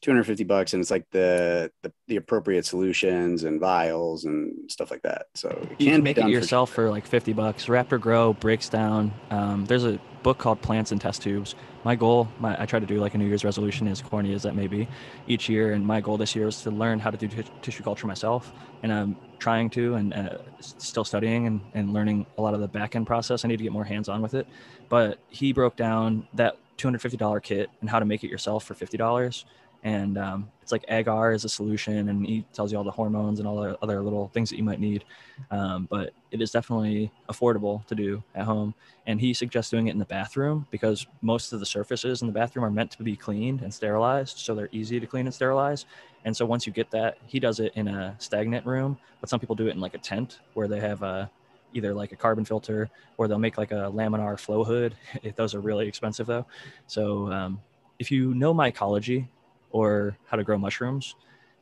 250 0.01 0.43
bucks 0.43 0.73
and 0.73 0.81
it's 0.81 0.91
like 0.91 1.05
the, 1.11 1.71
the, 1.81 1.93
the 2.09 2.17
appropriate 2.17 2.65
solutions 2.65 3.45
and 3.45 3.61
vials 3.61 4.25
and 4.25 4.69
stuff 4.69 4.91
like 4.91 5.01
that 5.01 5.27
so 5.34 5.65
you 5.79 5.91
can 5.91 6.03
make 6.03 6.17
it 6.17 6.27
yourself 6.27 6.69
for, 6.69 6.88
for, 6.88 6.89
like 6.89 7.07
50 7.07 7.31
bucks 7.31 7.67
raptor 7.67 7.97
grow 7.97 8.34
breaks 8.34 8.67
down 8.67 9.13
um, 9.29 9.63
there's 9.63 9.86
a 9.86 9.97
book 10.24 10.38
called 10.38 10.61
plants 10.61 10.91
and 10.91 10.99
test 10.99 11.21
tubes. 11.21 11.55
My 11.84 11.95
goal 11.95 12.30
my, 12.39 12.59
i 12.61 12.65
try 12.65 12.80
to 12.80 12.86
do 12.86 12.99
like 12.99 13.13
a 13.13 13.17
new 13.17 13.26
year's 13.26 13.43
resolution 13.43 13.88
as 13.88 14.01
corny 14.01 14.34
as 14.34 14.43
that 14.43 14.55
may 14.55 14.67
be 14.67 14.88
each 15.28 15.49
year 15.49 15.74
and 15.74 15.86
my 15.86 15.99
goal 15.99 16.17
this 16.17 16.34
year 16.34 16.47
is 16.47 16.61
to 16.61 16.71
learn 16.71 16.99
how 16.99 17.11
to 17.11 17.17
do 17.17 17.28
t- 17.28 17.43
tissue 17.61 17.84
culture 17.84 18.07
myself 18.07 18.53
and 18.84 18.93
i'm 18.93 19.17
trying 19.43 19.69
to 19.69 19.95
and 19.95 20.13
uh, 20.13 20.38
still 20.61 21.03
studying 21.03 21.47
and, 21.47 21.59
and 21.74 21.91
learning 21.91 22.26
a 22.38 22.41
lot 22.41 22.53
of 22.53 22.61
the 22.61 22.67
back 22.67 22.95
end 22.95 23.05
process. 23.05 23.43
I 23.43 23.49
need 23.49 23.57
to 23.57 23.63
get 23.63 23.74
more 23.74 23.84
hands 23.84 24.07
on 24.07 24.21
with 24.21 24.34
it. 24.34 24.47
But 24.88 25.19
he 25.28 25.51
broke 25.51 25.76
down 25.76 26.26
that 26.34 26.57
$250 26.78 27.43
kit 27.43 27.69
and 27.82 27.89
how 27.89 27.99
to 27.99 28.05
make 28.05 28.24
it 28.24 28.30
yourself 28.30 28.63
for 28.63 28.74
$50 28.74 29.43
and 29.84 30.17
um, 30.17 30.49
it's 30.61 30.71
like 30.71 30.86
agar 30.88 31.34
is 31.34 31.43
a 31.43 31.49
solution 31.49 32.09
and 32.09 32.25
he 32.25 32.45
tells 32.53 32.71
you 32.71 32.77
all 32.77 32.86
the 32.86 32.91
hormones 32.91 33.39
and 33.39 33.47
all 33.47 33.61
the 33.61 33.77
other 33.81 34.01
little 34.01 34.29
things 34.29 34.49
that 34.49 34.57
you 34.57 34.63
might 34.63 34.79
need. 34.79 35.03
Um, 35.51 35.88
but 35.89 36.13
it 36.31 36.41
is 36.41 36.51
definitely 36.51 37.11
affordable 37.29 37.86
to 37.88 37.95
do 37.95 38.23
at 38.34 38.45
home. 38.45 38.73
And 39.05 39.19
he 39.19 39.34
suggests 39.34 39.69
doing 39.69 39.88
it 39.88 39.91
in 39.91 39.99
the 39.99 40.05
bathroom 40.05 40.65
because 40.71 41.05
most 41.21 41.51
of 41.51 41.59
the 41.59 41.65
surfaces 41.65 42.21
in 42.21 42.27
the 42.27 42.34
bathroom 42.34 42.63
are 42.63 42.71
meant 42.71 42.91
to 42.91 43.03
be 43.03 43.15
cleaned 43.17 43.61
and 43.61 43.73
sterilized 43.73 44.38
so 44.38 44.55
they're 44.55 44.69
easy 44.71 44.99
to 45.01 45.05
clean 45.05 45.25
and 45.25 45.36
sterilize. 45.36 45.86
And 46.23 46.36
so 46.36 46.45
once 46.45 46.65
you 46.65 46.71
get 46.71 46.89
that 46.91 47.17
he 47.27 47.39
does 47.39 47.59
it 47.59 47.73
in 47.75 47.89
a 47.89 48.15
stagnant 48.19 48.65
room 48.65 48.97
but 49.19 49.29
some 49.29 49.39
people 49.39 49.55
do 49.55 49.67
it 49.67 49.71
in 49.71 49.81
like 49.81 49.93
a 49.93 49.99
tent 49.99 50.39
where 50.53 50.67
they 50.67 50.79
have 50.79 51.01
a 51.01 51.29
either 51.73 51.93
like 51.93 52.11
a 52.11 52.15
carbon 52.15 52.45
filter 52.45 52.89
or 53.17 53.27
they'll 53.27 53.39
make 53.39 53.57
like 53.57 53.71
a 53.71 53.91
laminar 53.91 54.39
flow 54.39 54.63
hood. 54.63 54.95
Those 55.36 55.55
are 55.55 55.59
really 55.59 55.88
expensive 55.88 56.27
though. 56.27 56.45
So 56.88 57.31
um, 57.31 57.61
if 57.99 58.11
you 58.11 58.34
know 58.34 58.53
mycology 58.53 59.27
or 59.74 60.15
how 60.28 60.38
to 60.38 60.43
grow 60.43 60.57
mushrooms 60.57 61.15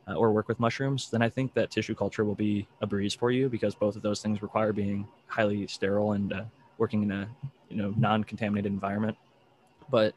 uh, 0.06 0.14
or 0.14 0.30
work 0.30 0.46
with 0.46 0.60
mushrooms, 0.60 1.10
then 1.10 1.22
I 1.22 1.28
think 1.28 1.52
that 1.54 1.70
tissue 1.70 1.94
culture 1.94 2.24
will 2.24 2.36
be 2.36 2.68
a 2.80 2.86
breeze 2.86 3.14
for 3.14 3.32
you 3.32 3.48
because 3.48 3.74
both 3.74 3.96
of 3.96 4.02
those 4.02 4.20
things 4.20 4.42
require 4.42 4.72
being 4.72 5.08
highly 5.26 5.66
sterile 5.66 6.12
and 6.12 6.32
uh, 6.32 6.44
working 6.78 7.02
in 7.02 7.10
a 7.10 7.28
you 7.68 7.76
know 7.76 7.92
non-contaminated 7.96 8.70
environment. 8.70 9.16
But 9.90 10.14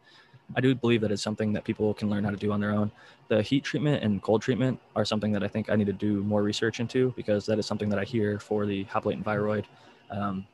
I 0.55 0.61
do 0.61 0.75
believe 0.75 1.01
that 1.01 1.11
it's 1.11 1.23
something 1.23 1.53
that 1.53 1.63
people 1.63 1.93
can 1.93 2.09
learn 2.09 2.23
how 2.23 2.29
to 2.29 2.37
do 2.37 2.51
on 2.51 2.59
their 2.59 2.71
own. 2.71 2.91
The 3.29 3.41
heat 3.41 3.63
treatment 3.63 4.03
and 4.03 4.21
cold 4.21 4.41
treatment 4.43 4.79
are 4.95 5.05
something 5.05 5.31
that 5.31 5.43
I 5.43 5.47
think 5.47 5.69
I 5.69 5.75
need 5.75 5.87
to 5.87 5.93
do 5.93 6.23
more 6.23 6.43
research 6.43 6.79
into 6.79 7.13
because 7.15 7.45
that 7.47 7.57
is 7.57 7.65
something 7.65 7.89
that 7.89 7.97
I 7.97 8.03
hear 8.03 8.37
for 8.39 8.65
the 8.67 8.83
hop 8.83 9.05
latent 9.05 9.25
viroid 9.25 9.65
um, 10.11 10.45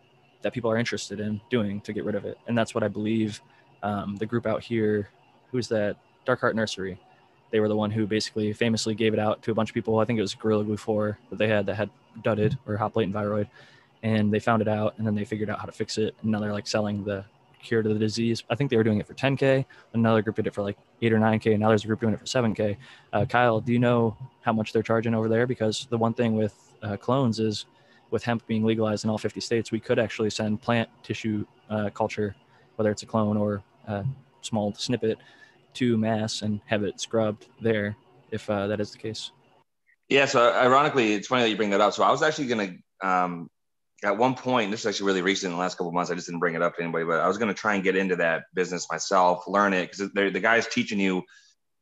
that 0.43 0.53
people 0.53 0.71
are 0.71 0.77
interested 0.77 1.19
in 1.19 1.41
doing 1.49 1.81
to 1.81 1.91
get 1.91 2.05
rid 2.05 2.15
of 2.15 2.23
it. 2.25 2.37
And 2.47 2.57
that's 2.57 2.73
what 2.73 2.83
I 2.83 2.87
believe 2.87 3.41
um, 3.83 4.15
the 4.15 4.25
group 4.25 4.45
out 4.45 4.63
here, 4.63 5.09
who's 5.51 5.67
that? 5.69 5.97
Dark 6.23 6.39
Heart 6.39 6.55
Nursery 6.55 6.99
they 7.51 7.59
were 7.59 7.67
the 7.67 7.75
one 7.75 7.91
who 7.91 8.07
basically 8.07 8.51
famously 8.53 8.95
gave 8.95 9.13
it 9.13 9.19
out 9.19 9.41
to 9.43 9.51
a 9.51 9.53
bunch 9.53 9.69
of 9.69 9.73
people. 9.73 9.99
I 9.99 10.05
think 10.05 10.17
it 10.17 10.21
was 10.21 10.33
Gorilla 10.33 10.63
Glue 10.63 10.77
4 10.77 11.17
that 11.29 11.35
they 11.37 11.47
had 11.47 11.65
that 11.67 11.75
had 11.75 11.89
dudded 12.23 12.57
or 12.65 12.77
hop 12.77 12.95
latent 12.95 13.15
viroid. 13.15 13.47
And 14.03 14.33
they 14.33 14.39
found 14.39 14.61
it 14.61 14.67
out 14.67 14.95
and 14.97 15.05
then 15.05 15.13
they 15.13 15.25
figured 15.25 15.49
out 15.49 15.59
how 15.59 15.65
to 15.65 15.71
fix 15.71 15.97
it. 15.97 16.15
And 16.21 16.31
now 16.31 16.39
they're 16.39 16.53
like 16.53 16.67
selling 16.67 17.03
the 17.03 17.23
cure 17.61 17.83
to 17.83 17.89
the 17.89 17.99
disease. 17.99 18.43
I 18.49 18.55
think 18.55 18.71
they 18.71 18.77
were 18.77 18.83
doing 18.83 18.99
it 18.99 19.05
for 19.05 19.13
10K. 19.13 19.65
Another 19.93 20.21
group 20.21 20.37
did 20.37 20.47
it 20.47 20.53
for 20.53 20.63
like 20.63 20.77
8 21.01 21.13
or 21.13 21.19
9K. 21.19 21.51
And 21.51 21.59
now 21.59 21.67
there's 21.67 21.83
a 21.83 21.87
group 21.87 21.99
doing 21.99 22.13
it 22.13 22.19
for 22.19 22.25
7K. 22.25 22.77
Uh, 23.13 23.25
Kyle, 23.25 23.59
do 23.59 23.71
you 23.71 23.79
know 23.79 24.17
how 24.41 24.53
much 24.53 24.73
they're 24.73 24.81
charging 24.81 25.13
over 25.13 25.29
there? 25.29 25.45
Because 25.45 25.87
the 25.89 25.97
one 25.97 26.13
thing 26.13 26.35
with 26.35 26.73
uh, 26.81 26.97
clones 26.97 27.39
is 27.39 27.65
with 28.09 28.23
hemp 28.23 28.45
being 28.47 28.63
legalized 28.65 29.03
in 29.03 29.09
all 29.09 29.17
50 29.17 29.39
states, 29.39 29.71
we 29.71 29.79
could 29.79 29.99
actually 29.99 30.29
send 30.29 30.61
plant 30.61 30.89
tissue 31.03 31.45
uh, 31.69 31.89
culture, 31.91 32.35
whether 32.75 32.91
it's 32.91 33.03
a 33.03 33.05
clone 33.05 33.37
or 33.37 33.63
a 33.87 34.03
small 34.41 34.73
snippet, 34.73 35.17
to 35.75 35.97
mass 35.97 36.41
and 36.41 36.61
have 36.65 36.83
it 36.83 36.99
scrubbed 36.99 37.47
there 37.61 37.95
if 38.31 38.49
uh, 38.49 38.67
that 38.67 38.79
is 38.79 38.91
the 38.91 38.97
case. 38.97 39.31
Yeah. 40.09 40.25
So 40.25 40.51
ironically, 40.53 41.13
it's 41.13 41.27
funny 41.27 41.43
that 41.43 41.49
you 41.49 41.57
bring 41.57 41.69
that 41.71 41.81
up. 41.81 41.93
So 41.93 42.03
I 42.03 42.11
was 42.11 42.21
actually 42.21 42.47
going 42.47 42.81
to, 43.01 43.07
um, 43.07 43.49
at 44.03 44.17
one 44.17 44.35
point, 44.35 44.71
this 44.71 44.81
is 44.81 44.85
actually 44.87 45.07
really 45.07 45.21
recent 45.21 45.51
in 45.51 45.57
the 45.57 45.61
last 45.61 45.77
couple 45.77 45.91
months. 45.91 46.11
I 46.11 46.15
just 46.15 46.27
didn't 46.27 46.39
bring 46.39 46.55
it 46.55 46.61
up 46.61 46.75
to 46.75 46.81
anybody, 46.81 47.05
but 47.05 47.19
I 47.19 47.27
was 47.27 47.37
going 47.37 47.53
to 47.53 47.59
try 47.59 47.75
and 47.75 47.83
get 47.83 47.95
into 47.95 48.15
that 48.17 48.43
business 48.53 48.87
myself, 48.91 49.47
learn 49.47 49.73
it 49.73 49.91
because 49.91 50.11
the 50.13 50.39
guy's 50.39 50.67
teaching 50.67 50.99
you 50.99 51.23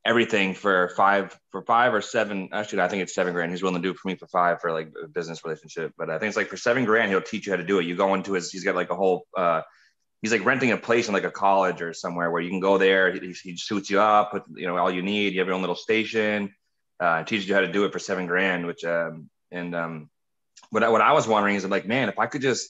everything 0.06 0.54
for 0.54 0.92
five 0.96 1.38
for 1.52 1.62
five 1.64 1.94
or 1.94 2.02
seven 2.02 2.50
actually 2.54 2.82
i 2.82 2.88
think 2.88 3.04
it's 3.04 3.14
seven 3.14 3.34
grand 3.34 3.52
he's 3.52 3.62
willing 3.62 3.82
to 3.82 3.86
do 3.86 3.92
it 3.92 3.98
for 3.98 4.08
me 4.08 4.16
for 4.16 4.28
five 4.28 4.62
for 4.62 4.72
like 4.72 4.92
a 5.04 5.08
business 5.08 5.44
relationship 5.44 5.92
but 5.98 6.10
i 6.10 6.18
think 6.18 6.30
it's 6.30 6.38
like 6.38 6.48
for 6.48 6.58
seven 6.58 6.86
grand 6.86 7.12
he'll 7.12 7.22
teach 7.22 7.46
you 7.46 7.52
how 7.52 7.58
to 7.58 7.66
do 7.66 7.80
it 7.80 7.86
you 7.86 7.96
go 7.96 8.14
into 8.14 8.34
his 8.34 8.50
he's 8.50 8.64
got 8.64 8.76
like 8.76 8.90
a 8.92 8.96
whole 8.96 9.26
uh 9.38 9.62
he's 10.22 10.32
like 10.32 10.46
renting 10.46 10.72
a 10.72 10.78
place 10.78 11.08
in 11.08 11.14
like 11.14 11.24
a 11.24 11.32
college 11.32 11.82
or 11.82 11.94
somewhere 11.94 12.32
where 12.32 12.42
you 12.42 12.50
can 12.50 12.60
go 12.60 12.78
there. 12.78 13.12
He, 13.12 13.34
he 13.44 13.58
suits 13.58 13.90
you 13.90 14.00
up 14.00 14.34
with 14.34 14.44
you 14.56 14.68
know 14.68 14.78
all 14.78 14.92
you 14.92 15.02
need. 15.02 15.34
You 15.34 15.40
have 15.40 15.48
your 15.48 15.56
own 15.56 15.62
little 15.62 15.76
station. 15.76 16.54
Uh, 17.00 17.24
teaches 17.24 17.48
you 17.48 17.56
how 17.56 17.62
to 17.62 17.72
do 17.72 17.86
it 17.86 17.94
for 17.94 18.00
seven 18.00 18.26
grand. 18.26 18.66
Which 18.66 18.84
um, 18.84 19.30
and 19.52 19.76
um, 19.76 20.10
what 20.70 20.90
what 20.92 21.02
I 21.02 21.14
was 21.14 21.28
wondering 21.28 21.56
is 21.56 21.66
like, 21.66 21.88
man, 21.88 22.10
if 22.10 22.20
I 22.20 22.28
could 22.28 22.42
just 22.42 22.70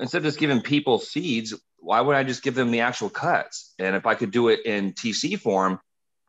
instead 0.00 0.18
of 0.18 0.24
just 0.24 0.38
giving 0.38 0.60
people 0.60 0.98
seeds, 0.98 1.54
why 1.78 2.00
would 2.00 2.16
I 2.16 2.24
just 2.24 2.42
give 2.42 2.54
them 2.54 2.70
the 2.70 2.80
actual 2.80 3.10
cuts? 3.10 3.74
And 3.78 3.94
if 3.94 4.06
I 4.06 4.14
could 4.14 4.30
do 4.30 4.48
it 4.48 4.64
in 4.64 4.92
TC 4.92 5.38
form, 5.38 5.80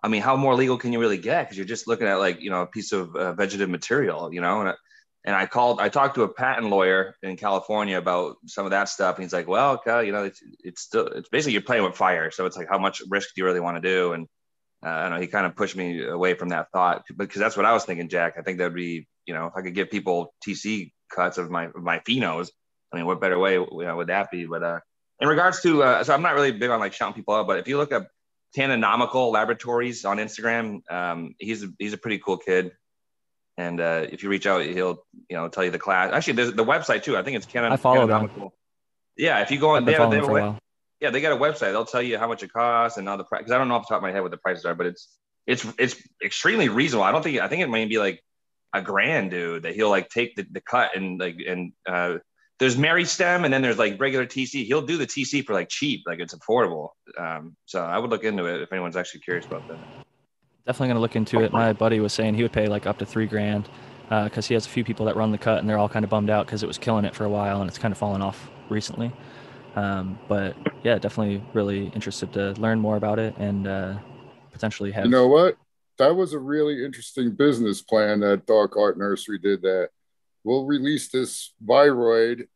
I 0.03 0.07
mean, 0.09 0.21
how 0.21 0.35
more 0.35 0.55
legal 0.55 0.77
can 0.77 0.93
you 0.93 0.99
really 0.99 1.17
get? 1.17 1.43
Because 1.43 1.57
you're 1.57 1.65
just 1.65 1.87
looking 1.87 2.07
at 2.07 2.19
like 2.19 2.41
you 2.41 2.49
know 2.49 2.63
a 2.63 2.67
piece 2.67 2.91
of 2.91 3.15
uh, 3.15 3.33
vegetative 3.33 3.69
material, 3.69 4.33
you 4.33 4.41
know. 4.41 4.61
And 4.61 4.75
and 5.27 5.35
I 5.35 5.45
called, 5.45 5.81
I 5.81 5.89
talked 5.89 6.15
to 6.15 6.23
a 6.23 6.29
patent 6.29 6.69
lawyer 6.69 7.13
in 7.21 7.35
California 7.35 7.97
about 7.97 8.37
some 8.45 8.63
of 8.63 8.71
that 8.71 8.87
stuff. 8.87 9.17
And 9.17 9.23
he's 9.23 9.33
like, 9.33 9.45
well, 9.45 9.83
you 9.85 10.13
know, 10.13 10.23
it's, 10.23 10.41
it's 10.63 10.81
still, 10.81 11.05
it's 11.07 11.27
basically 11.27 11.51
you're 11.51 11.63
playing 11.63 11.83
with 11.83 11.97
fire. 11.97 12.31
So 12.31 12.45
it's 12.45 12.55
like, 12.55 12.69
how 12.69 12.77
much 12.77 13.01
risk 13.09 13.35
do 13.35 13.41
you 13.41 13.45
really 13.45 13.59
want 13.59 13.75
to 13.75 13.81
do? 13.81 14.13
And 14.13 14.27
uh, 14.85 14.89
I 14.89 15.01
don't 15.01 15.11
know, 15.11 15.19
he 15.19 15.27
kind 15.27 15.45
of 15.45 15.53
pushed 15.53 15.75
me 15.75 16.01
away 16.05 16.35
from 16.35 16.49
that 16.49 16.71
thought 16.71 17.03
because 17.17 17.41
that's 17.41 17.57
what 17.57 17.65
I 17.65 17.73
was 17.73 17.83
thinking, 17.83 18.07
Jack. 18.07 18.35
I 18.39 18.41
think 18.41 18.57
that'd 18.57 18.73
be, 18.73 19.05
you 19.25 19.33
know, 19.33 19.47
if 19.47 19.53
I 19.57 19.63
could 19.63 19.75
give 19.75 19.91
people 19.91 20.33
TC 20.47 20.93
cuts 21.13 21.37
of 21.37 21.51
my, 21.51 21.65
of 21.65 21.83
my 21.83 21.99
phenos, 22.07 22.47
I 22.93 22.95
mean, 22.95 23.05
what 23.05 23.19
better 23.19 23.37
way 23.37 23.55
you 23.55 23.67
know, 23.69 23.97
would 23.97 24.07
that 24.07 24.31
be? 24.31 24.45
But 24.45 24.63
uh, 24.63 24.79
in 25.19 25.27
regards 25.27 25.61
to, 25.63 25.83
uh, 25.83 26.03
so 26.05 26.13
I'm 26.13 26.21
not 26.21 26.35
really 26.35 26.53
big 26.53 26.69
on 26.69 26.79
like 26.79 26.93
shouting 26.93 27.15
people 27.15 27.35
out, 27.35 27.47
but 27.47 27.59
if 27.59 27.67
you 27.67 27.75
look 27.75 27.91
up 27.91 28.07
Tananomical 28.57 29.33
Laboratories 29.33 30.05
on 30.05 30.19
Instagram, 30.19 30.89
um, 30.89 31.35
he's, 31.37 31.63
a, 31.63 31.67
he's 31.79 31.91
a 31.91 31.97
pretty 31.97 32.19
cool 32.19 32.37
kid. 32.37 32.71
And 33.57 33.79
uh, 33.79 34.05
if 34.11 34.21
you 34.21 34.29
reach 34.29 34.45
out, 34.45 34.63
he'll 34.63 35.03
you 35.29 35.35
know 35.35 35.47
tell 35.49 35.63
you 35.63 35.71
the 35.71 35.79
class. 35.79 36.13
Actually, 36.13 36.33
there's 36.33 36.53
the 36.53 36.65
website 36.65 37.03
too. 37.03 37.17
I 37.17 37.23
think 37.23 37.37
it's 37.37 37.45
Canon. 37.45 37.71
I 37.71 37.77
follow 37.77 38.05
them. 38.05 38.49
Yeah, 39.17 39.41
if 39.41 39.49
you 39.49 39.59
go 39.59 39.71
on, 39.71 39.85
they 39.85 39.93
have, 39.93 40.11
they 40.11 40.17
have 40.17 40.29
a, 40.29 40.59
yeah, 40.99 41.09
they 41.09 41.21
got 41.21 41.31
a 41.31 41.37
website. 41.37 41.71
They'll 41.71 41.85
tell 41.85 42.01
you 42.01 42.19
how 42.19 42.27
much 42.27 42.43
it 42.43 42.53
costs 42.53 42.97
and 42.97 43.09
all 43.09 43.17
the 43.17 43.23
price. 43.23 43.39
Because 43.39 43.51
I 43.51 43.57
don't 43.57 43.67
know 43.67 43.75
off 43.75 43.87
the 43.87 43.93
top 43.93 43.97
of 43.97 44.03
my 44.03 44.11
head 44.11 44.21
what 44.21 44.31
the 44.31 44.37
prices 44.37 44.65
are, 44.65 44.75
but 44.75 44.85
it's 44.85 45.07
it's 45.47 45.65
it's 45.79 45.95
extremely 46.23 46.69
reasonable. 46.69 47.03
I 47.03 47.11
don't 47.11 47.23
think 47.23 47.39
I 47.39 47.47
think 47.47 47.63
it 47.63 47.69
might 47.69 47.89
be 47.89 47.97
like 47.97 48.21
a 48.73 48.81
grand, 48.81 49.31
dude. 49.31 49.63
That 49.63 49.73
he'll 49.73 49.89
like 49.89 50.09
take 50.09 50.35
the, 50.35 50.45
the 50.51 50.61
cut 50.61 50.95
and 50.95 51.19
like 51.19 51.37
and 51.47 51.73
uh, 51.87 52.17
there's 52.59 52.75
Meristem 52.75 53.43
and 53.43 53.53
then 53.53 53.61
there's 53.61 53.77
like 53.77 53.99
regular 53.99 54.25
TC. 54.25 54.65
He'll 54.65 54.81
do 54.81 54.97
the 54.97 55.07
TC 55.07 55.45
for 55.45 55.53
like 55.53 55.69
cheap, 55.69 56.03
like 56.05 56.19
it's 56.19 56.33
affordable. 56.33 56.89
Um, 57.17 57.55
so 57.65 57.83
I 57.83 57.97
would 57.97 58.09
look 58.09 58.23
into 58.23 58.45
it 58.45 58.61
if 58.61 58.71
anyone's 58.71 58.97
actually 58.97 59.21
curious 59.21 59.45
about 59.45 59.67
that. 59.67 59.77
Definitely 60.67 60.89
gonna 60.89 60.99
look 60.99 61.15
into 61.15 61.41
it. 61.41 61.51
My 61.51 61.73
buddy 61.73 61.99
was 61.99 62.13
saying 62.13 62.35
he 62.35 62.43
would 62.43 62.51
pay 62.51 62.67
like 62.67 62.85
up 62.85 62.97
to 62.99 63.05
three 63.05 63.25
grand 63.25 63.69
because 64.09 64.45
uh, 64.45 64.47
he 64.47 64.53
has 64.53 64.65
a 64.65 64.69
few 64.69 64.83
people 64.83 65.05
that 65.05 65.15
run 65.15 65.31
the 65.31 65.37
cut 65.37 65.59
and 65.59 65.69
they're 65.69 65.77
all 65.77 65.89
kind 65.89 66.03
of 66.03 66.09
bummed 66.09 66.29
out 66.29 66.45
because 66.45 66.61
it 66.61 66.67
was 66.67 66.77
killing 66.77 67.05
it 67.05 67.15
for 67.15 67.23
a 67.23 67.29
while 67.29 67.61
and 67.61 67.69
it's 67.69 67.77
kind 67.77 67.91
of 67.91 67.97
fallen 67.97 68.21
off 68.21 68.49
recently. 68.69 69.11
Um, 69.77 70.19
but 70.27 70.55
yeah, 70.83 70.97
definitely 70.97 71.43
really 71.53 71.87
interested 71.87 72.33
to 72.33 72.51
learn 72.53 72.79
more 72.79 72.97
about 72.97 73.19
it 73.19 73.35
and 73.37 73.67
uh, 73.67 73.97
potentially 74.51 74.91
have. 74.91 75.05
You 75.05 75.11
know 75.11 75.27
what? 75.27 75.57
That 75.99 76.15
was 76.15 76.33
a 76.33 76.39
really 76.39 76.83
interesting 76.83 77.31
business 77.31 77.81
plan 77.81 78.19
that 78.19 78.45
Dark 78.45 78.73
Heart 78.73 78.97
Nursery 78.97 79.39
did. 79.39 79.61
That 79.61 79.89
we'll 80.43 80.65
release 80.65 81.09
this 81.09 81.53
viroid 81.65 82.47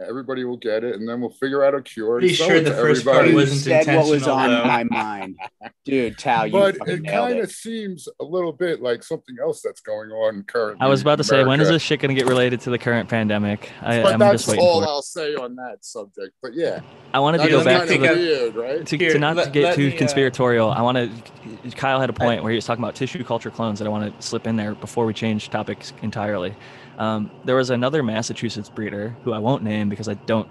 Everybody 0.00 0.44
will 0.44 0.56
get 0.56 0.84
it, 0.84 0.94
and 0.94 1.08
then 1.08 1.20
we'll 1.20 1.30
figure 1.30 1.64
out 1.64 1.74
a 1.74 1.82
cure. 1.82 2.20
Pretty 2.20 2.32
sure 2.32 2.60
the 2.60 2.70
first 2.70 3.04
part 3.04 3.32
wasn't 3.34 3.60
said 3.60 3.80
intentional. 3.80 4.02
what 4.02 4.10
was 4.10 4.28
on 4.28 4.50
though. 4.50 4.64
my 4.64 4.84
mind, 4.84 5.36
dude. 5.84 6.16
Tao, 6.16 6.44
you 6.44 6.52
But 6.52 6.76
it 6.86 7.04
kind 7.04 7.40
of 7.40 7.50
seems 7.50 8.08
a 8.20 8.24
little 8.24 8.52
bit 8.52 8.80
like 8.80 9.02
something 9.02 9.34
else 9.42 9.60
that's 9.60 9.80
going 9.80 10.10
on 10.10 10.44
currently. 10.44 10.80
I 10.80 10.88
was 10.88 11.02
about 11.02 11.16
to 11.16 11.24
say, 11.24 11.42
when 11.42 11.60
is 11.60 11.68
this 11.68 11.82
shit 11.82 11.98
gonna 11.98 12.14
get 12.14 12.28
related 12.28 12.60
to 12.60 12.70
the 12.70 12.78
current 12.78 13.08
pandemic? 13.08 13.72
I, 13.82 14.02
But 14.02 14.12
I'm 14.12 14.18
that's 14.20 14.34
just 14.34 14.48
waiting 14.48 14.64
all 14.64 14.82
for. 14.82 14.88
I'll 14.88 15.02
say 15.02 15.34
on 15.34 15.56
that 15.56 15.84
subject. 15.84 16.32
But 16.42 16.54
yeah, 16.54 16.80
I 17.12 17.18
wanted 17.18 17.38
to 17.38 17.44
that 17.44 17.50
go 17.50 17.64
back 17.64 17.88
to 17.88 17.98
the 17.98 17.98
weird, 17.98 18.54
right? 18.54 18.86
to, 18.86 18.96
Here, 18.96 19.14
to 19.14 19.18
not 19.18 19.34
to 19.34 19.50
get 19.50 19.64
let 19.64 19.74
too 19.74 19.88
me, 19.88 19.96
uh, 19.96 19.98
conspiratorial, 19.98 20.70
I 20.70 20.80
want 20.80 20.96
to. 20.98 21.70
Kyle 21.72 22.00
had 22.00 22.08
a 22.08 22.12
point 22.12 22.44
where 22.44 22.52
he 22.52 22.56
was 22.56 22.66
talking 22.66 22.84
about 22.84 22.94
tissue 22.94 23.24
culture 23.24 23.50
clones 23.50 23.80
that 23.80 23.86
I 23.86 23.88
want 23.88 24.16
to 24.16 24.22
slip 24.24 24.46
in 24.46 24.54
there 24.54 24.76
before 24.76 25.06
we 25.06 25.12
change 25.12 25.50
topics 25.50 25.92
entirely. 26.02 26.54
Um, 26.98 27.30
there 27.44 27.56
was 27.56 27.70
another 27.70 28.02
Massachusetts 28.02 28.68
breeder 28.68 29.16
who 29.22 29.32
I 29.32 29.38
won't 29.38 29.62
name 29.62 29.88
because 29.88 30.08
I 30.08 30.14
don't 30.14 30.48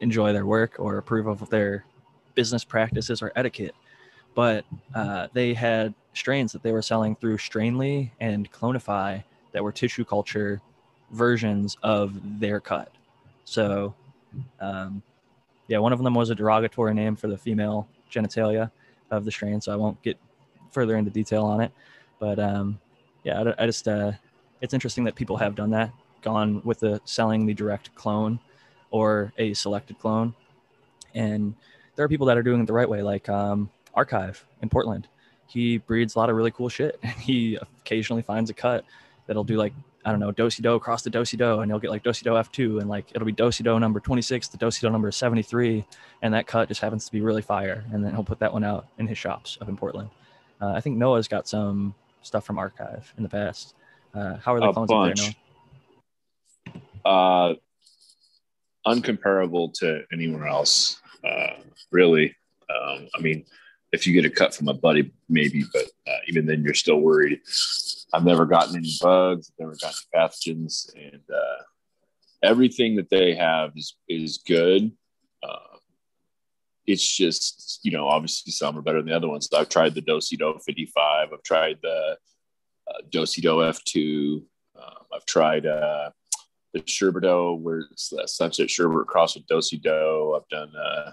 enjoy 0.00 0.32
their 0.32 0.46
work 0.46 0.76
or 0.78 0.98
approve 0.98 1.26
of 1.26 1.48
their 1.50 1.84
business 2.34 2.64
practices 2.64 3.22
or 3.22 3.32
etiquette, 3.34 3.74
but 4.34 4.64
uh, 4.94 5.28
they 5.32 5.54
had 5.54 5.94
strains 6.12 6.52
that 6.52 6.62
they 6.62 6.72
were 6.72 6.82
selling 6.82 7.16
through 7.16 7.38
Strainly 7.38 8.12
and 8.20 8.50
Clonify 8.52 9.22
that 9.52 9.64
were 9.64 9.72
tissue 9.72 10.04
culture 10.04 10.60
versions 11.10 11.76
of 11.82 12.20
their 12.38 12.60
cut. 12.60 12.92
So, 13.44 13.94
um, 14.60 15.02
yeah, 15.66 15.78
one 15.78 15.92
of 15.92 16.02
them 16.02 16.14
was 16.14 16.30
a 16.30 16.34
derogatory 16.34 16.94
name 16.94 17.16
for 17.16 17.28
the 17.28 17.38
female 17.38 17.88
genitalia 18.10 18.70
of 19.10 19.24
the 19.24 19.30
strain, 19.30 19.60
so 19.60 19.72
I 19.72 19.76
won't 19.76 20.00
get 20.02 20.18
further 20.72 20.96
into 20.96 21.10
detail 21.10 21.44
on 21.44 21.60
it. 21.60 21.72
But 22.18 22.38
um, 22.38 22.78
yeah, 23.24 23.42
I, 23.42 23.62
I 23.62 23.66
just 23.66 23.88
uh, 23.88 24.12
it's 24.60 24.74
interesting 24.74 25.04
that 25.04 25.14
people 25.14 25.36
have 25.36 25.54
done 25.54 25.70
that, 25.70 25.92
gone 26.22 26.62
with 26.64 26.80
the 26.80 27.00
selling 27.04 27.46
the 27.46 27.54
direct 27.54 27.94
clone 27.94 28.38
or 28.90 29.32
a 29.38 29.54
selected 29.54 29.98
clone, 29.98 30.34
and 31.14 31.54
there 31.96 32.04
are 32.04 32.08
people 32.08 32.26
that 32.26 32.38
are 32.38 32.42
doing 32.42 32.60
it 32.60 32.66
the 32.66 32.72
right 32.72 32.88
way, 32.88 33.02
like 33.02 33.28
um, 33.28 33.70
Archive 33.94 34.44
in 34.62 34.68
Portland. 34.68 35.08
He 35.46 35.78
breeds 35.78 36.14
a 36.14 36.18
lot 36.18 36.30
of 36.30 36.36
really 36.36 36.50
cool 36.50 36.68
shit. 36.68 36.98
And 37.02 37.12
he 37.20 37.56
occasionally 37.56 38.22
finds 38.22 38.50
a 38.50 38.54
cut 38.54 38.84
that'll 39.26 39.44
do 39.44 39.56
like 39.56 39.72
I 40.02 40.12
don't 40.12 40.20
know, 40.20 40.32
Dosey 40.32 40.62
Do 40.62 40.72
across 40.72 41.02
the 41.02 41.10
Dosey 41.10 41.36
Do, 41.36 41.60
and 41.60 41.70
he'll 41.70 41.78
get 41.78 41.90
like 41.90 42.02
Dosey 42.02 42.22
Do 42.22 42.30
F2, 42.30 42.80
and 42.80 42.88
like 42.88 43.10
it'll 43.14 43.26
be 43.26 43.34
Dosey 43.34 43.62
Do 43.62 43.78
number 43.78 44.00
26, 44.00 44.48
the 44.48 44.56
Dosey 44.56 44.80
Do 44.80 44.88
number 44.88 45.12
73, 45.12 45.84
and 46.22 46.32
that 46.32 46.46
cut 46.46 46.68
just 46.68 46.80
happens 46.80 47.04
to 47.04 47.12
be 47.12 47.20
really 47.20 47.42
fire. 47.42 47.84
And 47.92 48.02
then 48.02 48.14
he'll 48.14 48.24
put 48.24 48.38
that 48.38 48.52
one 48.52 48.64
out 48.64 48.86
in 48.96 49.06
his 49.06 49.18
shops 49.18 49.58
up 49.60 49.68
in 49.68 49.76
Portland. 49.76 50.08
Uh, 50.58 50.72
I 50.72 50.80
think 50.80 50.96
Noah's 50.96 51.28
got 51.28 51.46
some 51.46 51.94
stuff 52.22 52.44
from 52.44 52.58
Archive 52.58 53.12
in 53.18 53.22
the 53.22 53.28
past. 53.28 53.74
Uh, 54.14 54.36
how 54.38 54.54
are 54.54 54.60
the 54.60 54.72
clones 54.72 54.90
up 54.90 55.16
there, 55.16 55.24
bunch. 55.24 55.36
Uh, 57.04 57.54
uncomparable 58.86 59.72
to 59.74 60.02
anywhere 60.12 60.46
else, 60.46 61.00
uh, 61.24 61.54
really. 61.90 62.34
Um, 62.68 63.08
I 63.14 63.20
mean, 63.20 63.44
if 63.92 64.06
you 64.06 64.12
get 64.12 64.24
a 64.24 64.30
cut 64.30 64.54
from 64.54 64.68
a 64.68 64.74
buddy, 64.74 65.12
maybe, 65.28 65.64
but 65.72 65.84
uh, 66.06 66.18
even 66.28 66.46
then, 66.46 66.62
you're 66.62 66.74
still 66.74 67.00
worried. 67.00 67.40
I've 68.12 68.24
never 68.24 68.46
gotten 68.46 68.76
any 68.76 68.92
bugs, 69.00 69.50
I've 69.50 69.64
never 69.64 69.76
gotten 69.80 69.98
any 70.14 70.22
pathogens, 70.22 70.94
and 70.96 71.22
uh, 71.32 71.62
everything 72.42 72.96
that 72.96 73.10
they 73.10 73.34
have 73.34 73.72
is 73.76 73.96
is 74.08 74.38
good. 74.38 74.92
Uh, 75.42 75.76
it's 76.86 77.06
just, 77.16 77.80
you 77.82 77.92
know, 77.92 78.08
obviously 78.08 78.52
some 78.52 78.76
are 78.76 78.82
better 78.82 78.98
than 78.98 79.08
the 79.08 79.16
other 79.16 79.28
ones. 79.28 79.48
I've 79.56 79.68
tried 79.68 79.94
the 79.94 80.02
Dosido 80.02 80.60
55. 80.62 81.28
I've 81.32 81.42
tried 81.42 81.78
the 81.82 82.16
uh, 82.90 83.02
Dosido 83.10 83.70
F2. 83.70 84.42
Um, 84.76 85.04
I've 85.14 85.26
tried 85.26 85.66
uh, 85.66 86.10
the 86.72 86.80
Sherbado, 86.80 87.58
where 87.58 87.84
it's 87.90 88.08
the 88.08 88.26
Sunset 88.26 88.70
Sherbet 88.70 89.06
cross 89.06 89.34
with 89.34 89.46
Dosey 89.46 89.80
Do. 89.80 90.36
I've 90.36 90.48
done, 90.48 90.72
uh, 90.76 91.12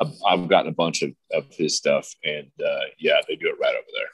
I've, 0.00 0.12
I've 0.26 0.48
gotten 0.48 0.70
a 0.70 0.74
bunch 0.74 1.02
of, 1.02 1.12
of 1.32 1.46
his 1.50 1.76
stuff, 1.76 2.12
and 2.24 2.50
uh, 2.64 2.86
yeah, 2.98 3.20
they 3.28 3.36
do 3.36 3.48
it 3.48 3.56
right 3.60 3.74
over 3.74 3.88
there. 3.94 4.08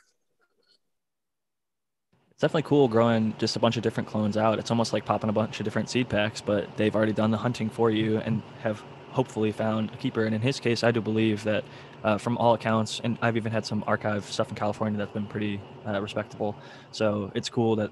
It's 2.30 2.40
definitely 2.40 2.62
cool 2.62 2.88
growing 2.88 3.34
just 3.38 3.56
a 3.56 3.60
bunch 3.60 3.76
of 3.76 3.82
different 3.82 4.08
clones 4.08 4.36
out. 4.36 4.58
It's 4.58 4.70
almost 4.70 4.92
like 4.92 5.04
popping 5.04 5.30
a 5.30 5.32
bunch 5.32 5.60
of 5.60 5.64
different 5.64 5.90
seed 5.90 6.08
packs, 6.08 6.40
but 6.40 6.76
they've 6.76 6.94
already 6.94 7.12
done 7.12 7.30
the 7.30 7.38
hunting 7.38 7.70
for 7.70 7.90
you 7.90 8.18
and 8.18 8.42
have 8.62 8.82
hopefully 9.12 9.52
found 9.52 9.90
a 9.92 9.96
keeper. 9.96 10.24
And 10.24 10.34
in 10.34 10.40
his 10.40 10.58
case, 10.58 10.82
I 10.82 10.90
do 10.90 11.00
believe 11.00 11.44
that 11.44 11.64
uh, 12.02 12.18
from 12.18 12.36
all 12.38 12.54
accounts, 12.54 13.00
and 13.04 13.18
I've 13.22 13.36
even 13.36 13.52
had 13.52 13.64
some 13.64 13.84
archive 13.86 14.24
stuff 14.24 14.48
in 14.48 14.56
California 14.56 14.98
that's 14.98 15.12
been 15.12 15.26
pretty 15.26 15.60
uh, 15.86 16.00
respectable. 16.00 16.56
So 16.90 17.30
it's 17.34 17.48
cool 17.48 17.76
that 17.76 17.90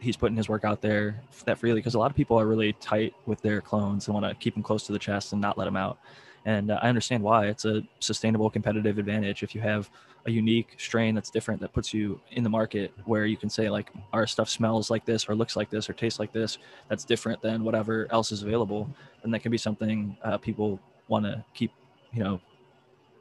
he's 0.00 0.16
putting 0.16 0.36
his 0.36 0.48
work 0.48 0.64
out 0.64 0.80
there 0.80 1.20
that 1.44 1.58
freely 1.58 1.78
because 1.80 1.94
a 1.94 1.98
lot 1.98 2.10
of 2.10 2.16
people 2.16 2.38
are 2.38 2.46
really 2.46 2.72
tight 2.74 3.14
with 3.26 3.40
their 3.42 3.60
clones 3.60 4.08
and 4.08 4.14
want 4.14 4.26
to 4.26 4.34
keep 4.34 4.54
them 4.54 4.62
close 4.62 4.84
to 4.86 4.92
the 4.92 4.98
chest 4.98 5.32
and 5.32 5.40
not 5.40 5.56
let 5.58 5.66
them 5.66 5.76
out. 5.76 5.98
And 6.44 6.70
uh, 6.70 6.78
I 6.82 6.88
understand 6.88 7.22
why. 7.22 7.46
It's 7.46 7.64
a 7.64 7.82
sustainable 8.00 8.50
competitive 8.50 8.98
advantage 8.98 9.42
if 9.42 9.54
you 9.54 9.60
have 9.60 9.90
a 10.26 10.30
unique 10.30 10.74
strain 10.78 11.14
that's 11.14 11.30
different 11.30 11.60
that 11.60 11.72
puts 11.72 11.92
you 11.92 12.20
in 12.30 12.44
the 12.44 12.50
market 12.50 12.92
where 13.04 13.26
you 13.26 13.36
can 13.36 13.50
say 13.50 13.68
like 13.68 13.90
our 14.12 14.26
stuff 14.26 14.48
smells 14.48 14.90
like 14.90 15.04
this 15.04 15.28
or 15.28 15.34
looks 15.34 15.56
like 15.56 15.70
this 15.70 15.90
or 15.90 15.92
tastes 15.92 16.18
like 16.20 16.32
this 16.32 16.58
that's 16.88 17.04
different 17.04 17.40
than 17.42 17.64
whatever 17.64 18.06
else 18.10 18.30
is 18.30 18.42
available 18.42 18.88
then 19.22 19.30
that 19.30 19.40
can 19.40 19.50
be 19.50 19.58
something 19.58 20.16
uh, 20.22 20.38
people 20.38 20.78
want 21.08 21.24
to 21.24 21.44
keep 21.54 21.72
you 22.12 22.22
know 22.22 22.40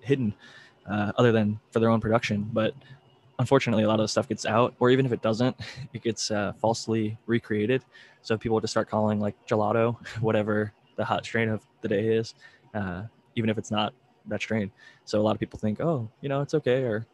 hidden 0.01 0.33
uh, 0.89 1.11
other 1.17 1.31
than 1.31 1.59
for 1.71 1.79
their 1.79 1.89
own 1.89 1.99
production 1.99 2.47
but 2.53 2.75
unfortunately 3.39 3.83
a 3.83 3.87
lot 3.87 3.99
of 3.99 4.03
the 4.03 4.07
stuff 4.07 4.29
gets 4.29 4.45
out 4.45 4.75
or 4.79 4.91
even 4.91 5.05
if 5.05 5.11
it 5.11 5.21
doesn't 5.21 5.59
it 5.93 6.03
gets 6.03 6.29
uh, 6.29 6.53
falsely 6.61 7.17
recreated 7.25 7.83
so 8.21 8.37
people 8.37 8.59
just 8.59 8.71
start 8.71 8.89
calling 8.89 9.19
like 9.19 9.35
gelato 9.47 9.95
whatever 10.21 10.71
the 10.97 11.05
hot 11.05 11.25
strain 11.25 11.49
of 11.49 11.65
the 11.81 11.87
day 11.87 12.07
is 12.09 12.35
uh, 12.73 13.03
even 13.35 13.49
if 13.49 13.57
it's 13.57 13.71
not 13.71 13.93
that 14.27 14.41
strain. 14.41 14.71
So 15.05 15.19
a 15.19 15.23
lot 15.23 15.35
of 15.35 15.39
people 15.39 15.59
think 15.59 15.81
oh 15.81 16.09
you 16.21 16.29
know 16.29 16.41
it's 16.41 16.53
okay 16.53 16.83
or 16.83 17.05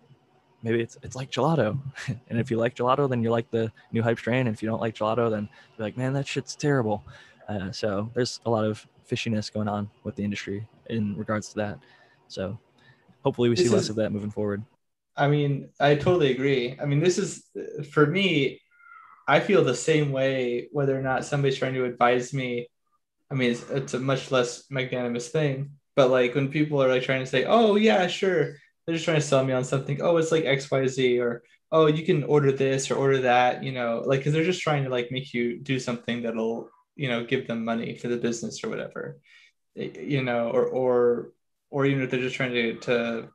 maybe 0.63 0.81
it's 0.81 0.97
it's 1.03 1.15
like 1.15 1.31
gelato. 1.31 1.79
And 2.29 2.39
if 2.39 2.51
you 2.51 2.57
like 2.57 2.75
gelato 2.75 3.09
then 3.09 3.23
you 3.23 3.31
like 3.31 3.49
the 3.51 3.71
new 3.91 4.03
hype 4.03 4.19
strain. 4.19 4.47
And 4.47 4.55
if 4.55 4.61
you 4.61 4.69
don't 4.69 4.81
like 4.81 4.95
gelato 4.95 5.29
then 5.29 5.49
you're 5.77 5.87
like 5.87 5.97
man 5.97 6.13
that 6.13 6.27
shit's 6.27 6.55
terrible. 6.55 7.03
Uh, 7.47 7.71
so 7.71 8.09
there's 8.13 8.41
a 8.45 8.49
lot 8.49 8.65
of 8.65 8.85
fishiness 9.09 9.51
going 9.51 9.69
on 9.69 9.89
with 10.03 10.15
the 10.15 10.23
industry 10.23 10.67
in 10.87 11.15
regards 11.15 11.49
to 11.49 11.55
that. 11.55 11.79
So 12.27 12.59
hopefully 13.23 13.49
we 13.49 13.55
see 13.55 13.63
This 13.63 13.73
less 13.73 13.89
of 13.89 13.95
that 13.97 14.11
moving 14.11 14.31
forward. 14.31 14.63
I 15.15 15.27
mean, 15.27 15.69
I 15.79 15.95
totally 15.95 16.31
agree. 16.31 16.77
I 16.79 16.85
mean, 16.85 16.99
this 16.99 17.17
is 17.17 17.43
for 17.91 18.05
me, 18.05 18.61
I 19.27 19.39
feel 19.39 19.63
the 19.63 19.75
same 19.75 20.11
way 20.11 20.69
whether 20.71 20.97
or 20.97 21.01
not 21.01 21.25
somebody's 21.25 21.57
trying 21.57 21.73
to 21.73 21.85
advise 21.85 22.33
me. 22.33 22.69
I 23.29 23.35
mean, 23.35 23.51
it's, 23.51 23.69
it's 23.69 23.93
a 23.93 23.99
much 23.99 24.31
less 24.31 24.69
magnanimous 24.69 25.29
thing, 25.29 25.71
but 25.95 26.09
like 26.09 26.35
when 26.35 26.49
people 26.49 26.81
are 26.81 26.89
like 26.89 27.03
trying 27.03 27.19
to 27.21 27.25
say, 27.25 27.45
oh, 27.45 27.75
yeah, 27.75 28.07
sure, 28.07 28.55
they're 28.85 28.95
just 28.95 29.05
trying 29.05 29.17
to 29.17 29.21
sell 29.21 29.43
me 29.43 29.53
on 29.53 29.63
something. 29.63 30.01
Oh, 30.01 30.17
it's 30.17 30.31
like 30.31 30.45
XYZ, 30.45 31.21
or 31.21 31.43
oh, 31.71 31.87
you 31.87 32.05
can 32.05 32.23
order 32.23 32.51
this 32.51 32.89
or 32.89 32.95
order 32.95 33.21
that, 33.21 33.63
you 33.63 33.73
know, 33.73 34.01
like, 34.05 34.21
because 34.21 34.33
they're 34.33 34.43
just 34.45 34.61
trying 34.61 34.85
to 34.85 34.89
like 34.89 35.11
make 35.11 35.33
you 35.33 35.59
do 35.59 35.79
something 35.79 36.21
that'll, 36.21 36.69
you 36.95 37.09
know, 37.09 37.25
give 37.25 37.47
them 37.47 37.65
money 37.65 37.97
for 37.97 38.07
the 38.07 38.17
business 38.17 38.63
or 38.63 38.69
whatever, 38.69 39.19
you 39.75 40.23
know, 40.23 40.49
or, 40.49 40.65
or, 40.65 41.31
or 41.69 41.85
even 41.85 42.01
if 42.03 42.09
they're 42.09 42.21
just 42.21 42.35
trying 42.35 42.53
to, 42.53 42.75
to 42.75 43.29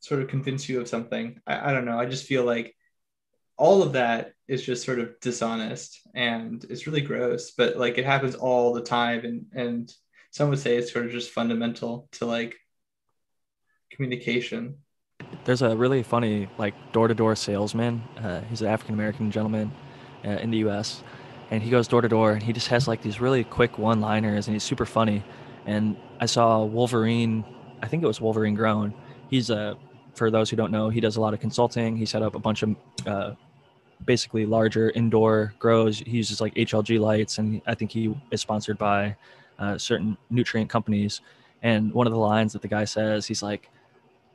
sort 0.00 0.22
of 0.22 0.28
convince 0.28 0.68
you 0.68 0.80
of 0.80 0.88
something. 0.88 1.40
I, 1.46 1.70
I 1.70 1.72
don't 1.74 1.84
know. 1.84 1.98
I 1.98 2.06
just 2.06 2.26
feel 2.26 2.44
like 2.44 2.74
all 3.58 3.82
of 3.82 3.92
that 3.92 4.32
is 4.48 4.64
just 4.64 4.84
sort 4.84 4.98
of 4.98 5.18
dishonest 5.20 6.00
and 6.14 6.64
it's 6.70 6.86
really 6.86 7.00
gross, 7.00 7.52
but 7.52 7.76
like 7.76 7.98
it 7.98 8.04
happens 8.04 8.34
all 8.34 8.72
the 8.72 8.82
time. 8.82 9.24
And, 9.24 9.46
and 9.52 9.94
some 10.30 10.50
would 10.50 10.58
say 10.58 10.76
it's 10.76 10.92
sort 10.92 11.06
of 11.06 11.12
just 11.12 11.30
fundamental 11.30 12.08
to 12.12 12.26
like 12.26 12.54
communication. 13.90 14.76
there's 15.44 15.62
a 15.62 15.76
really 15.76 16.02
funny 16.02 16.48
like 16.58 16.74
door-to-door 16.92 17.34
salesman 17.36 18.02
uh, 18.18 18.40
he's 18.42 18.60
an 18.62 18.68
african 18.68 18.94
american 18.94 19.30
gentleman 19.30 19.72
uh, 20.24 20.30
in 20.30 20.50
the 20.50 20.58
us 20.58 21.02
and 21.50 21.62
he 21.62 21.70
goes 21.70 21.88
door 21.88 22.00
to 22.02 22.08
door 22.08 22.32
and 22.32 22.42
he 22.42 22.52
just 22.52 22.68
has 22.68 22.86
like 22.88 23.00
these 23.02 23.20
really 23.20 23.44
quick 23.44 23.78
one 23.78 24.00
liners 24.00 24.46
and 24.46 24.54
he's 24.54 24.64
super 24.64 24.84
funny 24.84 25.22
and 25.64 25.96
i 26.20 26.26
saw 26.26 26.64
wolverine 26.64 27.44
i 27.82 27.86
think 27.86 28.02
it 28.02 28.06
was 28.06 28.20
wolverine 28.20 28.54
grown 28.54 28.92
he's 29.30 29.50
a 29.50 29.76
for 30.14 30.30
those 30.30 30.50
who 30.50 30.56
don't 30.56 30.72
know 30.72 30.88
he 30.90 31.00
does 31.00 31.16
a 31.16 31.20
lot 31.20 31.32
of 31.32 31.40
consulting 31.40 31.96
he 31.96 32.04
set 32.04 32.22
up 32.22 32.34
a 32.34 32.38
bunch 32.38 32.62
of 32.62 32.76
uh, 33.06 33.30
basically 34.04 34.46
larger 34.46 34.90
indoor 34.90 35.54
grows. 35.58 35.98
He 35.98 36.16
uses 36.16 36.40
like 36.40 36.54
HLG 36.54 37.00
lights, 37.00 37.38
and 37.38 37.62
I 37.66 37.74
think 37.74 37.90
he 37.92 38.14
is 38.30 38.40
sponsored 38.40 38.78
by 38.78 39.16
uh, 39.58 39.78
certain 39.78 40.16
nutrient 40.30 40.70
companies. 40.70 41.20
And 41.62 41.92
one 41.92 42.06
of 42.06 42.12
the 42.12 42.18
lines 42.18 42.52
that 42.52 42.62
the 42.62 42.68
guy 42.68 42.84
says, 42.84 43.26
he's 43.26 43.42
like, 43.42 43.70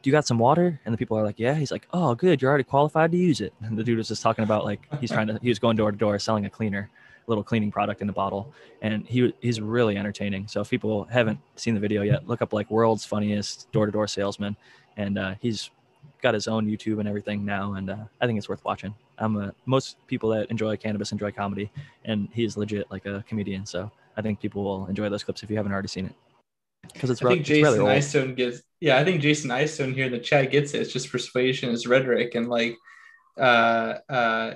"Do 0.02 0.10
you 0.10 0.12
got 0.12 0.26
some 0.26 0.40
water?" 0.40 0.80
And 0.86 0.94
the 0.94 0.98
people 0.98 1.18
are 1.18 1.24
like, 1.24 1.40
"Yeah." 1.40 1.54
He's 1.56 1.72
like, 1.72 1.88
"Oh, 1.94 2.16
good. 2.16 2.42
You're 2.42 2.50
already 2.50 2.64
qualified 2.64 3.12
to 3.12 3.18
use 3.18 3.42
it." 3.42 3.54
And 3.62 3.78
the 3.78 3.84
dude 3.84 3.98
was 3.98 4.08
just 4.08 4.22
talking 4.22 4.44
about 4.44 4.66
like 4.66 4.82
he's 5.00 5.12
trying 5.12 5.28
to 5.28 5.40
he 5.42 5.50
was 5.50 5.60
going 5.60 5.78
door 5.78 5.92
to 5.92 5.98
door 5.98 6.18
selling 6.20 6.46
a 6.46 6.50
cleaner, 6.50 6.90
a 7.26 7.32
little 7.32 7.44
cleaning 7.44 7.72
product 7.72 8.02
in 8.02 8.10
a 8.10 8.14
bottle, 8.14 8.54
and 8.82 9.06
he 9.06 9.34
he's 9.42 9.62
really 9.62 9.98
entertaining. 9.98 10.48
So 10.48 10.62
if 10.62 10.70
people 10.70 11.06
haven't 11.06 11.40
seen 11.56 11.76
the 11.76 11.80
video 11.80 12.02
yet, 12.02 12.28
look 12.28 12.42
up 12.42 12.52
like 12.54 12.70
world's 12.72 13.06
funniest 13.06 13.72
door 13.72 13.86
to 13.86 13.92
door 13.92 14.08
salesman, 14.08 14.58
and 14.98 15.18
uh, 15.18 15.36
he's 15.40 15.70
got 16.22 16.34
his 16.34 16.48
own 16.48 16.68
YouTube 16.68 17.00
and 17.00 17.08
everything 17.08 17.46
now, 17.46 17.74
and 17.74 17.90
uh, 17.90 17.98
I 18.20 18.26
think 18.26 18.38
it's 18.38 18.50
worth 18.50 18.64
watching. 18.64 18.94
I'm 19.22 19.38
a, 19.38 19.54
most 19.66 19.96
people 20.08 20.30
that 20.30 20.50
enjoy 20.50 20.76
cannabis 20.78 21.12
enjoy 21.12 21.32
comedy, 21.32 21.72
and 22.06 22.28
he's 22.34 22.58
legit 22.58 22.90
like 22.92 23.06
a 23.06 23.24
comedian. 23.28 23.66
So 23.66 23.92
I 24.18 24.22
think 24.22 24.42
people 24.42 24.64
will 24.64 24.88
enjoy 24.88 25.08
those 25.10 25.24
clips 25.24 25.44
if 25.44 25.50
you 25.50 25.56
haven't 25.56 25.72
already 25.72 25.88
seen 25.88 26.08
it. 26.08 26.16
Because 26.92 27.12
it's, 27.12 27.24
I 27.24 27.30
think 27.30 27.46
Jason 27.46 27.86
Istone 27.86 28.36
gets 28.36 28.62
yeah, 28.80 28.98
I 28.98 29.06
think 29.06 29.22
Jason 29.22 29.52
Istone 29.52 29.94
here 29.94 30.08
in 30.08 30.12
the 30.12 30.20
chat 30.20 30.52
gets 30.52 30.74
it. 30.74 30.82
It's 30.82 30.92
just 30.92 31.12
persuasion, 31.12 31.70
it's 31.72 31.88
rhetoric, 31.88 32.36
and 32.36 32.50
like 32.50 32.76
uh 33.40 33.98
uh 34.10 34.56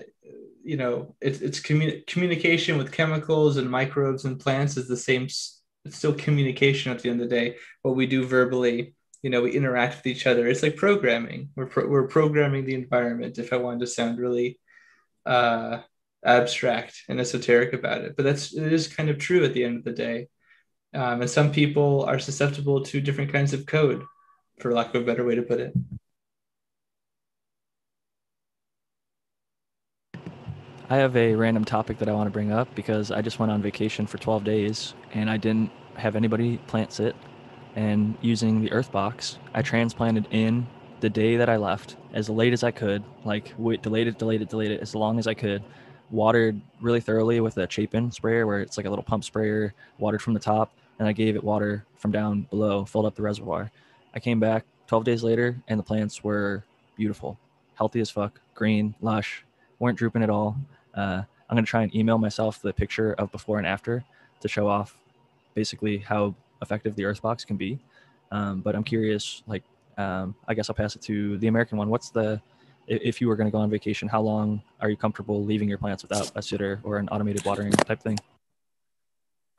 you 0.64 0.76
know 0.76 1.16
it's 1.22 1.40
it's 1.40 1.60
commun- 1.60 2.04
communication 2.08 2.78
with 2.78 2.92
chemicals 2.92 3.58
and 3.58 3.70
microbes 3.70 4.26
and 4.26 4.40
plants 4.40 4.76
is 4.76 4.88
the 4.88 4.98
same 4.98 5.24
it's 5.24 5.62
still 5.92 6.14
communication 6.14 6.92
at 6.92 7.00
the 7.00 7.10
end 7.10 7.22
of 7.22 7.30
the 7.30 7.36
day 7.36 7.56
what 7.84 7.96
we 7.96 8.06
do 8.06 8.26
verbally 8.26 8.95
you 9.26 9.32
know 9.32 9.42
we 9.42 9.54
interact 9.54 9.96
with 9.96 10.06
each 10.06 10.28
other. 10.28 10.46
It's 10.46 10.62
like 10.62 10.76
programming. 10.76 11.50
We're, 11.56 11.66
pro- 11.66 11.88
we're 11.88 12.08
programming 12.08 12.64
the 12.64 12.76
environment 12.76 13.40
if 13.40 13.52
i 13.52 13.58
wanted 13.58 13.80
to 13.80 13.88
sound 13.88 14.20
really 14.20 14.60
uh, 15.26 15.80
abstract 16.24 17.02
and 17.10 17.20
esoteric 17.20 17.74
about 17.74 18.02
it. 18.02 18.16
But 18.16 18.22
that's 18.22 18.54
it 18.54 18.72
is 18.72 18.88
kind 18.88 19.10
of 19.10 19.18
true 19.18 19.44
at 19.44 19.56
the 19.56 19.64
end 19.64 19.78
of 19.78 19.84
the 19.84 19.94
day. 19.94 20.28
Um, 20.94 21.22
and 21.22 21.30
some 21.30 21.52
people 21.52 22.04
are 22.04 22.20
susceptible 22.20 22.84
to 22.84 23.02
different 23.02 23.32
kinds 23.32 23.52
of 23.52 23.66
code 23.66 24.04
for 24.60 24.72
lack 24.72 24.94
of 24.94 25.02
a 25.02 25.06
better 25.06 25.26
way 25.26 25.34
to 25.34 25.42
put 25.42 25.60
it. 25.60 25.74
I 30.88 30.98
have 30.98 31.18
a 31.18 31.34
random 31.34 31.66
topic 31.66 31.98
that 31.98 32.08
I 32.08 32.12
want 32.12 32.28
to 32.28 32.32
bring 32.32 32.52
up 32.52 32.76
because 32.76 33.10
I 33.10 33.24
just 33.24 33.40
went 33.40 33.52
on 33.52 33.64
vacation 33.64 34.06
for 34.06 34.20
12 34.20 34.44
days 34.44 34.94
and 35.16 35.32
I 35.32 35.38
didn't 35.38 35.72
have 35.96 36.16
anybody 36.16 36.58
plant 36.68 36.94
sit 36.94 37.16
and 37.76 38.18
using 38.22 38.62
the 38.62 38.72
earth 38.72 38.92
box 38.92 39.38
i 39.54 39.62
transplanted 39.62 40.28
in 40.32 40.66
the 41.02 41.10
day 41.10 41.36
that 41.36 41.50
i 41.50 41.58
left 41.58 41.98
as 42.14 42.30
late 42.30 42.54
as 42.54 42.64
i 42.64 42.72
could 42.72 43.04
like 43.24 43.54
wait 43.58 43.82
delayed 43.82 44.08
it 44.08 44.18
delayed 44.18 44.42
it 44.42 44.50
delayed 44.50 44.72
it 44.72 44.82
as 44.82 44.96
long 44.96 45.20
as 45.20 45.28
i 45.28 45.34
could 45.34 45.64
watered 46.12 46.60
really 46.82 47.02
thoroughly 47.02 47.40
with 47.40 47.58
a 47.58 47.68
chapin 47.70 48.12
sprayer 48.12 48.46
where 48.46 48.60
it's 48.62 48.78
like 48.78 48.86
a 48.86 48.90
little 48.90 49.04
pump 49.04 49.24
sprayer 49.24 49.74
watered 49.98 50.22
from 50.22 50.34
the 50.34 50.40
top 50.40 50.72
and 51.00 51.08
i 51.08 51.12
gave 51.12 51.36
it 51.36 51.44
water 51.44 51.86
from 51.98 52.12
down 52.12 52.42
below 52.44 52.86
filled 52.86 53.06
up 53.06 53.16
the 53.16 53.22
reservoir. 53.22 53.72
I 54.14 54.20
came 54.20 54.40
back 54.40 54.66
12 54.88 55.04
days 55.04 55.24
later 55.24 55.58
and 55.68 55.80
the 55.80 55.84
plants 55.84 56.24
were 56.24 56.64
beautiful 56.96 57.38
healthy 57.74 58.00
as 58.00 58.10
fuck 58.10 58.40
green 58.54 58.96
lush 59.02 59.44
weren't 59.80 59.98
drooping 59.98 60.24
at 60.24 60.30
all. 60.30 60.56
Uh, 60.94 61.24
i'm 61.50 61.56
going 61.56 61.66
to 61.66 61.70
try 61.70 61.82
and 61.82 61.94
email 61.96 62.18
myself 62.18 62.62
the 62.62 62.72
picture 62.72 63.14
of 63.14 63.32
before 63.32 63.58
and 63.58 63.68
after 63.68 64.04
to 64.40 64.48
show 64.48 64.68
off 64.68 64.98
basically 65.56 65.98
how 65.98 66.36
effective 66.62 66.96
the 66.96 67.04
Earthbox 67.04 67.46
can 67.46 67.58
be. 67.58 67.80
Um, 68.32 68.62
but 68.62 68.76
I'm 68.76 68.84
curious, 68.84 69.44
like, 69.48 69.64
um, 69.98 70.36
I 70.48 70.54
guess 70.54 70.70
I'll 70.70 70.76
pass 70.76 70.96
it 70.96 71.02
to 71.04 71.38
the 71.38 71.48
American 71.48 71.78
one. 71.78 71.90
What's 71.90 72.10
the, 72.10 72.42
if 72.88 73.22
you 73.22 73.28
were 73.28 73.36
going 73.36 73.48
to 73.48 73.52
go 73.52 73.60
on 73.60 73.70
vacation, 73.70 74.08
how 74.08 74.22
long 74.22 74.62
are 74.82 74.90
you 74.90 74.98
comfortable 74.98 75.44
leaving 75.44 75.70
your 75.70 75.78
plants 75.78 76.04
without 76.04 76.32
a 76.36 76.42
sitter 76.42 76.82
or 76.84 76.98
an 76.98 77.08
automated 77.10 77.46
watering 77.46 77.72
type 77.72 78.02
thing? 78.02 78.18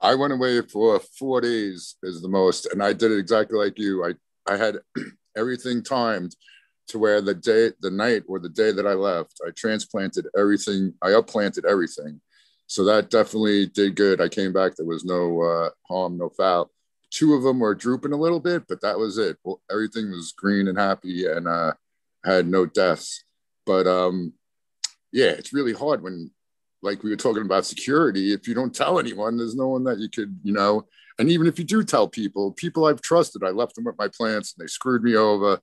I 0.01 0.15
went 0.15 0.33
away 0.33 0.61
for 0.61 1.01
four 1.19 1.41
days 1.41 1.97
is 2.03 2.21
the 2.21 2.29
most, 2.29 2.67
and 2.67 2.83
I 2.83 2.93
did 2.93 3.13
it 3.13 3.19
exactly 3.19 3.59
like 3.59 3.79
you. 3.79 4.05
I 4.05 4.13
I 4.47 4.57
had 4.57 4.77
everything 5.37 5.83
timed 5.83 6.37
to 6.89 6.99
where 6.99 7.21
the 7.21 7.35
day, 7.35 7.73
the 7.81 7.91
night, 7.91 8.23
or 8.29 8.39
the 8.39 8.49
day 8.49 8.71
that 8.73 8.87
I 8.87 8.93
left, 8.93 9.41
I 9.45 9.51
transplanted 9.51 10.27
everything. 10.39 10.93
I 11.03 11.09
upplanted 11.09 11.65
everything, 11.65 12.21
so 12.67 12.85
that 12.85 13.11
definitely 13.11 13.67
did 13.67 13.97
good. 13.97 14.21
I 14.21 14.29
came 14.29 14.53
back. 14.53 14.77
There 14.77 14.87
was 14.87 15.05
no 15.05 15.41
uh, 15.41 15.71
harm, 15.89 16.19
no 16.19 16.29
foul 16.29 16.71
two 17.17 17.33
of 17.33 17.43
them 17.43 17.59
were 17.59 17.75
drooping 17.75 18.13
a 18.13 18.17
little 18.17 18.41
bit, 18.41 18.65
but 18.69 18.83
that 18.83 18.99
was 18.99 19.17
it. 19.17 19.39
Well, 19.43 19.63
everything 19.71 20.11
was 20.11 20.35
green 20.37 20.69
and 20.69 20.79
happy 20.79 21.27
and 21.27 21.49
uh, 21.49 21.73
had 22.25 22.47
no 22.47 22.67
deaths. 22.67 23.25
But 23.65 23.87
um, 23.87 24.35
yeah, 25.13 25.31
it's 25.31 25.55
really 25.55 25.73
hard 25.73 26.03
when, 26.03 26.31
like 26.83 27.03
we 27.03 27.09
were 27.09 27.17
talking 27.17 27.43
about 27.43 27.65
security, 27.65 28.35
if 28.35 28.47
you 28.47 28.55
don't 28.55 28.75
tell 28.75 28.99
anyone, 28.99 29.39
there's 29.39 29.57
no 29.57 29.69
one 29.69 29.85
that 29.85 29.99
you 29.99 30.11
could, 30.11 30.39
you 30.43 30.53
know, 30.53 30.87
and 31.19 31.31
even 31.31 31.47
if 31.47 31.59
you 31.59 31.65
do 31.65 31.83
tell 31.83 32.07
people, 32.07 32.53
people 32.53 32.85
I've 32.85 33.01
trusted, 33.01 33.43
I 33.43 33.49
left 33.49 33.75
them 33.75 33.85
with 33.85 33.99
my 33.99 34.09
plants 34.15 34.55
and 34.55 34.63
they 34.63 34.69
screwed 34.69 35.03
me 35.03 35.17
over. 35.17 35.59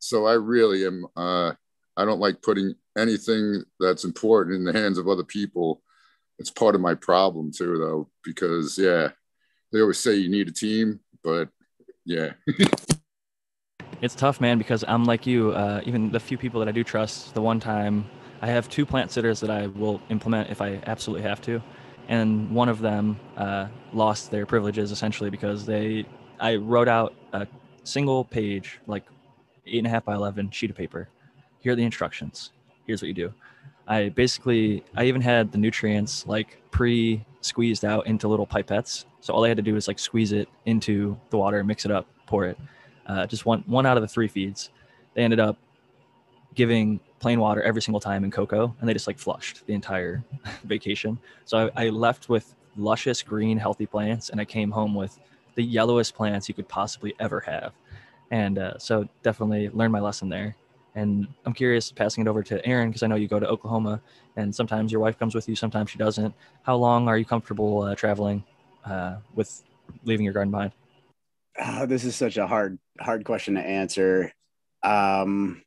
So 0.00 0.26
I 0.26 0.34
really 0.34 0.86
am, 0.86 1.06
uh, 1.16 1.52
I 1.96 2.04
don't 2.04 2.20
like 2.20 2.42
putting 2.42 2.74
anything 2.96 3.64
that's 3.80 4.04
important 4.04 4.56
in 4.56 4.64
the 4.64 4.78
hands 4.78 4.98
of 4.98 5.08
other 5.08 5.24
people. 5.24 5.82
It's 6.38 6.50
part 6.50 6.74
of 6.74 6.82
my 6.82 6.94
problem 6.94 7.52
too, 7.52 7.78
though, 7.78 8.10
because 8.22 8.76
yeah, 8.78 9.10
they 9.72 9.80
always 9.80 9.98
say 9.98 10.14
you 10.14 10.28
need 10.28 10.48
a 10.48 10.52
team, 10.52 11.00
but 11.22 11.48
yeah. 12.04 12.30
it's 14.00 14.14
tough, 14.14 14.40
man, 14.40 14.58
because 14.58 14.84
I'm 14.86 15.04
like 15.04 15.26
you. 15.26 15.52
Uh, 15.52 15.82
even 15.84 16.10
the 16.10 16.20
few 16.20 16.38
people 16.38 16.60
that 16.60 16.68
I 16.68 16.72
do 16.72 16.84
trust, 16.84 17.34
the 17.34 17.42
one 17.42 17.60
time 17.60 18.08
I 18.40 18.48
have 18.48 18.68
two 18.68 18.86
plant 18.86 19.10
sitters 19.10 19.40
that 19.40 19.50
I 19.50 19.66
will 19.68 20.00
implement 20.08 20.50
if 20.50 20.60
I 20.60 20.80
absolutely 20.86 21.28
have 21.28 21.40
to, 21.42 21.62
and 22.08 22.50
one 22.50 22.68
of 22.68 22.80
them 22.80 23.18
uh, 23.36 23.68
lost 23.92 24.30
their 24.30 24.46
privileges 24.46 24.90
essentially 24.90 25.30
because 25.30 25.66
they 25.66 26.06
I 26.40 26.56
wrote 26.56 26.88
out 26.88 27.14
a 27.32 27.46
single 27.84 28.24
page, 28.24 28.80
like 28.86 29.04
eight 29.66 29.78
and 29.78 29.86
a 29.86 29.90
half 29.90 30.04
by 30.04 30.14
eleven 30.14 30.50
sheet 30.50 30.70
of 30.70 30.76
paper. 30.76 31.08
Here 31.60 31.72
are 31.72 31.76
the 31.76 31.84
instructions. 31.84 32.52
Here's 32.86 33.02
what 33.02 33.08
you 33.08 33.14
do. 33.14 33.34
I 33.86 34.08
basically 34.08 34.84
I 34.96 35.04
even 35.04 35.20
had 35.20 35.52
the 35.52 35.58
nutrients 35.58 36.26
like 36.26 36.62
pre 36.70 37.24
squeezed 37.42 37.84
out 37.84 38.06
into 38.06 38.28
little 38.28 38.46
pipettes 38.46 39.04
so 39.20 39.34
all 39.34 39.42
they 39.42 39.48
had 39.48 39.56
to 39.56 39.62
do 39.62 39.74
was 39.74 39.88
like 39.88 39.98
squeeze 39.98 40.32
it 40.32 40.48
into 40.66 41.16
the 41.30 41.36
water, 41.36 41.62
mix 41.62 41.84
it 41.84 41.90
up, 41.90 42.06
pour 42.26 42.46
it. 42.46 42.58
Uh, 43.06 43.26
just 43.26 43.46
one 43.46 43.64
one 43.66 43.86
out 43.86 43.96
of 43.96 44.02
the 44.02 44.08
three 44.08 44.28
feeds. 44.28 44.70
They 45.14 45.22
ended 45.22 45.40
up 45.40 45.56
giving 46.54 47.00
plain 47.18 47.38
water 47.40 47.62
every 47.62 47.82
single 47.82 48.00
time 48.00 48.24
in 48.24 48.30
cocoa, 48.30 48.74
and 48.80 48.88
they 48.88 48.92
just 48.92 49.06
like 49.06 49.18
flushed 49.18 49.66
the 49.66 49.74
entire 49.74 50.24
vacation. 50.64 51.18
So 51.44 51.70
I, 51.76 51.86
I 51.86 51.88
left 51.90 52.28
with 52.28 52.54
luscious 52.76 53.22
green, 53.22 53.58
healthy 53.58 53.86
plants, 53.86 54.30
and 54.30 54.40
I 54.40 54.44
came 54.44 54.70
home 54.70 54.94
with 54.94 55.18
the 55.54 55.62
yellowest 55.62 56.14
plants 56.14 56.48
you 56.48 56.54
could 56.54 56.68
possibly 56.68 57.14
ever 57.20 57.40
have. 57.40 57.72
And 58.30 58.58
uh, 58.58 58.78
so 58.78 59.08
definitely 59.22 59.68
learned 59.70 59.92
my 59.92 60.00
lesson 60.00 60.28
there. 60.28 60.56
And 60.94 61.28
I'm 61.44 61.52
curious, 61.52 61.92
passing 61.92 62.24
it 62.24 62.28
over 62.28 62.42
to 62.44 62.64
Aaron, 62.66 62.88
because 62.88 63.02
I 63.02 63.06
know 63.06 63.16
you 63.16 63.28
go 63.28 63.38
to 63.38 63.48
Oklahoma, 63.48 64.00
and 64.36 64.54
sometimes 64.54 64.90
your 64.90 65.00
wife 65.00 65.18
comes 65.18 65.34
with 65.34 65.48
you, 65.48 65.54
sometimes 65.54 65.90
she 65.90 65.98
doesn't. 65.98 66.34
How 66.62 66.76
long 66.76 67.08
are 67.08 67.18
you 67.18 67.24
comfortable 67.24 67.82
uh, 67.82 67.94
traveling 67.94 68.44
uh, 68.84 69.16
with 69.34 69.62
leaving 70.04 70.24
your 70.24 70.34
garden 70.34 70.50
behind? 70.50 70.72
Oh, 71.58 71.86
this 71.86 72.04
is 72.04 72.16
such 72.16 72.36
a 72.36 72.46
hard 72.46 72.78
hard 73.00 73.24
question 73.24 73.54
to 73.54 73.60
answer. 73.60 74.32
Um, 74.82 75.62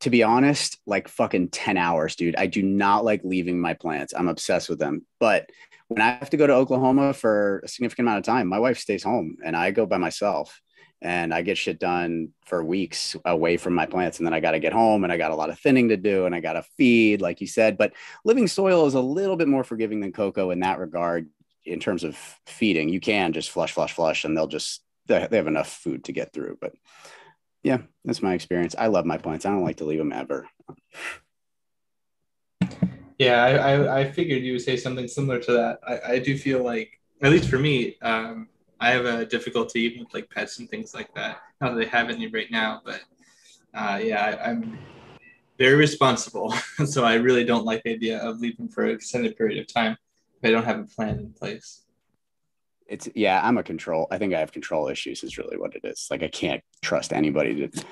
to 0.00 0.10
be 0.10 0.22
honest, 0.22 0.78
like 0.86 1.08
fucking 1.08 1.48
10 1.48 1.78
hours, 1.78 2.14
dude. 2.16 2.36
I 2.36 2.46
do 2.46 2.62
not 2.62 3.04
like 3.04 3.22
leaving 3.24 3.58
my 3.58 3.72
plants. 3.72 4.12
I'm 4.14 4.28
obsessed 4.28 4.68
with 4.68 4.78
them. 4.78 5.06
But 5.18 5.48
when 5.88 6.02
I 6.02 6.10
have 6.10 6.30
to 6.30 6.36
go 6.36 6.46
to 6.46 6.52
Oklahoma 6.52 7.14
for 7.14 7.60
a 7.64 7.68
significant 7.68 8.06
amount 8.06 8.18
of 8.18 8.24
time, 8.24 8.46
my 8.46 8.58
wife 8.58 8.78
stays 8.78 9.02
home 9.02 9.38
and 9.42 9.56
I 9.56 9.70
go 9.70 9.86
by 9.86 9.96
myself 9.96 10.60
and 11.00 11.32
I 11.32 11.42
get 11.42 11.58
shit 11.58 11.78
done 11.78 12.30
for 12.46 12.64
weeks 12.64 13.16
away 13.24 13.56
from 13.56 13.74
my 13.74 13.86
plants. 13.86 14.18
And 14.18 14.26
then 14.26 14.34
I 14.34 14.40
got 14.40 14.52
to 14.52 14.58
get 14.58 14.72
home 14.72 15.04
and 15.04 15.12
I 15.12 15.16
got 15.16 15.30
a 15.30 15.36
lot 15.36 15.50
of 15.50 15.58
thinning 15.58 15.88
to 15.88 15.96
do 15.96 16.26
and 16.26 16.34
I 16.34 16.40
got 16.40 16.54
to 16.54 16.64
feed, 16.76 17.20
like 17.20 17.40
you 17.40 17.46
said. 17.46 17.78
But 17.78 17.92
living 18.24 18.46
soil 18.46 18.86
is 18.86 18.94
a 18.94 19.00
little 19.00 19.36
bit 19.36 19.48
more 19.48 19.64
forgiving 19.64 20.00
than 20.00 20.12
cocoa 20.12 20.50
in 20.50 20.60
that 20.60 20.78
regard 20.78 21.28
in 21.64 21.80
terms 21.80 22.04
of 22.04 22.16
feeding, 22.46 22.88
you 22.88 23.00
can 23.00 23.32
just 23.32 23.50
flush, 23.50 23.72
flush, 23.72 23.92
flush, 23.92 24.24
and 24.24 24.36
they'll 24.36 24.46
just 24.46 24.82
they 25.06 25.20
have 25.20 25.46
enough 25.46 25.68
food 25.68 26.04
to 26.04 26.12
get 26.12 26.32
through. 26.32 26.58
But 26.60 26.72
yeah, 27.62 27.78
that's 28.04 28.22
my 28.22 28.34
experience. 28.34 28.74
I 28.76 28.86
love 28.88 29.06
my 29.06 29.18
plants. 29.18 29.44
I 29.44 29.50
don't 29.50 29.64
like 29.64 29.76
to 29.76 29.84
leave 29.84 29.98
them 29.98 30.12
ever. 30.12 30.48
Yeah, 33.18 33.42
I, 33.44 33.50
I, 33.52 34.00
I 34.00 34.10
figured 34.10 34.42
you 34.42 34.54
would 34.54 34.62
say 34.62 34.76
something 34.76 35.06
similar 35.06 35.38
to 35.40 35.52
that. 35.52 35.78
I, 35.86 36.14
I 36.14 36.18
do 36.18 36.36
feel 36.36 36.64
like, 36.64 36.98
at 37.22 37.30
least 37.30 37.48
for 37.48 37.58
me, 37.58 37.96
um, 38.02 38.48
I 38.80 38.90
have 38.90 39.06
a 39.06 39.24
difficulty 39.24 39.80
even 39.82 40.00
with 40.00 40.12
like 40.12 40.28
pets 40.30 40.58
and 40.58 40.68
things 40.68 40.94
like 40.94 41.14
that. 41.14 41.38
Not 41.60 41.74
that 41.74 41.78
they 41.78 41.86
have 41.86 42.10
any 42.10 42.26
right 42.26 42.50
now, 42.50 42.82
but 42.84 43.00
uh, 43.72 44.00
yeah, 44.02 44.24
I, 44.24 44.50
I'm 44.50 44.78
very 45.58 45.76
responsible. 45.76 46.52
so 46.86 47.04
I 47.04 47.14
really 47.14 47.44
don't 47.44 47.64
like 47.64 47.82
the 47.84 47.92
idea 47.92 48.18
of 48.18 48.40
leaving 48.40 48.68
for 48.68 48.84
an 48.84 48.90
extended 48.90 49.36
period 49.36 49.58
of 49.60 49.72
time. 49.72 49.96
They 50.44 50.50
don't 50.50 50.66
have 50.66 50.78
a 50.78 50.84
plan 50.84 51.18
in 51.18 51.32
place. 51.32 51.82
It's 52.86 53.08
yeah, 53.14 53.40
I'm 53.42 53.56
a 53.56 53.62
control. 53.62 54.06
I 54.10 54.18
think 54.18 54.34
I 54.34 54.40
have 54.40 54.52
control 54.52 54.88
issues. 54.88 55.24
Is 55.24 55.38
really 55.38 55.56
what 55.56 55.74
it 55.74 55.86
is. 55.86 56.06
Like 56.10 56.22
I 56.22 56.28
can't 56.28 56.62
trust 56.82 57.14
anybody 57.14 57.66
to 57.66 57.84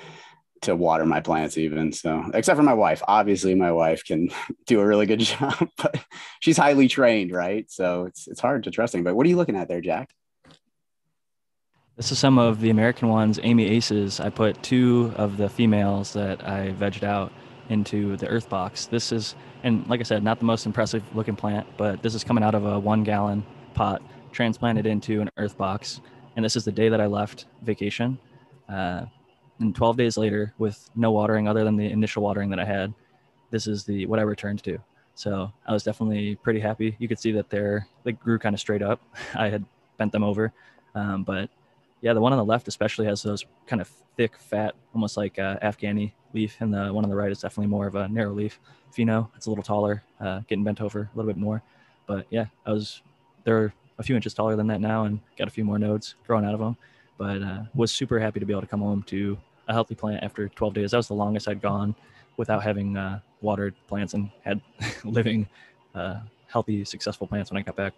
to 0.61 0.75
water 0.75 1.05
my 1.05 1.19
plants 1.19 1.57
even 1.57 1.91
so 1.91 2.23
except 2.33 2.55
for 2.55 2.63
my 2.63 2.73
wife 2.73 3.03
obviously 3.05 3.53
my 3.53 3.69
wife 3.69 4.05
can 4.05 4.29
do 4.65 4.79
a 4.79 4.85
really 4.85 5.05
good 5.05 5.19
job 5.33 5.67
but 5.77 5.99
she's 6.39 6.55
highly 6.55 6.87
trained 6.87 7.33
right 7.33 7.69
so 7.69 8.05
it's 8.05 8.29
it's 8.29 8.39
hard 8.39 8.63
to 8.63 8.71
trust 8.71 8.95
him 8.95 9.03
but 9.03 9.13
what 9.13 9.25
are 9.25 9.29
you 9.29 9.35
looking 9.35 9.57
at 9.57 9.67
there 9.67 9.81
jack 9.81 10.11
this 11.97 12.13
is 12.13 12.17
some 12.17 12.39
of 12.39 12.61
the 12.61 12.69
american 12.69 13.09
ones 13.09 13.41
amy 13.43 13.65
aces 13.65 14.21
i 14.21 14.29
put 14.29 14.63
two 14.63 15.11
of 15.17 15.35
the 15.35 15.49
females 15.49 16.13
that 16.13 16.47
i 16.47 16.71
vegged 16.71 17.03
out 17.03 17.33
into 17.69 18.17
the 18.17 18.27
earth 18.27 18.49
box. 18.49 18.85
This 18.85 19.11
is 19.11 19.35
and 19.63 19.87
like 19.87 19.99
i 19.99 20.03
said 20.03 20.23
not 20.23 20.39
the 20.39 20.45
most 20.45 20.65
impressive 20.65 21.01
looking 21.15 21.35
plant 21.35 21.65
but 21.77 22.03
this 22.03 22.13
is 22.15 22.23
coming 22.23 22.43
out 22.43 22.53
of 22.53 22.65
a 22.65 22.77
one 22.77 23.03
gallon 23.03 23.45
pot 23.73 24.01
transplanted 24.31 24.85
into 24.85 25.21
an 25.21 25.29
earth 25.37 25.57
box. 25.57 26.01
And 26.35 26.43
this 26.43 26.55
is 26.55 26.65
the 26.65 26.71
day 26.71 26.89
that 26.89 26.99
i 27.01 27.05
left 27.05 27.45
vacation 27.61 28.17
uh, 28.69 29.05
and 29.59 29.75
12 29.75 29.97
days 29.97 30.17
later 30.17 30.53
with 30.57 30.89
no 30.95 31.11
watering 31.11 31.47
other 31.47 31.63
than 31.63 31.75
the 31.75 31.89
initial 31.89 32.23
watering 32.23 32.49
that 32.49 32.59
i 32.59 32.65
had 32.65 32.93
this 33.51 33.67
is 33.67 33.83
the 33.83 34.05
what 34.05 34.19
i 34.19 34.23
returned 34.23 34.63
to. 34.63 34.77
So 35.15 35.51
i 35.67 35.71
was 35.71 35.83
definitely 35.83 36.35
pretty 36.35 36.59
happy. 36.59 36.95
You 36.99 37.07
could 37.07 37.19
see 37.19 37.31
that 37.33 37.49
they're 37.49 37.87
they 38.03 38.13
grew 38.13 38.39
kind 38.39 38.53
of 38.53 38.59
straight 38.59 38.81
up. 38.81 38.99
I 39.35 39.49
had 39.49 39.63
bent 39.97 40.11
them 40.11 40.23
over 40.23 40.51
um, 40.95 41.23
but 41.23 41.49
yeah 42.03 42.13
the 42.13 42.21
one 42.21 42.31
on 42.31 42.37
the 42.37 42.45
left 42.45 42.67
especially 42.67 43.07
has 43.07 43.23
those 43.23 43.43
kind 43.65 43.81
of 43.81 43.89
thick 44.15 44.37
fat 44.37 44.75
almost 44.93 45.17
like 45.17 45.39
uh, 45.39 45.57
afghani 45.63 46.11
leaf 46.35 46.57
and 46.59 46.71
the 46.71 46.93
one 46.93 47.03
on 47.03 47.09
the 47.09 47.15
right 47.15 47.31
is 47.31 47.41
definitely 47.41 47.65
more 47.65 47.87
of 47.87 47.95
a 47.95 48.07
narrow 48.09 48.33
leaf 48.33 48.59
pheno 48.95 49.27
it's 49.35 49.47
a 49.47 49.49
little 49.49 49.63
taller 49.63 50.03
uh, 50.19 50.41
getting 50.47 50.63
bent 50.63 50.79
over 50.81 51.01
a 51.01 51.17
little 51.17 51.31
bit 51.31 51.39
more 51.39 51.63
but 52.05 52.27
yeah 52.29 52.45
i 52.67 52.71
was 52.71 53.01
they're 53.43 53.73
a 53.97 54.03
few 54.03 54.15
inches 54.15 54.35
taller 54.35 54.55
than 54.55 54.67
that 54.67 54.79
now 54.79 55.05
and 55.05 55.19
got 55.37 55.47
a 55.47 55.51
few 55.51 55.65
more 55.65 55.79
nodes 55.79 56.13
growing 56.27 56.45
out 56.45 56.53
of 56.53 56.59
them 56.59 56.77
but 57.17 57.41
uh, 57.41 57.63
was 57.73 57.91
super 57.91 58.19
happy 58.19 58.39
to 58.39 58.45
be 58.45 58.53
able 58.53 58.61
to 58.61 58.67
come 58.67 58.81
home 58.81 59.01
to 59.03 59.37
a 59.67 59.73
healthy 59.73 59.95
plant 59.95 60.23
after 60.23 60.49
12 60.49 60.73
days. 60.73 60.91
That 60.91 60.97
was 60.97 61.07
the 61.07 61.13
longest 61.13 61.47
I'd 61.47 61.61
gone 61.61 61.95
without 62.37 62.63
having 62.63 62.97
uh, 62.97 63.19
watered 63.41 63.75
plants 63.87 64.13
and 64.13 64.29
had 64.43 64.61
living, 65.03 65.47
uh, 65.95 66.19
healthy, 66.47 66.83
successful 66.85 67.27
plants 67.27 67.51
when 67.51 67.59
I 67.59 67.63
got 67.63 67.75
back. 67.75 67.93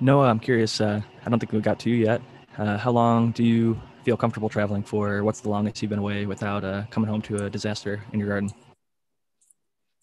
Noah, 0.00 0.28
I'm 0.28 0.40
curious. 0.40 0.80
Uh, 0.80 1.00
I 1.24 1.30
don't 1.30 1.38
think 1.38 1.52
we 1.52 1.60
got 1.60 1.78
to 1.80 1.90
you 1.90 1.96
yet. 1.96 2.22
Uh, 2.58 2.76
how 2.76 2.90
long 2.90 3.32
do 3.32 3.44
you 3.44 3.80
feel 4.04 4.16
comfortable 4.16 4.48
traveling 4.48 4.82
for? 4.82 5.22
What's 5.22 5.40
the 5.40 5.48
longest 5.48 5.82
you've 5.82 5.90
been 5.90 5.98
away 5.98 6.26
without 6.26 6.64
uh, 6.64 6.84
coming 6.90 7.08
home 7.08 7.22
to 7.22 7.46
a 7.46 7.50
disaster 7.50 8.02
in 8.12 8.18
your 8.18 8.28
garden? 8.28 8.50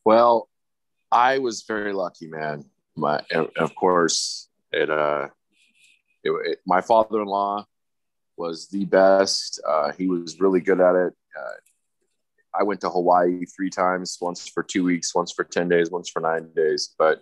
Well, 0.05 0.49
I 1.11 1.39
was 1.39 1.63
very 1.67 1.93
lucky, 1.93 2.27
man. 2.27 2.65
My, 2.95 3.21
of 3.57 3.75
course, 3.75 4.49
it 4.71 4.89
uh, 4.89 5.27
it, 6.23 6.31
it, 6.45 6.59
my 6.65 6.81
father-in-law 6.81 7.65
was 8.37 8.67
the 8.69 8.85
best. 8.85 9.61
Uh, 9.67 9.91
he 9.91 10.07
was 10.07 10.39
really 10.39 10.61
good 10.61 10.79
at 10.79 10.95
it. 10.95 11.13
Uh, 11.37 12.59
I 12.59 12.63
went 12.63 12.81
to 12.81 12.89
Hawaii 12.89 13.45
three 13.45 13.69
times, 13.69 14.17
once 14.21 14.47
for 14.47 14.63
two 14.63 14.83
weeks, 14.83 15.13
once 15.13 15.31
for 15.31 15.43
10 15.43 15.69
days, 15.69 15.91
once 15.91 16.09
for 16.09 16.21
nine 16.21 16.49
days. 16.55 16.95
But 16.97 17.21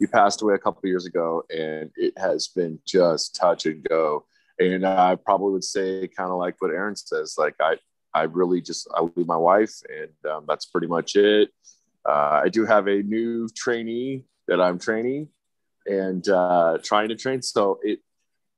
he 0.00 0.06
passed 0.06 0.40
away 0.40 0.54
a 0.54 0.58
couple 0.58 0.88
years 0.88 1.04
ago, 1.04 1.44
and 1.50 1.90
it 1.94 2.14
has 2.18 2.48
been 2.48 2.80
just 2.86 3.36
touch 3.36 3.66
and 3.66 3.84
go. 3.84 4.24
And 4.58 4.86
I 4.86 5.14
probably 5.14 5.52
would 5.52 5.64
say, 5.64 6.08
kind 6.08 6.30
of 6.30 6.38
like 6.38 6.56
what 6.58 6.70
Aaron 6.70 6.96
says, 6.96 7.34
like 7.36 7.54
I, 7.60 7.76
I 8.14 8.22
really 8.22 8.62
just 8.62 8.88
I 8.94 9.02
leave 9.14 9.26
my 9.26 9.36
wife, 9.36 9.74
and 9.88 10.32
um, 10.32 10.44
that's 10.48 10.66
pretty 10.66 10.86
much 10.86 11.16
it. 11.16 11.50
Uh, 12.08 12.40
I 12.44 12.48
do 12.48 12.64
have 12.64 12.88
a 12.88 13.02
new 13.02 13.46
trainee 13.54 14.24
that 14.48 14.58
I'm 14.58 14.78
training 14.78 15.28
and 15.86 16.26
uh, 16.28 16.78
trying 16.82 17.10
to 17.10 17.14
train. 17.14 17.42
So 17.42 17.78
it 17.82 18.00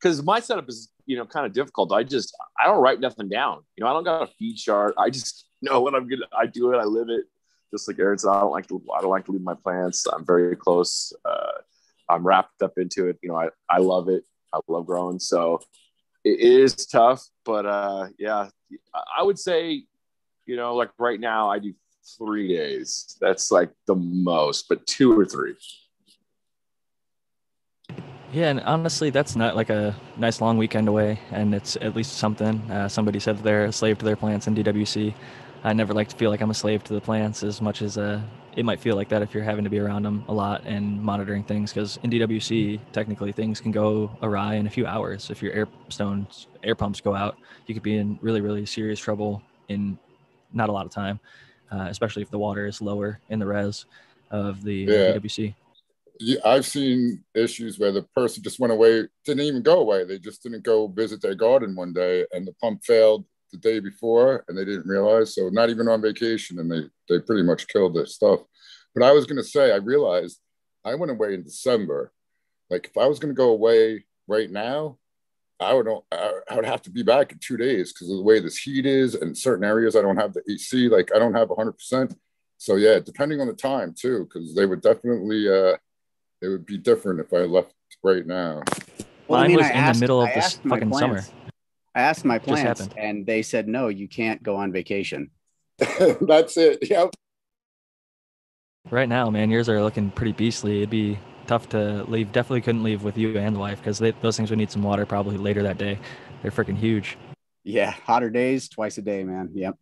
because 0.01 0.23
my 0.23 0.39
setup 0.39 0.69
is 0.69 0.90
you 1.06 1.16
know 1.16 1.27
kind 1.27 1.44
of 1.44 1.52
difficult. 1.52 1.93
I 1.93 2.05
just 2.05 2.36
I 2.60 2.66
don't 2.66 2.81
write 2.81 3.01
nothing 3.01 3.28
down. 3.28 3.62
You 3.77 3.85
know, 3.85 3.90
I 3.90 3.93
don't 3.94 4.05
got 4.05 4.23
a 4.23 4.27
feed 4.39 4.56
chart. 4.59 4.94
I 4.97 5.10
just 5.10 5.47
know 5.62 5.81
what 5.81 5.97
I'm 5.97 6.09
gonna. 6.09 6.27
I 6.36 6.47
do 6.47 6.73
it. 6.73 6.78
I 6.78 6.85
live 6.85 7.09
it. 7.09 7.24
Just 7.73 7.89
like 7.89 7.99
Aaron 7.99 8.19
said, 8.19 8.31
I 8.31 8.40
don't 8.40 8.53
like 8.53 8.69
to. 8.69 8.82
I 8.97 9.01
don't 9.01 9.11
like 9.11 9.24
to 9.27 9.32
leave 9.32 9.43
my 9.43 9.55
plants. 9.55 10.07
I'm 10.07 10.24
very 10.24 10.55
close. 10.55 11.12
Uh, 11.24 11.59
I'm 12.09 12.27
wrapped 12.27 12.62
up 12.62 12.74
into 12.77 13.09
it. 13.09 13.19
You 13.23 13.31
know, 13.31 13.36
I 13.36 13.49
I 13.69 13.78
love 13.78 14.09
it. 14.09 14.24
I 14.53 14.61
love 14.69 14.86
growing. 14.86 15.19
So 15.19 15.61
it 16.24 16.40
is 16.40 16.86
tough, 16.86 17.24
but 17.44 17.66
uh, 17.66 18.09
yeah, 18.19 18.49
I 19.16 19.23
would 19.23 19.39
say, 19.39 19.85
you 20.47 20.57
know, 20.57 20.74
like 20.74 20.90
right 20.99 21.19
now 21.19 21.51
I 21.51 21.59
do 21.59 21.74
three 22.19 22.49
days. 22.49 23.16
That's 23.20 23.51
like 23.51 23.70
the 23.86 23.94
most, 23.94 24.69
but 24.69 24.86
two 24.86 25.19
or 25.19 25.24
three. 25.24 25.55
Yeah, 28.32 28.49
and 28.49 28.61
honestly, 28.61 29.11
that's 29.11 29.36
not 29.36 29.57
like 29.57 29.69
a 29.69 29.94
nice 30.16 30.40
long 30.40 30.57
weekend 30.57 30.89
away, 30.89 31.19
and 31.32 31.55
it's 31.55 31.77
at 31.77 31.94
least 31.94 32.15
something. 32.15 32.59
Uh, 32.70 32.89
somebody 32.89 33.20
said 33.20 33.39
they're 33.39 33.66
a 33.66 33.73
slave 33.73 33.99
to 33.99 34.07
their 34.07 34.16
plants 34.16 34.47
in 34.47 34.55
DWC. 34.55 35.15
I 35.64 35.72
never 35.72 35.94
like 35.94 36.09
to 36.09 36.16
feel 36.16 36.30
like 36.30 36.40
I'm 36.40 36.51
a 36.51 36.55
slave 36.55 36.82
to 36.84 36.94
the 36.94 37.01
plants 37.01 37.44
as 37.44 37.60
much 37.60 37.82
as 37.82 37.97
uh, 37.97 38.20
it 38.56 38.64
might 38.64 38.80
feel 38.80 38.97
like 38.97 39.09
that 39.10 39.22
if 39.22 39.32
you're 39.32 39.44
having 39.44 39.62
to 39.62 39.70
be 39.70 39.78
around 39.78 40.02
them 40.02 40.24
a 40.26 40.32
lot 40.32 40.62
and 40.64 41.01
monitoring 41.01 41.44
things. 41.44 41.72
Because 41.72 42.01
in 42.02 42.10
DWC, 42.10 42.80
technically, 42.93 43.30
things 43.30 43.60
can 43.60 43.70
go 43.70 44.10
awry 44.22 44.56
in 44.56 44.66
a 44.66 44.70
few 44.70 44.86
hours. 44.86 45.30
If 45.30 45.40
your 45.40 45.52
air 45.52 45.68
stones, 45.89 46.48
air 46.64 46.74
pumps 46.74 47.01
go 47.01 47.14
out, 47.14 47.39
you 47.66 47.74
could 47.74 47.82
be 47.84 47.97
in 47.97 48.18
really, 48.20 48.40
really 48.40 48.66
serious 48.66 48.98
trouble 48.98 49.40
in 49.68 49.97
not 50.52 50.68
a 50.68 50.72
lot 50.72 50.84
of 50.84 50.90
time, 50.90 51.20
uh, 51.70 51.86
especially 51.89 52.22
if 52.22 52.30
the 52.30 52.39
water 52.39 52.66
is 52.66 52.82
lower 52.82 53.20
in 53.30 53.39
the 53.39 53.47
res 53.47 53.86
of 54.32 54.64
the 54.64 54.74
yeah. 54.74 55.12
DWC. 55.12 55.55
I've 56.44 56.66
seen 56.66 57.22
issues 57.34 57.78
where 57.78 57.93
the 57.93 58.02
person 58.02 58.43
just 58.43 58.60
went 58.60 58.72
away, 58.72 59.09
didn't 59.24 59.44
even 59.44 59.62
go 59.62 59.80
away. 59.80 60.05
They 60.05 60.18
just 60.18 60.43
didn't 60.43 60.62
go 60.62 60.89
visit 60.89 61.22
their 61.22 61.34
garden 61.34 61.74
one 61.74 61.93
day, 61.93 62.26
and 62.32 62.47
the 62.47 62.52
pump 62.55 62.84
failed 62.84 63.24
the 63.53 63.59
day 63.59 63.79
before, 63.79 64.45
and 64.49 64.57
they 64.57 64.65
didn't 64.65 64.87
realize. 64.87 65.35
So 65.35 65.49
not 65.51 65.70
even 65.70 65.89
on 65.89 66.03
vacation, 66.03 66.59
and 66.59 66.70
they 66.70 66.83
they 67.09 67.20
pretty 67.20 67.43
much 67.43 67.69
killed 67.69 67.95
their 67.95 68.07
stuff. 68.07 68.41
But 68.95 69.05
I 69.05 69.12
was 69.12 69.27
gonna 69.27 69.43
say, 69.45 69.73
I 69.73 69.77
realized 69.77 70.41
I 70.85 70.95
went 70.95 71.12
away 71.12 71.35
in 71.35 71.43
December. 71.43 72.12
Like 72.70 72.87
if 72.87 72.97
I 72.97 73.07
was 73.07 73.19
gonna 73.19 73.35
go 73.35 73.51
away 73.51 74.05
right 74.27 74.51
now, 74.51 74.99
I 75.61 75.74
would 75.74 75.87
I 76.11 76.57
would 76.57 76.65
have 76.65 76.83
to 76.83 76.91
be 76.91 77.03
back 77.03 77.33
in 77.33 77.39
two 77.39 77.57
days 77.57 77.93
because 77.93 78.11
of 78.11 78.16
the 78.16 78.23
way 78.23 78.41
this 78.41 78.57
heat 78.59 78.87
is, 78.87 79.15
and 79.15 79.37
certain 79.37 79.65
areas 79.65 79.95
I 79.95 80.03
don't 80.03 80.16
have 80.16 80.33
the 80.33 80.43
AC. 80.51 80.89
Like 80.89 81.11
I 81.15 81.19
don't 81.19 81.35
have 81.35 81.51
100. 81.51 81.73
percent 81.73 82.16
So 82.59 82.77
yeah, 82.77 82.99
depending 82.99 83.41
on 83.41 83.47
the 83.47 83.53
time 83.55 83.95
too, 83.97 84.24
because 84.24 84.55
they 84.55 84.66
would 84.66 84.81
definitely. 84.81 85.49
uh 85.49 85.77
it 86.41 86.49
would 86.49 86.66
be 86.66 86.77
different 86.77 87.20
if 87.20 87.33
I 87.33 87.45
left 87.45 87.73
right 88.03 88.27
now. 88.27 88.62
Well, 89.29 89.39
Mine 89.39 89.45
I 89.45 89.47
mean, 89.47 89.57
was 89.59 89.66
I 89.66 89.70
in 89.70 89.77
asked, 89.77 90.01
the 90.01 90.05
middle 90.05 90.23
of 90.23 90.31
this 90.35 90.55
fucking 90.69 90.93
summer. 90.93 91.23
I 91.94 92.02
asked 92.02 92.24
my 92.24 92.39
plants, 92.39 92.89
and 92.97 93.27
they 93.27 93.43
said 93.43 93.69
no, 93.69 93.89
you 93.89 94.09
can't 94.09 94.43
go 94.43 94.56
on 94.56 94.73
vacation. 94.73 95.31
That's 96.20 96.56
it. 96.56 96.89
Yep. 96.89 97.10
Right 98.90 99.09
now, 99.09 99.31
man, 99.31 99.51
yours 99.51 99.69
are 99.69 99.82
looking 99.82 100.10
pretty 100.10 100.32
beastly. 100.32 100.78
It'd 100.78 100.90
be 100.90 101.19
tough 101.47 101.69
to 101.70 102.05
leave. 102.05 102.32
Definitely 102.32 102.62
couldn't 102.62 102.82
leave 102.82 103.02
with 103.02 103.16
you 103.16 103.39
and 103.39 103.56
wife 103.56 103.78
because 103.78 103.98
those 103.98 104.36
things 104.36 104.51
would 104.51 104.59
need 104.59 104.70
some 104.70 104.82
water 104.82 105.06
probably 105.06 105.36
later 105.36 105.62
that 105.62 105.78
day. 105.78 105.98
They're 106.43 106.51
freaking 106.51 106.77
huge. 106.77 107.16
Yeah, 107.64 107.90
hotter 107.90 108.31
days 108.31 108.69
twice 108.69 108.98
a 108.98 109.02
day, 109.02 109.23
man. 109.23 109.51
Yep. 109.55 109.77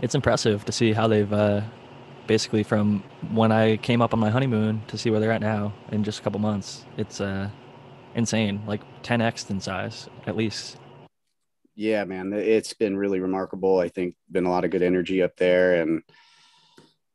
It's 0.00 0.14
impressive 0.14 0.64
to 0.64 0.72
see 0.72 0.92
how 0.92 1.06
they've 1.06 1.32
uh, 1.32 1.60
basically 2.26 2.62
from 2.62 3.04
when 3.30 3.52
I 3.52 3.76
came 3.76 4.02
up 4.02 4.12
on 4.12 4.18
my 4.18 4.30
honeymoon 4.30 4.82
to 4.88 4.98
see 4.98 5.10
where 5.10 5.20
they're 5.20 5.32
at 5.32 5.40
now 5.40 5.72
in 5.92 6.02
just 6.02 6.20
a 6.20 6.22
couple 6.22 6.40
months. 6.40 6.84
It's 6.96 7.20
uh, 7.20 7.50
insane, 8.14 8.62
like 8.66 8.80
10x 9.02 9.50
in 9.50 9.60
size 9.60 10.08
at 10.26 10.36
least. 10.36 10.76
Yeah, 11.74 12.04
man, 12.04 12.32
it's 12.32 12.74
been 12.74 12.96
really 12.96 13.20
remarkable. 13.20 13.78
I 13.78 13.88
think 13.88 14.14
been 14.30 14.44
a 14.44 14.50
lot 14.50 14.64
of 14.64 14.70
good 14.70 14.82
energy 14.82 15.22
up 15.22 15.36
there, 15.36 15.80
and 15.80 16.02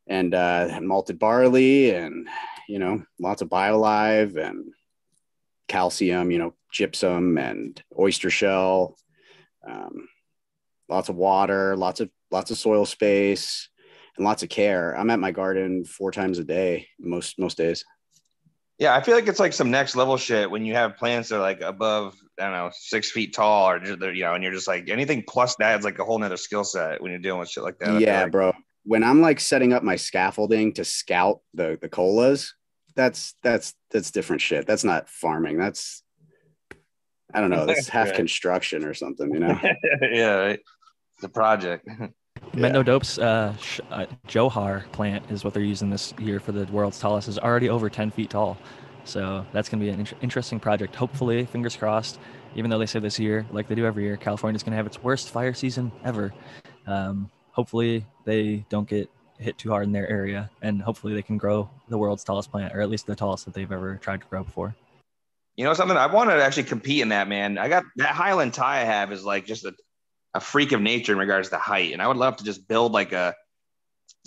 and 0.08 0.34
uh, 0.34 0.80
malted 0.82 1.20
barley, 1.20 1.92
and 1.92 2.28
you 2.68 2.80
know, 2.80 3.04
lots 3.20 3.42
of 3.42 3.50
biolive 3.50 4.36
and 4.36 4.74
calcium, 5.68 6.32
you 6.32 6.40
know, 6.40 6.56
gypsum 6.72 7.38
and 7.38 7.82
oyster 7.98 8.30
shell, 8.30 8.98
um, 9.68 10.08
lots 10.90 11.10
of 11.10 11.16
water, 11.16 11.76
lots 11.78 12.00
of 12.00 12.10
lots 12.32 12.50
of 12.50 12.58
soil 12.58 12.86
space 12.86 13.70
and 14.18 14.26
lots 14.26 14.44
of 14.44 14.50
care. 14.50 14.98
I'm 14.98 15.10
at 15.10 15.20
my 15.20 15.32
garden 15.32 15.86
four 15.86 16.12
times 16.12 16.40
a 16.40 16.44
day, 16.44 16.88
most 17.00 17.38
most 17.38 17.58
days. 17.58 17.86
Yeah, 18.80 18.96
I 18.96 19.02
feel 19.02 19.16
like 19.16 19.28
it's 19.28 19.40
like 19.40 19.54
some 19.54 19.72
next 19.72 19.96
level 19.96 20.18
shit 20.18 20.50
when 20.52 20.64
you 20.64 20.76
have 20.76 20.98
plants 20.98 21.30
that 21.30 21.38
are 21.38 21.42
like 21.42 21.62
above, 21.62 22.16
I 22.40 22.44
don't 22.44 22.54
know, 22.54 22.70
six 22.74 23.10
feet 23.10 23.34
tall, 23.34 23.70
or 23.70 23.80
just, 23.80 24.00
you 24.00 24.24
know, 24.24 24.36
and 24.36 24.44
you're 24.44 24.54
just 24.54 24.68
like 24.68 24.90
anything 24.90 25.24
plus 25.28 25.56
that 25.56 25.80
is 25.80 25.86
like 25.86 25.98
a 25.98 26.06
whole 26.06 26.20
nother 26.20 26.38
skill 26.38 26.64
set 26.64 27.02
when 27.02 27.12
you're 27.12 27.20
dealing 27.20 27.40
with 27.40 27.50
shit 27.50 27.64
like 27.64 27.80
that. 27.80 28.00
Yeah, 28.00 28.24
like. 28.24 28.32
bro. 28.32 28.54
When 28.84 29.04
I'm 29.04 29.20
like 29.20 29.40
setting 29.40 29.74
up 29.74 29.84
my 29.84 29.96
scaffolding 29.96 30.74
to 30.74 30.86
scout 30.86 31.42
the 31.56 31.78
the 31.82 31.90
colas, 31.90 32.54
that's 32.96 33.34
that's 33.42 33.74
that's 33.92 34.12
different 34.12 34.42
shit. 34.42 34.68
That's 34.68 34.84
not 34.84 35.10
farming. 35.10 35.58
That's 35.58 36.04
I 37.34 37.42
don't 37.42 37.50
know. 37.50 37.66
That's 37.66 37.90
half 37.90 38.14
construction 38.14 38.86
or 38.86 38.94
something, 38.94 39.34
you 39.34 39.40
know. 39.40 39.60
yeah, 40.02 40.56
the 41.22 41.30
project. 41.30 41.88
Yeah. 42.54 42.82
Dope's 42.82 43.20
uh, 43.20 43.56
sh- 43.58 43.82
uh, 43.92 44.06
Johar 44.28 44.92
plant 44.92 45.30
is 45.30 45.44
what 45.44 45.54
they're 45.54 45.64
using 45.64 45.90
this 45.90 46.14
year 46.20 46.40
for 46.40 46.52
the 46.52 46.66
world's 46.72 47.00
tallest. 47.00 47.28
is 47.28 47.38
already 47.38 47.70
over 47.70 47.90
10 47.90 48.12
feet 48.12 48.30
tall. 48.30 48.58
So 49.04 49.46
that's 49.54 49.70
going 49.70 49.80
to 49.80 49.86
be 49.86 49.90
an 49.90 50.00
in- 50.02 50.18
interesting 50.22 50.60
project. 50.60 50.96
Hopefully, 50.96 51.46
fingers 51.46 51.76
crossed, 51.76 52.20
even 52.56 52.70
though 52.70 52.80
they 52.80 52.86
say 52.86 53.00
this 53.00 53.20
year, 53.20 53.46
like 53.52 53.68
they 53.68 53.76
do 53.76 53.86
every 53.86 54.04
year, 54.04 54.18
California's 54.18 54.64
going 54.64 54.72
to 54.72 54.78
have 54.78 54.86
its 54.88 55.02
worst 55.02 55.30
fire 55.30 55.54
season 55.54 55.92
ever. 56.04 56.34
Um, 56.86 57.30
hopefully, 57.52 58.06
they 58.26 58.66
don't 58.70 58.88
get 58.88 59.10
hit 59.40 59.58
too 59.58 59.70
hard 59.70 59.86
in 59.86 59.92
their 59.92 60.10
area, 60.10 60.50
and 60.62 60.82
hopefully, 60.82 61.14
they 61.14 61.22
can 61.22 61.38
grow 61.38 61.70
the 61.90 61.98
world's 61.98 62.24
tallest 62.24 62.52
plant, 62.52 62.76
or 62.76 62.82
at 62.82 62.90
least 62.90 63.08
the 63.08 63.16
tallest 63.16 63.46
that 63.46 63.54
they've 63.54 63.72
ever 63.72 63.96
tried 63.98 64.22
to 64.22 64.28
grow 64.28 64.44
before. 64.44 64.76
You 65.56 65.64
know 65.64 65.74
something? 65.74 65.98
I 65.98 66.06
want 66.08 66.30
to 66.30 66.44
actually 66.44 66.64
compete 66.64 67.02
in 67.02 67.10
that, 67.10 67.28
man. 67.28 67.58
I 67.58 67.68
got 67.70 67.84
that 67.96 68.10
Highland 68.10 68.54
Thai 68.54 68.82
I 68.82 68.84
have 68.84 69.12
is 69.12 69.24
like 69.24 69.46
just 69.46 69.66
a, 69.66 69.74
a 70.34 70.40
freak 70.40 70.72
of 70.72 70.82
nature 70.82 71.14
in 71.14 71.20
regards 71.20 71.50
to 71.50 71.58
height, 71.58 71.94
and 71.94 72.02
I 72.02 72.08
would 72.08 72.18
love 72.18 72.38
to 72.38 72.44
just 72.44 72.68
build 72.68 72.92
like 72.92 73.12
a 73.14 73.36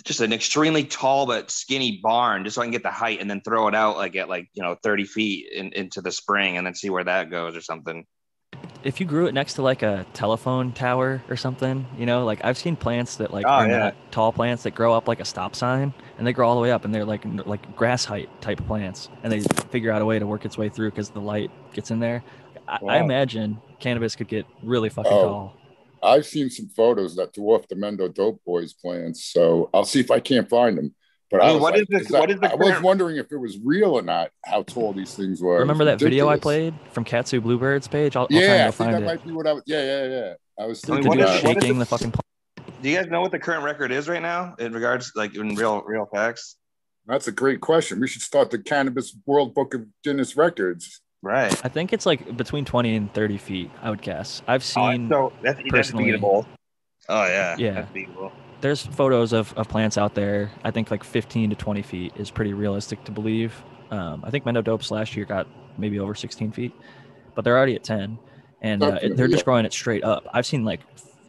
just 0.03 0.19
an 0.19 0.33
extremely 0.33 0.83
tall 0.83 1.27
but 1.27 1.51
skinny 1.51 1.99
barn 2.01 2.43
just 2.43 2.55
so 2.55 2.61
I 2.61 2.65
can 2.65 2.71
get 2.71 2.81
the 2.81 2.89
height 2.91 3.19
and 3.21 3.29
then 3.29 3.39
throw 3.41 3.67
it 3.67 3.75
out 3.75 3.97
like 3.97 4.15
at 4.15 4.27
like 4.29 4.49
you 4.53 4.63
know 4.63 4.75
30 4.81 5.03
feet 5.05 5.51
in, 5.53 5.71
into 5.73 6.01
the 6.01 6.11
spring 6.11 6.57
and 6.57 6.65
then 6.65 6.73
see 6.73 6.89
where 6.89 7.03
that 7.03 7.29
goes 7.29 7.55
or 7.55 7.61
something. 7.61 8.05
If 8.83 8.99
you 8.99 9.05
grew 9.05 9.27
it 9.27 9.33
next 9.35 9.53
to 9.55 9.61
like 9.61 9.83
a 9.83 10.07
telephone 10.13 10.71
tower 10.71 11.21
or 11.29 11.37
something, 11.37 11.85
you 11.99 12.07
know, 12.07 12.25
like 12.25 12.43
I've 12.43 12.57
seen 12.57 12.75
plants 12.75 13.17
that 13.17 13.31
like 13.31 13.45
Oh, 13.45 13.49
are 13.49 13.67
yeah. 13.67 13.77
not 13.77 13.95
tall 14.11 14.31
plants 14.33 14.63
that 14.63 14.73
grow 14.73 14.91
up 14.93 15.07
like 15.07 15.19
a 15.19 15.25
stop 15.25 15.55
sign 15.55 15.93
and 16.17 16.25
they 16.25 16.33
grow 16.33 16.49
all 16.49 16.55
the 16.55 16.61
way 16.61 16.71
up 16.71 16.83
and 16.83 16.93
they're 16.95 17.05
like 17.05 17.21
like 17.45 17.75
grass 17.75 18.03
height 18.05 18.27
type 18.41 18.65
plants 18.65 19.07
and 19.21 19.31
they 19.31 19.41
figure 19.69 19.91
out 19.91 20.01
a 20.01 20.05
way 20.05 20.17
to 20.17 20.25
work 20.25 20.45
its 20.45 20.57
way 20.57 20.67
through 20.67 20.89
because 20.89 21.11
the 21.11 21.21
light 21.21 21.51
gets 21.73 21.91
in 21.91 21.99
there. 21.99 22.23
I, 22.67 22.79
I 22.87 22.97
imagine 22.97 23.61
cannabis 23.79 24.15
could 24.15 24.27
get 24.27 24.47
really 24.63 24.89
fucking 24.89 25.11
Oh. 25.13 25.21
tall. 25.21 25.57
I've 26.03 26.25
seen 26.25 26.49
some 26.49 26.67
photos 26.69 27.15
that 27.15 27.33
dwarf 27.33 27.67
the 27.67 27.75
Mendo 27.75 28.13
Dope 28.13 28.41
Boys 28.45 28.73
plants, 28.73 29.25
so 29.25 29.69
I'll 29.73 29.85
see 29.85 29.99
if 29.99 30.09
I 30.11 30.19
can't 30.19 30.49
find 30.49 30.77
them. 30.77 30.95
But 31.29 31.41
I 31.41 31.45
I, 31.45 31.47
mean, 31.47 31.53
was 31.55 31.61
what 31.61 31.73
like, 31.73 31.81
is 31.83 31.87
the- 31.89 31.97
is 31.99 32.07
that- 32.09 32.19
what 32.19 32.31
is 32.31 32.39
the 32.39 32.51
I 32.51 32.55
was 32.55 32.81
wondering 32.81 33.17
if 33.17 33.31
it 33.31 33.37
was 33.37 33.57
real 33.63 33.91
or 33.91 34.01
not. 34.01 34.31
How 34.45 34.63
tall 34.63 34.91
these 34.93 35.13
things 35.13 35.41
were. 35.41 35.59
Remember 35.59 35.85
was 35.85 35.93
that 35.93 36.03
video 36.03 36.27
I 36.27 36.37
played 36.37 36.73
from 36.91 37.03
Katsu 37.05 37.39
Bluebird's 37.39 37.87
page? 37.87 38.15
I'll, 38.15 38.23
I'll 38.23 38.27
try 38.27 38.39
Yeah, 38.39 38.47
I 38.51 38.55
and 38.65 38.75
think 38.75 38.91
that 38.91 39.01
it. 39.01 39.05
might 39.05 39.25
be 39.25 39.31
what 39.31 39.47
I 39.47 39.53
was. 39.53 39.63
Yeah, 39.65 39.81
yeah, 39.83 40.07
yeah. 40.07 40.33
I 40.59 40.65
was 40.65 40.81
I 40.89 40.93
mean, 40.93 41.01
The 41.03 41.07
what 41.09 41.17
dude 41.17 41.23
is- 41.25 41.31
was 41.35 41.43
what 41.43 41.57
is 41.57 41.63
shaking 41.63 41.73
the- 41.77 41.79
the 41.79 41.85
fucking 41.85 42.11
plant. 42.11 42.81
Do 42.81 42.89
you 42.89 42.97
guys 42.97 43.07
know 43.09 43.21
what 43.21 43.31
the 43.31 43.39
current 43.39 43.63
record 43.63 43.91
is 43.91 44.09
right 44.09 44.21
now 44.21 44.55
in 44.59 44.73
regards 44.73 45.11
like 45.15 45.35
in 45.35 45.55
real 45.55 45.81
real 45.83 46.07
facts? 46.13 46.57
That's 47.05 47.27
a 47.27 47.31
great 47.31 47.61
question. 47.61 47.99
We 47.99 48.07
should 48.07 48.21
start 48.23 48.51
the 48.51 48.59
Cannabis 48.59 49.15
World 49.25 49.53
Book 49.55 49.73
of 49.73 49.85
Guinness 50.03 50.35
Records. 50.35 51.01
Right. 51.23 51.53
I 51.63 51.69
think 51.69 51.93
it's 51.93 52.05
like 52.05 52.35
between 52.35 52.65
20 52.65 52.95
and 52.95 53.13
30 53.13 53.37
feet, 53.37 53.71
I 53.81 53.89
would 53.91 54.01
guess. 54.01 54.41
I've 54.47 54.61
Oh, 54.75 54.91
seen 54.91 55.09
so 55.09 55.33
that's, 55.43 55.57
that's 55.57 55.69
personally- 55.69 56.11
beatable. 56.11 56.45
Oh 57.09 57.25
yeah. 57.25 57.55
Yeah. 57.57 57.71
That's 57.73 57.91
beatable. 57.91 58.31
there's 58.61 58.85
photos 58.85 59.33
of, 59.33 59.53
of 59.57 59.67
plants 59.67 59.97
out 59.97 60.15
there. 60.15 60.51
I 60.63 60.71
think 60.71 60.89
like 60.91 61.03
15 61.03 61.49
to 61.51 61.55
20 61.55 61.81
feet 61.81 62.13
is 62.15 62.31
pretty 62.31 62.53
realistic 62.53 63.03
to 63.05 63.11
believe. 63.11 63.53
Um, 63.91 64.21
I 64.23 64.29
think 64.31 64.45
Mendo 64.45 64.63
Dopes 64.63 64.89
last 64.91 65.15
year 65.15 65.25
got 65.25 65.47
maybe 65.77 65.99
over 65.99 66.15
16 66.15 66.51
feet, 66.51 66.73
but 67.35 67.43
they're 67.43 67.57
already 67.57 67.75
at 67.75 67.83
10, 67.83 68.17
and 68.61 68.81
uh, 68.83 68.99
it- 69.01 69.17
they're 69.17 69.27
just 69.27 69.45
growing 69.45 69.65
it 69.65 69.73
straight 69.73 70.03
up. 70.03 70.25
I've 70.33 70.45
seen 70.45 70.63
like 70.63 70.79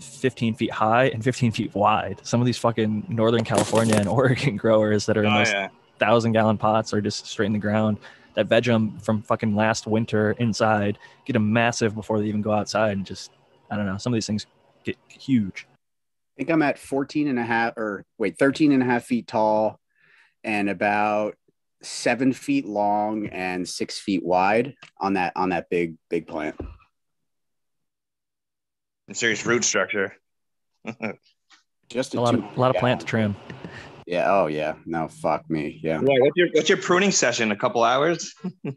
15 0.01 0.55
feet 0.55 0.71
high 0.71 1.07
and 1.07 1.23
15 1.25 1.53
feet 1.53 1.75
wide. 1.75 2.21
Some 2.23 2.41
of 2.41 2.47
these 2.47 2.59
fucking 2.59 3.07
Northern 3.09 3.45
California 3.45 3.95
and 3.97 4.09
Oregon 4.09 4.57
growers 4.57 5.07
that 5.07 5.17
are 5.17 5.25
in 5.25 5.33
Oh 5.33 5.39
those 5.39 5.53
yeah. 5.53 5.69
thousand 5.99 6.33
gallon 6.33 6.57
pots 6.59 6.93
are 6.95 7.01
just 7.01 7.27
straight 7.27 7.47
in 7.47 7.53
the 7.53 7.59
ground. 7.59 7.99
That 8.35 8.47
veg 8.47 8.69
'em 8.69 8.99
from 8.99 9.23
fucking 9.23 9.55
last 9.55 9.87
winter 9.87 10.33
inside, 10.33 10.99
get 11.27 11.35
them 11.35 11.53
massive 11.53 11.95
before 11.95 12.19
they 12.19 12.27
even 12.27 12.43
go 12.43 12.53
outside, 12.53 12.97
and 12.97 13.07
just 13.07 13.33
I 13.71 13.77
don't 13.77 13.87
know. 13.87 13.97
Some 13.99 14.13
of 14.13 14.17
these 14.17 14.27
things 14.27 14.47
get 14.85 14.97
huge. 15.09 15.67
I 15.69 16.39
think 16.39 16.51
I'm 16.51 16.63
at 16.63 16.79
14 16.79 17.29
and 17.29 17.39
a 17.39 17.43
half 17.43 17.77
or 17.77 18.05
wait, 18.19 18.39
13 18.39 18.73
and 18.73 18.83
a 18.83 18.87
half 18.87 19.05
feet 19.05 19.27
tall 19.27 19.79
and 20.45 20.69
about 20.69 21.37
seven 21.83 22.33
feet 22.33 22.65
long 22.65 23.27
and 23.27 23.69
six 23.69 23.99
feet 23.99 24.25
wide 24.25 24.75
on 25.01 25.15
that 25.15 25.33
on 25.37 25.51
that 25.51 25.69
big 25.69 25.97
big 26.09 26.27
plant. 26.27 26.59
And 29.09 29.17
serious 29.17 29.45
root 29.45 29.65
structure. 29.65 30.15
Just 31.89 32.15
A 32.15 32.21
lot 32.21 32.35
of 32.35 32.43
a 32.43 32.61
lot 32.61 32.75
of 32.75 32.81
plant 32.81 33.01
to 33.01 33.07
trim. 33.07 33.37
Yeah. 34.07 34.33
Oh 34.33 34.47
yeah. 34.47 34.75
No, 34.85 35.09
fuck 35.09 35.49
me. 35.49 35.81
Yeah. 35.83 36.01
Yeah, 36.01 36.19
what's 36.21 36.37
your 36.37 36.49
what's 36.53 36.69
your 36.69 36.79
pruning 36.79 37.11
session? 37.11 37.53
A 37.53 37.57
couple 37.57 37.83
hours? 37.85 38.35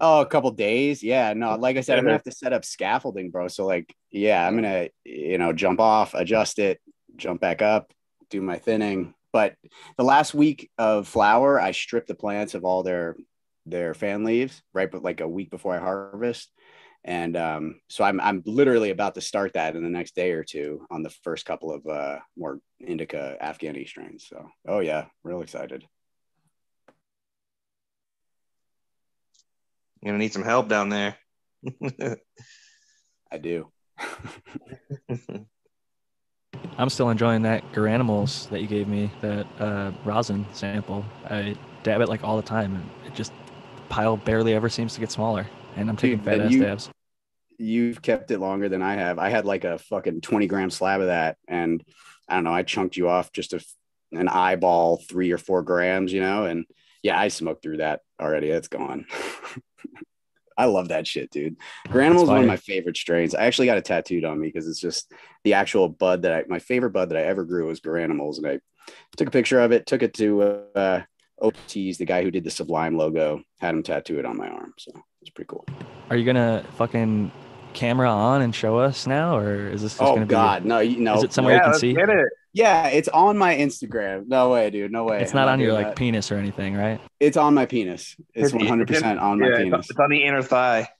Oh, 0.00 0.20
a 0.20 0.26
couple 0.26 0.50
days. 0.50 1.02
Yeah. 1.02 1.32
No, 1.32 1.56
like 1.56 1.76
I 1.76 1.80
said, 1.80 1.98
I'm 1.98 2.04
gonna 2.04 2.14
have 2.14 2.22
to 2.24 2.32
set 2.32 2.52
up 2.52 2.64
scaffolding, 2.64 3.30
bro. 3.30 3.48
So 3.48 3.66
like, 3.66 3.94
yeah, 4.10 4.46
I'm 4.46 4.54
gonna, 4.54 4.88
you 5.04 5.38
know, 5.38 5.52
jump 5.52 5.80
off, 5.80 6.14
adjust 6.14 6.58
it, 6.58 6.80
jump 7.16 7.40
back 7.40 7.62
up, 7.62 7.92
do 8.30 8.40
my 8.40 8.58
thinning. 8.58 9.14
But 9.32 9.54
the 9.96 10.04
last 10.04 10.34
week 10.34 10.70
of 10.78 11.08
flower, 11.08 11.60
I 11.60 11.72
strip 11.72 12.06
the 12.06 12.14
plants 12.14 12.54
of 12.54 12.64
all 12.64 12.82
their 12.82 13.16
their 13.66 13.94
fan 13.94 14.24
leaves, 14.24 14.62
right? 14.72 14.90
But 14.90 15.02
like 15.02 15.20
a 15.20 15.28
week 15.28 15.50
before 15.50 15.74
I 15.74 15.78
harvest. 15.78 16.50
And 17.08 17.36
um, 17.38 17.80
so 17.88 18.04
I'm 18.04 18.20
I'm 18.20 18.42
literally 18.44 18.90
about 18.90 19.14
to 19.14 19.22
start 19.22 19.54
that 19.54 19.74
in 19.74 19.82
the 19.82 19.88
next 19.88 20.14
day 20.14 20.32
or 20.32 20.44
two 20.44 20.86
on 20.90 21.02
the 21.02 21.08
first 21.08 21.46
couple 21.46 21.72
of 21.72 21.86
uh, 21.86 22.18
more 22.36 22.60
indica 22.86 23.34
Afghani 23.42 23.88
strains. 23.88 24.26
So 24.28 24.46
oh 24.68 24.80
yeah, 24.80 25.06
real 25.24 25.40
excited. 25.40 25.86
You're 30.02 30.12
gonna 30.12 30.18
need 30.18 30.34
some 30.34 30.44
help 30.44 30.68
down 30.68 30.90
there. 30.90 31.16
I 33.32 33.38
do. 33.40 33.72
I'm 36.76 36.90
still 36.90 37.08
enjoying 37.08 37.40
that 37.42 37.72
Garanimals 37.72 38.50
that 38.50 38.60
you 38.60 38.66
gave 38.66 38.86
me, 38.86 39.10
that 39.22 39.46
uh, 39.58 39.92
rosin 40.04 40.44
sample. 40.52 41.06
I 41.24 41.56
dab 41.84 42.02
it 42.02 42.10
like 42.10 42.22
all 42.22 42.36
the 42.36 42.42
time, 42.46 42.74
and 42.74 42.86
it 43.06 43.14
just 43.14 43.32
pile 43.88 44.18
barely 44.18 44.52
ever 44.52 44.68
seems 44.68 44.92
to 44.92 45.00
get 45.00 45.10
smaller. 45.10 45.46
And 45.76 45.88
I'm 45.88 45.96
taking 45.96 46.18
Dude, 46.18 46.26
fat 46.26 46.40
ass 46.40 46.52
you- 46.52 46.60
dabs. 46.60 46.90
You've 47.58 48.00
kept 48.00 48.30
it 48.30 48.38
longer 48.38 48.68
than 48.68 48.82
I 48.82 48.94
have. 48.94 49.18
I 49.18 49.28
had 49.28 49.44
like 49.44 49.64
a 49.64 49.78
fucking 49.78 50.20
20 50.20 50.46
gram 50.46 50.70
slab 50.70 51.00
of 51.00 51.08
that. 51.08 51.36
And 51.46 51.82
I 52.28 52.34
don't 52.34 52.44
know, 52.44 52.54
I 52.54 52.62
chunked 52.62 52.96
you 52.96 53.08
off 53.08 53.32
just 53.32 53.52
a, 53.52 53.64
an 54.12 54.28
eyeball, 54.28 54.98
three 54.98 55.32
or 55.32 55.38
four 55.38 55.62
grams, 55.62 56.12
you 56.12 56.20
know? 56.20 56.44
And 56.44 56.64
yeah, 57.02 57.18
I 57.18 57.28
smoked 57.28 57.62
through 57.62 57.78
that 57.78 58.00
already. 58.20 58.48
It's 58.48 58.68
gone. 58.68 59.06
I 60.56 60.64
love 60.64 60.88
that 60.88 61.06
shit, 61.06 61.30
dude. 61.30 61.56
Granimal 61.86 62.22
is 62.22 62.28
one 62.28 62.40
of 62.40 62.46
my 62.46 62.56
favorite 62.56 62.96
strains. 62.96 63.32
I 63.32 63.44
actually 63.44 63.66
got 63.66 63.78
it 63.78 63.84
tattooed 63.84 64.24
on 64.24 64.40
me 64.40 64.48
because 64.48 64.66
it's 64.66 64.80
just 64.80 65.12
the 65.44 65.54
actual 65.54 65.88
bud 65.88 66.22
that 66.22 66.32
I, 66.32 66.44
my 66.48 66.58
favorite 66.58 66.90
bud 66.90 67.10
that 67.10 67.18
I 67.18 67.22
ever 67.22 67.44
grew 67.44 67.68
was 67.68 67.80
Garanimals. 67.80 68.38
And 68.38 68.46
I 68.46 68.58
took 69.16 69.28
a 69.28 69.32
picture 69.32 69.60
of 69.60 69.70
it, 69.70 69.86
took 69.86 70.02
it 70.02 70.14
to 70.14 70.42
uh, 70.74 71.02
OT's, 71.40 71.98
the 71.98 72.04
guy 72.04 72.24
who 72.24 72.32
did 72.32 72.42
the 72.42 72.50
Sublime 72.50 72.96
logo, 72.96 73.40
had 73.60 73.74
him 73.74 73.84
tattoo 73.84 74.18
it 74.18 74.26
on 74.26 74.36
my 74.36 74.48
arm. 74.48 74.74
So 74.78 74.90
it's 75.20 75.30
pretty 75.30 75.48
cool. 75.48 75.64
Are 76.10 76.16
you 76.16 76.24
gonna 76.24 76.64
fucking 76.76 77.30
camera 77.78 78.10
on 78.10 78.42
and 78.42 78.54
show 78.54 78.78
us 78.78 79.06
now, 79.06 79.38
or 79.38 79.68
is 79.68 79.82
this 79.82 79.92
just 79.92 80.02
Oh 80.02 80.14
gonna 80.14 80.26
be? 80.26 80.34
Oh 80.34 80.38
God, 80.38 80.64
no, 80.64 80.80
you 80.80 80.98
know, 81.00 81.16
Is 81.16 81.24
it 81.24 81.32
somewhere 81.32 81.54
you 81.54 81.58
yeah, 81.58 81.62
can 81.62 81.70
let's 81.72 81.80
see? 81.80 81.94
get 81.94 82.08
it. 82.10 82.26
Yeah, 82.52 82.88
it's 82.88 83.08
on 83.08 83.38
my 83.38 83.54
Instagram. 83.56 84.26
No 84.26 84.50
way, 84.50 84.70
dude. 84.70 84.90
No 84.90 85.04
way. 85.04 85.18
be? 85.18 85.22
It's 85.22 85.32
I'm 85.32 85.36
not 85.36 85.48
on 85.48 85.60
your 85.60 85.68
doing 85.70 85.82
like 85.84 85.86
that. 85.88 85.96
penis 85.96 86.32
or 86.32 86.36
anything, 86.36 86.74
right? 86.76 87.00
It's 87.20 87.36
on 87.36 87.54
my 87.54 87.66
penis. 87.66 88.16
It's 88.34 88.48
It's- 88.48 88.52
one 88.52 88.66
hundred 88.66 88.88
percent 88.88 89.18
on 89.20 89.38
my 89.38 89.48
Yeah, 89.48 89.56
penis. 89.58 89.78
it's, 89.80 89.90
it's 89.90 89.98
on 90.00 90.10
the 90.10 90.22
inner 90.24 90.42
thigh. 90.42 90.88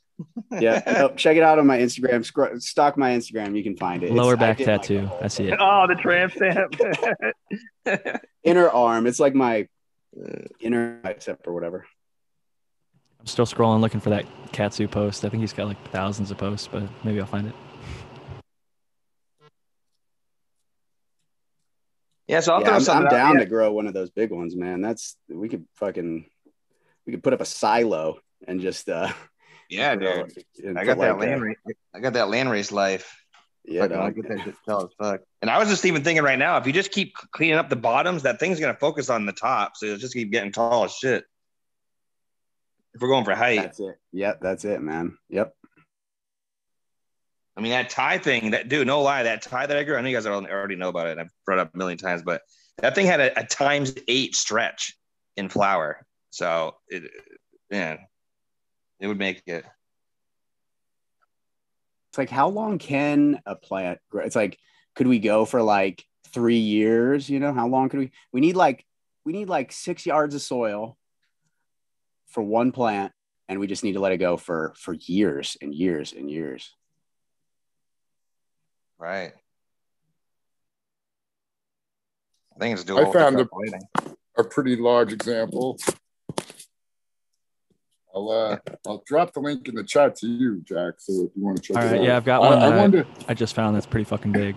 Yeah, 0.60 0.82
nope, 0.98 1.16
check 1.16 1.36
it 1.36 1.44
out 1.44 1.60
on 1.60 1.66
my 1.68 1.78
Instagram. 1.78 2.24
Scro- 2.24 2.58
stalk 2.58 2.96
my 2.96 3.10
Instagram. 3.12 3.56
You 3.56 3.62
can 3.62 3.76
find 3.76 4.02
it. 4.02 4.10
Lower 4.12 4.32
I 4.32 4.36
back 4.36 4.56
did, 4.58 4.66
like, 4.66 4.80
tattoo. 4.82 5.02
the 5.02 5.24
I 5.24 5.28
see 5.28 5.44
it. 5.46 5.56
Oh, 5.60 5.86
the 5.86 5.94
tramp 5.94 6.32
stamp. 6.32 6.74
Inner 8.42 8.68
arm. 8.68 9.06
It's 9.06 9.20
like 9.20 9.34
my 9.34 9.68
inner 10.60 10.98
bicep 11.02 11.46
or 11.46 11.52
whatever. 11.54 11.86
I'm 13.28 13.30
still 13.30 13.44
scrolling 13.44 13.80
looking 13.80 14.00
for 14.00 14.08
that 14.08 14.24
Katsu 14.52 14.88
post. 14.88 15.22
I 15.22 15.28
think 15.28 15.42
he's 15.42 15.52
got 15.52 15.66
like 15.66 15.90
thousands 15.90 16.30
of 16.30 16.38
posts, 16.38 16.66
but 16.66 16.84
maybe 17.04 17.20
I'll 17.20 17.26
find 17.26 17.46
it. 17.46 17.54
yeah, 22.26 22.40
so 22.40 22.54
I'll 22.54 22.60
Yeah, 22.60 22.68
throw 22.68 22.74
I'm, 22.76 22.80
something 22.80 23.06
I'm 23.06 23.12
down 23.12 23.36
there. 23.36 23.44
to 23.44 23.50
grow 23.50 23.70
one 23.70 23.86
of 23.86 23.92
those 23.92 24.08
big 24.08 24.30
ones, 24.30 24.56
man. 24.56 24.80
That's 24.80 25.18
we 25.28 25.50
could 25.50 25.66
fucking 25.74 26.24
we 27.04 27.12
could 27.12 27.22
put 27.22 27.34
up 27.34 27.42
a 27.42 27.44
silo 27.44 28.18
and 28.46 28.62
just 28.62 28.88
uh 28.88 29.12
Yeah, 29.68 29.94
dude. 29.94 30.32
I 30.74 30.86
got 30.86 30.96
that 30.96 31.18
like, 31.18 31.28
land 31.28 31.42
uh, 31.42 31.44
race. 31.44 31.56
I 31.94 32.00
got 32.00 32.14
that 32.14 32.30
land 32.30 32.50
race 32.50 32.72
life. 32.72 33.14
Yeah, 33.66 33.82
Fucking, 33.82 33.96
I 33.98 34.10
get 34.12 34.28
that 34.28 34.40
shit 34.42 34.54
tall 34.66 34.84
as 34.86 34.90
fuck. 34.98 35.20
And 35.42 35.50
I 35.50 35.58
was 35.58 35.68
just 35.68 35.84
even 35.84 36.02
thinking 36.02 36.24
right 36.24 36.38
now, 36.38 36.56
if 36.56 36.66
you 36.66 36.72
just 36.72 36.92
keep 36.92 37.12
cleaning 37.32 37.58
up 37.58 37.68
the 37.68 37.76
bottoms, 37.76 38.22
that 38.22 38.40
thing's 38.40 38.58
gonna 38.58 38.72
focus 38.72 39.10
on 39.10 39.26
the 39.26 39.34
top, 39.34 39.76
so 39.76 39.84
it'll 39.84 39.98
just 39.98 40.14
keep 40.14 40.32
getting 40.32 40.50
tall 40.50 40.84
as 40.84 40.94
shit. 40.94 41.24
If 42.98 43.02
we're 43.02 43.10
going 43.10 43.24
for 43.24 43.36
height, 43.36 43.60
That's 43.62 43.78
it. 43.78 43.96
Yep, 44.10 44.40
that's 44.40 44.64
it, 44.64 44.82
man. 44.82 45.16
Yep. 45.30 45.54
I 47.56 47.60
mean 47.60 47.70
that 47.70 47.90
Thai 47.90 48.18
thing, 48.18 48.50
that 48.50 48.68
dude, 48.68 48.88
no 48.88 49.02
lie, 49.02 49.22
that 49.22 49.40
Thai 49.42 49.66
that 49.66 49.76
I 49.76 49.84
grew, 49.84 49.94
I 49.96 50.00
know 50.00 50.08
you 50.08 50.16
guys 50.16 50.26
already 50.26 50.74
know 50.74 50.88
about 50.88 51.06
it. 51.06 51.12
and 51.12 51.20
I've 51.20 51.30
brought 51.46 51.58
it 51.58 51.60
up 51.60 51.74
a 51.76 51.78
million 51.78 51.96
times, 51.96 52.22
but 52.24 52.42
that 52.78 52.96
thing 52.96 53.06
had 53.06 53.20
a, 53.20 53.38
a 53.38 53.46
times 53.46 53.94
eight 54.08 54.34
stretch 54.34 54.96
in 55.36 55.48
flower. 55.48 56.04
So 56.30 56.74
it 56.88 57.08
man, 57.70 58.00
it 58.98 59.06
would 59.06 59.16
make 59.16 59.44
it. 59.46 59.64
it's 62.10 62.18
like 62.18 62.30
how 62.30 62.48
long 62.48 62.78
can 62.78 63.40
a 63.46 63.54
plant 63.54 64.00
grow 64.10 64.24
it's 64.24 64.34
like 64.34 64.58
could 64.96 65.06
we 65.06 65.20
go 65.20 65.44
for 65.44 65.62
like 65.62 66.04
three 66.30 66.58
years 66.58 67.30
you 67.30 67.38
know 67.38 67.52
how 67.52 67.68
long 67.68 67.88
could 67.90 68.00
we 68.00 68.10
we 68.32 68.40
need 68.40 68.56
like 68.56 68.84
we 69.24 69.32
need 69.32 69.48
like 69.48 69.70
six 69.70 70.04
yards 70.04 70.34
of 70.34 70.42
soil 70.42 70.98
for 72.28 72.42
one 72.42 72.72
plant 72.72 73.12
and 73.48 73.58
we 73.58 73.66
just 73.66 73.82
need 73.84 73.94
to 73.94 74.00
let 74.00 74.12
it 74.12 74.18
go 74.18 74.36
for 74.36 74.74
for 74.76 74.94
years 74.94 75.56
and 75.60 75.74
years 75.74 76.12
and 76.12 76.30
years. 76.30 76.74
Right. 78.98 79.32
I 82.54 82.58
think 82.58 82.78
it's 82.78 82.84
doable. 82.84 83.08
I 83.08 83.12
found 83.12 83.40
a, 83.40 84.40
a 84.40 84.44
pretty 84.44 84.76
large 84.76 85.12
example. 85.12 85.78
I'll 88.14 88.30
uh, 88.30 88.56
I'll 88.86 89.02
drop 89.06 89.32
the 89.32 89.40
link 89.40 89.68
in 89.68 89.76
the 89.76 89.84
chat 89.84 90.16
to 90.16 90.26
you, 90.26 90.60
Jack. 90.64 90.94
So 90.98 91.12
if 91.12 91.30
you 91.36 91.44
want 91.44 91.58
to 91.58 91.62
check 91.62 91.76
All 91.76 91.82
it 91.82 91.86
right, 91.86 92.00
out. 92.00 92.04
yeah, 92.04 92.16
I've 92.16 92.24
got 92.24 92.40
one 92.40 92.58
I, 92.58 92.70
that- 92.70 92.76
wonder. 92.78 93.06
I 93.28 93.34
just 93.34 93.54
found 93.54 93.76
that's 93.76 93.86
pretty 93.86 94.04
fucking 94.04 94.32
big. 94.32 94.56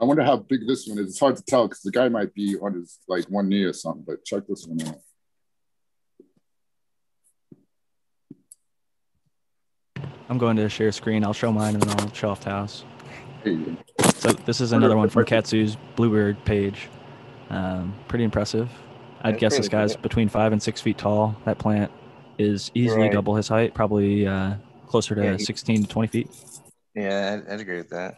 I 0.00 0.04
wonder 0.04 0.24
how 0.24 0.38
big 0.38 0.66
this 0.66 0.88
one 0.88 0.98
is. 0.98 1.10
It's 1.10 1.20
hard 1.20 1.36
to 1.36 1.44
tell 1.44 1.68
because 1.68 1.82
the 1.82 1.92
guy 1.92 2.08
might 2.08 2.34
be 2.34 2.56
on 2.60 2.74
his 2.74 2.98
like 3.06 3.24
one 3.26 3.48
knee 3.48 3.62
or 3.62 3.72
something. 3.72 4.02
But 4.04 4.24
check 4.24 4.42
this 4.48 4.66
one 4.66 4.84
out. 4.88 4.96
I'm 10.32 10.38
going 10.38 10.56
to 10.56 10.68
share 10.70 10.90
screen. 10.92 11.24
I'll 11.24 11.34
show 11.34 11.52
mine 11.52 11.74
and 11.74 11.82
then 11.82 12.00
I'll 12.00 12.12
show 12.14 12.30
off 12.30 12.40
Taos. 12.40 12.84
Hey, 13.44 13.58
So 14.14 14.32
this 14.32 14.62
is 14.62 14.72
another 14.72 14.96
one 14.96 15.10
from 15.10 15.26
Katsu's 15.26 15.76
Bluebird 15.94 16.42
page. 16.46 16.88
Um, 17.50 17.92
pretty 18.08 18.24
impressive. 18.24 18.70
I'd 19.20 19.34
That's 19.34 19.40
guess 19.40 19.56
this 19.58 19.68
guy's 19.68 19.92
good. 19.94 20.00
between 20.00 20.30
five 20.30 20.52
and 20.52 20.62
six 20.62 20.80
feet 20.80 20.96
tall. 20.96 21.36
That 21.44 21.58
plant 21.58 21.92
is 22.38 22.70
easily 22.72 23.02
Right. 23.02 23.12
double 23.12 23.34
his 23.36 23.46
height, 23.46 23.74
probably 23.74 24.26
uh, 24.26 24.54
closer 24.86 25.14
to 25.14 25.22
Yeah, 25.22 25.32
he- 25.36 25.44
16 25.44 25.82
to 25.82 25.86
20 25.88 26.08
feet. 26.08 26.30
Yeah, 26.94 27.42
I'd, 27.46 27.52
I'd 27.52 27.60
agree 27.60 27.76
with 27.76 27.90
that. 27.90 28.14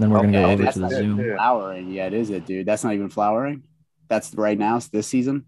Then 0.00 0.10
we're 0.10 0.18
Oh, 0.18 0.22
gonna 0.22 0.32
yeah, 0.32 0.42
go 0.46 0.50
over 0.50 0.66
is 0.66 0.74
to 0.74 0.80
the 0.80 0.88
zoom. 0.88 1.18
Flowering, 1.36 1.88
yeah, 1.92 2.06
it 2.06 2.14
is 2.14 2.30
it, 2.30 2.46
dude. 2.46 2.66
That's 2.66 2.82
not 2.82 2.94
even 2.94 3.10
flowering. 3.10 3.62
That's 4.08 4.34
right 4.34 4.58
now, 4.58 4.78
it's 4.78 4.88
this 4.88 5.06
season. 5.06 5.46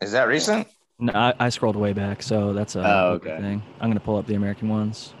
Is 0.00 0.12
that 0.12 0.28
recent? 0.28 0.68
No, 1.00 1.12
I, 1.14 1.34
I 1.38 1.48
scrolled 1.48 1.76
way 1.76 1.92
back, 1.92 2.22
so 2.22 2.52
that's 2.52 2.76
a 2.76 2.80
Oh, 2.84 3.08
okay. 3.14 3.36
thing. 3.40 3.62
I'm 3.80 3.88
gonna 3.90 4.00
pull 4.00 4.16
up 4.16 4.26
the 4.26 4.34
American 4.34 4.68
ones 4.68 5.14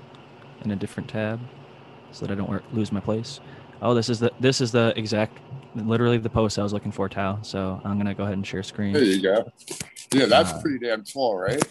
in 0.62 0.70
a 0.70 0.76
different 0.76 1.08
tab 1.08 1.40
so 2.10 2.26
that 2.26 2.32
I 2.32 2.34
don't 2.36 2.74
lose 2.74 2.90
my 2.90 3.00
place. 3.00 3.40
Oh, 3.80 3.94
this 3.94 4.08
is 4.08 4.18
the 4.18 4.32
this 4.40 4.60
is 4.60 4.72
the 4.72 4.92
exact, 4.96 5.38
literally 5.76 6.18
the 6.18 6.30
post 6.30 6.58
I 6.58 6.62
was 6.62 6.72
looking 6.72 6.90
for, 6.90 7.08
Tao. 7.08 7.38
So 7.42 7.80
I'm 7.84 7.96
gonna 7.96 8.14
go 8.14 8.24
ahead 8.24 8.34
and 8.34 8.46
share 8.46 8.62
screen. 8.62 8.92
there 8.92 9.02
you 9.04 9.22
go. 9.22 9.50
Yeah, 10.12 10.26
that's 10.26 10.52
Uh, 10.52 10.60
pretty 10.62 10.78
damn 10.84 11.04
tall, 11.04 11.36
right? 11.36 11.62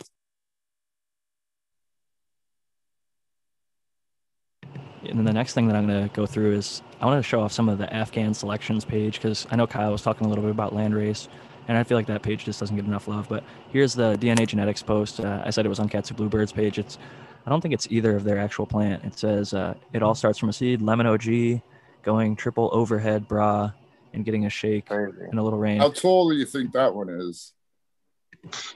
And 5.04 5.18
then 5.18 5.26
the 5.26 5.34
next 5.34 5.54
thing 5.54 5.68
that 5.68 5.76
I'm 5.76 5.88
going 5.88 6.08
to 6.10 6.14
go 6.14 6.26
through 6.26 6.54
is 6.54 6.82
I 7.00 7.06
want 7.06 7.24
to 7.24 7.28
show 7.28 7.40
off 7.42 7.54
some 7.54 7.70
of 7.70 7.78
the 7.78 7.92
Afghan 7.94 8.34
selections 8.34 8.84
page 8.84 9.14
because 9.22 9.48
I 9.52 9.56
know 9.56 9.66
Kyle 9.66 9.92
was 9.92 10.02
talking 10.02 10.26
a 10.26 10.30
little 10.30 10.44
bit 10.44 10.52
about 10.52 10.74
land 10.76 10.94
race, 10.96 11.30
and 11.68 11.78
I 11.78 11.84
feel 11.84 11.98
like 11.98 12.08
that 12.08 12.22
page 12.22 12.46
just 12.46 12.60
doesn't 12.60 12.76
get 12.76 12.86
enough 12.86 13.08
love. 13.08 13.28
But 13.30 13.44
here's 13.72 13.94
the 13.94 14.16
DNA 14.18 14.48
genetics 14.48 14.82
post. 14.82 15.20
Uh, 15.20 15.42
I 15.46 15.50
said 15.50 15.66
it 15.66 15.70
was 15.70 15.80
on 15.80 15.90
Katsu 15.90 16.14
Bluebirds 16.14 16.52
page. 16.52 16.80
It's 16.80 16.98
I 17.46 17.50
don't 17.50 17.62
think 17.62 17.74
it's 17.74 17.88
either 17.90 18.16
of 18.16 18.24
their 18.24 18.38
actual 18.38 18.66
plant. 18.66 19.04
It 19.06 19.18
says 19.18 19.54
uh, 19.54 19.76
it 19.94 20.04
all 20.04 20.16
starts 20.16 20.38
from 20.38 20.50
a 20.50 20.54
seed, 20.54 20.82
lemon 20.82 21.08
OG, 21.08 21.62
going 22.04 22.36
triple 22.36 22.70
overhead 22.74 23.28
bra, 23.28 23.72
and 24.14 24.26
getting 24.26 24.46
a 24.46 24.50
shake 24.50 24.88
Crazy. 24.88 25.18
and 25.30 25.40
a 25.40 25.44
little 25.44 25.60
rain. 25.60 25.80
How 25.80 25.90
tall 25.90 26.30
do 26.30 26.36
you 26.36 26.46
think 26.46 26.74
that 26.74 26.94
one 26.94 27.10
is? 27.10 27.54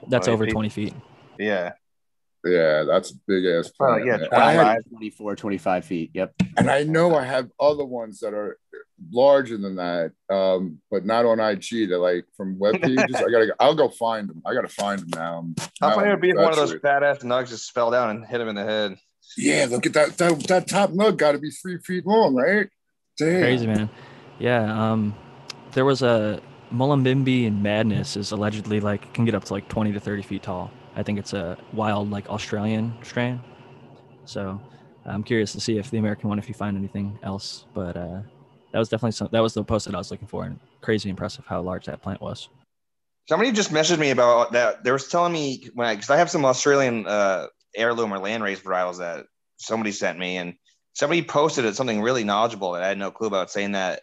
That's 0.08 0.26
20 0.26 0.30
over 0.32 0.44
feet. 0.46 0.52
20 0.52 0.68
feet. 0.68 0.94
Yeah. 1.38 1.72
Yeah, 2.44 2.82
that's 2.84 3.12
a 3.12 3.14
big 3.28 3.44
ass 3.46 3.70
Oh, 3.80 3.96
yeah, 3.96 4.16
man. 4.16 4.24
And 4.32 4.34
I, 4.34 4.52
had, 4.52 4.78
24, 4.90 5.36
25 5.36 5.84
feet. 5.84 6.10
Yep. 6.14 6.34
and 6.56 6.68
I 6.70 6.82
know 6.82 7.14
I 7.14 7.24
have 7.24 7.48
other 7.60 7.84
ones 7.84 8.18
that 8.20 8.34
are 8.34 8.58
larger 9.12 9.56
than 9.56 9.76
that, 9.76 10.12
um, 10.28 10.78
but 10.90 11.04
not 11.04 11.24
on 11.24 11.38
IG. 11.38 11.88
They're 11.88 11.98
like 11.98 12.24
from 12.36 12.58
web 12.58 12.80
pages. 12.82 13.14
I 13.16 13.30
gotta, 13.30 13.46
go, 13.46 13.52
I'll 13.60 13.74
go 13.74 13.88
find 13.88 14.28
them. 14.28 14.42
I 14.44 14.54
gotta 14.54 14.68
find 14.68 15.00
them 15.00 15.08
now. 15.14 15.34
I'm- 15.36 15.54
How 15.80 15.88
now 15.90 15.94
funny 15.94 16.06
I'm 16.08 16.14
would 16.14 16.20
be 16.20 16.30
if 16.30 16.36
one 16.36 16.48
of 16.50 16.56
those 16.56 16.72
infatuated. 16.72 16.82
fat 16.82 17.02
ass 17.02 17.18
nugs 17.22 17.48
just 17.50 17.72
fell 17.72 17.90
down 17.90 18.10
and 18.10 18.26
hit 18.26 18.40
him 18.40 18.48
in 18.48 18.54
the 18.56 18.64
head? 18.64 18.96
Yeah, 19.36 19.66
look 19.70 19.86
at 19.86 19.92
that. 19.94 20.18
That, 20.18 20.40
that 20.48 20.68
top 20.68 20.90
nug 20.90 21.16
got 21.16 21.32
to 21.32 21.38
be 21.38 21.50
three 21.50 21.78
feet 21.78 22.04
long, 22.06 22.34
right? 22.34 22.68
Damn. 23.18 23.40
Crazy 23.40 23.66
man. 23.66 23.88
Yeah. 24.38 24.92
Um, 24.92 25.14
there 25.72 25.84
was 25.84 26.02
a 26.02 26.40
Mullumbimby 26.72 27.46
and 27.46 27.62
Madness 27.62 28.16
is 28.16 28.32
allegedly 28.32 28.80
like 28.80 29.12
can 29.14 29.24
get 29.24 29.34
up 29.34 29.44
to 29.44 29.52
like 29.52 29.68
20 29.68 29.92
to 29.92 30.00
30 30.00 30.22
feet 30.22 30.42
tall. 30.42 30.70
I 30.94 31.02
think 31.02 31.18
it's 31.18 31.32
a 31.32 31.56
wild 31.72 32.10
like 32.10 32.28
Australian 32.28 32.94
strain. 33.02 33.40
So 34.24 34.60
I'm 35.04 35.22
curious 35.22 35.52
to 35.52 35.60
see 35.60 35.78
if 35.78 35.90
the 35.90 35.98
American 35.98 36.28
one, 36.28 36.38
if 36.38 36.48
you 36.48 36.54
find 36.54 36.76
anything 36.76 37.18
else. 37.22 37.64
But 37.74 37.96
uh, 37.96 38.20
that 38.72 38.78
was 38.78 38.88
definitely 38.88 39.12
some. 39.12 39.28
That 39.32 39.40
was 39.40 39.54
the 39.54 39.64
post 39.64 39.86
that 39.86 39.94
I 39.94 39.98
was 39.98 40.10
looking 40.10 40.28
for, 40.28 40.44
and 40.44 40.58
crazy 40.80 41.10
impressive 41.10 41.46
how 41.46 41.60
large 41.62 41.86
that 41.86 42.02
plant 42.02 42.20
was. 42.20 42.48
Somebody 43.28 43.52
just 43.52 43.70
messaged 43.70 43.98
me 43.98 44.10
about 44.10 44.52
that. 44.52 44.84
They 44.84 44.90
were 44.90 44.98
telling 44.98 45.32
me 45.32 45.68
when 45.74 45.86
I, 45.86 45.94
because 45.94 46.10
I 46.10 46.16
have 46.16 46.30
some 46.30 46.44
Australian 46.44 47.06
uh, 47.06 47.46
heirloom 47.76 48.12
or 48.12 48.18
land 48.18 48.42
race 48.42 48.60
varietals 48.60 48.98
that 48.98 49.26
somebody 49.56 49.92
sent 49.92 50.18
me, 50.18 50.36
and 50.36 50.54
somebody 50.92 51.22
posted 51.22 51.64
it 51.64 51.76
something 51.76 52.02
really 52.02 52.24
knowledgeable 52.24 52.72
that 52.72 52.82
I 52.82 52.88
had 52.88 52.98
no 52.98 53.10
clue 53.10 53.28
about, 53.28 53.50
saying 53.50 53.72
that 53.72 54.02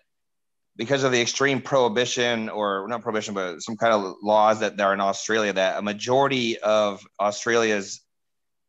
because 0.80 1.04
of 1.04 1.12
the 1.12 1.20
extreme 1.20 1.62
prohibition 1.62 2.48
or 2.48 2.88
not 2.88 3.02
prohibition, 3.02 3.34
but 3.34 3.62
some 3.62 3.76
kind 3.76 3.94
of 3.94 4.16
laws 4.24 4.62
that 4.62 4.80
are 4.80 4.94
in 4.94 5.02
Australia, 5.02 5.52
that 5.52 5.78
a 5.78 5.82
majority 5.82 6.58
of 6.60 7.06
Australia's 7.20 8.02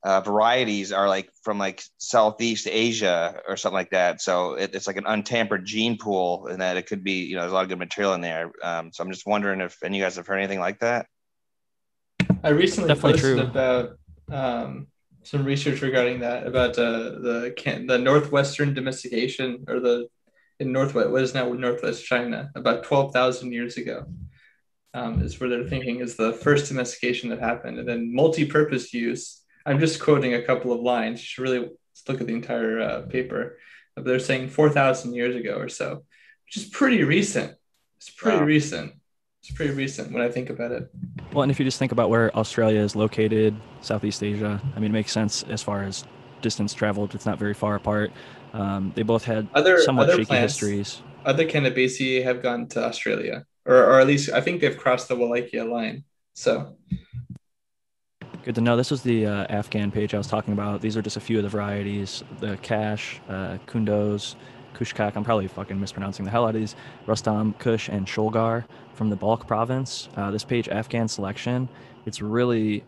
uh, 0.03 0.21
varieties 0.21 0.91
are 0.91 1.07
like 1.07 1.31
from 1.45 1.57
like 1.57 1.81
Southeast 1.99 2.67
Asia 2.69 3.41
or 3.47 3.57
something 3.57 3.77
like 3.77 3.91
that. 3.91 4.21
So 4.21 4.55
it, 4.55 4.75
it's 4.75 4.89
like 4.89 4.97
an 4.97 5.07
untampered 5.07 5.65
gene 5.65 5.99
pool, 5.99 6.49
and 6.49 6.61
that 6.61 6.77
it 6.77 6.89
could 6.89 7.05
be, 7.05 7.27
you 7.27 7.37
know, 7.37 7.43
there's 7.43 7.53
a 7.53 7.55
lot 7.55 7.63
of 7.63 7.69
good 7.69 7.79
material 7.79 8.15
in 8.15 8.21
there. 8.21 8.51
Um, 8.61 8.91
so 8.93 9.05
I'm 9.05 9.13
just 9.13 9.25
wondering 9.25 9.61
if 9.61 9.81
any 9.85 9.99
of 9.99 10.01
you 10.01 10.05
guys 10.05 10.17
have 10.17 10.27
heard 10.27 10.39
anything 10.39 10.59
like 10.59 10.81
that. 10.81 11.07
I 12.43 12.49
recently 12.49 12.89
Definitely 12.89 13.21
posted 13.21 13.37
true. 13.37 13.47
about 13.47 13.99
um, 14.33 14.89
some 15.23 15.45
research 15.45 15.81
regarding 15.81 16.19
that 16.21 16.45
about 16.45 16.77
uh, 16.77 17.21
the 17.21 17.55
can- 17.57 17.87
the 17.87 17.99
northwestern 17.99 18.75
domestication 18.75 19.65
or 19.69 19.79
the 19.79 20.09
in 20.61 20.73
northwest 20.73 21.11
what 21.11 21.23
is 21.23 21.35
now 21.35 21.53
northwest 21.53 22.05
China 22.05 22.51
about 22.55 22.85
twelve 22.85 23.13
thousand 23.13 23.53
years 23.53 23.77
ago 23.77 24.05
um, 24.95 25.23
is 25.23 25.39
where 25.41 25.49
they're 25.49 25.69
thinking 25.69 26.01
is 26.01 26.17
the 26.17 26.33
first 26.33 26.69
domestication 26.69 27.31
that 27.31 27.39
happened, 27.39 27.79
and 27.79 27.89
then 27.89 28.13
multi-purpose 28.15 28.93
use. 28.93 29.41
I'm 29.65 29.79
just 29.79 30.01
quoting 30.01 30.35
a 30.35 30.43
couple 30.43 30.73
of 30.73 30.81
lines. 30.81 31.21
You 31.21 31.27
should 31.27 31.43
really 31.43 31.69
look 32.09 32.21
at 32.21 32.27
the 32.27 32.35
entire 32.35 32.81
uh, 32.81 33.01
paper. 33.03 33.59
But 33.95 34.05
they're 34.05 34.19
saying 34.19 34.49
four 34.49 34.69
thousand 34.71 35.15
years 35.15 35.37
ago 35.37 35.55
or 35.55 35.69
so, 35.69 36.05
which 36.45 36.57
is 36.57 36.69
pretty 36.69 37.05
recent. 37.05 37.55
It's 37.99 38.11
pretty 38.11 38.39
Wow. 38.39 38.45
recent. 38.45 38.93
It's 39.43 39.53
pretty 39.53 39.75
recent 39.75 40.13
when 40.13 40.23
I 40.23 40.29
think 40.29 40.51
about 40.51 40.73
it. 40.73 40.91
Well, 41.33 41.43
and 41.43 41.53
if 41.53 41.59
you 41.59 41.65
just 41.65 41.79
think 41.79 41.93
about 41.93 42.11
where 42.11 42.37
Australia 42.37 42.81
is 42.81 42.97
located, 42.97 43.55
Southeast 43.83 44.23
Asia, 44.23 44.61
I 44.75 44.81
mean, 44.81 44.91
it 44.91 44.93
makes 44.93 45.13
sense 45.13 45.45
as 45.45 45.63
far 45.63 45.85
as 45.85 46.05
distance 46.43 46.75
traveled. 46.75 47.15
It's 47.15 47.27
not 47.27 47.39
very 47.39 47.55
far 47.55 47.77
apart. 47.77 48.11
Um, 48.53 48.93
they 48.95 49.03
both 49.03 49.25
had 49.25 49.49
Other- 49.55 49.81
somewhat 49.83 50.05
other 50.05 50.15
shaky 50.15 50.25
plants- 50.27 50.55
histories. 50.55 51.03
other 51.25 51.45
Cannabaceae 51.47 52.23
have 52.25 52.43
gone 52.43 52.67
to 52.69 52.85
Australia, 52.85 53.45
or, 53.67 53.77
or 53.77 54.01
at 54.01 54.07
least 54.07 54.31
I 54.31 54.41
think 54.41 54.61
they've 54.61 54.77
crossed 54.77 55.09
the 55.09 55.17
Wallachia 55.17 55.65
line. 55.65 56.05
So 56.35 56.77
Good 58.43 58.55
to 58.55 58.61
know. 58.63 58.75
This 58.77 58.91
was 58.91 59.03
the 59.03 59.27
uh, 59.27 59.47
Afghan 59.51 59.91
page 59.91 60.15
I 60.15 60.19
was 60.19 60.27
talking 60.27 60.55
about. 60.55 60.81
These 60.81 60.97
are 60.97 61.03
just 61.03 61.19
a 61.19 61.21
few 61.21 61.37
of 61.37 61.43
the 61.43 61.51
varieties: 61.51 62.25
the 62.41 62.57
Cash, 62.63 63.21
uh, 63.29 63.59
Kunduz, 63.67 64.35
Kushkak. 64.75 65.15
I'm 65.15 65.25
probably 65.25 65.47
fucking 65.47 65.79
mispronouncing 65.79 66.25
the 66.25 66.31
hell 66.31 66.45
out 66.47 66.55
of 66.55 66.61
these. 66.61 66.75
Rustam, 67.07 67.53
Kush, 67.59 67.89
and 67.91 68.07
Sholgar 68.07 68.65
from 68.95 69.11
the 69.11 69.17
Balkh 69.17 69.47
province. 69.47 70.09
Uh, 70.17 70.31
this 70.31 70.43
page, 70.43 70.69
Afghan 70.71 71.07
selection. 71.07 71.69
It's 72.07 72.23
really. 72.23 72.83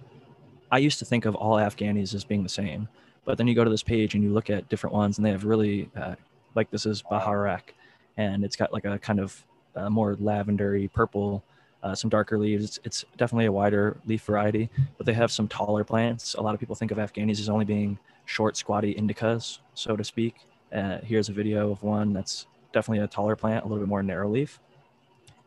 I 0.71 0.79
used 0.79 0.99
to 1.01 1.05
think 1.05 1.27
of 1.27 1.35
all 1.35 1.57
Afghanis 1.57 2.15
as 2.15 2.25
being 2.25 2.43
the 2.45 2.49
same, 2.49 2.89
but 3.25 3.39
then 3.39 3.47
you 3.47 3.55
go 3.55 3.65
to 3.65 3.71
this 3.71 3.83
page 3.83 4.15
and 4.15 4.23
you 4.23 4.31
look 4.33 4.51
at 4.51 4.69
different 4.69 4.95
ones, 4.95 5.19
and 5.19 5.25
they 5.27 5.31
have 5.31 5.45
really, 5.45 5.89
uh, 5.97 6.15
like 6.55 6.71
this 6.71 6.87
is 6.87 7.03
Baharak, 7.03 7.75
and 8.17 8.45
it's 8.45 8.57
got 8.57 8.73
like 8.73 8.85
a 8.85 8.99
kind 8.99 9.21
of 9.21 9.45
uh, 9.77 9.89
more 9.89 10.17
lavendery 10.17 10.93
purple, 10.93 11.43
uh, 11.83 11.95
some 11.95 12.11
darker 12.11 12.39
leaves. 12.39 12.65
It's, 12.65 12.81
it's 12.85 13.05
definitely 13.17 13.47
a 13.47 13.53
wider 13.53 13.97
leaf 14.07 14.23
variety 14.23 14.69
but 14.97 15.07
they 15.07 15.13
have 15.15 15.33
some 15.33 15.49
taller 15.49 15.83
plants. 15.85 16.35
A 16.35 16.41
lot 16.41 16.55
of 16.55 16.61
people 16.61 16.77
think 16.77 16.91
of 16.91 16.99
Afghanis 16.99 17.41
as 17.41 17.49
only 17.49 17.65
being 17.65 17.99
short, 18.25 18.57
squatty 18.57 18.95
indicas, 18.95 19.59
so 19.75 19.97
to 19.97 20.05
speak. 20.05 20.37
Uh, 20.73 20.99
here's 20.99 21.29
a 21.29 21.33
video 21.33 21.71
of 21.73 21.83
one 21.83 22.13
that's 22.13 22.47
definitely 22.73 23.03
a 23.03 23.09
taller 23.09 23.35
plant, 23.37 23.65
a 23.65 23.67
little 23.69 23.83
bit 23.83 23.89
more 23.89 24.03
narrow 24.03 24.29
leaf. 24.29 24.61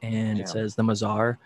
And 0.01 0.37
Yeah. 0.37 0.43
it 0.43 0.49
says 0.49 0.75
the 0.75 0.83
Mazar, 0.83 1.37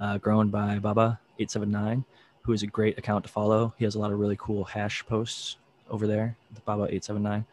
uh, 0.00 0.18
grown 0.18 0.48
by 0.48 0.78
Baba879, 0.78 2.04
who 2.42 2.52
is 2.52 2.62
a 2.62 2.66
great 2.66 2.98
account 2.98 3.24
to 3.24 3.30
follow. 3.30 3.74
He 3.78 3.84
has 3.84 3.94
a 3.94 3.98
lot 3.98 4.12
of 4.12 4.18
really 4.18 4.36
cool 4.38 4.64
hash 4.64 5.04
posts 5.06 5.56
over 5.90 6.06
there, 6.06 6.36
the 6.54 6.60
Baba879. 6.62 7.44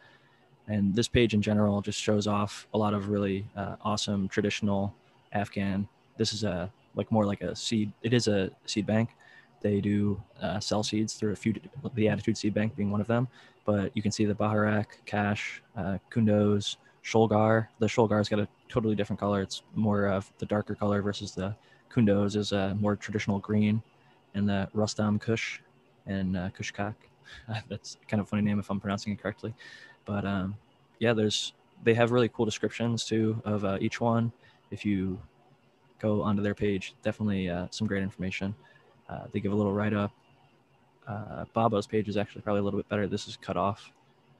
And 0.68 0.94
this 0.94 1.08
page 1.08 1.34
in 1.34 1.42
general 1.42 1.80
just 1.80 2.00
shows 2.00 2.26
off 2.26 2.66
a 2.74 2.78
lot 2.78 2.92
of 2.92 3.08
really 3.08 3.46
uh, 3.56 3.76
awesome 3.82 4.28
traditional 4.28 4.94
Afghan. 5.32 5.86
This 6.16 6.32
is 6.32 6.44
a 6.44 6.70
like 6.94 7.12
more 7.12 7.26
like 7.26 7.42
a 7.42 7.54
seed. 7.54 7.92
It 8.02 8.12
is 8.12 8.26
a 8.26 8.50
seed 8.64 8.86
bank, 8.86 9.10
they 9.66 9.80
do 9.80 10.22
uh, 10.40 10.60
sell 10.60 10.82
seeds 10.82 11.14
through 11.14 11.32
a 11.32 11.36
few, 11.36 11.54
the 11.94 12.08
Attitude 12.08 12.36
Seed 12.36 12.54
Bank 12.54 12.76
being 12.76 12.90
one 12.90 13.00
of 13.00 13.06
them. 13.06 13.28
But 13.64 13.90
you 13.96 14.02
can 14.02 14.12
see 14.12 14.24
the 14.24 14.34
Baharak, 14.34 14.86
Cash, 15.06 15.62
uh, 15.76 15.98
Kunduz, 16.10 16.76
Sholgar. 17.04 17.66
The 17.78 17.86
Sholgar's 17.86 18.28
got 18.28 18.38
a 18.38 18.48
totally 18.68 18.94
different 18.94 19.18
color. 19.18 19.42
It's 19.42 19.62
more 19.74 20.06
of 20.06 20.30
the 20.38 20.46
darker 20.46 20.74
color 20.74 21.02
versus 21.02 21.32
the 21.32 21.54
Kunduz 21.92 22.36
is 22.36 22.52
a 22.52 22.76
more 22.80 22.94
traditional 22.94 23.38
green, 23.38 23.82
and 24.34 24.48
the 24.48 24.68
Rustam 24.72 25.18
Kush 25.18 25.60
and 26.06 26.36
uh, 26.36 26.50
Kushkak. 26.50 26.94
That's 27.68 27.96
kind 28.08 28.20
of 28.20 28.28
funny 28.28 28.42
name 28.42 28.58
if 28.58 28.70
I'm 28.70 28.80
pronouncing 28.80 29.12
it 29.12 29.20
correctly, 29.20 29.54
but 30.04 30.24
um, 30.24 30.56
yeah, 30.98 31.12
there's 31.12 31.52
they 31.84 31.94
have 31.94 32.10
really 32.10 32.28
cool 32.28 32.44
descriptions 32.44 33.04
too 33.04 33.40
of 33.44 33.64
uh, 33.64 33.78
each 33.80 34.00
one. 34.00 34.32
If 34.70 34.84
you 34.84 35.20
go 35.98 36.22
onto 36.22 36.42
their 36.42 36.54
page, 36.54 36.94
definitely 37.02 37.48
uh, 37.48 37.66
some 37.70 37.86
great 37.86 38.02
information. 38.02 38.54
Uh, 39.08 39.24
they 39.32 39.40
give 39.40 39.52
a 39.52 39.54
little 39.54 39.72
write 39.72 39.94
up. 39.94 40.12
Uh, 41.06 41.44
Baba's 41.52 41.86
page 41.86 42.08
is 42.08 42.16
actually 42.16 42.42
probably 42.42 42.60
a 42.60 42.62
little 42.64 42.78
bit 42.78 42.88
better. 42.88 43.06
This 43.06 43.28
is 43.28 43.36
cut 43.36 43.56
off, 43.56 43.92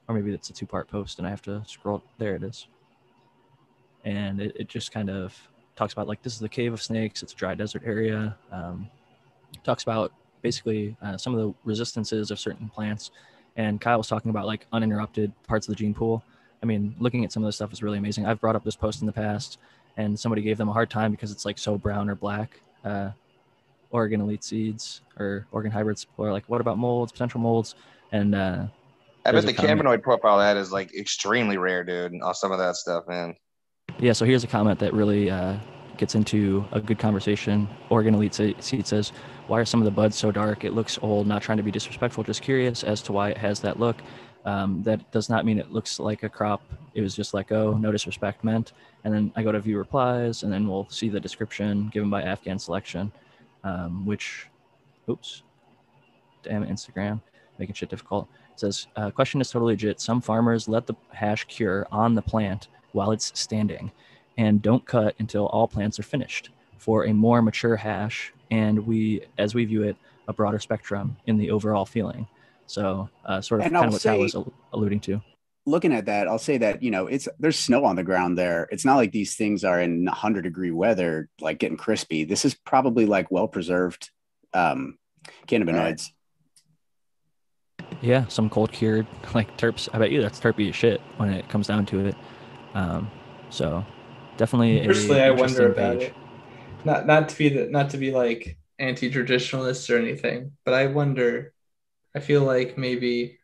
or 0.07 0.15
maybe 0.15 0.33
it's 0.33 0.49
a 0.49 0.53
two 0.53 0.65
part 0.65 0.87
post, 0.89 1.19
and 1.19 1.27
I 1.27 1.29
have 1.29 1.41
to 1.43 1.63
scroll. 1.65 2.03
There 2.17 2.35
it 2.35 2.43
is. 2.43 2.67
And 4.03 4.41
it, 4.41 4.55
it 4.55 4.67
just 4.67 4.91
kind 4.91 5.09
of 5.09 5.37
talks 5.75 5.93
about 5.93 6.07
like 6.07 6.21
this 6.21 6.33
is 6.33 6.39
the 6.39 6.49
cave 6.49 6.73
of 6.73 6.81
snakes. 6.81 7.23
It's 7.23 7.33
a 7.33 7.35
dry 7.35 7.55
desert 7.55 7.83
area. 7.85 8.35
Um, 8.51 8.89
talks 9.63 9.83
about 9.83 10.11
basically 10.47 10.95
uh, 11.01 11.17
some 11.17 11.33
of 11.35 11.39
the 11.41 11.53
resistances 11.65 12.31
of 12.31 12.39
certain 12.39 12.69
plants. 12.69 13.11
And 13.57 13.81
Kyle 13.81 13.97
was 13.97 14.07
talking 14.07 14.29
about 14.29 14.45
like 14.45 14.65
uninterrupted 14.71 15.29
parts 15.45 15.67
of 15.67 15.73
the 15.73 15.77
gene 15.81 15.93
pool. 15.93 16.23
I 16.63 16.65
mean, 16.65 16.95
looking 16.99 17.25
at 17.25 17.31
some 17.33 17.43
of 17.43 17.47
this 17.47 17.57
stuff 17.57 17.73
is 17.73 17.83
really 17.83 17.97
amazing. 17.97 18.25
I've 18.25 18.39
brought 18.39 18.55
up 18.55 18.63
this 18.63 18.75
post 18.75 19.01
in 19.01 19.07
the 19.07 19.13
past, 19.13 19.59
and 19.97 20.17
somebody 20.17 20.41
gave 20.41 20.57
them 20.57 20.69
a 20.69 20.73
hard 20.73 20.89
time 20.89 21.11
because 21.11 21.31
it's 21.31 21.43
like 21.43 21.57
so 21.57 21.77
brown 21.77 22.09
or 22.09 22.15
black. 22.15 22.61
Uh, 22.85 23.09
Oregon 23.89 24.21
elite 24.21 24.43
seeds 24.43 25.01
or 25.19 25.47
Oregon 25.51 25.71
hybrids, 25.71 26.07
or 26.17 26.31
like, 26.31 26.45
what 26.47 26.61
about 26.61 26.77
molds, 26.77 27.11
potential 27.11 27.41
molds? 27.41 27.75
And 28.11 28.33
uh, 28.33 28.67
I 29.25 29.31
bet 29.33 29.45
the 29.45 29.53
cannabinoid 29.53 30.01
profile 30.01 30.37
that 30.37 30.55
is 30.55 30.71
like 30.71 30.95
extremely 30.95 31.57
rare, 31.57 31.83
dude. 31.83 32.13
On 32.21 32.33
some 32.33 32.51
of 32.51 32.59
that 32.59 32.75
stuff, 32.75 33.03
man. 33.07 33.35
Yeah, 33.99 34.13
so 34.13 34.23
here's 34.25 34.43
a 34.43 34.47
comment 34.47 34.79
that 34.79 34.93
really 34.93 35.29
uh, 35.29 35.57
gets 35.97 36.15
into 36.15 36.65
a 36.71 36.79
good 36.79 36.99
conversation. 36.99 37.67
Oregon 37.89 38.13
Elite 38.15 38.33
Seed 38.33 38.87
says, 38.87 39.11
Why 39.47 39.59
are 39.59 39.65
some 39.65 39.81
of 39.81 39.85
the 39.85 39.91
buds 39.91 40.15
so 40.15 40.31
dark? 40.31 40.63
It 40.63 40.73
looks 40.73 40.99
old, 41.01 41.27
not 41.27 41.41
trying 41.41 41.57
to 41.57 41.63
be 41.63 41.71
disrespectful, 41.71 42.23
just 42.23 42.41
curious 42.41 42.83
as 42.83 43.01
to 43.03 43.11
why 43.11 43.29
it 43.29 43.37
has 43.37 43.59
that 43.61 43.79
look. 43.79 43.97
Um, 44.45 44.81
that 44.83 45.11
does 45.11 45.29
not 45.29 45.45
mean 45.45 45.59
it 45.59 45.71
looks 45.71 45.99
like 45.99 46.23
a 46.23 46.29
crop. 46.29 46.61
It 46.93 47.01
was 47.01 47.15
just 47.15 47.33
let 47.33 47.47
go, 47.47 47.73
no 47.73 47.91
disrespect 47.91 48.43
meant. 48.43 48.71
And 49.03 49.13
then 49.13 49.31
I 49.35 49.43
go 49.43 49.51
to 49.51 49.59
view 49.59 49.77
replies, 49.77 50.43
and 50.43 50.53
then 50.53 50.67
we'll 50.67 50.87
see 50.89 51.09
the 51.09 51.19
description 51.19 51.89
given 51.89 52.09
by 52.09 52.21
Afghan 52.21 52.57
Selection, 52.57 53.11
um, 53.65 54.05
which, 54.05 54.47
oops, 55.09 55.43
damn 56.43 56.65
Instagram, 56.65 57.21
making 57.59 57.75
shit 57.75 57.89
difficult. 57.89 58.29
It 58.53 58.61
says, 58.61 58.87
uh, 58.95 59.11
question 59.11 59.41
is 59.41 59.51
totally 59.51 59.73
legit. 59.73 59.99
Some 59.99 60.21
farmers 60.21 60.69
let 60.69 60.87
the 60.87 60.95
hash 61.11 61.43
cure 61.45 61.85
on 61.91 62.15
the 62.15 62.21
plant 62.21 62.69
while 62.93 63.11
it's 63.11 63.37
standing 63.37 63.91
and 64.37 64.61
don't 64.61 64.85
cut 64.85 65.15
until 65.19 65.47
all 65.47 65.67
plants 65.67 65.99
are 65.99 66.03
finished 66.03 66.49
for 66.77 67.05
a 67.05 67.13
more 67.13 67.41
mature 67.41 67.75
hash 67.75 68.31
and 68.51 68.85
we 68.87 69.21
as 69.37 69.53
we 69.55 69.65
view 69.65 69.83
it 69.83 69.95
a 70.27 70.33
broader 70.33 70.59
spectrum 70.59 71.17
in 71.25 71.37
the 71.37 71.49
overall 71.51 71.85
feeling 71.85 72.27
so 72.65 73.09
uh, 73.25 73.39
sort 73.41 73.61
of 73.61 73.65
And 73.67 73.73
kind 73.73 73.83
I'll 73.83 73.87
of 73.89 73.93
what 73.93 74.01
say- 74.01 74.17
was 74.19 74.35
al- 74.35 74.53
alluding 74.73 74.99
to 75.01 75.21
looking 75.65 75.91
at 75.91 76.05
that, 76.05 76.29
I'll 76.29 76.39
say 76.39 76.57
that 76.59 76.81
you 76.81 76.91
know 76.91 77.07
it's 77.07 77.27
there's 77.39 77.59
snow 77.59 77.83
on 77.83 77.97
the 77.97 78.03
ground 78.03 78.37
there. 78.37 78.69
It's 78.71 78.85
not 78.85 78.95
like 78.95 79.11
these 79.11 79.35
things 79.35 79.65
are 79.65 79.81
in 79.81 80.05
100 80.05 80.43
degree 80.43 80.71
weather, 80.71 81.27
like 81.41 81.59
getting 81.59 81.75
crispy. 81.75 82.23
This 82.23 82.45
is 82.45 82.53
probably 82.55 83.05
like 83.05 83.29
well 83.31 83.49
preserved 83.49 84.09
um, 84.53 84.97
cannabinoids. 85.45 86.11
yeah 88.01 88.25
some 88.27 88.49
cold 88.49 88.71
cured 88.71 89.05
like 89.33 89.57
terps 89.57 89.89
i 89.93 89.97
bet 89.99 90.11
you 90.11 90.21
that's 90.21 90.39
terpy 90.39 90.69
as 90.69 90.75
shit 90.75 91.01
when 91.17 91.29
it 91.29 91.47
comes 91.49 91.67
down 91.67 91.85
to 91.85 92.05
it 92.05 92.15
um, 92.73 93.09
so 93.49 93.85
definitely 94.37 94.85
Personally, 94.85 95.21
I 95.21 95.31
wonder 95.31 95.71
about 95.71 95.99
page. 95.99 96.09
it. 96.09 96.15
Not 96.85 97.05
not 97.07 97.29
to 97.29 97.37
be 97.37 97.49
the, 97.49 97.65
not 97.67 97.89
to 97.91 97.97
be 97.97 98.11
like 98.11 98.57
anti-traditionalist 98.79 99.93
or 99.93 99.97
anything, 99.97 100.53
but 100.63 100.73
I 100.73 100.87
wonder. 100.87 101.53
I 102.15 102.19
feel 102.19 102.43
like 102.43 102.77
maybe. 102.77 103.39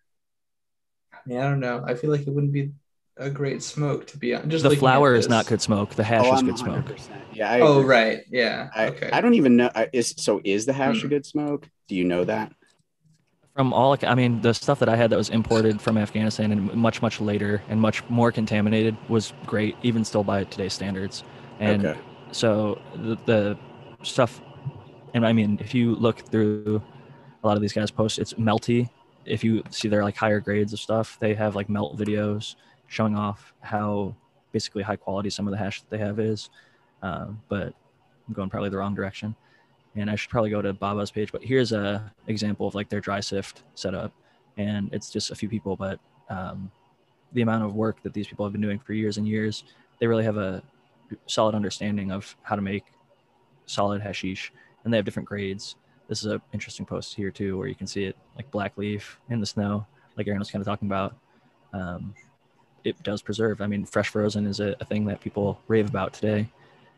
I 1.14 1.18
mean, 1.26 1.38
I 1.40 1.44
don't 1.44 1.60
know. 1.60 1.84
I 1.86 1.96
feel 1.96 2.10
like 2.10 2.22
it 2.22 2.30
wouldn't 2.30 2.54
be 2.54 2.72
a 3.18 3.30
great 3.30 3.62
smoke 3.62 4.08
to 4.08 4.18
be 4.18 4.34
on. 4.34 4.50
Just 4.50 4.64
the 4.64 4.70
looking 4.70 4.80
at 4.80 4.82
flower 4.82 5.14
is 5.16 5.30
not 5.30 5.46
good 5.48 5.62
smoke 5.62 5.94
the 5.96 6.04
hash 6.04 6.26
oh, 6.26 6.34
is 6.34 6.42
good 6.42 6.58
smoke 6.58 6.86
100%. 6.86 7.10
Yeah. 7.34 7.52
I 7.52 7.60
Oh 7.62 7.82
right, 7.84 8.22
yeah. 8.30 8.70
I, 8.76 8.88
okay. 8.88 9.10
I 9.12 9.22
don't 9.22 9.36
even 9.36 9.56
know. 9.56 9.70
I- 9.76 9.90
Is 9.94 10.16
so 10.18 10.42
is 10.44 10.66
the 10.66 10.74
hash 10.74 11.02
Hmm. 11.02 11.08
a 11.08 11.10
good 11.10 11.26
smoke? 11.26 11.70
Do 11.88 11.96
you 11.96 12.04
know 12.04 12.24
that? 12.26 12.54
From 13.56 13.72
all 13.72 13.96
i 14.04 14.16
mean 14.16 14.42
the 14.42 14.54
stuff 14.54 14.80
that 14.80 14.90
i 14.90 14.96
had 14.96 15.10
that 15.10 15.18
was 15.18 15.30
imported 15.30 15.80
from 15.80 15.98
afghanistan 15.98 16.52
and 16.52 16.74
much 16.74 17.02
much 17.02 17.22
later 17.22 17.62
and 17.70 17.80
much 17.80 18.04
more 18.10 18.32
contaminated 18.32 18.96
was 19.10 19.34
great 19.46 19.76
even 19.84 20.04
still 20.04 20.24
by 20.24 20.44
today's 20.46 20.74
standards. 20.74 21.24
And 21.60 21.86
okay. 21.86 22.00
so 22.32 22.82
the, 22.96 23.16
the 23.26 23.58
stuff 24.02 24.42
and 25.14 25.26
i 25.26 25.34
mean 25.34 25.60
if 25.62 25.74
you 25.74 25.96
look 25.96 26.20
through 26.20 26.82
a 27.44 27.48
lot 27.48 27.56
of 27.56 27.62
these 27.62 27.74
guys 27.74 27.92
posts 27.92 28.18
it's 28.18 28.34
melty. 28.34 28.90
If 29.26 29.44
you 29.44 29.64
see 29.70 29.88
their 29.88 30.04
like 30.04 30.18
higher 30.18 30.40
grades 30.40 30.74
of 30.74 30.80
stuff 30.80 31.18
they 31.20 31.34
have 31.36 31.56
like 31.56 31.70
melt 31.70 31.98
videos 31.98 32.56
showing 32.88 33.16
off 33.16 33.54
how 33.62 34.16
basically 34.52 34.84
high 34.84 34.96
quality 34.96 35.30
some 35.30 35.48
of 35.48 35.52
the 35.52 35.58
hash 35.58 35.82
that 35.82 35.90
they 35.90 35.98
have 35.98 36.20
is. 36.20 36.50
Um, 37.02 37.42
but 37.50 37.74
i'm 38.28 38.34
going 38.34 38.50
probably 38.50 38.70
the 38.70 38.78
wrong 38.78 38.96
direction 38.96 39.36
and 39.96 40.10
I 40.10 40.16
should 40.16 40.30
probably 40.30 40.50
go 40.50 40.62
to 40.62 40.74
Baba's 40.74 41.12
page. 41.12 41.32
But 41.32 41.44
here's 41.44 41.72
a 41.72 42.12
example 42.28 42.68
of 42.68 42.76
like 42.76 42.90
their 42.90 43.02
dry 43.02 43.20
sift 43.20 43.64
setup, 43.76 44.12
and 44.58 44.90
it's 44.94 45.10
just 45.10 45.32
a 45.32 45.36
few 45.36 45.50
people, 45.50 45.76
but 45.76 46.00
um, 46.30 46.72
the 47.34 47.42
amount 47.42 47.64
of 47.64 47.76
work 47.76 48.02
that 48.04 48.14
these 48.14 48.28
people 48.28 48.46
have 48.46 48.54
been 48.54 48.62
doing 48.62 48.80
for 48.80 48.94
years 48.94 49.18
and 49.18 49.28
years, 49.28 49.64
they 50.00 50.08
really 50.08 50.24
have 50.24 50.38
a 50.38 50.64
solid 51.28 51.56
understanding 51.56 52.12
of 52.12 52.36
how 52.42 52.56
to 52.56 52.62
make 52.62 52.86
solid 53.66 54.02
hashish, 54.02 54.52
and 54.84 54.94
they 54.94 54.98
have 54.98 55.06
different 55.06 55.28
grades. 55.28 55.76
This 56.08 56.20
is 56.20 56.26
an 56.26 56.42
interesting 56.54 56.86
post 56.86 57.16
here 57.16 57.32
too, 57.32 57.58
where 57.58 57.68
you 57.68 57.76
can 57.76 57.88
see 57.88 58.06
it 58.06 58.18
like 58.36 58.50
black 58.52 58.78
leaf 58.78 59.20
in 59.30 59.40
the 59.40 59.46
snow, 59.46 59.86
like 60.18 60.28
Aaron 60.28 60.40
was 60.40 60.52
kind 60.52 60.62
of 60.62 60.68
talking 60.68 60.88
about. 60.88 61.16
Um, 61.74 62.14
it 62.84 63.02
does 63.04 63.22
preserve. 63.22 63.62
I 63.62 63.68
mean, 63.68 63.86
fresh 63.86 64.10
frozen 64.10 64.46
is 64.46 64.60
a, 64.60 64.76
a 64.82 64.86
thing 64.86 65.06
that 65.06 65.22
people 65.22 65.60
rave 65.68 65.88
about 65.88 66.14
today 66.14 66.50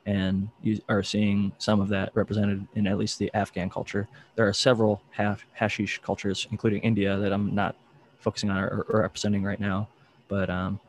and 0.06 0.50
you 0.62 0.80
are 0.88 1.02
seeing 1.02 1.52
some 1.58 1.82
of 1.82 1.90
that 1.90 2.12
represented 2.14 2.68
in 2.76 2.88
at 2.88 2.98
least 2.98 3.18
the 3.18 3.32
Afghan 3.34 3.70
culture. 3.70 4.08
There 4.36 4.48
are 4.48 4.54
several 4.54 5.02
ha- 5.16 5.38
hashish 5.54 6.00
cultures, 6.04 6.48
including 6.52 6.82
India, 6.82 7.18
that 7.18 7.34
I'm 7.34 7.56
not 7.56 7.76
focusing 8.20 8.50
on 8.50 8.58
or, 8.58 8.86
or 8.90 9.02
representing 9.02 9.44
right 9.44 9.60
now. 9.60 9.88
But 10.28 10.50
um, 10.50 10.80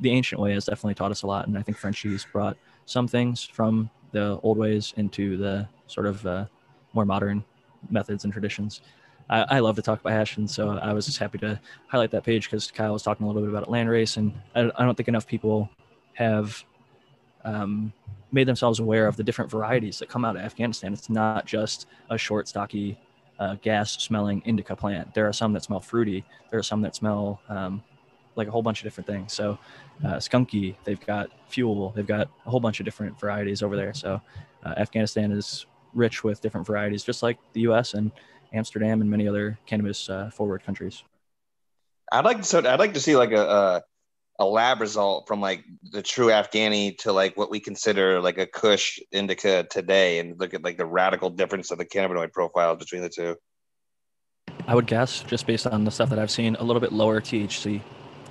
the 0.00 0.10
ancient 0.10 0.40
way 0.40 0.52
has 0.52 0.64
definitely 0.66 0.94
taught 0.94 1.10
us 1.10 1.22
a 1.22 1.26
lot, 1.26 1.46
and 1.46 1.56
I 1.56 1.62
think 1.62 1.76
Frenchies 1.78 2.26
brought 2.30 2.56
some 2.86 3.08
things 3.08 3.44
from 3.44 3.90
the 4.12 4.38
old 4.42 4.58
ways 4.58 4.94
into 4.96 5.36
the 5.36 5.68
sort 5.86 6.06
of 6.06 6.26
uh, 6.26 6.46
more 6.92 7.04
modern 7.04 7.44
methods 7.90 8.24
and 8.24 8.32
traditions. 8.32 8.80
I, 9.28 9.56
I 9.56 9.58
love 9.58 9.76
to 9.76 9.82
talk 9.82 10.00
about 10.00 10.12
hash, 10.12 10.36
and 10.36 10.48
so 10.48 10.70
I 10.70 10.92
was 10.92 11.06
just 11.06 11.18
happy 11.18 11.38
to 11.38 11.60
highlight 11.88 12.10
that 12.12 12.24
page 12.24 12.46
because 12.46 12.70
Kyle 12.70 12.92
was 12.92 13.02
talking 13.02 13.24
a 13.24 13.26
little 13.26 13.42
bit 13.42 13.50
about 13.50 13.70
land 13.70 13.88
race, 13.88 14.16
and 14.16 14.32
I, 14.54 14.70
I 14.76 14.84
don't 14.84 14.94
think 14.96 15.08
enough 15.08 15.26
people 15.26 15.68
have 16.14 16.62
um, 17.44 17.92
made 18.32 18.48
themselves 18.48 18.80
aware 18.80 19.06
of 19.06 19.16
the 19.16 19.22
different 19.22 19.50
varieties 19.50 19.98
that 19.98 20.08
come 20.08 20.24
out 20.24 20.36
of 20.36 20.42
Afghanistan. 20.42 20.92
It's 20.92 21.08
not 21.08 21.46
just 21.46 21.86
a 22.10 22.18
short, 22.18 22.48
stocky, 22.48 22.98
uh, 23.38 23.56
gas-smelling 23.62 24.42
indica 24.44 24.74
plant. 24.74 25.14
There 25.14 25.28
are 25.28 25.32
some 25.32 25.52
that 25.52 25.62
smell 25.62 25.80
fruity. 25.80 26.24
There 26.50 26.58
are 26.58 26.64
some 26.64 26.82
that 26.82 26.94
smell 26.94 27.40
um, 27.48 27.82
like 28.34 28.48
a 28.48 28.50
whole 28.50 28.62
bunch 28.62 28.80
of 28.80 28.84
different 28.84 29.06
things. 29.06 29.32
So, 29.32 29.58
uh, 30.04 30.16
skunky. 30.16 30.76
They've 30.84 31.04
got 31.04 31.30
fuel. 31.48 31.92
They've 31.94 32.06
got 32.06 32.28
a 32.44 32.50
whole 32.50 32.60
bunch 32.60 32.80
of 32.80 32.84
different 32.84 33.18
varieties 33.18 33.62
over 33.62 33.76
there. 33.76 33.94
So, 33.94 34.20
uh, 34.64 34.74
Afghanistan 34.76 35.32
is 35.32 35.66
rich 35.94 36.24
with 36.24 36.40
different 36.40 36.66
varieties, 36.66 37.02
just 37.02 37.22
like 37.22 37.38
the 37.52 37.62
U.S. 37.62 37.94
and 37.94 38.10
Amsterdam 38.52 39.00
and 39.00 39.10
many 39.10 39.28
other 39.28 39.58
cannabis 39.66 40.08
uh, 40.08 40.30
forward 40.30 40.64
countries. 40.64 41.02
I'd 42.12 42.24
like 42.24 42.44
so 42.44 42.58
I'd 42.58 42.78
like 42.78 42.94
to 42.94 43.00
see 43.00 43.16
like 43.16 43.32
a 43.32 43.82
a 44.38 44.44
lab 44.44 44.80
result 44.80 45.26
from 45.26 45.40
like 45.40 45.64
the 45.90 46.02
true 46.02 46.28
Afghani 46.28 46.98
to 46.98 47.12
like 47.12 47.36
what 47.36 47.50
we 47.50 47.60
consider 47.60 48.20
like 48.20 48.38
a 48.38 48.46
Kush 48.46 48.98
indica 49.12 49.64
today, 49.64 50.18
and 50.18 50.38
look 50.38 50.54
at 50.54 50.62
like 50.62 50.76
the 50.76 50.86
radical 50.86 51.30
difference 51.30 51.70
of 51.70 51.78
the 51.78 51.86
cannabinoid 51.86 52.32
profiles 52.32 52.78
between 52.78 53.02
the 53.02 53.08
two. 53.08 53.36
I 54.66 54.74
would 54.74 54.86
guess, 54.86 55.22
just 55.22 55.46
based 55.46 55.66
on 55.66 55.84
the 55.84 55.90
stuff 55.90 56.10
that 56.10 56.18
I've 56.18 56.30
seen, 56.30 56.56
a 56.56 56.62
little 56.62 56.80
bit 56.80 56.92
lower 56.92 57.20
THC 57.20 57.80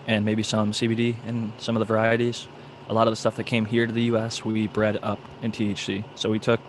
and 0.07 0.23
maybe 0.23 0.44
some 0.44 0.72
CBD 0.72 1.15
in 1.26 1.52
some 1.57 1.76
of 1.76 1.80
the 1.80 1.86
varieties. 1.86 2.48
A 2.90 2.94
lot 2.94 3.07
of 3.07 3.11
the 3.11 3.15
stuff 3.15 3.36
that 3.38 3.45
came 3.45 3.65
here 3.65 3.88
to 3.88 3.91
the 3.91 4.03
US, 4.03 4.45
we 4.45 4.68
bred 4.68 4.99
up 5.02 5.19
in 5.41 5.52
THC. 5.52 6.03
So 6.15 6.30
we 6.30 6.40
took 6.40 6.60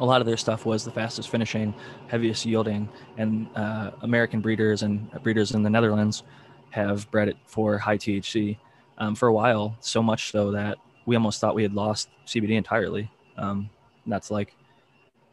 a 0.00 0.04
lot 0.04 0.20
of 0.20 0.26
their 0.26 0.36
stuff 0.36 0.66
was 0.66 0.84
the 0.84 0.90
fastest 0.90 1.30
finishing, 1.30 1.74
heaviest 2.08 2.44
yielding, 2.44 2.88
and 3.16 3.48
uh, 3.56 3.92
American 4.02 4.40
breeders 4.40 4.82
and 4.82 5.10
breeders 5.22 5.52
in 5.52 5.62
the 5.62 5.70
Netherlands 5.70 6.22
have 6.70 7.10
bred 7.10 7.28
it 7.28 7.36
for 7.46 7.78
high 7.78 7.96
THC 7.96 8.58
um, 8.98 9.14
for 9.14 9.28
a 9.28 9.32
while. 9.32 9.76
So 9.80 10.02
much 10.02 10.30
so 10.30 10.50
that 10.52 10.78
we 11.06 11.16
almost 11.16 11.40
thought 11.40 11.54
we 11.54 11.62
had 11.62 11.74
lost 11.74 12.08
CBD 12.26 12.50
entirely. 12.50 13.10
Um, 13.36 13.70
that's 14.06 14.30
like 14.30 14.54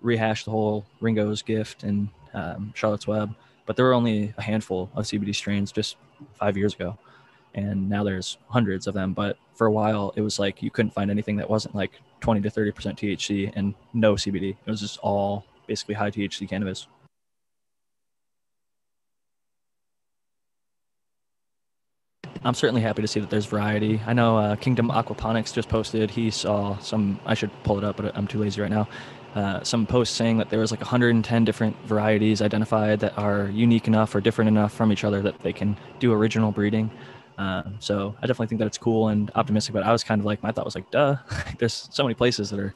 rehash 0.01 0.45
the 0.45 0.51
whole 0.51 0.85
Ringo's 1.01 1.41
gift 1.41 1.83
and 1.83 2.09
um, 2.33 2.71
Charlotte's 2.75 3.07
Web, 3.07 3.33
but 3.65 3.75
there 3.75 3.85
were 3.85 3.93
only 3.93 4.33
a 4.37 4.41
handful 4.41 4.89
of 4.95 5.05
CBD 5.05 5.33
strains 5.33 5.71
just 5.71 5.97
five 6.33 6.57
years 6.57 6.73
ago, 6.73 6.97
and 7.55 7.89
now 7.89 8.03
there's 8.03 8.37
hundreds 8.47 8.87
of 8.87 8.93
them. 8.93 9.13
But 9.13 9.37
for 9.53 9.67
a 9.67 9.71
while, 9.71 10.13
it 10.15 10.21
was 10.21 10.37
like 10.37 10.61
you 10.61 10.69
couldn't 10.69 10.91
find 10.91 11.09
anything 11.09 11.37
that 11.37 11.49
wasn't 11.49 11.75
like 11.75 11.99
20 12.19 12.41
to 12.41 12.49
30 12.49 12.71
percent 12.71 12.99
THC 12.99 13.51
and 13.55 13.73
no 13.93 14.15
CBD. 14.15 14.55
It 14.65 14.69
was 14.69 14.81
just 14.81 14.99
all 14.99 15.45
basically 15.67 15.95
high 15.95 16.11
THC 16.11 16.47
cannabis. 16.47 16.87
I'm 22.45 22.53
certainly 22.53 22.81
happy 22.81 23.01
to 23.01 23.07
see 23.07 23.19
that 23.19 23.31
there's 23.31 23.47
variety. 23.47 23.99
I 24.05 24.13
know 24.13 24.37
uh, 24.37 24.55
Kingdom 24.55 24.89
Aquaponics 24.89 25.51
just 25.51 25.67
posted. 25.67 26.11
He 26.11 26.29
saw 26.29 26.77
some. 26.77 27.19
I 27.25 27.33
should 27.33 27.49
pull 27.63 27.79
it 27.79 27.83
up, 27.83 27.97
but 27.97 28.15
I'm 28.15 28.27
too 28.27 28.37
lazy 28.37 28.61
right 28.61 28.69
now. 28.69 28.87
Uh, 29.33 29.63
some 29.63 29.87
posts 29.87 30.15
saying 30.15 30.37
that 30.37 30.51
there 30.51 30.59
was 30.59 30.69
like 30.69 30.79
110 30.79 31.43
different 31.43 31.75
varieties 31.87 32.43
identified 32.43 32.99
that 32.99 33.17
are 33.17 33.47
unique 33.47 33.87
enough 33.87 34.13
or 34.13 34.21
different 34.21 34.47
enough 34.47 34.71
from 34.71 34.91
each 34.91 35.03
other 35.03 35.23
that 35.23 35.39
they 35.39 35.51
can 35.51 35.75
do 35.99 36.13
original 36.13 36.51
breeding. 36.51 36.91
Uh, 37.39 37.63
so 37.79 38.15
I 38.19 38.27
definitely 38.27 38.47
think 38.47 38.59
that 38.59 38.67
it's 38.67 38.77
cool 38.77 39.09
and 39.09 39.31
optimistic. 39.33 39.73
But 39.73 39.83
I 39.83 39.91
was 39.91 40.03
kind 40.03 40.21
of 40.21 40.25
like, 40.25 40.43
my 40.43 40.51
thought 40.51 40.65
was 40.65 40.75
like, 40.75 40.89
duh. 40.91 41.17
There's 41.57 41.89
so 41.91 42.03
many 42.03 42.13
places 42.13 42.51
that 42.51 42.59
are, 42.59 42.75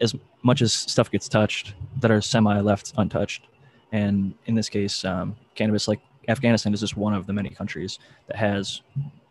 as 0.00 0.16
much 0.42 0.62
as 0.62 0.72
stuff 0.72 1.12
gets 1.12 1.28
touched, 1.28 1.74
that 2.00 2.10
are 2.10 2.20
semi 2.20 2.60
left 2.60 2.92
untouched. 2.98 3.46
And 3.92 4.34
in 4.46 4.56
this 4.56 4.68
case, 4.68 5.04
um, 5.04 5.36
cannabis, 5.54 5.86
like 5.86 6.00
Afghanistan 6.28 6.74
is 6.74 6.80
just 6.80 6.96
one 6.96 7.14
of 7.14 7.26
the 7.26 7.32
many 7.32 7.50
countries 7.50 7.98
that 8.26 8.36
has. 8.36 8.82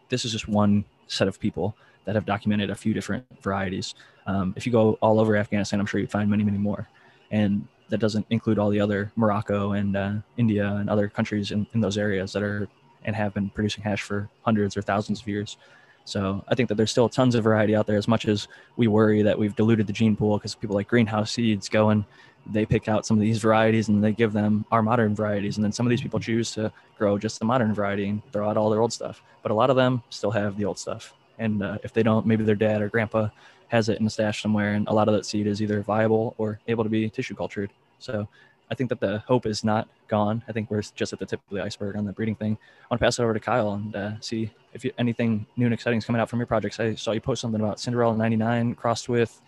This 0.10 0.24
is 0.26 0.32
just 0.32 0.48
one 0.48 0.86
set 1.08 1.28
of 1.28 1.40
people 1.40 1.76
that 2.06 2.16
have 2.16 2.26
documented 2.26 2.70
a 2.70 2.76
few 2.76 2.94
different 2.94 3.26
varieties. 3.42 3.96
Um, 4.28 4.54
if 4.56 4.66
you 4.66 4.72
go 4.72 4.94
all 5.02 5.20
over 5.20 5.36
Afghanistan, 5.36 5.80
I'm 5.80 5.86
sure 5.86 6.00
you'd 6.00 6.12
find 6.12 6.30
many, 6.30 6.44
many 6.44 6.58
more. 6.58 6.88
And 7.32 7.68
that 7.90 8.00
doesn't 8.00 8.26
include 8.30 8.60
all 8.60 8.70
the 8.70 8.80
other 8.80 9.12
Morocco 9.16 9.74
and 9.74 9.96
uh, 9.96 10.14
India 10.38 10.68
and 10.68 10.90
other 10.90 11.08
countries 11.08 11.52
in, 11.52 11.68
in 11.74 11.82
those 11.82 11.98
areas 11.98 12.34
that 12.34 12.44
are 12.44 12.68
and 13.06 13.16
have 13.16 13.34
been 13.34 13.50
producing 13.50 13.84
hash 13.84 14.02
for 14.02 14.30
hundreds 14.42 14.76
or 14.76 14.82
thousands 14.82 15.22
of 15.22 15.28
years. 15.28 15.58
So 16.06 16.44
I 16.48 16.56
think 16.56 16.70
that 16.70 16.76
there's 16.76 16.92
still 16.92 17.10
tons 17.10 17.36
of 17.36 17.44
variety 17.44 17.76
out 17.76 17.88
there. 17.88 17.98
As 17.98 18.08
much 18.08 18.28
as 18.28 18.48
we 18.78 18.88
worry 18.88 19.24
that 19.24 19.38
we've 19.38 19.56
diluted 19.56 19.88
the 19.88 19.94
gene 19.94 20.16
pool 20.16 20.38
because 20.38 20.56
people 20.56 20.76
like 20.76 20.88
Greenhouse 20.88 21.32
Seeds 21.32 21.68
go 21.68 21.90
and 21.90 22.06
they 22.46 22.66
pick 22.66 22.88
out 22.88 23.06
some 23.06 23.18
of 23.18 23.22
these 23.22 23.40
varieties 23.40 23.88
and 23.90 24.04
they 24.04 24.12
give 24.12 24.32
them 24.32 24.66
our 24.72 24.84
modern 24.84 25.16
varieties. 25.16 25.58
And 25.58 25.64
then 25.64 25.72
some 25.72 25.86
of 25.86 25.90
these 25.90 26.02
people 26.02 26.20
choose 26.20 26.52
to 26.54 26.72
grow 26.98 27.18
just 27.18 27.40
the 27.40 27.46
modern 27.46 27.74
variety 27.74 28.08
and 28.08 28.22
throw 28.32 28.48
out 28.48 28.56
all 28.56 28.70
their 28.70 28.82
old 28.82 28.94
stuff. 28.94 29.24
But 29.42 29.52
a 29.52 29.56
lot 29.56 29.72
of 29.72 29.76
them 29.76 30.04
still 30.10 30.32
have 30.32 30.58
the 30.58 30.66
old 30.66 30.78
stuff. 30.78 31.14
And 31.40 31.64
uh, 31.64 31.80
if 31.84 31.92
they 31.92 32.04
don't, 32.04 32.26
maybe 32.26 32.44
their 32.44 32.56
dad 32.56 32.82
or 32.82 32.90
grandpa 32.90 33.30
has 33.70 33.90
it 33.90 34.00
in 34.00 34.06
a 34.06 34.10
stash 34.10 34.44
somewhere. 34.44 34.74
And 34.74 34.88
a 34.88 34.94
lot 34.94 35.08
of 35.08 35.16
that 35.16 35.26
seed 35.26 35.48
is 35.48 35.62
either 35.62 35.82
viable 35.82 36.36
or 36.38 36.60
able 36.68 36.84
to 36.84 36.90
be 36.90 37.10
tissue 37.10 37.36
cultured. 37.36 37.72
So 37.98 38.28
I 38.70 38.76
think 38.76 38.90
that 38.90 39.00
the 39.00 39.20
hope 39.28 39.46
is 39.46 39.64
not 39.64 39.88
gone. 40.08 40.44
I 40.48 40.52
think 40.52 40.72
we're 40.72 40.82
just 40.82 41.14
at 41.14 41.20
the 41.20 41.26
tip 41.26 41.40
of 41.50 41.56
the 41.56 41.64
iceberg 41.64 41.96
on 41.96 42.06
the 42.06 42.14
breeding 42.14 42.36
thing. 42.36 42.58
I 42.84 42.88
want 42.90 43.00
to 43.00 43.06
pass 43.06 43.20
it 43.20 43.24
over 43.24 43.34
to 43.34 43.40
Kyle 43.40 43.74
and 43.74 43.96
uh, 43.96 44.20
see 44.20 44.52
if 44.74 44.84
you, 44.84 44.92
anything 44.98 45.46
new 45.56 45.66
and 45.66 45.74
exciting 45.74 46.00
is 46.00 46.06
coming 46.06 46.22
out 46.22 46.30
from 46.30 46.40
your 46.40 46.48
projects. 46.48 46.80
I 46.80 46.96
saw 46.96 47.12
you 47.12 47.22
post 47.22 47.42
something 47.42 47.62
about 47.62 47.80
Cinderella 47.80 48.18
99 48.18 48.76
crossed 48.76 49.08
with 49.08 49.40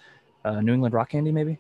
uh, 0.46 0.62
New 0.62 0.74
England 0.74 0.94
Rock 0.94 1.10
Candy, 1.10 1.32
maybe? 1.32 1.58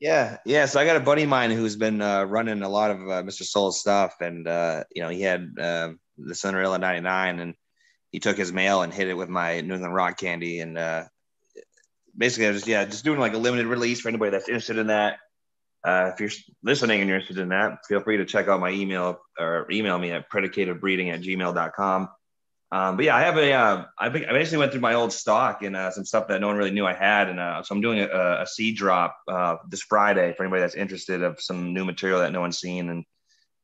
Yeah, 0.00 0.38
yeah. 0.44 0.66
So 0.66 0.78
I 0.78 0.84
got 0.84 0.96
a 0.96 1.00
buddy 1.00 1.22
of 1.22 1.28
mine 1.28 1.50
who's 1.50 1.76
been 1.76 2.02
uh, 2.02 2.24
running 2.24 2.62
a 2.62 2.68
lot 2.68 2.90
of 2.90 3.00
uh, 3.00 3.22
Mr. 3.22 3.44
Soul's 3.44 3.80
stuff, 3.80 4.16
and 4.20 4.46
uh, 4.46 4.84
you 4.94 5.02
know 5.02 5.08
he 5.08 5.22
had 5.22 5.54
uh, 5.58 5.92
the 6.18 6.34
Cinderella 6.34 6.78
'99, 6.78 7.40
and 7.40 7.54
he 8.10 8.20
took 8.20 8.36
his 8.36 8.52
male 8.52 8.82
and 8.82 8.92
hit 8.92 9.08
it 9.08 9.14
with 9.14 9.30
my 9.30 9.62
New 9.62 9.74
England 9.74 9.94
Rock 9.94 10.18
Candy, 10.18 10.60
and 10.60 10.76
uh, 10.76 11.04
basically 12.16 12.46
I 12.46 12.50
was 12.50 12.58
just 12.58 12.68
yeah 12.68 12.84
just 12.84 13.04
doing 13.04 13.20
like 13.20 13.32
a 13.32 13.38
limited 13.38 13.66
release 13.66 14.00
for 14.00 14.08
anybody 14.08 14.32
that's 14.32 14.48
interested 14.48 14.76
in 14.76 14.88
that. 14.88 15.18
Uh, 15.84 16.10
if 16.12 16.20
you're 16.20 16.30
listening 16.62 17.00
and 17.00 17.08
you're 17.08 17.18
interested 17.18 17.40
in 17.40 17.50
that, 17.50 17.78
feel 17.88 18.00
free 18.00 18.16
to 18.16 18.24
check 18.24 18.48
out 18.48 18.60
my 18.60 18.70
email 18.70 19.20
or 19.38 19.66
email 19.70 19.98
me 19.98 20.10
at 20.10 20.30
predicativebreeding 20.30 21.12
at 21.12 21.20
gmail.com. 21.22 22.08
Um, 22.72 22.96
but 22.96 23.04
yeah, 23.04 23.14
I 23.14 23.20
have 23.20 23.36
a, 23.36 23.52
uh, 23.52 23.84
I, 23.96 24.06
I 24.06 24.10
basically 24.10 24.58
went 24.58 24.72
through 24.72 24.80
my 24.80 24.94
old 24.94 25.12
stock 25.12 25.62
and 25.62 25.76
uh, 25.76 25.92
some 25.92 26.04
stuff 26.04 26.26
that 26.28 26.40
no 26.40 26.48
one 26.48 26.56
really 26.56 26.72
knew 26.72 26.84
I 26.84 26.94
had. 26.94 27.28
And 27.28 27.38
uh, 27.38 27.62
so 27.62 27.74
I'm 27.74 27.80
doing 27.80 28.00
a, 28.00 28.42
a 28.42 28.46
seed 28.46 28.76
drop 28.76 29.16
uh, 29.28 29.56
this 29.68 29.82
Friday 29.82 30.34
for 30.36 30.42
anybody 30.42 30.62
that's 30.62 30.74
interested 30.74 31.22
of 31.22 31.40
some 31.40 31.72
new 31.72 31.84
material 31.84 32.20
that 32.20 32.32
no 32.32 32.40
one's 32.40 32.58
seen 32.58 32.90
and 32.90 33.04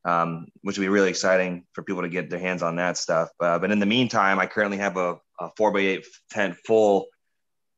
um, 0.05 0.47
which 0.63 0.79
would 0.79 0.85
be 0.85 0.89
really 0.89 1.11
exciting 1.11 1.65
for 1.73 1.83
people 1.83 2.03
to 2.03 2.09
get 2.09 2.29
their 2.29 2.39
hands 2.39 2.63
on 2.63 2.77
that 2.77 2.97
stuff. 2.97 3.29
Uh, 3.41 3.59
but 3.59 3.71
in 3.71 3.79
the 3.79 3.87
meantime, 3.87 4.39
I 4.39 4.47
currently 4.47 4.79
have 4.79 4.97
a, 4.97 5.17
a 5.39 5.51
four 5.57 5.73
by 5.73 5.81
eight 5.81 6.07
tent 6.31 6.57
full 6.67 7.07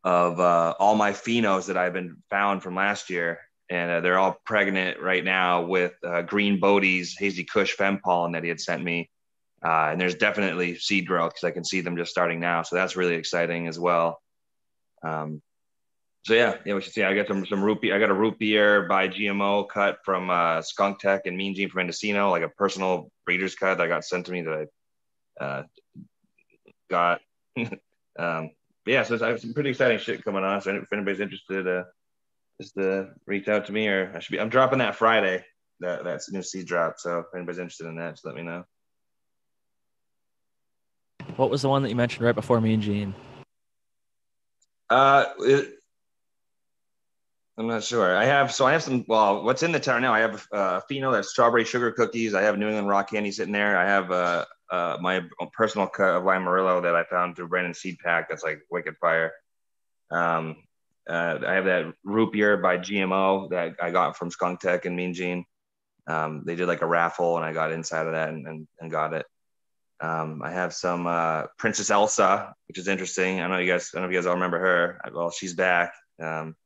of 0.05 0.39
uh, 0.41 0.75
all 0.79 0.95
my 0.95 1.13
phenos 1.13 1.67
that 1.67 1.77
I've 1.77 1.93
been 1.93 2.17
found 2.31 2.63
from 2.63 2.75
last 2.75 3.11
year. 3.11 3.41
And 3.71 4.05
they're 4.05 4.19
all 4.19 4.37
pregnant 4.45 5.01
right 5.01 5.25
now 5.25 5.65
with 5.65 5.95
Green 6.27 6.61
Bodhi's 6.61 7.17
Hazy 7.19 7.45
Kush 7.45 7.73
Fem 7.73 7.99
Pollen 7.99 8.33
that 8.33 8.43
he 8.43 8.49
had 8.49 8.61
sent 8.61 8.83
me. 8.83 9.11
Uh, 9.65 9.89
and 9.91 10.01
there's 10.01 10.15
definitely 10.15 10.77
seed 10.77 11.07
growth 11.07 11.31
because 11.31 11.45
I 11.45 11.51
can 11.51 11.65
see 11.65 11.81
them 11.81 11.97
just 11.97 12.11
starting 12.11 12.39
now. 12.39 12.63
So 12.63 12.77
that's 12.77 12.97
really 12.97 13.15
exciting 13.15 13.67
as 13.67 13.79
well. 13.79 14.21
Um, 15.03 15.41
so 16.25 16.35
yeah, 16.35 16.57
yeah, 16.65 16.75
we 16.75 16.81
should 16.83 16.93
see. 16.93 17.03
I 17.03 17.15
got 17.15 17.29
some 17.29 17.45
some 17.47 17.63
root. 17.63 17.79
I 17.85 17.99
got 17.99 18.11
a 18.11 18.15
root 18.15 18.39
beer 18.39 18.87
by 18.89 19.09
GMO 19.09 19.69
cut 19.69 19.99
from 20.05 20.31
uh, 20.31 20.63
Skunk 20.63 20.99
Tech 20.99 21.23
and 21.27 21.37
Mean 21.37 21.55
Gene 21.55 21.69
from 21.69 21.81
Mendocino, 21.81 22.31
like 22.31 22.43
a 22.43 22.49
personal 22.49 23.11
breeder's 23.27 23.55
cut 23.55 23.77
that 23.79 23.89
got 23.89 24.05
sent 24.05 24.27
to 24.27 24.33
me 24.33 24.43
that 24.43 24.69
I 25.41 25.45
uh, 25.45 25.63
got. 26.91 27.21
um, 28.19 28.51
yeah, 28.87 29.03
so 29.03 29.23
I 29.23 29.29
have 29.29 29.41
some 29.41 29.55
pretty 29.55 29.71
exciting 29.71 29.99
shit 29.99 30.25
coming 30.25 30.45
on. 30.45 30.61
So 30.61 30.75
if 30.75 30.93
anybody's 30.93 31.21
interested, 31.21 31.67
uh, 31.67 31.85
just 32.61 32.77
uh, 32.79 33.05
reach 33.27 33.49
out 33.49 33.67
to 33.67 33.73
me, 33.73 33.89
or 33.89 34.13
I 34.15 34.21
should 34.21 34.33
be. 34.33 34.41
I'm 34.41 34.49
dropping 34.49 34.79
that 34.79 34.97
Friday. 34.97 35.45
That 35.81 36.05
that's 36.05 36.31
new 36.31 36.43
seed 36.43 36.67
drop. 36.67 36.99
So 36.99 37.21
if 37.21 37.27
anybody's 37.35 37.59
interested 37.59 37.87
in 37.87 37.97
that, 37.97 38.13
just 38.13 38.25
let 38.25 38.35
me 38.35 38.43
know. 38.43 38.65
What 41.37 41.51
was 41.51 41.63
the 41.63 41.69
one 41.69 41.83
that 41.83 41.89
you 41.89 41.97
mentioned 41.97 42.25
right 42.25 42.35
before 42.35 42.61
me 42.61 42.75
and 42.75 42.83
Gene? 42.83 43.15
Uh, 44.89 45.27
it, 45.41 45.75
I'm 47.57 47.67
not 47.67 47.83
sure. 47.83 48.17
I 48.17 48.25
have 48.25 48.53
so 48.53 48.67
I 48.67 48.73
have 48.73 48.83
some. 48.83 49.05
Well, 49.09 49.45
what's 49.45 49.63
in 49.63 49.73
the 49.73 49.81
tower 49.81 50.01
now? 50.01 50.13
I 50.13 50.21
have 50.21 50.47
uh, 50.53 50.81
Pheno 50.91 51.13
that's 51.13 51.31
strawberry 51.31 51.65
sugar 51.65 51.93
cookies. 51.93 52.35
I 52.35 52.43
have 52.43 52.59
New 52.59 52.67
England 52.67 52.89
rock 52.89 53.11
candy 53.11 53.31
sitting 53.31 53.53
there. 53.53 53.77
I 53.77 53.87
have 53.87 54.11
uh, 54.11 54.45
uh 54.71 54.99
my 55.01 55.23
personal 55.53 55.87
cut 55.87 56.15
of 56.17 56.27
Amarillo 56.27 56.81
that 56.83 56.95
I 56.95 57.05
found 57.05 57.37
through 57.37 57.49
Brandon 57.49 57.75
Seed 57.75 57.99
Pack. 57.99 58.29
That's 58.29 58.43
like 58.43 58.61
wicked 58.71 58.97
fire. 59.01 59.33
Um, 60.11 60.57
uh, 61.09 61.39
I 61.47 61.55
have 61.55 61.67
that 61.67 61.93
root 62.05 62.33
beer 62.33 62.57
by 62.57 62.79
GMO 62.79 63.51
that 63.51 63.77
I 63.81 63.91
got 63.91 64.17
from 64.17 64.31
Skunk 64.31 64.61
Tech 64.61 64.85
and 64.85 64.97
Mean 64.97 65.15
Gene. 65.15 65.45
Um, 66.07 66.43
they 66.45 66.55
did 66.57 66.69
like 66.69 66.83
a 66.83 66.87
raffle, 66.87 67.37
and 67.37 67.45
I 67.45 67.53
got 67.53 67.73
inside 67.73 68.07
of 68.07 68.13
that 68.13 68.29
and, 68.31 68.47
and, 68.47 68.69
and 68.81 68.91
got 68.91 69.15
it. 69.15 69.27
Um, 70.01 70.43
I 70.43 70.51
have 70.51 70.75
some 70.75 71.07
uh, 71.07 71.45
Princess 71.59 71.91
Elsa, 71.91 72.55
which 72.69 72.79
is 72.79 72.89
interesting. 72.89 73.41
I 73.41 73.49
know 73.49 73.59
you 73.59 73.71
guys, 73.71 73.91
I 73.93 73.99
don't 73.99 74.03
know 74.03 74.09
if 74.09 74.13
you 74.13 74.19
guys 74.19 74.27
all 74.27 74.35
remember 74.35 74.59
her. 74.59 75.01
Well, 75.15 75.31
she's 75.31 75.55
back. 75.55 75.95
Um, 76.21 76.57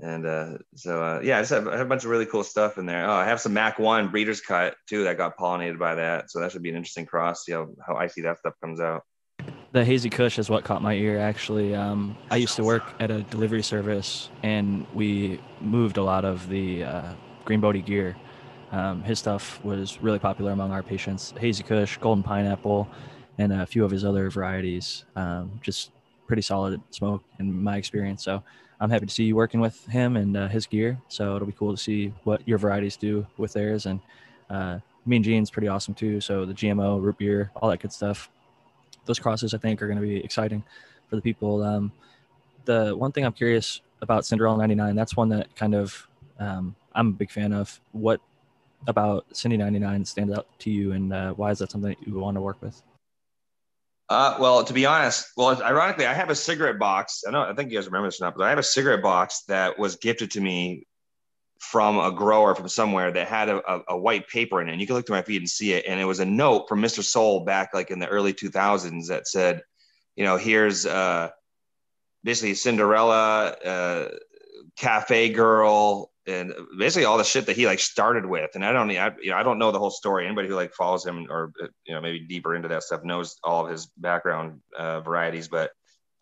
and 0.00 0.24
uh, 0.24 0.58
so, 0.76 1.02
uh, 1.02 1.20
yeah, 1.22 1.38
I, 1.38 1.40
just 1.40 1.50
have, 1.50 1.66
I 1.66 1.72
have 1.72 1.86
a 1.86 1.88
bunch 1.88 2.04
of 2.04 2.10
really 2.10 2.26
cool 2.26 2.44
stuff 2.44 2.78
in 2.78 2.86
there. 2.86 3.08
Oh, 3.08 3.12
I 3.12 3.24
have 3.24 3.40
some 3.40 3.52
Mac 3.52 3.78
1 3.78 4.10
Breeder's 4.10 4.40
Cut 4.40 4.76
too 4.88 5.04
that 5.04 5.16
got 5.16 5.36
pollinated 5.36 5.78
by 5.78 5.96
that. 5.96 6.30
So 6.30 6.40
that 6.40 6.52
should 6.52 6.62
be 6.62 6.70
an 6.70 6.76
interesting 6.76 7.06
cross. 7.06 7.44
See 7.44 7.52
how, 7.52 7.68
how 7.84 7.96
icy 7.96 8.22
that 8.22 8.38
stuff 8.38 8.54
comes 8.62 8.80
out. 8.80 9.02
The 9.72 9.84
Hazy 9.84 10.08
Kush 10.08 10.38
is 10.38 10.48
what 10.48 10.64
caught 10.64 10.82
my 10.82 10.94
ear, 10.94 11.18
actually. 11.18 11.74
Um, 11.74 12.16
I 12.30 12.36
used 12.36 12.56
to 12.56 12.64
work 12.64 12.84
at 13.00 13.10
a 13.10 13.22
delivery 13.22 13.62
service 13.62 14.30
and 14.42 14.86
we 14.94 15.40
moved 15.60 15.98
a 15.98 16.02
lot 16.02 16.24
of 16.24 16.48
the 16.48 16.84
uh, 16.84 17.12
Green 17.44 17.60
Bodhi 17.60 17.82
gear 17.82 18.16
um, 18.70 19.02
his 19.02 19.18
stuff 19.18 19.62
was 19.64 20.00
really 20.02 20.18
popular 20.18 20.52
among 20.52 20.72
our 20.72 20.82
patients. 20.82 21.32
Hazy 21.38 21.62
Kush, 21.62 21.96
Golden 21.98 22.22
Pineapple, 22.22 22.88
and 23.38 23.52
a 23.52 23.66
few 23.66 23.84
of 23.84 23.90
his 23.90 24.04
other 24.04 24.28
varieties. 24.30 25.04
Um, 25.16 25.58
just 25.62 25.92
pretty 26.26 26.42
solid 26.42 26.80
smoke 26.90 27.22
in 27.38 27.62
my 27.62 27.76
experience. 27.76 28.22
So 28.22 28.42
I'm 28.80 28.90
happy 28.90 29.06
to 29.06 29.12
see 29.12 29.24
you 29.24 29.36
working 29.36 29.60
with 29.60 29.86
him 29.86 30.16
and 30.16 30.36
uh, 30.36 30.48
his 30.48 30.66
gear. 30.66 30.98
So 31.08 31.36
it'll 31.36 31.46
be 31.46 31.52
cool 31.52 31.72
to 31.72 31.82
see 31.82 32.12
what 32.24 32.46
your 32.46 32.58
varieties 32.58 32.96
do 32.96 33.26
with 33.38 33.54
theirs. 33.54 33.86
And 33.86 34.00
uh, 34.50 34.80
Mean 35.06 35.22
Gene's 35.22 35.50
pretty 35.50 35.68
awesome 35.68 35.94
too. 35.94 36.20
So 36.20 36.44
the 36.44 36.54
GMO, 36.54 37.00
root 37.00 37.18
beer, 37.18 37.50
all 37.56 37.70
that 37.70 37.80
good 37.80 37.92
stuff. 37.92 38.28
Those 39.08 39.18
crosses 39.18 39.54
I 39.54 39.58
think 39.58 39.82
are 39.82 39.88
going 39.88 39.98
to 39.98 40.06
be 40.06 40.22
exciting 40.22 40.62
for 41.08 41.16
the 41.16 41.22
people. 41.22 41.64
Um, 41.64 41.90
the 42.66 42.94
one 42.94 43.10
thing 43.10 43.24
I'm 43.24 43.32
curious 43.32 43.80
about 44.02 44.26
Cinderella 44.26 44.58
99, 44.58 44.94
that's 44.94 45.16
one 45.16 45.30
that 45.30 45.56
kind 45.56 45.74
of 45.74 46.06
um, 46.38 46.76
I'm 46.92 47.08
a 47.08 47.12
big 47.12 47.30
fan 47.30 47.52
of. 47.52 47.80
What 47.92 48.20
about 48.86 49.24
Cindy 49.32 49.56
99 49.56 50.04
stands 50.04 50.32
out 50.32 50.46
to 50.60 50.70
you, 50.70 50.92
and 50.92 51.12
uh, 51.12 51.32
why 51.32 51.50
is 51.50 51.58
that 51.58 51.70
something 51.70 51.90
that 51.90 52.06
you 52.06 52.18
want 52.18 52.36
to 52.36 52.40
work 52.40 52.60
with? 52.60 52.80
Uh, 54.10 54.36
well, 54.38 54.64
to 54.64 54.72
be 54.72 54.86
honest, 54.86 55.32
well, 55.36 55.62
ironically, 55.62 56.06
I 56.06 56.14
have 56.14 56.30
a 56.30 56.34
cigarette 56.34 56.78
box. 56.78 57.24
I 57.26 57.30
know, 57.30 57.42
I 57.42 57.54
think 57.54 57.70
you 57.70 57.78
guys 57.78 57.86
remember 57.86 58.08
this 58.08 58.20
or 58.20 58.24
not, 58.24 58.36
but 58.36 58.44
I 58.44 58.50
have 58.50 58.58
a 58.58 58.62
cigarette 58.62 59.02
box 59.02 59.44
that 59.48 59.78
was 59.78 59.96
gifted 59.96 60.30
to 60.32 60.40
me 60.40 60.86
from 61.58 61.98
a 61.98 62.12
grower 62.12 62.54
from 62.54 62.68
somewhere 62.68 63.10
that 63.10 63.26
had 63.26 63.48
a, 63.48 63.56
a, 63.70 63.82
a, 63.88 63.98
white 63.98 64.28
paper 64.28 64.62
in 64.62 64.68
it. 64.68 64.72
And 64.72 64.80
you 64.80 64.86
can 64.86 64.94
look 64.94 65.06
through 65.06 65.16
my 65.16 65.22
feed 65.22 65.42
and 65.42 65.50
see 65.50 65.72
it. 65.72 65.84
And 65.86 66.00
it 66.00 66.04
was 66.04 66.20
a 66.20 66.24
note 66.24 66.68
from 66.68 66.80
Mr. 66.80 67.02
Soul 67.02 67.44
back 67.44 67.74
like 67.74 67.90
in 67.90 67.98
the 67.98 68.06
early 68.06 68.32
2000s 68.32 69.08
that 69.08 69.26
said, 69.26 69.62
you 70.14 70.24
know, 70.24 70.36
here's 70.36 70.86
uh, 70.86 71.30
basically 72.22 72.54
Cinderella, 72.54 73.48
uh, 73.64 74.08
cafe 74.76 75.30
girl, 75.30 76.12
and 76.26 76.52
basically 76.78 77.06
all 77.06 77.18
the 77.18 77.24
shit 77.24 77.46
that 77.46 77.56
he 77.56 77.66
like 77.66 77.80
started 77.80 78.24
with. 78.24 78.50
And 78.54 78.64
I 78.64 78.72
don't, 78.72 78.90
I, 78.90 79.12
you 79.20 79.30
know, 79.30 79.36
I 79.36 79.42
don't 79.42 79.58
know 79.58 79.72
the 79.72 79.78
whole 79.78 79.90
story. 79.90 80.26
Anybody 80.26 80.48
who 80.48 80.54
like 80.54 80.74
follows 80.74 81.04
him 81.04 81.26
or 81.30 81.52
you 81.84 81.94
know 81.94 82.00
maybe 82.00 82.20
deeper 82.20 82.54
into 82.54 82.68
that 82.68 82.82
stuff 82.82 83.02
knows 83.02 83.36
all 83.42 83.64
of 83.64 83.72
his 83.72 83.86
background 83.96 84.60
uh, 84.76 85.00
varieties. 85.00 85.48
But 85.48 85.70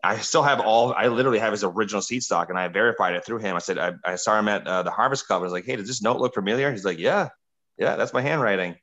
I 0.07 0.19
still 0.19 0.43
have 0.43 0.61
all. 0.61 0.93
I 0.93 1.07
literally 1.07 1.39
have 1.39 1.51
his 1.51 1.65
original 1.65 2.01
seed 2.01 2.23
stock, 2.23 2.49
and 2.49 2.57
I 2.57 2.69
verified 2.69 3.15
it 3.15 3.25
through 3.25 3.39
him. 3.39 3.57
I 3.57 3.59
said 3.59 3.77
I, 3.77 3.93
I 4.05 4.15
saw 4.15 4.39
him 4.39 4.47
at 4.47 4.65
uh, 4.65 4.83
the 4.83 4.91
Harvest 4.91 5.27
Club. 5.27 5.41
I 5.41 5.43
was 5.43 5.51
like, 5.51 5.65
"Hey, 5.65 5.75
does 5.75 5.87
this 5.87 6.01
note 6.01 6.21
look 6.21 6.33
familiar?" 6.33 6.71
He's 6.71 6.85
like, 6.85 6.97
"Yeah, 6.97 7.29
yeah, 7.77 7.97
that's 7.97 8.13
my 8.13 8.21
handwriting." 8.21 8.77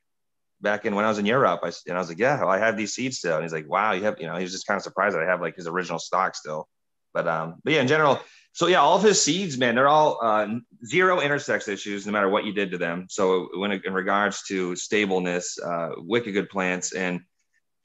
Back 0.61 0.85
in 0.85 0.93
when 0.93 1.03
I 1.03 1.09
was 1.09 1.17
in 1.17 1.25
Europe, 1.25 1.61
I, 1.63 1.71
and 1.87 1.97
I 1.97 1.99
was 1.99 2.09
like, 2.09 2.19
"Yeah, 2.19 2.39
well, 2.39 2.49
I 2.49 2.59
have 2.59 2.77
these 2.77 2.93
seeds 2.93 3.17
still." 3.17 3.35
And 3.35 3.43
he's 3.43 3.53
like, 3.53 3.67
"Wow, 3.67 3.93
you 3.93 4.03
have," 4.03 4.19
you 4.19 4.27
know, 4.27 4.35
he 4.35 4.43
was 4.43 4.51
just 4.51 4.67
kind 4.67 4.77
of 4.77 4.83
surprised 4.83 5.15
that 5.15 5.23
I 5.23 5.25
have 5.25 5.41
like 5.41 5.55
his 5.55 5.67
original 5.67 5.97
stock 5.97 6.35
still. 6.35 6.67
But 7.11 7.27
um, 7.27 7.55
but 7.63 7.73
yeah, 7.73 7.81
in 7.81 7.87
general, 7.87 8.19
so 8.53 8.67
yeah, 8.67 8.81
all 8.81 8.95
of 8.95 9.03
his 9.03 9.21
seeds, 9.21 9.57
man, 9.57 9.73
they're 9.73 9.87
all 9.87 10.19
uh, 10.21 10.47
zero 10.85 11.19
intersex 11.21 11.67
issues, 11.67 12.05
no 12.05 12.11
matter 12.11 12.29
what 12.29 12.45
you 12.45 12.53
did 12.53 12.69
to 12.71 12.77
them. 12.77 13.07
So 13.09 13.49
when 13.55 13.71
in 13.71 13.93
regards 13.93 14.43
to 14.43 14.75
stableness, 14.75 15.57
uh, 15.59 15.89
wicked 15.97 16.33
good 16.33 16.49
plants, 16.49 16.93
and 16.93 17.21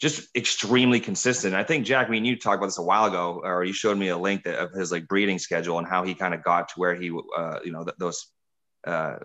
just 0.01 0.35
extremely 0.35 0.99
consistent. 0.99 1.55
I 1.55 1.63
think 1.63 1.85
Jack, 1.85 2.09
I 2.09 2.11
mean, 2.11 2.25
you 2.25 2.39
talked 2.39 2.57
about 2.57 2.69
this 2.69 2.79
a 2.79 2.83
while 2.83 3.05
ago, 3.05 3.43
or 3.45 3.65
you 3.65 3.75
showed 3.75 3.99
me 3.99 4.09
a 4.09 4.17
link 4.17 4.45
that, 4.45 4.59
of 4.59 4.73
his 4.73 4.91
like 4.91 5.07
breeding 5.07 5.39
schedule 5.39 5.79
and 5.79 5.87
how 5.87 6.05
he 6.05 6.15
kind 6.15 6.33
of 6.33 6.43
got 6.43 6.69
to 6.71 6.75
where 6.77 6.95
he, 6.95 7.11
uh, 7.37 7.59
you 7.63 7.71
know, 7.71 7.85
th- 7.85 7.97
those, 7.99 8.27
uh, 8.87 9.17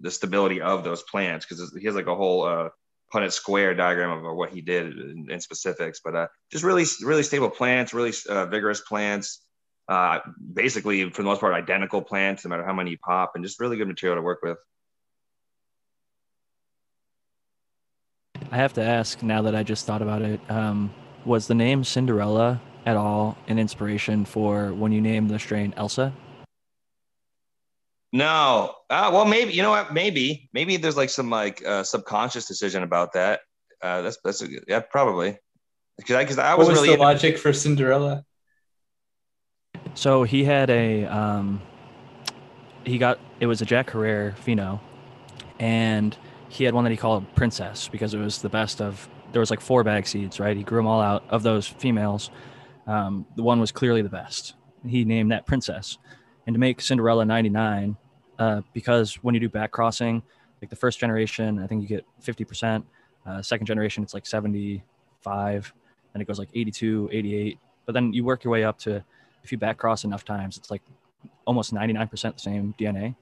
the 0.00 0.10
stability 0.10 0.62
of 0.62 0.84
those 0.84 1.02
plants 1.02 1.44
because 1.44 1.74
he 1.78 1.84
has 1.84 1.94
like 1.94 2.06
a 2.06 2.14
whole 2.14 2.44
uh, 2.44 2.70
Punnett 3.12 3.32
square 3.32 3.74
diagram 3.74 4.24
of 4.24 4.34
what 4.34 4.50
he 4.50 4.62
did 4.62 4.98
in, 4.98 5.26
in 5.30 5.40
specifics. 5.40 6.00
But 6.02 6.16
uh, 6.16 6.26
just 6.50 6.64
really, 6.64 6.86
really 7.02 7.22
stable 7.22 7.50
plants, 7.50 7.92
really 7.92 8.14
uh, 8.28 8.46
vigorous 8.46 8.80
plants. 8.80 9.44
Uh, 9.86 10.20
basically, 10.54 11.10
for 11.10 11.22
the 11.22 11.28
most 11.28 11.40
part, 11.40 11.52
identical 11.52 12.00
plants, 12.00 12.44
no 12.44 12.48
matter 12.48 12.64
how 12.64 12.72
many 12.72 12.92
you 12.92 12.98
pop, 12.98 13.32
and 13.34 13.44
just 13.44 13.60
really 13.60 13.76
good 13.76 13.88
material 13.88 14.16
to 14.16 14.22
work 14.22 14.38
with. 14.42 14.56
I 18.52 18.56
have 18.56 18.74
to 18.74 18.82
ask 18.82 19.22
now 19.22 19.40
that 19.42 19.54
I 19.54 19.62
just 19.62 19.86
thought 19.86 20.02
about 20.02 20.20
it. 20.20 20.38
Um, 20.50 20.92
was 21.24 21.46
the 21.46 21.54
name 21.54 21.84
Cinderella 21.84 22.60
at 22.84 22.98
all 22.98 23.38
an 23.48 23.58
inspiration 23.58 24.26
for 24.26 24.74
when 24.74 24.92
you 24.92 25.00
named 25.00 25.30
the 25.30 25.38
strain 25.38 25.72
Elsa? 25.78 26.12
No. 28.12 28.74
Uh, 28.90 29.10
well, 29.10 29.24
maybe 29.24 29.54
you 29.54 29.62
know 29.62 29.70
what? 29.70 29.94
Maybe 29.94 30.50
maybe 30.52 30.76
there's 30.76 30.98
like 30.98 31.08
some 31.08 31.30
like 31.30 31.64
uh, 31.66 31.82
subconscious 31.82 32.46
decision 32.46 32.82
about 32.82 33.14
that. 33.14 33.40
Uh, 33.80 34.02
that's 34.02 34.18
that's 34.22 34.42
a, 34.42 34.48
yeah, 34.68 34.80
probably 34.80 35.38
because 35.96 36.16
I 36.16 36.22
because 36.22 36.36
I 36.38 36.54
was, 36.54 36.66
what 36.66 36.72
was 36.72 36.82
really 36.82 36.94
the 36.94 37.00
logic 37.00 37.38
for 37.38 37.54
Cinderella. 37.54 38.22
So 39.94 40.24
he 40.24 40.44
had 40.44 40.68
a 40.68 41.06
um, 41.06 41.62
he 42.84 42.98
got 42.98 43.18
it 43.40 43.46
was 43.46 43.62
a 43.62 43.64
Jack 43.64 43.88
Herer 43.90 44.34
Pheno, 44.44 44.78
and 45.58 46.14
he 46.52 46.64
had 46.64 46.74
one 46.74 46.84
that 46.84 46.90
he 46.90 46.98
called 46.98 47.24
Princess 47.34 47.88
because 47.88 48.12
it 48.12 48.18
was 48.18 48.42
the 48.42 48.48
best 48.50 48.82
of. 48.82 49.08
There 49.32 49.40
was 49.40 49.48
like 49.48 49.62
four 49.62 49.82
bag 49.82 50.06
seeds, 50.06 50.38
right? 50.38 50.54
He 50.54 50.62
grew 50.62 50.76
them 50.76 50.86
all 50.86 51.00
out 51.00 51.24
of 51.30 51.42
those 51.42 51.66
females. 51.66 52.30
Um, 52.86 53.24
the 53.36 53.42
one 53.42 53.58
was 53.58 53.72
clearly 53.72 54.02
the 54.02 54.10
best. 54.10 54.54
He 54.86 55.06
named 55.06 55.32
that 55.32 55.46
Princess, 55.46 55.96
and 56.46 56.52
to 56.52 56.60
make 56.60 56.82
Cinderella 56.82 57.24
99, 57.24 57.96
uh, 58.38 58.60
because 58.74 59.14
when 59.22 59.34
you 59.34 59.40
do 59.40 59.48
back 59.48 59.70
crossing, 59.70 60.22
like 60.60 60.68
the 60.68 60.76
first 60.76 60.98
generation, 60.98 61.58
I 61.58 61.66
think 61.66 61.80
you 61.80 61.88
get 61.88 62.04
50%. 62.22 62.84
Uh, 63.24 63.40
second 63.40 63.66
generation, 63.66 64.02
it's 64.02 64.12
like 64.12 64.26
75, 64.26 65.72
and 66.12 66.22
it 66.22 66.26
goes 66.26 66.38
like 66.38 66.50
82, 66.52 67.08
88. 67.12 67.58
But 67.86 67.92
then 67.94 68.12
you 68.12 68.24
work 68.24 68.44
your 68.44 68.52
way 68.52 68.64
up 68.64 68.78
to, 68.80 69.02
if 69.42 69.52
you 69.52 69.56
back 69.56 69.78
cross 69.78 70.04
enough 70.04 70.24
times, 70.24 70.58
it's 70.58 70.70
like 70.70 70.82
almost 71.46 71.72
99% 71.72 72.10
the 72.10 72.38
same 72.38 72.74
DNA. 72.78 73.14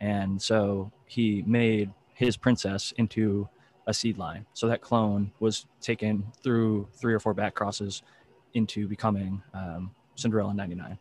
And 0.00 0.40
so 0.40 0.90
he 1.06 1.42
made 1.46 1.90
his 2.18 2.36
princess 2.36 2.92
into 2.96 3.48
a 3.86 3.94
seed 3.94 4.18
line. 4.18 4.44
So 4.52 4.66
that 4.66 4.80
clone 4.80 5.30
was 5.38 5.66
taken 5.80 6.26
through 6.42 6.88
three 6.92 7.14
or 7.14 7.20
four 7.20 7.32
back 7.32 7.54
crosses 7.54 8.02
into 8.54 8.88
becoming 8.88 9.40
um, 9.54 9.92
Cinderella 10.16 10.52
99. 10.52 10.98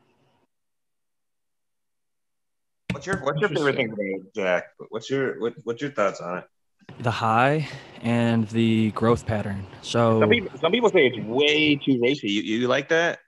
What's 2.92 3.08
your 3.08 3.18
What's 3.18 3.42
your 3.42 3.50
favorite 3.50 3.76
thing 3.76 3.88
about 3.88 4.34
Jack? 4.36 4.66
What's 4.90 5.10
your 5.10 5.40
what, 5.42 5.54
What's 5.64 5.82
your 5.82 5.90
thoughts 5.90 6.22
on 6.22 6.38
it? 6.38 6.44
The 7.00 7.12
high 7.12 7.68
and 8.02 8.48
the 8.50 8.92
growth 8.92 9.26
pattern. 9.26 9.66
So 9.82 10.20
some 10.20 10.30
people, 10.30 10.60
some 10.60 10.72
people 10.72 10.90
say 10.92 11.08
it's 11.08 11.18
way 11.28 11.76
too 11.78 12.00
racy. 12.00 12.30
You, 12.30 12.44
you 12.44 12.68
like 12.68 12.90
that? 12.90 13.20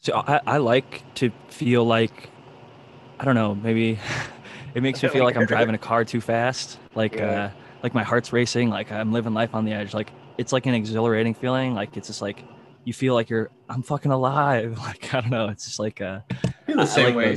So 0.00 0.22
I, 0.26 0.40
I 0.46 0.56
like 0.56 1.02
to 1.16 1.30
feel 1.48 1.84
like 1.84 2.30
I 3.20 3.26
don't 3.26 3.34
know 3.34 3.54
maybe 3.54 3.98
it 4.76 4.82
makes 4.82 5.02
me 5.02 5.08
feel 5.14 5.24
like 5.24 5.36
I'm 5.36 5.46
driving 5.46 5.74
a 5.74 5.78
car 5.78 6.04
too 6.04 6.20
fast. 6.20 6.78
Like 6.94 7.16
yeah. 7.16 7.44
uh, 7.44 7.50
like 7.82 7.94
my 7.94 8.04
heart's 8.04 8.32
racing. 8.32 8.68
Like 8.68 8.92
I'm 8.92 9.10
living 9.10 9.34
life 9.34 9.54
on 9.54 9.64
the 9.64 9.72
edge. 9.72 9.94
Like 9.94 10.12
it's 10.38 10.52
like 10.52 10.66
an 10.66 10.74
exhilarating 10.74 11.34
feeling. 11.34 11.74
Like 11.74 11.96
it's 11.96 12.08
just 12.08 12.20
like 12.20 12.44
you 12.84 12.92
feel 12.92 13.14
like 13.14 13.30
you're 13.30 13.50
I'm 13.68 13.82
fucking 13.82 14.12
alive. 14.12 14.78
Like 14.82 15.14
I 15.14 15.22
don't 15.22 15.30
know. 15.30 15.48
It's 15.48 15.64
just 15.64 15.78
like 15.80 16.00
uh, 16.00 16.20
feel 16.66 16.76
the 16.76 16.86
same 16.86 17.06
like 17.06 17.16
way. 17.16 17.36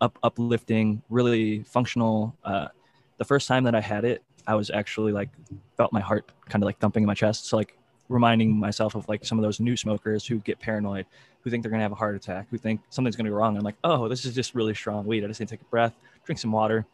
Up 0.00 0.18
uplifting, 0.22 1.02
really 1.08 1.62
functional. 1.64 2.36
Uh, 2.44 2.68
the 3.16 3.24
first 3.24 3.48
time 3.48 3.64
that 3.64 3.74
I 3.74 3.80
had 3.80 4.04
it, 4.04 4.22
I 4.46 4.54
was 4.54 4.70
actually 4.70 5.12
like 5.12 5.30
felt 5.76 5.92
my 5.92 6.00
heart 6.00 6.30
kind 6.48 6.62
of 6.62 6.66
like 6.66 6.78
thumping 6.78 7.02
in 7.02 7.06
my 7.06 7.14
chest. 7.14 7.46
So 7.46 7.56
like 7.56 7.76
reminding 8.08 8.54
myself 8.56 8.94
of 8.94 9.08
like 9.08 9.24
some 9.24 9.38
of 9.38 9.42
those 9.42 9.58
new 9.58 9.76
smokers 9.76 10.26
who 10.26 10.38
get 10.40 10.60
paranoid, 10.60 11.06
who 11.40 11.50
think 11.50 11.62
they're 11.62 11.70
gonna 11.70 11.82
have 11.82 11.92
a 11.92 11.96
heart 11.96 12.14
attack, 12.14 12.46
who 12.50 12.58
think 12.58 12.80
something's 12.90 13.16
gonna 13.16 13.30
go 13.30 13.36
wrong. 13.36 13.56
I'm 13.56 13.64
like, 13.64 13.76
oh, 13.84 14.06
this 14.06 14.24
is 14.24 14.34
just 14.34 14.54
really 14.54 14.74
strong 14.74 15.06
weed. 15.06 15.24
I 15.24 15.28
just 15.28 15.40
need 15.40 15.48
to 15.48 15.56
take 15.56 15.62
a 15.62 15.70
breath, 15.70 15.94
drink 16.26 16.38
some 16.38 16.52
water, 16.52 16.84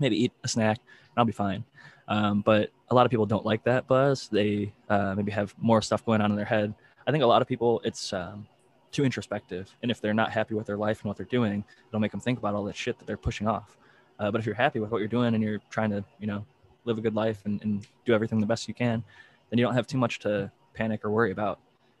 maybe 0.00 0.16
eat 0.24 0.32
a 0.44 0.48
snack, 0.48 0.78
and 0.78 1.18
I'll 1.18 1.24
be 1.24 1.32
fine. 1.32 1.64
Um, 2.08 2.40
but 2.40 2.70
a 2.88 2.94
lot 2.94 3.04
of 3.04 3.10
people 3.10 3.26
don't 3.26 3.44
like 3.44 3.64
that 3.64 3.86
buzz. 3.86 4.28
They 4.28 4.72
uh, 4.88 5.14
maybe 5.16 5.32
have 5.32 5.54
more 5.58 5.82
stuff 5.82 6.04
going 6.06 6.20
on 6.20 6.30
in 6.30 6.36
their 6.36 6.46
head. 6.46 6.72
I 7.06 7.10
think 7.10 7.22
a 7.22 7.26
lot 7.26 7.42
of 7.42 7.48
people, 7.48 7.80
it's 7.84 8.12
um, 8.12 8.46
too 8.92 9.04
introspective. 9.04 9.74
And 9.82 9.90
if 9.90 10.00
they're 10.00 10.14
not 10.14 10.30
happy 10.30 10.54
with 10.54 10.66
their 10.66 10.76
life 10.76 11.00
and 11.02 11.08
what 11.08 11.16
they're 11.16 11.26
doing, 11.26 11.64
it'll 11.88 12.00
make 12.00 12.12
them 12.12 12.20
think 12.20 12.38
about 12.38 12.54
all 12.54 12.64
that 12.64 12.76
shit 12.76 12.98
that 12.98 13.06
they're 13.06 13.16
pushing 13.16 13.48
off. 13.48 13.76
Uh, 14.18 14.30
but 14.30 14.38
if 14.38 14.46
you're 14.46 14.54
happy 14.54 14.80
with 14.80 14.90
what 14.90 14.98
you're 14.98 15.08
doing 15.08 15.34
and 15.34 15.42
you're 15.42 15.60
trying 15.70 15.90
to, 15.90 16.04
you 16.18 16.26
know, 16.26 16.44
live 16.84 16.96
a 16.96 17.00
good 17.00 17.14
life 17.14 17.42
and, 17.44 17.60
and 17.62 17.86
do 18.04 18.14
everything 18.14 18.40
the 18.40 18.46
best 18.46 18.68
you 18.68 18.74
can, 18.74 19.02
then 19.50 19.58
you 19.58 19.64
don't 19.64 19.74
have 19.74 19.86
too 19.86 19.98
much 19.98 20.20
to 20.20 20.50
panic 20.74 21.04
or 21.04 21.10
worry 21.10 21.32
about. 21.32 21.58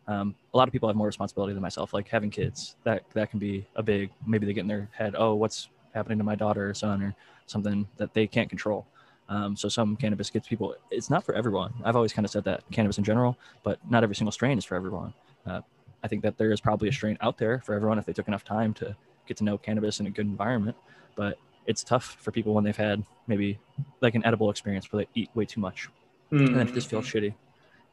Um, 0.08 0.34
a 0.54 0.56
lot 0.56 0.68
of 0.68 0.72
people 0.72 0.88
have 0.88 0.96
more 0.96 1.08
responsibility 1.08 1.52
than 1.52 1.62
myself, 1.62 1.92
like 1.92 2.08
having 2.08 2.30
kids. 2.30 2.76
That 2.84 3.02
that 3.14 3.30
can 3.30 3.40
be 3.40 3.66
a 3.74 3.82
big. 3.82 4.10
Maybe 4.24 4.46
they 4.46 4.52
get 4.52 4.60
in 4.60 4.68
their 4.68 4.88
head, 4.92 5.14
oh, 5.18 5.34
what's 5.34 5.68
happening 5.96 6.18
to 6.18 6.24
my 6.24 6.36
daughter 6.36 6.70
or 6.70 6.74
son 6.74 7.02
or 7.02 7.14
something 7.46 7.88
that 7.96 8.14
they 8.14 8.26
can't 8.26 8.48
control. 8.48 8.86
Um, 9.28 9.56
so 9.56 9.68
some 9.68 9.96
cannabis 9.96 10.30
gets 10.30 10.46
people. 10.46 10.76
It's 10.90 11.10
not 11.10 11.24
for 11.24 11.34
everyone. 11.34 11.72
I've 11.84 11.96
always 11.96 12.12
kind 12.12 12.24
of 12.24 12.30
said 12.30 12.44
that 12.44 12.62
cannabis 12.70 12.98
in 12.98 13.04
general, 13.04 13.36
but 13.64 13.78
not 13.90 14.04
every 14.04 14.14
single 14.14 14.30
strain 14.30 14.56
is 14.58 14.64
for 14.64 14.76
everyone. 14.76 15.12
Uh, 15.44 15.62
I 16.04 16.08
think 16.08 16.22
that 16.22 16.38
there 16.38 16.52
is 16.52 16.60
probably 16.60 16.88
a 16.88 16.92
strain 16.92 17.18
out 17.20 17.38
there 17.38 17.60
for 17.60 17.74
everyone 17.74 17.98
if 17.98 18.04
they 18.04 18.12
took 18.12 18.28
enough 18.28 18.44
time 18.44 18.72
to 18.74 18.94
get 19.26 19.36
to 19.38 19.44
know 19.44 19.58
cannabis 19.58 19.98
in 19.98 20.06
a 20.06 20.10
good 20.10 20.26
environment. 20.26 20.76
But 21.16 21.38
it's 21.66 21.82
tough 21.82 22.16
for 22.20 22.30
people 22.30 22.54
when 22.54 22.62
they've 22.62 22.76
had 22.76 23.02
maybe 23.26 23.58
like 24.00 24.14
an 24.14 24.24
edible 24.24 24.50
experience 24.50 24.92
where 24.92 25.02
they 25.02 25.20
eat 25.20 25.30
way 25.34 25.44
too 25.44 25.60
much, 25.60 25.88
mm. 26.30 26.46
and 26.46 26.56
then 26.56 26.68
it 26.68 26.74
just 26.74 26.88
feels 26.88 27.06
shitty, 27.06 27.34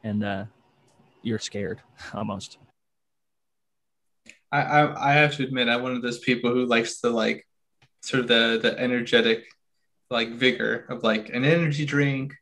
and 0.04 0.24
uh, 0.24 0.44
you're 1.22 1.40
scared 1.40 1.80
almost. 2.14 2.58
I, 4.52 4.60
I 4.60 5.10
I 5.10 5.12
have 5.14 5.34
to 5.36 5.42
admit 5.42 5.68
I'm 5.68 5.82
one 5.82 5.96
of 5.96 6.02
those 6.02 6.20
people 6.20 6.52
who 6.52 6.66
likes 6.66 7.00
to 7.00 7.10
like 7.10 7.44
sort 8.04 8.20
of 8.20 8.28
the 8.28 8.58
the 8.60 8.78
energetic 8.78 9.46
like 10.10 10.30
vigor 10.30 10.86
of 10.90 11.02
like 11.02 11.30
an 11.30 11.44
energy 11.44 11.86
drink, 11.86 12.34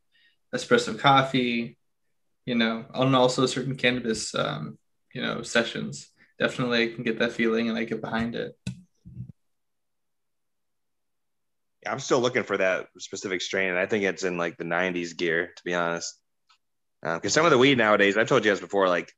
espresso 0.52 0.98
coffee, 0.98 1.78
you 2.44 2.56
know, 2.56 2.84
and 2.92 3.14
also 3.14 3.46
certain 3.46 3.76
cannabis 3.76 4.34
um, 4.34 4.76
you 5.14 5.22
know, 5.22 5.42
sessions. 5.42 6.10
Definitely 6.38 6.82
I 6.82 6.94
can 6.94 7.04
get 7.04 7.20
that 7.20 7.32
feeling 7.32 7.68
and 7.68 7.78
I 7.78 7.84
get 7.84 8.00
behind 8.00 8.34
it. 8.34 8.56
I'm 11.86 12.00
still 12.00 12.20
looking 12.20 12.42
for 12.42 12.56
that 12.58 12.86
specific 12.98 13.40
strain, 13.40 13.70
and 13.70 13.78
I 13.78 13.86
think 13.86 14.04
it's 14.04 14.24
in 14.24 14.36
like 14.36 14.56
the 14.56 14.64
'90s 14.64 15.16
gear, 15.16 15.52
to 15.56 15.62
be 15.64 15.74
honest. 15.74 16.18
Because 17.02 17.32
uh, 17.32 17.40
some 17.40 17.44
of 17.44 17.50
the 17.50 17.58
weed 17.58 17.78
nowadays, 17.78 18.16
I've 18.16 18.28
told 18.28 18.44
you 18.44 18.50
guys 18.52 18.60
before, 18.60 18.88
like 18.88 19.12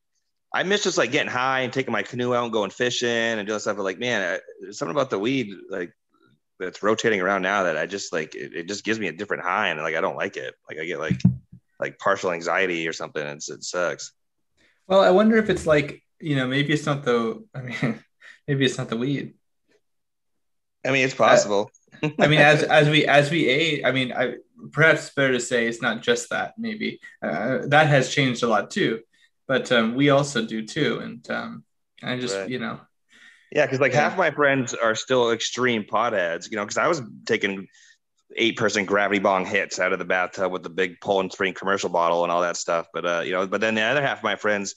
I 0.52 0.62
miss 0.62 0.84
just 0.84 0.96
like 0.96 1.10
getting 1.10 1.30
high 1.30 1.60
and 1.60 1.72
taking 1.72 1.92
my 1.92 2.02
canoe 2.02 2.34
out 2.34 2.44
and 2.44 2.52
going 2.52 2.70
fishing 2.70 3.08
and 3.08 3.46
doing 3.46 3.60
stuff. 3.60 3.76
But 3.76 3.82
like, 3.82 3.98
man, 3.98 4.40
I, 4.66 4.70
something 4.72 4.94
about 4.94 5.10
the 5.10 5.18
weed, 5.18 5.48
like 5.68 5.92
that's 6.58 6.82
rotating 6.82 7.20
around 7.20 7.42
now 7.42 7.64
that 7.64 7.76
I 7.76 7.86
just 7.86 8.12
like 8.12 8.34
it, 8.34 8.54
it, 8.54 8.68
just 8.68 8.84
gives 8.84 8.98
me 8.98 9.08
a 9.08 9.12
different 9.12 9.42
high 9.42 9.68
and 9.68 9.80
like 9.80 9.96
I 9.96 10.00
don't 10.00 10.16
like 10.16 10.36
it. 10.36 10.54
Like 10.68 10.78
I 10.78 10.84
get 10.84 11.00
like 11.00 11.20
like 11.80 11.98
partial 11.98 12.32
anxiety 12.32 12.86
or 12.86 12.92
something. 12.92 13.24
It's, 13.26 13.50
it 13.50 13.64
sucks. 13.64 14.12
Well, 14.86 15.00
I 15.00 15.10
wonder 15.10 15.36
if 15.36 15.50
it's 15.50 15.66
like 15.66 16.02
you 16.20 16.36
know 16.36 16.46
maybe 16.46 16.72
it's 16.72 16.86
not 16.86 17.02
the 17.02 17.44
I 17.54 17.62
mean 17.62 18.00
maybe 18.48 18.64
it's 18.64 18.78
not 18.78 18.88
the 18.88 18.96
weed. 18.96 19.34
I 20.84 20.90
mean, 20.90 21.04
it's 21.04 21.14
possible. 21.14 21.70
I, 22.02 22.14
I 22.20 22.26
mean, 22.26 22.40
as 22.40 22.62
as 22.62 22.88
we 22.88 23.06
as 23.06 23.30
we 23.30 23.46
age, 23.48 23.82
I 23.84 23.90
mean, 23.92 24.12
I 24.12 24.34
perhaps 24.72 25.10
better 25.10 25.32
to 25.32 25.40
say 25.40 25.66
it's 25.66 25.82
not 25.82 26.02
just 26.02 26.30
that. 26.30 26.54
Maybe 26.58 27.00
uh, 27.22 27.60
that 27.66 27.86
has 27.86 28.14
changed 28.14 28.42
a 28.42 28.48
lot 28.48 28.70
too, 28.70 29.00
but 29.48 29.72
um, 29.72 29.94
we 29.94 30.10
also 30.10 30.44
do 30.44 30.66
too. 30.66 31.00
And 31.00 31.30
um, 31.30 31.64
I 32.02 32.18
just 32.18 32.36
right. 32.36 32.48
you 32.48 32.58
know 32.58 32.80
yeah, 33.54 33.64
because 33.64 33.80
like 33.80 33.92
yeah. 33.92 34.00
half 34.00 34.18
my 34.18 34.30
friends 34.30 34.74
are 34.74 34.94
still 34.94 35.30
extreme 35.30 35.84
potheads, 35.84 36.50
you 36.50 36.56
know, 36.56 36.64
because 36.64 36.76
I 36.76 36.88
was 36.88 37.00
taking 37.24 37.68
eight 38.36 38.56
person 38.56 38.84
gravity 38.84 39.20
bong 39.20 39.46
hits 39.46 39.78
out 39.78 39.92
of 39.92 40.00
the 40.00 40.04
bathtub 40.04 40.50
with 40.50 40.64
the 40.64 40.70
big 40.70 41.00
Poland 41.00 41.32
Spring 41.32 41.54
commercial 41.54 41.88
bottle 41.88 42.24
and 42.24 42.32
all 42.32 42.40
that 42.42 42.56
stuff. 42.56 42.88
But 42.92 43.06
uh, 43.06 43.22
you 43.24 43.32
know, 43.32 43.46
but 43.46 43.60
then 43.60 43.76
the 43.76 43.82
other 43.82 44.02
half 44.02 44.18
of 44.18 44.24
my 44.24 44.34
friends 44.34 44.74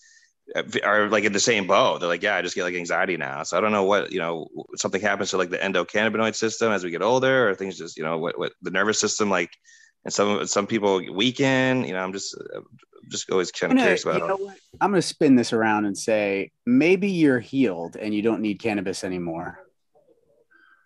are 0.84 1.10
like 1.10 1.24
in 1.24 1.34
the 1.34 1.40
same 1.40 1.66
boat. 1.68 2.00
They're 2.00 2.08
like, 2.08 2.22
yeah, 2.22 2.36
I 2.36 2.42
just 2.44 2.56
get 2.56 2.64
like 2.64 2.76
anxiety 2.76 3.18
now. 3.18 3.44
So 3.44 3.58
I 3.58 3.62
don't 3.62 3.72
know 3.72 3.84
what 3.84 4.12
you 4.12 4.20
know. 4.20 4.48
Something 4.76 5.02
happens 5.02 5.32
to 5.32 5.38
like 5.38 5.50
the 5.50 5.58
endocannabinoid 5.58 6.36
system 6.36 6.72
as 6.72 6.84
we 6.84 6.92
get 6.92 7.02
older, 7.02 7.50
or 7.50 7.56
things 7.56 7.78
just 7.80 7.98
you 7.98 8.04
know 8.04 8.20
what 8.20 8.38
what 8.38 8.54
the 8.62 8.72
nervous 8.72 9.00
system 9.00 9.30
like. 9.30 9.58
And 10.08 10.14
some 10.14 10.48
some 10.48 10.68
people 10.68 11.02
weaken. 11.12 11.84
You 11.84 11.92
know, 11.92 12.00
I'm 12.00 12.14
just 12.14 12.34
uh, 12.34 12.62
just 13.10 13.30
always 13.30 13.52
kind 13.52 13.74
of 13.74 13.80
curious 13.80 14.06
about. 14.06 14.22
You 14.22 14.28
know 14.30 14.38
what? 14.38 14.56
I'm 14.80 14.90
going 14.90 15.02
to 15.02 15.06
spin 15.06 15.36
this 15.36 15.52
around 15.52 15.84
and 15.84 15.98
say 15.98 16.52
maybe 16.66 17.10
you're 17.10 17.42
healed 17.42 17.98
and 17.98 18.16
you 18.16 18.22
don't 18.22 18.40
need 18.40 18.62
cannabis 18.62 19.04
anymore. 19.04 19.60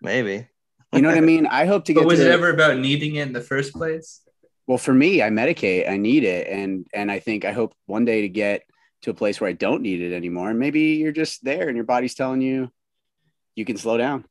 Maybe. 0.00 0.48
You 0.92 1.02
know 1.02 1.08
what 1.08 1.18
I 1.18 1.20
mean? 1.20 1.46
I 1.46 1.66
hope 1.66 1.84
to 1.84 1.92
get. 1.94 2.00
But 2.00 2.08
was 2.08 2.18
to, 2.18 2.26
it 2.26 2.32
ever 2.32 2.50
about 2.50 2.78
needing 2.78 3.14
it 3.14 3.28
in 3.28 3.32
the 3.32 3.40
first 3.40 3.72
place? 3.74 4.22
Well, 4.66 4.76
for 4.76 4.92
me, 4.92 5.22
I 5.22 5.30
medicate. 5.30 5.88
I 5.88 5.98
need 5.98 6.24
it, 6.24 6.48
and 6.48 6.84
and 6.92 7.08
I 7.08 7.20
think 7.20 7.44
I 7.44 7.52
hope 7.52 7.76
one 7.86 8.04
day 8.04 8.22
to 8.22 8.28
get 8.28 8.64
to 9.02 9.10
a 9.10 9.14
place 9.14 9.40
where 9.40 9.50
I 9.50 9.52
don't 9.52 9.82
need 9.82 10.00
it 10.00 10.12
anymore. 10.12 10.50
And 10.50 10.58
maybe 10.58 10.80
you're 10.94 11.12
just 11.12 11.44
there, 11.44 11.68
and 11.68 11.76
your 11.76 11.86
body's 11.86 12.16
telling 12.16 12.40
you 12.40 12.72
you 13.54 13.64
can 13.64 13.76
slow 13.76 13.98
down. 13.98 14.24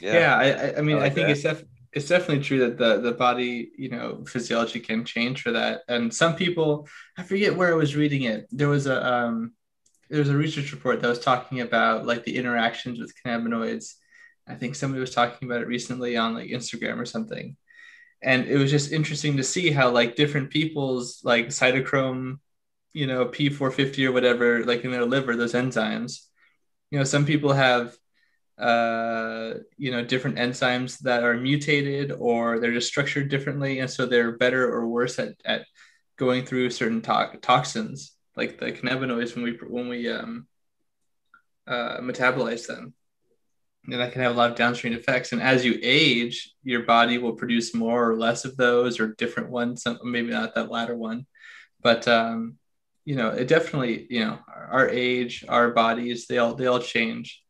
Yeah, 0.00 0.12
yeah 0.14 0.36
I, 0.36 0.78
I 0.78 0.80
mean, 0.80 0.96
I, 0.96 1.00
like 1.00 1.12
I 1.12 1.14
think 1.14 1.26
that. 1.26 1.32
it's 1.32 1.42
def- 1.42 1.64
it's 1.92 2.08
definitely 2.08 2.44
true 2.44 2.60
that 2.60 2.78
the 2.78 3.00
the 3.00 3.12
body, 3.12 3.70
you 3.76 3.88
know, 3.88 4.24
physiology 4.26 4.80
can 4.80 5.04
change 5.04 5.42
for 5.42 5.52
that. 5.52 5.82
And 5.88 6.12
some 6.12 6.36
people, 6.36 6.88
I 7.16 7.22
forget 7.22 7.56
where 7.56 7.72
I 7.72 7.76
was 7.76 7.96
reading 7.96 8.22
it. 8.22 8.46
There 8.50 8.68
was 8.68 8.86
a 8.86 9.06
um, 9.06 9.52
there 10.10 10.20
was 10.20 10.30
a 10.30 10.36
research 10.36 10.72
report 10.72 11.00
that 11.00 11.08
was 11.08 11.20
talking 11.20 11.60
about 11.60 12.06
like 12.06 12.24
the 12.24 12.36
interactions 12.36 12.98
with 12.98 13.14
cannabinoids 13.24 13.94
I 14.48 14.54
think 14.54 14.74
somebody 14.74 15.00
was 15.00 15.14
talking 15.14 15.48
about 15.48 15.62
it 15.62 15.68
recently 15.68 16.16
on 16.16 16.34
like 16.34 16.48
Instagram 16.48 16.98
or 16.98 17.04
something. 17.04 17.56
And 18.22 18.46
it 18.46 18.56
was 18.56 18.70
just 18.70 18.92
interesting 18.92 19.36
to 19.36 19.44
see 19.44 19.70
how 19.70 19.90
like 19.90 20.16
different 20.16 20.50
people's 20.50 21.20
like 21.22 21.48
cytochrome, 21.48 22.38
you 22.92 23.06
know, 23.06 23.26
P450 23.26 24.06
or 24.06 24.12
whatever, 24.12 24.64
like 24.64 24.84
in 24.84 24.90
their 24.90 25.04
liver, 25.04 25.36
those 25.36 25.52
enzymes. 25.52 26.24
You 26.90 26.98
know, 26.98 27.04
some 27.04 27.26
people 27.26 27.52
have 27.52 27.94
uh, 28.58 29.54
you 29.76 29.90
know, 29.90 30.04
different 30.04 30.36
enzymes 30.36 30.98
that 31.00 31.22
are 31.22 31.36
mutated 31.36 32.12
or 32.12 32.58
they're 32.58 32.72
just 32.72 32.88
structured 32.88 33.28
differently. 33.28 33.80
And 33.80 33.90
so 33.90 34.06
they're 34.06 34.36
better 34.36 34.72
or 34.72 34.86
worse 34.86 35.18
at, 35.18 35.34
at 35.44 35.64
going 36.16 36.44
through 36.44 36.70
certain 36.70 37.00
to- 37.02 37.38
toxins 37.40 38.14
like 38.36 38.58
the 38.58 38.72
cannabinoids 38.72 39.34
when 39.34 39.44
we, 39.44 39.58
when 39.68 39.88
we 39.88 40.10
um, 40.10 40.46
uh, 41.66 41.98
metabolize 41.98 42.66
them 42.66 42.94
and 43.84 44.00
that 44.00 44.12
can 44.12 44.22
have 44.22 44.32
a 44.32 44.38
lot 44.38 44.50
of 44.50 44.56
downstream 44.56 44.92
effects. 44.92 45.32
And 45.32 45.40
as 45.40 45.64
you 45.64 45.78
age, 45.82 46.54
your 46.62 46.82
body 46.82 47.18
will 47.18 47.32
produce 47.32 47.74
more 47.74 48.10
or 48.10 48.16
less 48.16 48.44
of 48.44 48.56
those 48.56 49.00
or 49.00 49.14
different 49.14 49.50
ones, 49.50 49.82
some, 49.82 49.98
maybe 50.04 50.30
not 50.30 50.54
that 50.54 50.70
latter 50.70 50.96
one. 50.96 51.26
But, 51.82 52.06
um, 52.06 52.56
you 53.04 53.16
know, 53.16 53.30
it 53.30 53.48
definitely, 53.48 54.06
you 54.10 54.24
know, 54.24 54.38
our, 54.46 54.66
our 54.72 54.88
age, 54.88 55.44
our 55.48 55.70
bodies, 55.70 56.26
they 56.26 56.38
all, 56.38 56.54
they 56.54 56.66
all 56.66 56.80
change. 56.80 57.42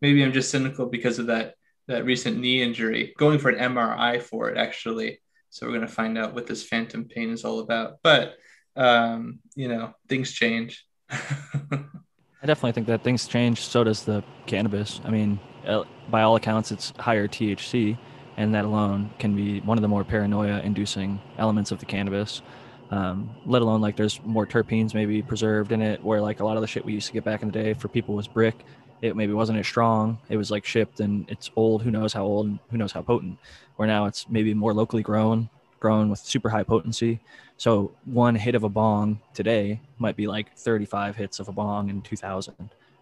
Maybe 0.00 0.22
I'm 0.22 0.32
just 0.32 0.50
cynical 0.50 0.86
because 0.86 1.18
of 1.18 1.26
that, 1.26 1.54
that 1.88 2.04
recent 2.04 2.38
knee 2.38 2.62
injury, 2.62 3.14
going 3.16 3.38
for 3.38 3.50
an 3.50 3.74
MRI 3.74 4.20
for 4.22 4.50
it 4.50 4.58
actually. 4.58 5.20
So 5.50 5.66
we're 5.66 5.72
going 5.72 5.86
to 5.86 5.92
find 5.92 6.18
out 6.18 6.34
what 6.34 6.46
this 6.46 6.62
phantom 6.62 7.04
pain 7.04 7.30
is 7.30 7.44
all 7.44 7.60
about. 7.60 7.94
But, 8.02 8.34
um, 8.76 9.38
you 9.54 9.68
know, 9.68 9.94
things 10.08 10.32
change. 10.32 10.84
I 11.10 12.46
definitely 12.46 12.72
think 12.72 12.88
that 12.88 13.02
things 13.02 13.26
change. 13.26 13.60
So 13.62 13.82
does 13.82 14.04
the 14.04 14.22
cannabis. 14.46 15.00
I 15.04 15.10
mean, 15.10 15.40
uh, 15.66 15.84
by 16.10 16.22
all 16.22 16.36
accounts, 16.36 16.70
it's 16.70 16.92
higher 16.98 17.26
THC, 17.26 17.98
and 18.36 18.54
that 18.54 18.64
alone 18.64 19.10
can 19.18 19.34
be 19.34 19.60
one 19.60 19.78
of 19.78 19.82
the 19.82 19.88
more 19.88 20.04
paranoia-inducing 20.04 21.20
elements 21.38 21.72
of 21.72 21.78
the 21.78 21.86
cannabis. 21.86 22.42
Um, 22.90 23.34
let 23.46 23.62
alone 23.62 23.80
like 23.80 23.96
there's 23.96 24.20
more 24.24 24.46
terpenes 24.46 24.94
maybe 24.94 25.22
preserved 25.22 25.72
in 25.72 25.82
it, 25.82 26.02
where 26.04 26.20
like 26.20 26.40
a 26.40 26.44
lot 26.44 26.56
of 26.56 26.60
the 26.60 26.68
shit 26.68 26.84
we 26.84 26.92
used 26.92 27.08
to 27.08 27.12
get 27.12 27.24
back 27.24 27.42
in 27.42 27.50
the 27.50 27.52
day 27.52 27.74
for 27.74 27.88
people 27.88 28.14
was 28.14 28.28
brick. 28.28 28.64
It 29.02 29.16
maybe 29.16 29.32
wasn't 29.32 29.58
as 29.58 29.66
strong. 29.66 30.18
It 30.28 30.36
was 30.36 30.50
like 30.50 30.64
shipped 30.64 31.00
and 31.00 31.28
it's 31.30 31.50
old. 31.56 31.82
Who 31.82 31.90
knows 31.90 32.12
how 32.12 32.24
old? 32.24 32.46
And 32.46 32.58
who 32.70 32.78
knows 32.78 32.92
how 32.92 33.02
potent? 33.02 33.38
Where 33.76 33.88
now 33.88 34.06
it's 34.06 34.28
maybe 34.28 34.54
more 34.54 34.72
locally 34.72 35.02
grown, 35.02 35.48
grown 35.80 36.08
with 36.08 36.20
super 36.20 36.48
high 36.48 36.62
potency. 36.62 37.20
So 37.58 37.92
one 38.04 38.34
hit 38.34 38.54
of 38.54 38.64
a 38.64 38.68
bong 38.68 39.20
today 39.34 39.80
might 39.98 40.16
be 40.16 40.26
like 40.26 40.56
35 40.56 41.16
hits 41.16 41.40
of 41.40 41.48
a 41.48 41.52
bong 41.52 41.90
in 41.90 42.02
2000 42.02 42.54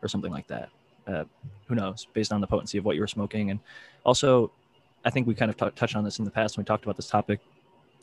or 0.02 0.08
something 0.08 0.32
like 0.32 0.46
that 0.48 0.68
uh, 1.06 1.24
who 1.66 1.74
knows 1.74 2.06
based 2.12 2.32
on 2.32 2.40
the 2.40 2.46
potency 2.46 2.78
of 2.78 2.84
what 2.84 2.94
you 2.94 3.00
were 3.00 3.06
smoking 3.06 3.50
and 3.50 3.60
also 4.04 4.50
i 5.04 5.10
think 5.10 5.26
we 5.26 5.34
kind 5.34 5.50
of 5.50 5.56
t- 5.56 5.70
touched 5.76 5.96
on 5.96 6.04
this 6.04 6.18
in 6.18 6.24
the 6.24 6.30
past 6.30 6.56
when 6.56 6.64
we 6.64 6.66
talked 6.66 6.84
about 6.84 6.96
this 6.96 7.08
topic 7.08 7.40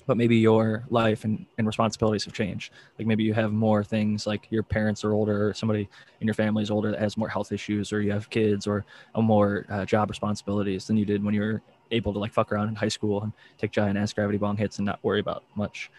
but 0.06 0.18
maybe 0.18 0.36
your 0.36 0.84
life 0.90 1.24
and, 1.24 1.46
and 1.58 1.68
responsibilities 1.68 2.26
have 2.26 2.34
changed 2.34 2.72
like 2.98 3.08
maybe 3.08 3.24
you 3.24 3.34
have 3.34 3.52
more 3.52 3.84
things 3.84 4.28
like 4.28 4.48
your 4.50 4.64
parents 4.64 5.04
are 5.04 5.14
older 5.14 5.50
or 5.50 5.54
somebody 5.54 5.88
in 6.20 6.28
your 6.28 6.34
family 6.34 6.64
is 6.64 6.72
older 6.72 6.92
that 6.92 7.00
has 7.00 7.18
more 7.18 7.30
health 7.30 7.52
issues 7.52 7.94
or 7.94 8.02
you 8.02 8.12
have 8.12 8.30
kids 8.30 8.68
or 8.68 8.86
a 9.16 9.22
more 9.22 9.66
uh, 9.70 9.86
job 9.86 10.10
responsibilities 10.10 10.86
than 10.86 10.98
you 10.98 11.06
did 11.06 11.24
when 11.24 11.34
you 11.34 11.42
were 11.42 11.62
able 11.92 12.14
to 12.14 12.20
like 12.20 12.34
fuck 12.34 12.52
around 12.52 12.70
in 12.70 12.76
high 12.76 12.88
school 12.88 13.24
and 13.24 13.34
take 13.58 13.72
giant 13.72 13.98
ass 13.98 14.14
gravity 14.14 14.38
bong 14.38 14.58
hits 14.58 14.78
and 14.80 14.86
not 14.86 15.00
worry 15.04 15.20
about 15.20 15.44
much 15.56 15.92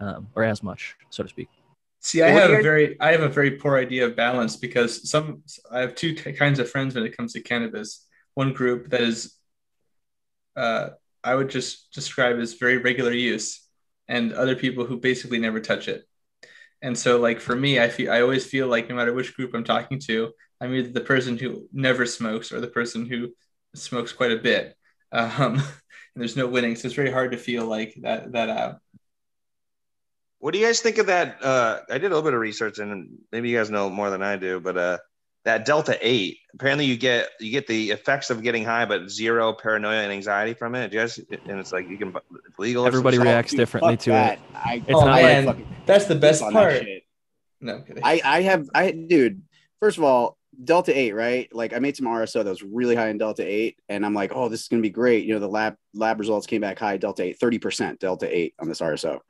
um, 0.00 0.28
or 0.34 0.44
as 0.44 0.62
much 0.62 0.96
so 1.10 1.22
to 1.22 1.28
speak 1.28 1.48
See, 2.00 2.22
I 2.22 2.28
have 2.28 2.50
a 2.50 2.62
very, 2.62 2.98
I 3.00 3.10
have 3.10 3.22
a 3.22 3.28
very 3.28 3.52
poor 3.52 3.76
idea 3.76 4.06
of 4.06 4.14
balance 4.14 4.56
because 4.56 5.10
some, 5.10 5.42
I 5.70 5.80
have 5.80 5.94
two 5.94 6.14
t- 6.14 6.32
kinds 6.32 6.60
of 6.60 6.70
friends 6.70 6.94
when 6.94 7.04
it 7.04 7.16
comes 7.16 7.32
to 7.32 7.40
cannabis. 7.40 8.06
One 8.34 8.52
group 8.52 8.90
that 8.90 9.00
is, 9.00 9.34
uh, 10.56 10.90
I 11.28 11.34
would 11.34 11.50
just 11.50 11.92
describe 11.92 12.38
as 12.38 12.54
very 12.54 12.78
regular 12.78 13.12
use, 13.12 13.66
and 14.08 14.32
other 14.32 14.56
people 14.56 14.86
who 14.86 14.98
basically 14.98 15.38
never 15.38 15.60
touch 15.60 15.88
it. 15.88 16.04
And 16.80 16.96
so, 16.96 17.18
like 17.18 17.40
for 17.40 17.54
me, 17.54 17.80
I 17.80 17.88
feel, 17.88 18.10
I 18.10 18.22
always 18.22 18.46
feel 18.46 18.68
like 18.68 18.88
no 18.88 18.94
matter 18.94 19.12
which 19.12 19.36
group 19.36 19.52
I'm 19.54 19.64
talking 19.64 19.98
to, 20.06 20.32
I'm 20.60 20.74
either 20.74 20.90
the 20.90 21.00
person 21.00 21.36
who 21.36 21.68
never 21.72 22.06
smokes 22.06 22.52
or 22.52 22.60
the 22.60 22.68
person 22.68 23.06
who 23.06 23.28
smokes 23.74 24.12
quite 24.12 24.32
a 24.32 24.36
bit. 24.36 24.76
Um, 25.12 25.54
and 25.54 25.62
there's 26.16 26.36
no 26.36 26.46
winning, 26.46 26.76
so 26.76 26.86
it's 26.86 26.94
very 26.94 27.10
hard 27.10 27.32
to 27.32 27.38
feel 27.38 27.66
like 27.66 27.94
that 28.02 28.32
that 28.32 28.48
uh, 28.48 28.74
what 30.38 30.52
do 30.52 30.60
you 30.60 30.66
guys 30.66 30.80
think 30.80 30.98
of 30.98 31.06
that? 31.06 31.42
Uh, 31.42 31.80
I 31.90 31.98
did 31.98 32.06
a 32.06 32.14
little 32.14 32.22
bit 32.22 32.34
of 32.34 32.40
research, 32.40 32.78
and 32.78 33.18
maybe 33.32 33.50
you 33.50 33.58
guys 33.58 33.70
know 33.70 33.90
more 33.90 34.10
than 34.10 34.22
I 34.22 34.36
do, 34.36 34.60
but 34.60 34.76
uh, 34.76 34.98
that 35.44 35.64
delta 35.64 35.98
eight. 36.00 36.38
Apparently, 36.54 36.84
you 36.84 36.96
get 36.96 37.28
you 37.40 37.50
get 37.50 37.66
the 37.66 37.90
effects 37.90 38.30
of 38.30 38.42
getting 38.42 38.64
high, 38.64 38.84
but 38.84 39.10
zero 39.10 39.52
paranoia 39.52 40.02
and 40.02 40.12
anxiety 40.12 40.54
from 40.54 40.74
it. 40.74 40.90
Just 40.90 41.18
and 41.18 41.60
it's 41.60 41.72
like 41.72 41.88
you 41.88 41.96
can 41.96 42.14
it's 42.46 42.58
legal. 42.58 42.86
Everybody 42.86 43.18
reacts 43.18 43.54
differently 43.54 43.96
to 43.98 44.10
that. 44.10 44.32
it. 44.34 44.40
I, 44.54 44.74
it's 44.86 44.94
oh, 44.94 45.04
not 45.04 45.22
man. 45.22 45.44
like 45.46 45.86
that's 45.86 46.06
the 46.06 46.16
best 46.16 46.42
part. 46.42 46.84
No, 47.60 47.84
I 48.02 48.20
I 48.24 48.42
have 48.42 48.68
I 48.74 48.90
dude. 48.90 49.42
First 49.80 49.98
of 49.98 50.04
all, 50.04 50.36
Delta 50.64 50.96
8, 50.96 51.14
right? 51.14 51.54
Like 51.54 51.72
I 51.72 51.78
made 51.78 51.96
some 51.96 52.06
RSO 52.06 52.42
that 52.42 52.50
was 52.50 52.64
really 52.64 52.96
high 52.96 53.10
in 53.10 53.18
Delta 53.18 53.46
8, 53.46 53.76
and 53.88 54.04
I'm 54.04 54.14
like, 54.14 54.32
oh, 54.34 54.48
this 54.48 54.62
is 54.62 54.68
gonna 54.68 54.82
be 54.82 54.90
great. 54.90 55.24
You 55.24 55.34
know, 55.34 55.40
the 55.40 55.48
lab 55.48 55.76
lab 55.94 56.18
results 56.18 56.46
came 56.46 56.60
back 56.60 56.78
high, 56.78 56.96
Delta 56.96 57.22
8, 57.22 57.38
30% 57.38 57.98
Delta 58.00 58.36
8 58.36 58.54
on 58.58 58.68
this 58.68 58.80
RSO 58.80 59.20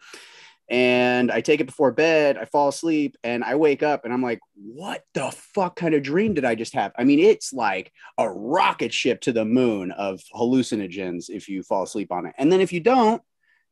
and 0.69 1.31
I 1.32 1.40
take 1.40 1.61
it 1.61 1.66
before 1.66 1.90
bed. 1.93 2.36
I 2.36 2.45
fall 2.45 2.69
asleep 2.69 3.16
and 3.24 3.43
I 3.43 3.55
wake 3.55 3.82
up 3.82 4.05
and 4.05 4.12
I'm 4.12 4.23
like, 4.23 4.40
what 4.55 5.03
the 5.15 5.31
fuck 5.55 5.77
kind 5.77 5.95
of 5.95 6.03
dream 6.03 6.35
did 6.35 6.45
I 6.45 6.55
just 6.55 6.74
have? 6.74 6.93
I 6.99 7.05
mean, 7.05 7.20
it's 7.20 7.53
like 7.53 7.93
a 8.19 8.28
rocket 8.28 8.93
ship 8.93 9.23
to 9.23 9.32
the 9.32 9.47
moon 9.47 9.93
of 9.93 10.20
hallucinogens 10.35 11.31
if 11.31 11.49
you 11.49 11.62
fall 11.62 11.85
asleep 11.85 12.12
on 12.12 12.27
it. 12.27 12.35
And 12.36 12.53
then 12.53 12.61
if 12.61 12.73
you 12.73 12.81
don't, 12.81 13.23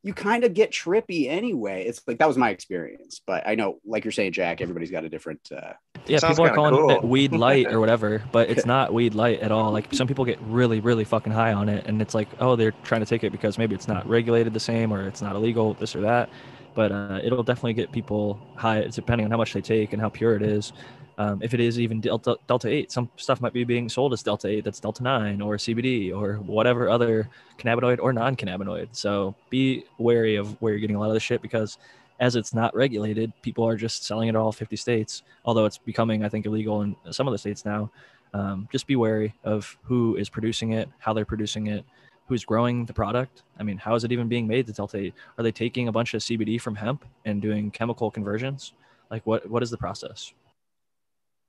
you 0.02 0.14
kind 0.14 0.44
of 0.44 0.55
get 0.55 0.70
trippy 0.70 1.28
anyway. 1.28 1.85
It's 1.85 2.01
like 2.06 2.18
that 2.18 2.28
was 2.28 2.39
my 2.39 2.51
experience, 2.51 3.20
but 3.27 3.43
I 3.44 3.56
know, 3.56 3.81
like 3.85 4.05
you're 4.05 4.12
saying, 4.12 4.32
Jack, 4.32 4.60
everybody's 4.60 4.90
got 4.90 5.02
a 5.02 5.09
different. 5.09 5.40
Uh, 5.51 5.73
yeah, 6.06 6.20
people 6.20 6.44
are 6.47 6.55
calling 6.55 6.77
cool. 6.77 6.90
it 6.90 7.02
weed 7.02 7.32
light 7.32 7.73
or 7.73 7.81
whatever, 7.81 8.23
but 8.31 8.48
it's 8.48 8.64
not 8.64 8.94
weed 8.94 9.16
light 9.16 9.40
at 9.40 9.51
all. 9.51 9.73
Like 9.73 9.93
some 9.93 10.06
people 10.06 10.24
get 10.24 10.39
really, 10.43 10.78
really 10.78 11.02
fucking 11.02 11.32
high 11.32 11.52
on 11.52 11.68
it, 11.68 11.86
and 11.86 12.01
it's 12.01 12.14
like, 12.14 12.28
oh, 12.39 12.55
they're 12.55 12.70
trying 12.85 13.01
to 13.01 13.06
take 13.06 13.24
it 13.24 13.32
because 13.32 13.59
maybe 13.59 13.74
it's 13.74 13.89
not 13.89 14.09
regulated 14.09 14.52
the 14.52 14.60
same 14.60 14.93
or 14.93 15.09
it's 15.09 15.23
not 15.23 15.35
illegal, 15.35 15.74
this 15.74 15.97
or 15.97 16.02
that 16.02 16.31
but 16.77 16.93
uh, 16.93 17.19
it'll 17.24 17.43
definitely 17.43 17.73
get 17.73 17.90
people 17.90 18.39
high 18.55 18.82
depending 18.82 19.24
on 19.24 19.31
how 19.32 19.39
much 19.39 19.53
they 19.53 19.62
take 19.62 19.94
and 19.94 20.01
how 20.01 20.11
pure 20.11 20.36
it 20.36 20.43
is. 20.43 20.73
Um, 21.19 21.40
if 21.43 21.55
it 21.55 21.61
is 21.61 21.81
even 21.81 22.01
delta 22.03 22.36
delta 22.47 22.69
eight, 22.69 22.93
some 22.93 23.09
stuff 23.16 23.40
might 23.40 23.55
be 23.55 23.65
being 23.65 23.89
sold 23.89 24.12
as 24.12 24.23
delta 24.23 24.48
eight 24.48 24.65
that's 24.65 24.78
delta 24.78 25.03
nine 25.03 25.40
or 25.40 25.57
CBD 25.57 26.15
or 26.15 26.35
whatever 26.35 26.90
other 26.90 27.31
cannabinoid 27.59 27.98
or 28.01 28.12
non-cannabinoid. 28.12 28.89
So 28.93 29.35
be 29.48 29.86
wary 29.98 30.36
of 30.36 30.61
where 30.61 30.74
you're 30.74 30.81
getting 30.81 30.97
a 30.97 31.01
lot 31.01 31.09
of 31.09 31.15
the 31.15 31.20
shit 31.20 31.40
because 31.40 31.78
as 32.20 32.36
it's 32.36 32.55
not 32.55 32.74
regulated, 32.77 33.32
people 33.40 33.66
are 33.66 33.77
just 33.77 34.05
selling 34.05 34.28
it 34.28 34.36
all 34.36 34.53
50 34.53 34.77
states. 34.77 35.23
Although 35.44 35.65
it's 35.65 35.78
becoming, 35.78 36.24
I 36.24 36.28
think, 36.28 36.44
illegal 36.47 36.82
in 36.82 36.94
some 37.11 37.27
of 37.27 37.32
the 37.32 37.39
states 37.39 37.65
now. 37.65 37.90
Um, 38.35 38.69
just 38.70 38.86
be 38.86 38.97
wary 38.97 39.35
of 39.44 39.78
who 39.82 40.16
is 40.16 40.28
producing 40.28 40.73
it, 40.73 40.90
how 40.98 41.15
they're 41.15 41.24
producing 41.24 41.69
it, 41.69 41.85
who's 42.27 42.44
growing 42.44 42.85
the 42.85 42.93
product. 42.93 43.43
I 43.59 43.62
mean, 43.62 43.78
how 43.78 43.94
is 43.94 44.05
it 44.05 44.12
even 44.12 44.28
being 44.28 44.47
made 44.47 44.66
to 44.66 44.73
Delta 44.73 44.98
8? 44.98 45.15
Are 45.39 45.44
they 45.44 45.53
taking 45.53 45.89
a 45.89 45.93
bunch 45.93 46.15
of 46.15 46.23
CBD 46.23 46.61
from 46.61 46.74
hemp 46.74 47.05
and 47.24 47.40
doing 47.40 47.70
chemical 47.70 48.11
conversions? 48.11 48.73
Like 49.11 49.27
what 49.27 49.48
what 49.48 49.62
is 49.62 49.70
the 49.70 49.78
process? 49.78 50.32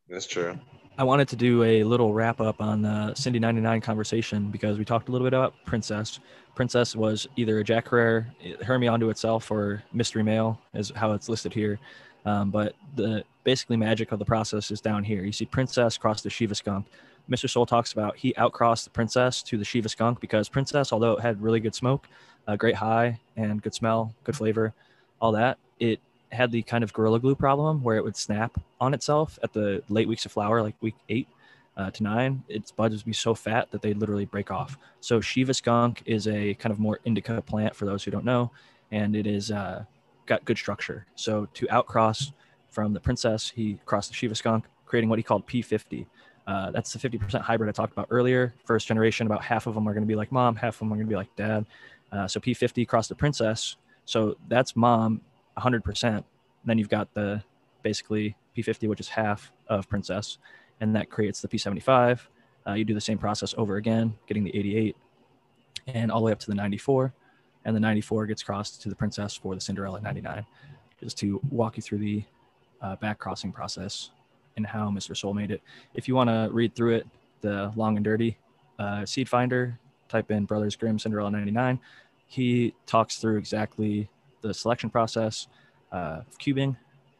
That's 0.07 0.27
true. 0.27 0.57
I 0.99 1.03
wanted 1.03 1.27
to 1.27 1.35
do 1.35 1.63
a 1.63 1.83
little 1.83 2.13
wrap 2.13 2.41
up 2.41 2.59
on 2.59 2.81
the 2.81 3.13
Cindy 3.13 3.37
99 3.37 3.81
conversation 3.81 4.49
because 4.49 4.79
we 4.79 4.85
talked 4.85 5.09
a 5.09 5.11
little 5.11 5.25
bit 5.25 5.33
about 5.33 5.53
Princess. 5.63 6.19
Princess 6.55 6.95
was 6.95 7.27
either 7.35 7.59
a 7.59 7.63
Jack 7.63 7.87
Herer, 7.87 8.25
Hermie 8.63 8.87
onto 8.87 9.09
itself, 9.11 9.51
or 9.51 9.83
Mystery 9.93 10.23
Male 10.23 10.59
is 10.73 10.91
how 10.95 11.11
it's 11.11 11.29
listed 11.29 11.53
here. 11.53 11.77
Um, 12.25 12.49
but 12.49 12.73
the 12.95 13.23
basically 13.43 13.77
magic 13.77 14.11
of 14.11 14.17
the 14.17 14.25
process 14.25 14.71
is 14.71 14.81
down 14.81 15.03
here. 15.03 15.23
You 15.23 15.31
see 15.31 15.45
Princess 15.45 15.97
cross 15.97 16.21
the 16.21 16.31
Shiva 16.31 16.55
skunk. 16.55 16.87
Mr. 17.29 17.49
Soul 17.49 17.65
talks 17.65 17.93
about 17.93 18.15
he 18.15 18.33
outcrossed 18.35 18.85
the 18.85 18.89
Princess 18.89 19.41
to 19.43 19.57
the 19.57 19.65
Shiva 19.65 19.89
skunk 19.89 20.19
because 20.19 20.49
Princess, 20.49 20.93
although 20.93 21.13
it 21.13 21.21
had 21.21 21.41
really 21.41 21.59
good 21.59 21.75
smoke, 21.75 22.07
a 22.47 22.57
great 22.57 22.75
high, 22.75 23.19
and 23.35 23.61
good 23.61 23.73
smell, 23.73 24.13
good 24.23 24.35
flavor, 24.35 24.73
all 25.19 25.31
that, 25.33 25.57
it 25.79 25.99
had 26.31 26.51
the 26.51 26.61
kind 26.63 26.83
of 26.83 26.93
gorilla 26.93 27.19
glue 27.19 27.35
problem 27.35 27.81
where 27.83 27.97
it 27.97 28.03
would 28.03 28.15
snap 28.15 28.59
on 28.79 28.93
itself 28.93 29.37
at 29.43 29.53
the 29.53 29.83
late 29.89 30.07
weeks 30.07 30.25
of 30.25 30.31
flower, 30.31 30.61
like 30.61 30.75
week 30.81 30.95
eight 31.09 31.27
uh, 31.77 31.91
to 31.91 32.03
nine. 32.03 32.43
Its 32.47 32.71
buds 32.71 32.95
would 32.95 33.05
be 33.05 33.13
so 33.13 33.33
fat 33.33 33.71
that 33.71 33.81
they 33.81 33.93
literally 33.93 34.25
break 34.25 34.51
off. 34.51 34.77
So 34.99 35.21
Shiva 35.21 35.53
skunk 35.53 36.03
is 36.05 36.27
a 36.27 36.53
kind 36.55 36.71
of 36.71 36.79
more 36.79 36.99
indica 37.05 37.41
plant 37.41 37.75
for 37.75 37.85
those 37.85 38.03
who 38.03 38.11
don't 38.11 38.25
know, 38.25 38.51
and 38.91 39.15
it 39.15 39.27
is 39.27 39.51
uh, 39.51 39.83
got 40.25 40.45
good 40.45 40.57
structure. 40.57 41.05
So 41.15 41.47
to 41.53 41.67
outcross 41.67 42.31
from 42.69 42.93
the 42.93 42.99
princess, 42.99 43.49
he 43.49 43.79
crossed 43.85 44.09
the 44.09 44.15
Shiva 44.15 44.35
skunk, 44.35 44.65
creating 44.85 45.09
what 45.09 45.19
he 45.19 45.23
called 45.23 45.47
P50. 45.47 46.05
Uh, 46.47 46.71
that's 46.71 46.93
the 46.93 47.09
50% 47.09 47.41
hybrid 47.41 47.69
I 47.69 47.73
talked 47.73 47.91
about 47.91 48.07
earlier. 48.09 48.53
First 48.63 48.87
generation, 48.87 49.27
about 49.27 49.43
half 49.43 49.67
of 49.67 49.75
them 49.75 49.87
are 49.87 49.93
going 49.93 50.03
to 50.03 50.07
be 50.07 50.15
like 50.15 50.31
mom, 50.31 50.55
half 50.55 50.75
of 50.75 50.79
them 50.79 50.93
are 50.93 50.95
going 50.95 51.05
to 51.05 51.09
be 51.09 51.15
like 51.15 51.35
dad. 51.35 51.65
Uh, 52.11 52.27
so 52.27 52.39
P50 52.39 52.87
crossed 52.87 53.09
the 53.09 53.15
princess. 53.15 53.75
So 54.05 54.37
that's 54.47 54.75
mom 54.75 55.19
100%. 55.57 56.23
Then 56.63 56.77
you've 56.77 56.89
got 56.89 57.13
the 57.13 57.43
basically 57.83 58.35
P50, 58.57 58.87
which 58.87 58.99
is 58.99 59.09
half 59.09 59.51
of 59.67 59.87
Princess, 59.87 60.37
and 60.81 60.95
that 60.95 61.09
creates 61.09 61.41
the 61.41 61.47
P75. 61.47 62.21
Uh, 62.65 62.73
you 62.73 62.85
do 62.85 62.93
the 62.93 63.01
same 63.01 63.17
process 63.17 63.53
over 63.57 63.77
again, 63.77 64.13
getting 64.27 64.43
the 64.43 64.55
88 64.55 64.95
and 65.87 66.11
all 66.11 66.19
the 66.19 66.25
way 66.25 66.31
up 66.31 66.39
to 66.39 66.47
the 66.47 66.55
94. 66.55 67.13
And 67.65 67.75
the 67.75 67.79
94 67.79 68.27
gets 68.27 68.43
crossed 68.43 68.81
to 68.81 68.89
the 68.89 68.95
Princess 68.95 69.35
for 69.35 69.53
the 69.55 69.61
Cinderella 69.61 70.01
99, 70.01 70.45
just 71.01 71.17
to 71.19 71.39
walk 71.49 71.77
you 71.77 71.83
through 71.83 71.99
the 71.99 72.23
uh, 72.81 72.95
back 72.97 73.19
crossing 73.19 73.51
process 73.51 74.11
and 74.57 74.65
how 74.65 74.89
Mr. 74.89 75.15
Soul 75.15 75.33
made 75.33 75.51
it. 75.51 75.61
If 75.93 76.07
you 76.07 76.15
want 76.15 76.29
to 76.29 76.49
read 76.51 76.75
through 76.75 76.95
it, 76.95 77.07
the 77.41 77.71
long 77.75 77.95
and 77.95 78.03
dirty 78.03 78.37
uh, 78.79 79.05
seed 79.05 79.29
finder, 79.29 79.79
type 80.09 80.31
in 80.31 80.45
Brothers 80.45 80.75
Grimm 80.75 80.99
Cinderella 80.99 81.31
99. 81.31 81.79
He 82.25 82.73
talks 82.85 83.17
through 83.17 83.37
exactly 83.37 84.09
the 84.41 84.53
selection 84.53 84.89
process, 84.89 85.47
uh, 85.91 86.21
cubing, 86.39 86.75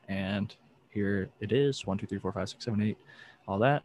and 0.09 0.53
here 0.89 1.30
it 1.39 1.51
is 1.51 1.85
one, 1.85 1.97
two, 1.97 2.07
three, 2.07 2.19
four, 2.19 2.34
five, 2.34 2.49
six, 2.49 2.65
seven, 2.65 2.81
eight, 2.81 2.97
all 3.47 3.59
that. 3.59 3.84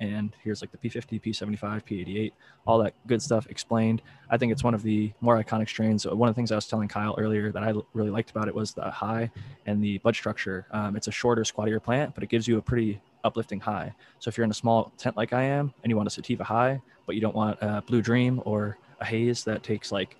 And 0.00 0.34
here's 0.42 0.62
like 0.62 0.72
the 0.72 0.78
P50, 0.78 1.22
P75, 1.22 1.60
P88, 1.84 2.32
all 2.66 2.78
that 2.78 2.94
good 3.06 3.20
stuff 3.20 3.46
explained. 3.48 4.00
I 4.30 4.38
think 4.38 4.50
it's 4.50 4.64
one 4.64 4.72
of 4.72 4.82
the 4.82 5.12
more 5.20 5.42
iconic 5.42 5.68
strains. 5.68 6.06
One 6.06 6.28
of 6.28 6.34
the 6.34 6.38
things 6.38 6.50
I 6.50 6.54
was 6.54 6.66
telling 6.66 6.88
Kyle 6.88 7.14
earlier 7.18 7.52
that 7.52 7.62
I 7.62 7.74
really 7.92 8.10
liked 8.10 8.30
about 8.30 8.48
it 8.48 8.54
was 8.54 8.72
the 8.72 8.90
high 8.90 9.30
and 9.66 9.84
the 9.84 9.98
bud 9.98 10.16
structure. 10.16 10.66
Um, 10.70 10.96
it's 10.96 11.06
a 11.06 11.12
shorter, 11.12 11.44
squattier 11.44 11.80
plant, 11.80 12.14
but 12.14 12.24
it 12.24 12.30
gives 12.30 12.48
you 12.48 12.56
a 12.56 12.62
pretty 12.62 13.00
uplifting 13.24 13.60
high. 13.60 13.94
So 14.18 14.30
if 14.30 14.38
you're 14.38 14.46
in 14.46 14.50
a 14.50 14.54
small 14.54 14.92
tent 14.96 15.16
like 15.18 15.34
I 15.34 15.42
am 15.42 15.74
and 15.82 15.90
you 15.90 15.96
want 15.96 16.06
a 16.06 16.10
sativa 16.10 16.44
high, 16.44 16.80
but 17.04 17.14
you 17.14 17.20
don't 17.20 17.34
want 17.34 17.58
a 17.60 17.82
blue 17.82 18.00
dream 18.00 18.40
or 18.46 18.78
a 19.00 19.04
haze 19.04 19.44
that 19.44 19.62
takes 19.62 19.92
like 19.92 20.16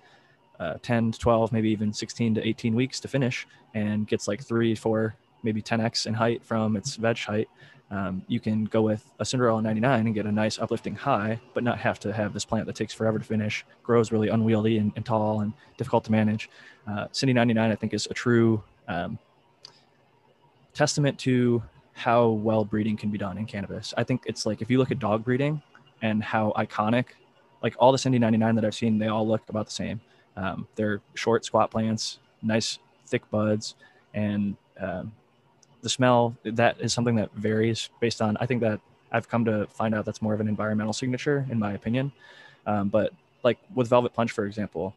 uh, 0.59 0.75
10 0.83 1.13
12 1.13 1.51
maybe 1.51 1.69
even 1.69 1.91
16 1.91 2.35
to 2.35 2.47
18 2.47 2.75
weeks 2.75 2.99
to 2.99 3.07
finish 3.07 3.47
and 3.73 4.07
gets 4.07 4.27
like 4.27 4.43
three 4.43 4.75
four 4.75 5.15
maybe 5.41 5.59
10x 5.59 6.05
in 6.05 6.13
height 6.13 6.43
from 6.43 6.75
its 6.75 6.97
veg 6.97 7.17
height 7.17 7.49
um, 7.91 8.23
you 8.27 8.39
can 8.39 8.65
go 8.65 8.81
with 8.81 9.05
a 9.19 9.25
cinderella 9.25 9.61
99 9.61 10.07
and 10.07 10.15
get 10.15 10.25
a 10.25 10.31
nice 10.31 10.57
uplifting 10.57 10.95
high 10.95 11.39
but 11.53 11.63
not 11.63 11.77
have 11.77 11.99
to 11.99 12.13
have 12.13 12.33
this 12.33 12.45
plant 12.45 12.65
that 12.65 12.75
takes 12.75 12.93
forever 12.93 13.19
to 13.19 13.25
finish 13.25 13.65
grows 13.83 14.11
really 14.11 14.29
unwieldy 14.29 14.77
and, 14.77 14.93
and 14.95 15.05
tall 15.05 15.41
and 15.41 15.53
difficult 15.77 16.03
to 16.05 16.11
manage. 16.11 16.49
Uh, 16.87 17.07
cindy 17.11 17.33
99 17.33 17.69
i 17.71 17.75
think 17.75 17.93
is 17.93 18.07
a 18.09 18.13
true 18.13 18.63
um, 18.87 19.19
testament 20.73 21.19
to 21.19 21.61
how 21.93 22.29
well 22.29 22.63
breeding 22.63 22.97
can 22.97 23.09
be 23.09 23.17
done 23.17 23.37
in 23.37 23.45
cannabis. 23.45 23.93
I 23.97 24.03
think 24.03 24.23
it's 24.25 24.45
like 24.45 24.61
if 24.61 24.71
you 24.71 24.77
look 24.79 24.91
at 24.91 24.99
dog 24.99 25.23
breeding 25.23 25.61
and 26.01 26.23
how 26.23 26.53
iconic 26.57 27.05
like 27.61 27.75
all 27.77 27.91
the 27.91 27.97
cindy 27.97 28.17
99 28.17 28.55
that 28.55 28.65
i've 28.65 28.73
seen 28.73 28.97
they 28.97 29.07
all 29.07 29.27
look 29.27 29.41
about 29.49 29.65
the 29.65 29.73
same. 29.73 30.01
Um, 30.37 30.67
they're 30.75 31.01
short 31.13 31.43
squat 31.43 31.71
plants, 31.71 32.19
nice 32.41 32.79
thick 33.05 33.29
buds, 33.29 33.75
and 34.13 34.55
um, 34.79 35.11
the 35.81 35.89
smell 35.89 36.35
that 36.43 36.79
is 36.79 36.93
something 36.93 37.15
that 37.15 37.33
varies 37.33 37.89
based 37.99 38.21
on. 38.21 38.37
I 38.39 38.45
think 38.45 38.61
that 38.61 38.79
I've 39.11 39.27
come 39.27 39.45
to 39.45 39.67
find 39.67 39.93
out 39.93 40.05
that's 40.05 40.21
more 40.21 40.33
of 40.33 40.39
an 40.39 40.47
environmental 40.47 40.93
signature, 40.93 41.45
in 41.49 41.59
my 41.59 41.73
opinion. 41.73 42.11
Um, 42.65 42.89
but 42.89 43.13
like 43.43 43.57
with 43.73 43.87
Velvet 43.87 44.13
Punch, 44.13 44.31
for 44.31 44.45
example, 44.45 44.95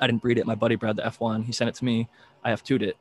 I 0.00 0.06
didn't 0.06 0.22
breed 0.22 0.38
it. 0.38 0.46
My 0.46 0.54
buddy 0.54 0.74
bred 0.74 0.96
the 0.96 1.02
F1. 1.02 1.44
He 1.44 1.52
sent 1.52 1.68
it 1.68 1.74
to 1.76 1.84
me. 1.84 2.08
I 2.44 2.50
have 2.50 2.62
2 2.62 2.76
it. 2.76 2.96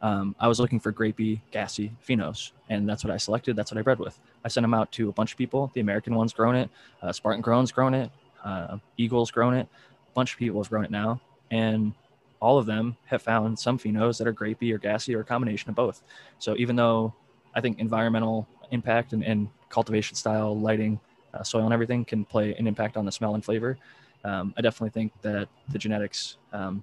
Um, 0.00 0.36
I 0.38 0.46
was 0.46 0.60
looking 0.60 0.78
for 0.78 0.92
grapey, 0.92 1.40
gassy 1.50 1.90
phenos, 2.06 2.52
and 2.68 2.88
that's 2.88 3.02
what 3.02 3.12
I 3.12 3.16
selected. 3.16 3.56
That's 3.56 3.72
what 3.72 3.78
I 3.78 3.82
bred 3.82 3.98
with. 3.98 4.18
I 4.44 4.48
sent 4.48 4.62
them 4.62 4.74
out 4.74 4.92
to 4.92 5.08
a 5.08 5.12
bunch 5.12 5.32
of 5.32 5.38
people. 5.38 5.72
The 5.74 5.80
American 5.80 6.14
one's 6.14 6.32
grown 6.32 6.54
it. 6.54 6.70
Uh, 7.02 7.12
Spartan 7.12 7.40
Grown's 7.40 7.72
grown 7.72 7.94
it. 7.94 8.10
Uh, 8.44 8.78
Eagle's 8.96 9.32
grown 9.32 9.54
it 9.54 9.66
A 9.66 10.14
bunch 10.14 10.34
of 10.34 10.38
people 10.38 10.62
have 10.62 10.70
grown 10.70 10.84
it 10.84 10.92
now, 10.92 11.20
and 11.50 11.92
all 12.40 12.58
of 12.58 12.66
them 12.66 12.96
have 13.06 13.22
found 13.22 13.58
some 13.58 13.78
phenos 13.78 14.18
that 14.18 14.26
are 14.26 14.32
grapey 14.32 14.72
or 14.72 14.78
gassy 14.78 15.14
or 15.14 15.20
a 15.20 15.24
combination 15.24 15.68
of 15.70 15.76
both. 15.76 16.02
So 16.38 16.56
even 16.56 16.76
though 16.76 17.14
I 17.54 17.60
think 17.60 17.78
environmental 17.78 18.46
impact 18.70 19.12
and, 19.12 19.24
and 19.24 19.48
cultivation 19.68 20.14
style, 20.14 20.58
lighting, 20.58 21.00
uh, 21.34 21.42
soil, 21.42 21.64
and 21.64 21.74
everything 21.74 22.04
can 22.04 22.24
play 22.24 22.54
an 22.54 22.66
impact 22.66 22.96
on 22.96 23.04
the 23.04 23.12
smell 23.12 23.34
and 23.34 23.44
flavor, 23.44 23.76
um, 24.24 24.54
I 24.56 24.60
definitely 24.62 24.90
think 24.90 25.12
that 25.22 25.48
the 25.68 25.78
genetics 25.78 26.36
um, 26.52 26.82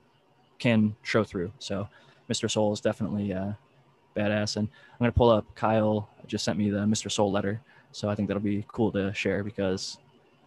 can 0.60 0.96
show 1.04 1.24
through. 1.24 1.52
So 1.60 1.88
Mr. 2.30 2.50
Soul 2.50 2.74
is 2.74 2.82
definitely 2.82 3.34
uh, 3.34 3.54
badass. 4.16 4.58
And 4.58 4.68
I'm 4.68 5.00
going 5.00 5.12
to 5.12 5.18
pull 5.18 5.30
up 5.30 5.46
Kyle 5.56 6.10
just 6.28 6.46
sent 6.46 6.58
me 6.58 6.70
the 6.70 6.86
Mr. 6.86 7.10
Soul 7.12 7.32
letter. 7.32 7.62
So 7.92 8.10
I 8.10 8.16
think 8.16 8.28
that'll 8.28 8.42
be 8.42 8.66
cool 8.68 8.92
to 8.94 9.14
share 9.14 9.44
because 9.44 10.00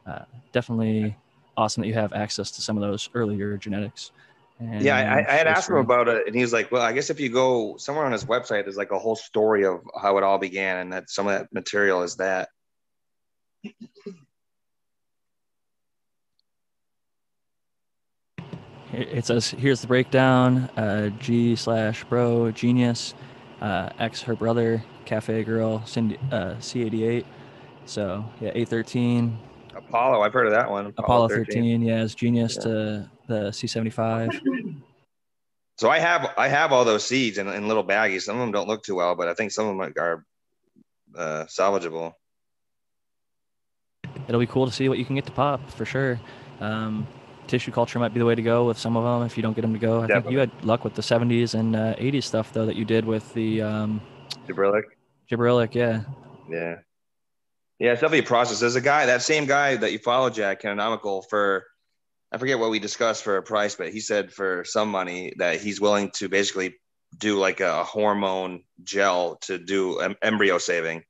uh, 0.07 0.25
definitely 0.53 1.17
awesome 1.57 1.83
that 1.83 1.89
you 1.89 1.95
have 1.95 2.13
access 2.13 2.51
to 2.53 2.63
some 2.63 2.77
of 2.77 2.83
those 2.83 3.09
earlier 3.15 3.57
genetics. 3.57 4.13
And 4.61 4.83
yeah, 4.83 4.97
I, 4.97 5.19
I 5.19 5.37
had 5.37 5.47
asked 5.47 5.71
him 5.71 5.77
about 5.77 6.09
it, 6.09 6.27
and 6.27 6.35
he 6.35 6.43
was 6.43 6.53
like, 6.53 6.73
"Well, 6.73 6.83
I 6.83 6.93
guess 6.93 7.11
if 7.11 7.21
you 7.21 7.29
go 7.29 7.77
somewhere 7.77 8.05
on 8.05 8.13
his 8.13 8.25
website, 8.25 8.65
there's 8.65 8.77
like 8.77 8.91
a 8.91 8.99
whole 8.99 9.15
story 9.15 9.65
of 9.65 9.83
how 10.01 10.19
it 10.19 10.25
all 10.25 10.39
began, 10.39 10.79
and 10.79 10.93
that 10.93 11.11
some 11.11 11.29
of 11.29 11.39
that 11.39 11.53
material 11.53 12.03
is 12.03 12.17
that." 12.17 12.49
It 18.93 19.27
says 19.27 19.51
here's 19.51 19.81
the 19.81 19.87
breakdown: 19.87 20.69
uh, 20.77 21.11
G 21.21 21.55
slash 21.55 22.03
bro 22.05 22.51
genius, 22.51 23.15
uh, 23.61 23.91
X 24.01 24.23
her 24.23 24.35
brother, 24.35 24.83
cafe 25.05 25.45
girl, 25.45 25.85
Cindy, 25.87 26.19
uh, 26.33 26.55
C88. 26.55 27.25
So 27.87 28.25
yeah, 28.41 28.53
A13, 28.55 29.37
Apollo, 29.77 30.21
I've 30.23 30.33
heard 30.33 30.47
of 30.47 30.53
that 30.53 30.69
one. 30.69 30.87
Apollo, 30.87 31.27
Apollo 31.27 31.29
13. 31.29 31.45
13. 31.47 31.83
yeah, 31.83 32.03
is 32.03 32.15
genius 32.15 32.57
yeah. 32.57 32.63
to 32.63 33.11
the 33.29 33.51
C75. 33.51 34.83
So 35.79 35.89
I 35.89 36.01
have 36.01 36.35
I 36.37 36.49
have 36.49 36.73
all 36.73 36.85
those 36.85 37.07
seeds 37.07 37.39
in, 37.39 37.47
in 37.47 37.69
little 37.69 37.85
baggies. 37.85 38.23
Some 38.23 38.35
of 38.35 38.41
them 38.41 38.51
don't 38.51 38.67
look 38.67 38.83
too 38.83 38.97
well, 38.97 39.15
but 39.15 39.29
I 39.29 39.35
think 39.35 39.53
some 39.53 39.69
of 39.69 39.77
them 39.77 39.95
are 39.97 40.25
uh, 41.17 41.45
salvageable. 41.45 42.15
It'll 44.27 44.41
be 44.41 44.47
cool 44.47 44.67
to 44.67 44.73
see 44.73 44.89
what 44.89 44.99
you 44.99 45.05
can 45.05 45.15
get 45.15 45.27
to 45.27 45.33
pop 45.33 45.71
for 45.71 45.85
sure. 45.85 46.21
Um, 46.61 47.07
tissue 47.47 47.71
culture 47.71 48.01
might 48.01 48.13
be 48.13 48.19
the 48.19 48.27
way 48.27 48.35
to 48.35 48.43
go 48.43 48.67
with 48.67 48.77
some 48.77 48.97
of 48.97 49.05
them 49.05 49.25
if 49.25 49.37
you 49.37 49.43
don't 49.43 49.55
get 49.55 49.63
them 49.63 49.73
to 49.73 49.79
go. 49.79 49.99
I 49.99 50.09
Definitely. 50.09 50.23
think 50.23 50.33
you 50.33 50.39
had 50.41 50.65
luck 50.65 50.85
with 50.85 50.95
the 50.95 51.03
70s 51.03 51.55
and 51.55 51.77
uh, 51.77 51.95
80s 51.95 52.25
stuff 52.25 52.53
though 52.53 52.67
that 52.67 52.77
you 52.77 52.85
did 52.85 53.05
with 53.05 53.33
the 53.35 53.63
um, 53.63 54.01
Gibberellic. 54.49 54.83
Gibberellic, 55.31 55.75
yeah. 55.75 56.03
Yeah. 56.51 56.77
Yeah, 57.79 57.93
it's 57.93 58.01
definitely 58.01 58.21
a 58.21 58.29
process. 58.29 58.59
There's 58.59 58.75
a 58.75 58.81
guy, 58.81 59.07
that 59.07 59.23
same 59.23 59.47
guy 59.47 59.77
that 59.77 59.93
you 59.93 59.99
follow, 59.99 60.31
Jack 60.31 60.61
Canonical, 60.61 61.23
for 61.23 61.65
I 62.31 62.39
forget 62.39 62.59
what 62.59 62.71
we 62.71 62.79
discussed 62.79 63.25
for 63.25 63.39
a 63.39 63.43
price, 63.43 63.75
but 63.75 63.91
he 63.91 64.01
said 64.01 64.33
for 64.33 64.65
some 64.65 64.91
money 64.91 65.33
that 65.39 65.61
he's 65.61 65.81
willing 65.81 66.11
to 66.17 66.29
basically 66.29 66.75
do 67.17 67.39
like 67.39 67.61
a 67.61 67.85
hormone 67.85 68.65
gel 68.83 69.37
to 69.43 69.59
do 69.59 69.99
embryo 70.23 70.59
saving. 70.59 71.05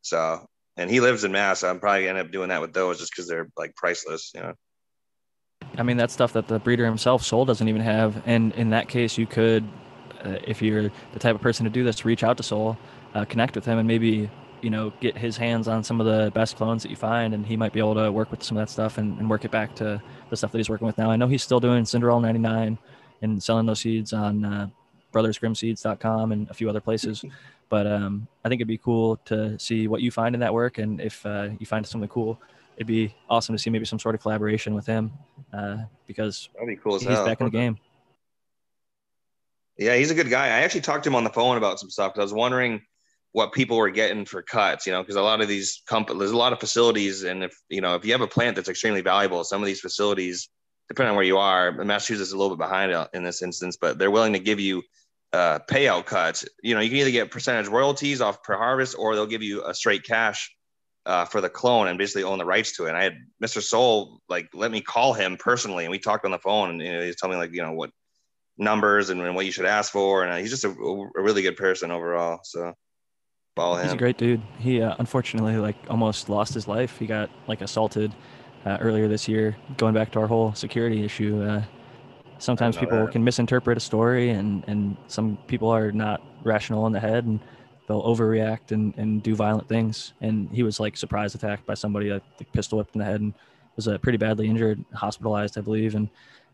So, 0.00 0.46
and 0.76 0.90
he 0.90 1.00
lives 1.00 1.24
in 1.24 1.32
Mass. 1.32 1.60
So 1.60 1.68
I'm 1.68 1.80
probably 1.80 2.06
gonna 2.06 2.18
end 2.18 2.26
up 2.26 2.32
doing 2.32 2.48
that 2.48 2.62
with 2.62 2.72
those 2.72 2.98
just 2.98 3.12
because 3.12 3.28
they're 3.28 3.48
like 3.56 3.76
priceless, 3.76 4.32
you 4.34 4.40
know. 4.40 4.54
I 5.76 5.82
mean, 5.82 5.96
that's 5.96 6.14
stuff 6.14 6.32
that 6.32 6.48
the 6.48 6.58
breeder 6.58 6.86
himself, 6.86 7.22
Soul, 7.22 7.44
doesn't 7.44 7.68
even 7.68 7.82
have. 7.82 8.22
And 8.26 8.54
in 8.54 8.70
that 8.70 8.88
case, 8.88 9.18
you 9.18 9.26
could, 9.26 9.64
uh, 10.24 10.36
if 10.44 10.62
you're 10.62 10.90
the 11.12 11.18
type 11.18 11.34
of 11.34 11.40
person 11.40 11.64
to 11.64 11.70
do 11.70 11.84
this, 11.84 12.04
reach 12.04 12.22
out 12.22 12.36
to 12.38 12.42
Soul, 12.42 12.78
uh, 13.14 13.24
connect 13.24 13.54
with 13.54 13.64
him, 13.64 13.78
and 13.78 13.88
maybe 13.88 14.30
you 14.64 14.70
know 14.70 14.92
get 15.00 15.16
his 15.16 15.36
hands 15.36 15.68
on 15.68 15.84
some 15.84 16.00
of 16.00 16.06
the 16.06 16.30
best 16.32 16.56
clones 16.56 16.82
that 16.82 16.88
you 16.88 16.96
find 16.96 17.34
and 17.34 17.44
he 17.44 17.54
might 17.54 17.74
be 17.74 17.80
able 17.80 17.94
to 17.94 18.10
work 18.10 18.30
with 18.30 18.42
some 18.42 18.56
of 18.56 18.62
that 18.62 18.72
stuff 18.72 18.96
and, 18.96 19.18
and 19.18 19.28
work 19.28 19.44
it 19.44 19.50
back 19.50 19.74
to 19.74 20.00
the 20.34 20.38
stuff 20.38 20.52
that 20.52 20.58
he's 20.58 20.68
working 20.68 20.86
with 20.86 20.98
now 20.98 21.10
i 21.10 21.16
know 21.16 21.26
he's 21.26 21.42
still 21.42 21.60
doing 21.60 21.84
cinderella 21.84 22.20
99 22.20 22.78
and 23.22 23.42
selling 23.42 23.66
those 23.66 23.80
seeds 23.80 24.12
on 24.12 24.44
uh, 24.44 24.66
brothersgrimmseeds.com 25.12 26.32
and 26.32 26.50
a 26.50 26.54
few 26.54 26.68
other 26.68 26.80
places 26.80 27.24
But 27.68 27.86
um, 27.86 28.28
I 28.44 28.48
think 28.48 28.60
it'd 28.60 28.68
be 28.68 28.78
cool 28.78 29.16
to 29.24 29.58
see 29.58 29.88
what 29.88 30.00
you 30.00 30.10
find 30.10 30.34
in 30.34 30.40
that 30.40 30.52
work, 30.52 30.78
and 30.78 31.00
if 31.00 31.24
uh, 31.26 31.48
you 31.58 31.66
find 31.66 31.86
something 31.86 32.08
cool, 32.08 32.40
it'd 32.76 32.86
be 32.86 33.14
awesome 33.28 33.54
to 33.54 33.58
see 33.58 33.70
maybe 33.70 33.84
some 33.84 33.98
sort 33.98 34.14
of 34.14 34.20
collaboration 34.20 34.74
with 34.74 34.86
him 34.86 35.12
uh, 35.52 35.78
because 36.06 36.50
That'd 36.54 36.68
be 36.68 36.76
cool 36.76 36.96
as 36.96 37.02
he's 37.02 37.10
hell. 37.10 37.24
back 37.24 37.40
in 37.40 37.46
the 37.46 37.50
game. 37.50 37.78
Yeah, 39.76 39.96
he's 39.96 40.10
a 40.10 40.14
good 40.14 40.30
guy. 40.30 40.46
I 40.46 40.60
actually 40.60 40.82
talked 40.82 41.04
to 41.04 41.10
him 41.10 41.16
on 41.16 41.24
the 41.24 41.30
phone 41.30 41.56
about 41.56 41.80
some 41.80 41.90
stuff 41.90 42.12
because 42.12 42.20
I 42.20 42.24
was 42.26 42.34
wondering 42.34 42.80
what 43.34 43.52
people 43.52 43.76
were 43.76 43.90
getting 43.90 44.24
for 44.24 44.42
cuts, 44.42 44.86
you 44.86 44.92
know, 44.92 45.02
because 45.02 45.16
a 45.16 45.20
lot 45.20 45.40
of 45.40 45.48
these 45.48 45.82
companies, 45.88 46.20
there's 46.20 46.30
a 46.30 46.36
lot 46.36 46.52
of 46.52 46.60
facilities. 46.60 47.24
And 47.24 47.42
if, 47.42 47.60
you 47.68 47.80
know, 47.80 47.96
if 47.96 48.04
you 48.04 48.12
have 48.12 48.20
a 48.20 48.28
plant 48.28 48.54
that's 48.54 48.68
extremely 48.68 49.00
valuable, 49.00 49.42
some 49.42 49.60
of 49.60 49.66
these 49.66 49.80
facilities, 49.80 50.48
depending 50.88 51.10
on 51.10 51.16
where 51.16 51.24
you 51.24 51.36
are, 51.38 51.72
Massachusetts 51.72 52.28
is 52.28 52.32
a 52.32 52.38
little 52.38 52.56
bit 52.56 52.62
behind 52.62 52.94
in 53.12 53.24
this 53.24 53.42
instance, 53.42 53.76
but 53.76 53.98
they're 53.98 54.12
willing 54.12 54.34
to 54.34 54.38
give 54.38 54.60
you 54.60 54.84
uh, 55.32 55.58
payout 55.68 56.06
cuts. 56.06 56.44
You 56.62 56.76
know, 56.76 56.80
you 56.80 56.90
can 56.90 56.98
either 56.98 57.10
get 57.10 57.32
percentage 57.32 57.66
royalties 57.66 58.20
off 58.20 58.40
per 58.44 58.56
harvest, 58.56 58.94
or 58.96 59.16
they'll 59.16 59.26
give 59.26 59.42
you 59.42 59.64
a 59.64 59.74
straight 59.74 60.04
cash 60.04 60.54
uh, 61.04 61.24
for 61.24 61.40
the 61.40 61.50
clone 61.50 61.88
and 61.88 61.98
basically 61.98 62.22
own 62.22 62.38
the 62.38 62.44
rights 62.44 62.76
to 62.76 62.86
it. 62.86 62.90
And 62.90 62.96
I 62.96 63.02
had 63.02 63.16
Mr. 63.42 63.60
Soul 63.60 64.20
like 64.28 64.48
let 64.54 64.70
me 64.70 64.80
call 64.80 65.12
him 65.12 65.36
personally, 65.36 65.84
and 65.84 65.90
we 65.90 65.98
talked 65.98 66.24
on 66.24 66.30
the 66.30 66.38
phone, 66.38 66.70
and 66.70 66.80
you 66.80 66.92
know, 66.92 67.02
he's 67.02 67.16
telling 67.16 67.36
me 67.36 67.42
like 67.42 67.52
you 67.52 67.62
know 67.62 67.72
what 67.72 67.90
numbers 68.56 69.10
and, 69.10 69.20
and 69.20 69.34
what 69.34 69.44
you 69.44 69.50
should 69.50 69.66
ask 69.66 69.90
for, 69.90 70.22
and 70.22 70.32
uh, 70.32 70.36
he's 70.36 70.50
just 70.50 70.64
a, 70.64 70.68
a, 70.68 71.22
really 71.22 71.42
good 71.42 71.56
person 71.56 71.90
overall. 71.90 72.38
So 72.44 72.72
follow 73.54 73.76
him. 73.76 73.84
He's 73.84 73.92
a 73.92 73.96
great 73.96 74.18
dude. 74.18 74.42
He 74.58 74.82
uh, 74.82 74.94
unfortunately 74.98 75.56
like 75.56 75.76
almost 75.88 76.28
lost 76.28 76.54
his 76.54 76.68
life. 76.68 76.98
He 76.98 77.06
got 77.06 77.30
like 77.46 77.60
assaulted 77.60 78.12
uh, 78.64 78.78
earlier 78.80 79.08
this 79.08 79.28
year. 79.28 79.56
Going 79.76 79.94
back 79.94 80.10
to 80.12 80.20
our 80.20 80.26
whole 80.26 80.54
security 80.54 81.04
issue, 81.04 81.42
uh, 81.42 81.62
sometimes 82.38 82.76
people 82.76 83.04
that. 83.06 83.12
can 83.12 83.22
misinterpret 83.24 83.76
a 83.76 83.80
story, 83.80 84.30
and 84.30 84.64
and 84.66 84.96
some 85.06 85.38
people 85.46 85.68
are 85.68 85.92
not 85.92 86.22
rational 86.42 86.86
in 86.86 86.92
the 86.92 87.00
head, 87.00 87.24
and 87.24 87.40
they'll 87.86 88.02
overreact 88.02 88.72
and, 88.72 88.96
and 88.96 89.22
do 89.22 89.34
violent 89.34 89.68
things. 89.68 90.14
And 90.20 90.48
he 90.50 90.62
was 90.62 90.80
like 90.80 90.96
surprise 90.96 91.34
attacked 91.34 91.66
by 91.66 91.74
somebody 91.74 92.10
like 92.10 92.22
pistol 92.52 92.78
whipped 92.78 92.94
in 92.94 93.00
the 93.00 93.04
head 93.04 93.20
and 93.20 93.34
was 93.76 93.88
uh, 93.88 93.98
pretty 93.98 94.18
badly 94.18 94.48
injured, 94.48 94.84
hospitalized, 94.94 95.58
I 95.58 95.60
believe. 95.60 95.94
And 95.94 96.08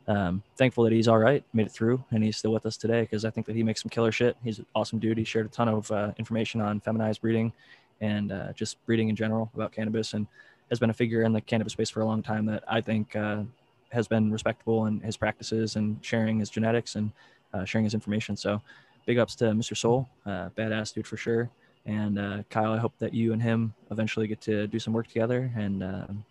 um, 0.08 0.42
thankful 0.56 0.84
that 0.84 0.92
he's 0.92 1.08
all 1.08 1.18
right, 1.18 1.44
made 1.52 1.66
it 1.66 1.72
through, 1.72 2.02
and 2.10 2.24
he's 2.24 2.36
still 2.36 2.52
with 2.52 2.66
us 2.66 2.76
today 2.76 3.02
because 3.02 3.24
I 3.24 3.30
think 3.30 3.46
that 3.46 3.56
he 3.56 3.62
makes 3.62 3.82
some 3.82 3.90
killer 3.90 4.12
shit. 4.12 4.36
He's 4.42 4.58
an 4.58 4.66
awesome 4.74 4.98
dude. 4.98 5.18
He 5.18 5.24
shared 5.24 5.46
a 5.46 5.48
ton 5.48 5.68
of 5.68 5.90
uh, 5.90 6.12
information 6.18 6.60
on 6.60 6.80
feminized 6.80 7.20
breeding 7.20 7.52
and 8.00 8.32
uh, 8.32 8.52
just 8.54 8.84
breeding 8.86 9.08
in 9.08 9.16
general 9.16 9.50
about 9.54 9.72
cannabis, 9.72 10.14
and 10.14 10.26
has 10.70 10.78
been 10.78 10.90
a 10.90 10.94
figure 10.94 11.22
in 11.22 11.32
the 11.32 11.40
cannabis 11.40 11.74
space 11.74 11.90
for 11.90 12.00
a 12.00 12.04
long 12.04 12.22
time 12.22 12.46
that 12.46 12.64
I 12.66 12.80
think 12.80 13.14
uh, 13.14 13.42
has 13.90 14.08
been 14.08 14.30
respectable 14.30 14.86
in 14.86 15.00
his 15.00 15.16
practices 15.16 15.76
and 15.76 15.98
sharing 16.00 16.38
his 16.38 16.48
genetics 16.48 16.96
and 16.96 17.12
uh, 17.52 17.64
sharing 17.64 17.84
his 17.84 17.94
information. 17.94 18.36
So, 18.36 18.62
big 19.06 19.18
ups 19.18 19.34
to 19.36 19.46
Mr. 19.46 19.76
Soul, 19.76 20.08
uh, 20.26 20.50
badass 20.50 20.94
dude 20.94 21.06
for 21.06 21.16
sure. 21.16 21.50
And 21.86 22.18
uh, 22.18 22.42
Kyle, 22.50 22.72
I 22.72 22.78
hope 22.78 22.92
that 22.98 23.14
you 23.14 23.32
and 23.32 23.42
him 23.42 23.74
eventually 23.90 24.26
get 24.26 24.40
to 24.42 24.66
do 24.66 24.78
some 24.78 24.92
work 24.92 25.08
together 25.08 25.50
and 25.56 25.82
um, 25.82 26.24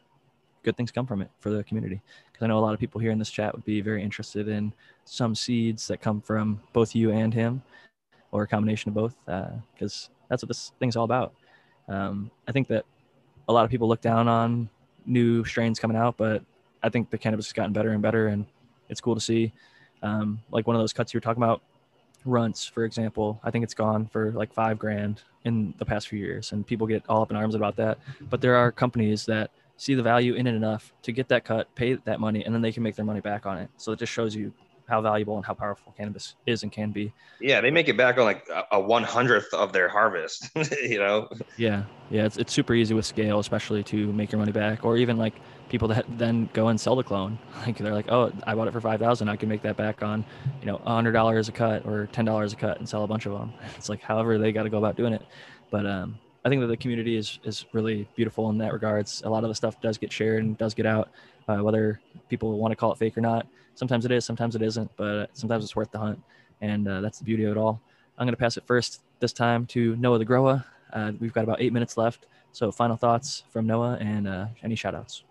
good 0.69 0.77
things 0.77 0.91
come 0.91 1.07
from 1.07 1.23
it 1.23 1.31
for 1.39 1.49
the 1.49 1.63
community. 1.63 1.99
Because 2.31 2.45
I 2.45 2.47
know 2.47 2.59
a 2.59 2.65
lot 2.67 2.75
of 2.75 2.79
people 2.79 3.01
here 3.01 3.09
in 3.09 3.17
this 3.17 3.31
chat 3.31 3.55
would 3.55 3.65
be 3.65 3.81
very 3.81 4.03
interested 4.03 4.47
in 4.47 4.71
some 5.03 5.33
seeds 5.33 5.87
that 5.87 5.99
come 5.99 6.21
from 6.21 6.61
both 6.73 6.93
you 6.93 7.09
and 7.11 7.33
him, 7.33 7.63
or 8.31 8.43
a 8.43 8.47
combination 8.47 8.89
of 8.89 8.93
both, 8.95 9.15
because 9.25 10.09
uh, 10.11 10.13
that's 10.29 10.43
what 10.43 10.47
this 10.47 10.71
thing's 10.79 10.95
all 10.95 11.05
about. 11.05 11.33
Um, 11.87 12.29
I 12.47 12.51
think 12.51 12.67
that 12.67 12.85
a 13.47 13.53
lot 13.53 13.65
of 13.65 13.71
people 13.71 13.87
look 13.87 14.01
down 14.01 14.27
on 14.27 14.69
new 15.07 15.43
strains 15.43 15.79
coming 15.79 15.97
out, 15.97 16.17
but 16.17 16.43
I 16.83 16.89
think 16.89 17.09
the 17.09 17.17
cannabis 17.17 17.47
has 17.47 17.53
gotten 17.53 17.73
better 17.73 17.89
and 17.89 18.01
better, 18.03 18.27
and 18.27 18.45
it's 18.89 19.01
cool 19.01 19.15
to 19.15 19.21
see. 19.21 19.51
Um, 20.03 20.39
like 20.51 20.67
one 20.67 20.75
of 20.75 20.81
those 20.83 20.93
cuts 20.93 21.11
you 21.11 21.17
were 21.17 21.21
talking 21.21 21.41
about, 21.41 21.63
runts, 22.25 22.67
for 22.67 22.83
example. 22.83 23.39
I 23.43 23.49
think 23.49 23.63
it's 23.63 23.73
gone 23.73 24.05
for 24.05 24.31
like 24.33 24.53
five 24.53 24.77
grand 24.77 25.23
in 25.45 25.73
the 25.79 25.85
past 25.85 26.09
few 26.09 26.19
years, 26.19 26.51
and 26.51 26.67
people 26.67 26.85
get 26.85 27.03
all 27.09 27.23
up 27.23 27.31
in 27.31 27.37
arms 27.37 27.55
about 27.55 27.75
that. 27.77 27.97
But 28.29 28.39
there 28.39 28.55
are 28.55 28.71
companies 28.71 29.25
that 29.25 29.49
see 29.79 29.95
the 29.95 30.03
value 30.03 30.33
in 30.35 30.45
it 30.45 30.53
enough 30.53 30.93
to 31.03 31.13
get 31.13 31.29
that 31.29 31.45
cut, 31.45 31.73
pay 31.73 31.93
that 31.95 32.19
money, 32.19 32.43
and 32.43 32.53
then 32.53 32.61
they 32.61 32.71
can 32.71 32.83
make 32.83 32.95
their 32.95 33.05
money 33.05 33.21
back 33.21 33.45
on 33.45 33.57
it. 33.57 33.69
So 33.77 33.93
it 33.93 33.99
just 33.99 34.11
shows 34.11 34.35
you 34.35 34.53
how 34.89 35.01
valuable 35.01 35.37
and 35.37 35.45
how 35.45 35.53
powerful 35.53 35.93
cannabis 35.95 36.35
is 36.45 36.63
and 36.63 36.71
can 36.71 36.91
be. 36.91 37.13
Yeah, 37.39 37.61
they 37.61 37.71
make 37.71 37.87
it 37.87 37.95
back 37.95 38.17
on 38.17 38.25
like 38.25 38.45
a 38.71 38.79
one 38.79 39.03
hundredth 39.03 39.53
of 39.53 39.71
their 39.71 39.87
harvest. 39.87 40.49
you 40.83 40.99
know. 40.99 41.29
Yeah, 41.57 41.83
yeah, 42.09 42.25
it's 42.25 42.35
it's 42.35 42.51
super 42.51 42.73
easy 42.73 42.93
with 42.93 43.05
scale, 43.05 43.39
especially 43.39 43.81
to 43.85 44.11
make 44.11 44.33
your 44.33 44.39
money 44.39 44.51
back, 44.51 44.83
or 44.83 44.97
even 44.97 45.17
like 45.17 45.35
people 45.69 45.87
that 45.87 46.05
then 46.17 46.49
go 46.51 46.67
and 46.67 46.79
sell 46.79 46.95
the 46.95 47.03
clone. 47.03 47.39
Like 47.65 47.77
they're 47.77 47.93
like, 47.93 48.11
oh, 48.11 48.33
I 48.45 48.55
bought 48.55 48.67
it 48.67 48.71
for 48.71 48.81
five 48.81 48.99
thousand, 48.99 49.29
I 49.29 49.37
can 49.37 49.47
make 49.47 49.61
that 49.61 49.77
back 49.77 50.03
on, 50.03 50.25
you 50.59 50.65
know, 50.65 50.81
a 50.83 50.93
hundred 50.93 51.13
dollars 51.13 51.47
a 51.47 51.51
cut 51.53 51.85
or 51.85 52.07
ten 52.07 52.25
dollars 52.25 52.51
a 52.51 52.57
cut 52.57 52.79
and 52.79 52.89
sell 52.89 53.03
a 53.03 53.07
bunch 53.07 53.25
of 53.25 53.31
them. 53.31 53.53
It's 53.77 53.87
like 53.87 54.01
however 54.01 54.37
they 54.37 54.51
got 54.51 54.63
to 54.63 54.69
go 54.69 54.77
about 54.77 54.97
doing 54.97 55.13
it, 55.13 55.21
but 55.71 55.85
um, 55.85 56.19
I 56.45 56.49
think 56.49 56.61
that 56.61 56.67
the 56.67 56.77
community 56.77 57.17
is 57.17 57.39
is 57.43 57.65
really 57.73 58.07
beautiful 58.15 58.49
in 58.49 58.57
that 58.59 58.73
regards. 58.73 59.21
A 59.25 59.29
lot 59.29 59.43
of 59.43 59.49
the 59.49 59.55
stuff 59.55 59.79
does 59.81 59.97
get 59.97 60.11
shared 60.11 60.43
and 60.43 60.57
does 60.57 60.73
get 60.73 60.85
out, 60.85 61.09
uh, 61.47 61.57
whether 61.57 61.99
people 62.29 62.57
want 62.57 62.71
to 62.71 62.75
call 62.75 62.91
it 62.91 62.97
fake 62.97 63.17
or 63.17 63.21
not. 63.21 63.45
Sometimes 63.75 64.05
it 64.05 64.11
is, 64.11 64.25
sometimes 64.25 64.55
it 64.55 64.61
isn't, 64.61 64.89
but 64.97 65.27
sometimes 65.33 65.63
it's 65.63 65.75
worth 65.75 65.91
the 65.91 65.99
hunt, 65.99 66.21
and 66.61 66.87
uh, 66.87 67.01
that's 67.01 67.19
the 67.19 67.25
beauty 67.25 67.43
of 67.45 67.51
it 67.51 67.57
all. 67.57 67.81
I'm 68.17 68.25
going 68.25 68.33
to 68.33 68.39
pass 68.39 68.57
it 68.57 68.65
first 68.65 69.01
this 69.19 69.33
time 69.33 69.65
to 69.67 69.95
Noah 69.97 70.19
the 70.19 70.25
Grower. 70.25 70.63
Uh, 70.91 71.13
we've 71.19 71.33
got 71.33 71.43
about 71.43 71.61
eight 71.61 71.71
minutes 71.71 71.97
left, 71.97 72.25
so 72.51 72.71
final 72.71 72.97
thoughts 72.97 73.43
from 73.49 73.67
Noah 73.67 73.97
and 73.99 74.27
uh, 74.27 74.47
any 74.63 74.75
shout 74.75 74.95
outs. 74.95 75.23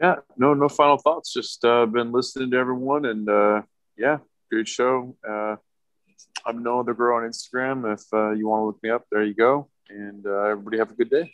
Yeah, 0.00 0.16
no, 0.36 0.54
no 0.54 0.68
final 0.68 0.98
thoughts. 0.98 1.32
Just 1.32 1.64
uh, 1.64 1.86
been 1.86 2.10
listening 2.12 2.50
to 2.50 2.56
everyone, 2.56 3.04
and 3.04 3.28
uh, 3.28 3.62
yeah, 3.96 4.18
great 4.50 4.66
show. 4.68 5.16
I'm 6.46 6.62
Noah 6.62 6.84
the 6.84 6.92
Grow 6.92 7.16
on 7.16 7.22
Instagram. 7.22 7.90
If 7.92 8.02
uh, 8.12 8.32
you 8.32 8.48
want 8.48 8.60
to 8.60 8.66
look 8.66 8.82
me 8.82 8.90
up, 8.90 9.06
there 9.10 9.24
you 9.24 9.34
go. 9.34 9.68
And 9.88 10.26
uh, 10.26 10.42
everybody 10.42 10.78
have 10.78 10.90
a 10.90 10.94
good 10.94 11.10
day. 11.10 11.32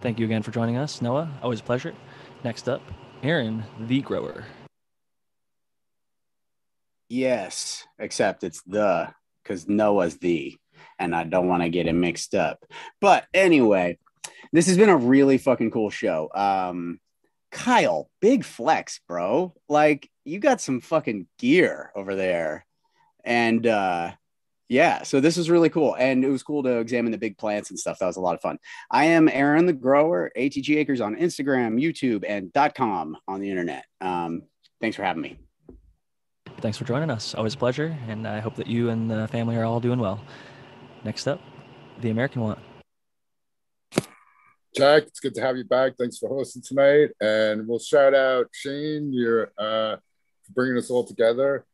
Thank 0.00 0.18
you 0.18 0.26
again 0.26 0.42
for 0.42 0.50
joining 0.50 0.76
us, 0.76 1.00
Noah. 1.00 1.30
Always 1.42 1.60
a 1.60 1.64
pleasure. 1.64 1.94
Next 2.44 2.68
up, 2.68 2.82
Aaron 3.22 3.64
the 3.80 4.00
Grower. 4.00 4.44
Yes, 7.08 7.84
except 7.98 8.44
it's 8.44 8.62
the 8.62 9.08
because 9.42 9.66
Noah's 9.66 10.18
the, 10.18 10.56
and 10.98 11.16
I 11.16 11.24
don't 11.24 11.48
want 11.48 11.62
to 11.62 11.70
get 11.70 11.86
it 11.86 11.94
mixed 11.94 12.34
up. 12.34 12.62
But 13.00 13.26
anyway, 13.32 13.98
this 14.52 14.66
has 14.66 14.76
been 14.76 14.90
a 14.90 14.96
really 14.96 15.38
fucking 15.38 15.70
cool 15.70 15.88
show. 15.88 16.28
Um, 16.34 17.00
Kyle, 17.50 18.10
big 18.20 18.44
flex, 18.44 19.00
bro. 19.08 19.54
Like 19.68 20.10
you 20.24 20.38
got 20.38 20.60
some 20.60 20.80
fucking 20.80 21.26
gear 21.38 21.90
over 21.94 22.14
there. 22.14 22.66
And 23.24 23.66
uh 23.66 24.12
yeah, 24.68 25.02
so 25.02 25.20
this 25.20 25.38
was 25.38 25.48
really 25.48 25.70
cool. 25.70 25.94
And 25.98 26.22
it 26.24 26.28
was 26.28 26.42
cool 26.42 26.62
to 26.64 26.78
examine 26.78 27.10
the 27.10 27.18
big 27.18 27.38
plants 27.38 27.70
and 27.70 27.78
stuff. 27.78 27.98
That 27.98 28.06
was 28.06 28.16
a 28.16 28.20
lot 28.20 28.34
of 28.34 28.42
fun. 28.42 28.58
I 28.90 29.06
am 29.06 29.28
Aaron 29.28 29.64
the 29.64 29.72
Grower, 29.72 30.30
ATG 30.36 30.76
Acres 30.76 31.00
on 31.00 31.16
Instagram, 31.16 31.82
YouTube, 31.82 32.24
and 32.28 32.52
.com 32.74 33.16
on 33.26 33.40
the 33.40 33.50
internet. 33.50 33.84
Um, 34.00 34.42
thanks 34.80 34.96
for 34.96 35.04
having 35.04 35.22
me. 35.22 35.38
Thanks 36.60 36.76
for 36.76 36.84
joining 36.84 37.10
us. 37.10 37.34
Always 37.34 37.54
a 37.54 37.58
pleasure. 37.58 37.96
And 38.08 38.28
I 38.28 38.40
hope 38.40 38.56
that 38.56 38.66
you 38.66 38.90
and 38.90 39.10
the 39.10 39.26
family 39.28 39.56
are 39.56 39.64
all 39.64 39.80
doing 39.80 40.00
well. 40.00 40.20
Next 41.04 41.26
up, 41.26 41.40
the 42.00 42.10
American 42.10 42.42
one. 42.42 42.60
Jack, 44.78 45.08
it's 45.08 45.18
good 45.18 45.34
to 45.34 45.40
have 45.40 45.56
you 45.56 45.64
back. 45.64 45.94
Thanks 45.98 46.18
for 46.18 46.28
hosting 46.28 46.62
tonight. 46.62 47.10
And 47.20 47.66
we'll 47.66 47.80
shout 47.80 48.14
out 48.14 48.46
Shane, 48.52 49.12
you're 49.12 49.50
uh, 49.58 49.96
for 50.44 50.52
bringing 50.54 50.78
us 50.78 50.88
all 50.88 51.02
together. 51.02 51.66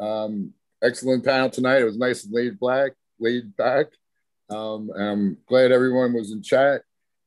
Um, 0.00 0.54
excellent 0.82 1.24
panel 1.24 1.50
tonight. 1.50 1.82
It 1.82 1.84
was 1.84 1.96
nice 1.96 2.24
and 2.24 2.34
laid 2.34 2.58
back, 2.58 2.94
laid 3.20 3.56
back. 3.56 3.86
Um, 4.50 4.90
I'm 4.98 5.36
glad 5.46 5.70
everyone 5.70 6.14
was 6.14 6.32
in 6.32 6.42
chat. 6.42 6.82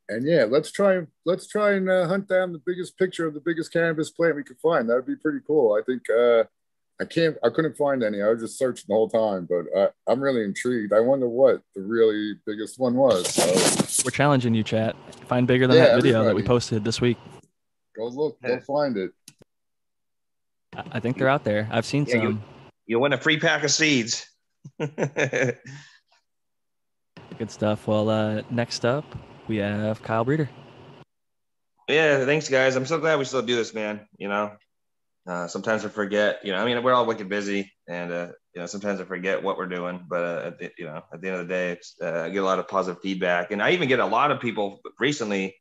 And 0.10 0.28
yeah, 0.28 0.44
let's 0.49 0.70
try 0.70 0.99
let's 1.26 1.48
try 1.48 1.76
and 1.76 1.90
uh, 1.90 2.10
hunt 2.10 2.28
down 2.28 2.52
the 2.52 2.62
biggest 2.66 2.98
picture 2.98 3.26
of 3.26 3.34
the 3.34 3.40
biggest 3.40 3.72
cannabis 3.72 4.10
plant 4.10 4.36
we 4.36 4.44
could 4.44 4.60
find. 4.60 4.90
That 4.90 4.95
would 4.95 5.08
be 5.08 5.16
pretty 5.16 5.40
cool. 5.48 5.80
I 5.80 5.82
think 5.86 6.02
uh, 6.10 6.44
I 7.02 7.06
can't 7.06 7.36
I 7.44 7.49
couldn't 7.49 7.76
find 7.76 8.03
any. 8.03 8.22
I 8.22 8.30
was 8.30 8.41
just 8.41 8.60
searching 8.60 8.86
the 8.88 8.94
whole 8.94 9.10
time, 9.10 9.49
but 9.49 9.65
I, 9.76 9.90
I'm 10.11 10.22
really 10.22 10.44
intrigued. 10.44 10.94
I 10.94 10.99
wonder 10.99 11.28
what 11.28 11.64
the 11.73 11.82
really 11.82 12.36
biggest 12.45 12.78
one 12.78 12.94
was. 12.94 13.28
So. 13.34 14.03
We're 14.06 14.11
challenging 14.11 14.53
you, 14.53 14.61
chat. 14.61 14.95
Find 15.28 15.48
bigger 15.48 15.65
than 15.65 15.78
yeah, 15.78 15.88
that 15.88 15.95
video 15.95 16.19
everybody. 16.19 16.28
that 16.28 16.36
we 16.36 16.44
posted 16.44 16.84
this 16.84 17.02
week. 17.02 17.18
Go 17.98 18.06
look, 18.06 18.40
go 18.44 18.60
find 18.60 18.98
it. 18.98 19.11
I 20.91 20.99
think 20.99 21.18
they're 21.18 21.28
out 21.28 21.44
there. 21.44 21.68
I've 21.72 21.88
seen 21.88 22.06
yeah, 22.06 22.14
some. 22.14 22.22
You, 22.22 22.40
you 22.86 22.99
win 22.99 23.14
a 23.14 23.18
free 23.18 23.40
pack 23.40 23.64
of 23.64 23.72
seeds. 23.72 24.28
Good 24.80 25.57
stuff. 27.48 27.88
Well, 27.88 28.10
uh, 28.10 28.44
next 28.52 28.86
up, 28.86 29.06
we 29.48 29.57
have 29.57 30.03
Kyle 30.03 30.23
Breeder. 30.23 30.49
Yeah, 31.90 32.26
thanks, 32.26 32.48
guys. 32.48 32.76
I'm 32.76 32.86
so 32.86 32.99
glad 32.99 33.18
we 33.18 33.26
still 33.26 33.41
do 33.41 33.56
this, 33.56 33.73
man. 33.73 34.02
You 34.18 34.30
know, 34.30 34.52
uh, 35.27 35.48
sometimes 35.48 35.85
I 35.85 35.89
forget. 35.89 36.39
You 36.43 36.52
know, 36.52 36.60
I 36.60 36.65
mean, 36.65 36.81
we're 36.84 36.93
all 36.93 37.06
wicked 37.06 37.30
busy, 37.30 37.72
and 37.88 38.11
uh, 38.11 38.27
you 38.53 38.61
know, 38.61 38.65
sometimes 38.65 38.99
I 38.99 39.06
forget 39.06 39.43
what 39.43 39.57
we're 39.57 39.68
doing. 39.68 40.06
But 40.10 40.23
uh, 40.23 40.52
you 40.77 40.85
know, 40.85 41.03
at 41.14 41.22
the 41.22 41.27
end 41.27 41.39
of 41.39 41.48
the 41.48 41.53
day, 41.53 41.80
uh, 42.02 42.23
I 42.23 42.30
get 42.30 42.43
a 42.43 42.45
lot 42.45 42.60
of 42.60 42.68
positive 42.68 43.02
feedback, 43.02 43.52
and 43.52 43.61
I 43.61 43.72
even 43.72 43.88
get 43.88 43.99
a 43.99 44.06
lot 44.06 44.31
of 44.31 44.39
people 44.39 44.81
recently 44.99 45.56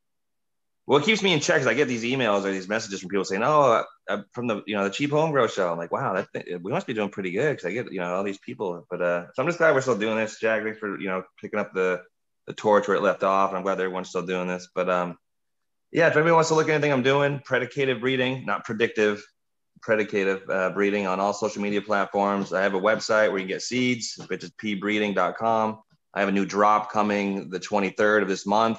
it 0.99 1.05
keeps 1.05 1.23
me 1.23 1.33
in 1.33 1.41
check 1.41 1.61
is 1.61 1.67
I 1.67 1.75
get 1.75 1.89
these 1.89 2.03
emails 2.03 2.45
or 2.45 2.53
these 2.53 2.69
messages 2.69 3.01
from 3.01 3.11
people 3.11 3.25
saying, 3.25 3.43
"Oh, 3.45 3.85
I'm 4.09 4.25
from 4.33 4.49
the 4.49 4.63
you 4.67 4.75
know 4.77 4.85
the 4.85 4.91
cheap 4.91 5.11
home 5.11 5.31
grow 5.31 5.47
show." 5.47 5.71
I'm 5.71 5.79
like, 5.79 5.93
"Wow, 5.93 6.15
that 6.15 6.33
thing, 6.33 6.61
we 6.63 6.73
must 6.73 6.87
be 6.87 6.95
doing 6.95 7.11
pretty 7.11 7.31
good." 7.31 7.53
Because 7.53 7.67
I 7.67 7.73
get 7.73 7.93
you 7.93 8.01
know 8.01 8.15
all 8.15 8.25
these 8.25 8.39
people. 8.39 8.87
But 8.91 9.01
uh, 9.01 9.27
so 9.33 9.43
I'm 9.43 9.47
just 9.49 9.59
glad 9.59 9.75
we're 9.75 9.83
still 9.83 9.99
doing 9.99 10.17
this, 10.17 10.41
Jack. 10.41 10.63
Thanks 10.65 10.79
for 10.79 10.99
you 10.99 11.07
know 11.07 11.23
picking 11.41 11.61
up 11.61 11.73
the 11.73 12.03
the 12.47 12.55
torch 12.55 12.89
where 12.89 12.97
it 12.97 13.03
left 13.03 13.23
off. 13.23 13.51
And 13.51 13.59
I'm 13.59 13.63
glad 13.63 13.81
everyone's 13.81 14.09
still 14.09 14.27
doing 14.27 14.49
this. 14.49 14.69
But 14.75 14.91
um, 14.91 15.17
yeah, 15.93 16.09
if 16.09 16.17
anybody 16.17 16.33
wants 16.33 16.49
to 16.49 16.57
look 16.57 16.69
at 16.69 16.73
anything 16.73 16.93
I'm 16.93 17.05
doing, 17.05 17.41
predicative 17.49 18.01
breeding, 18.01 18.45
not 18.45 18.65
predictive, 18.65 19.23
predicative 19.87 20.49
uh, 20.49 20.71
breeding 20.71 21.07
on 21.07 21.21
all 21.21 21.33
social 21.33 21.63
media 21.63 21.81
platforms. 21.81 22.53
I 22.53 22.63
have 22.63 22.75
a 22.75 22.81
website 22.81 23.31
where 23.31 23.39
you 23.39 23.45
can 23.45 23.49
get 23.49 23.63
seeds, 23.63 24.19
which 24.29 24.45
is 24.45 24.51
pbreeding.com. 24.53 25.79
I 26.13 26.21
have 26.21 26.29
a 26.29 26.33
new 26.33 26.47
drop 26.47 26.93
coming 26.93 27.51
the 27.51 27.61
23rd 27.61 28.23
of 28.23 28.29
this 28.29 28.47
month. 28.47 28.79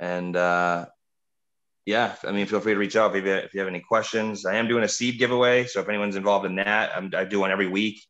And 0.00 0.36
uh, 0.36 0.86
yeah, 1.86 2.14
I 2.24 2.32
mean, 2.32 2.46
feel 2.46 2.60
free 2.60 2.74
to 2.74 2.78
reach 2.78 2.96
out 2.96 3.14
if 3.14 3.24
you, 3.24 3.32
if 3.32 3.54
you 3.54 3.60
have 3.60 3.68
any 3.68 3.80
questions. 3.80 4.44
I 4.44 4.56
am 4.56 4.68
doing 4.68 4.84
a 4.84 4.88
seed 4.88 5.18
giveaway. 5.18 5.66
So 5.66 5.80
if 5.80 5.88
anyone's 5.88 6.16
involved 6.16 6.46
in 6.46 6.56
that, 6.56 6.96
I'm, 6.96 7.10
I 7.14 7.24
do 7.24 7.40
one 7.40 7.50
every 7.50 7.68
week. 7.68 8.04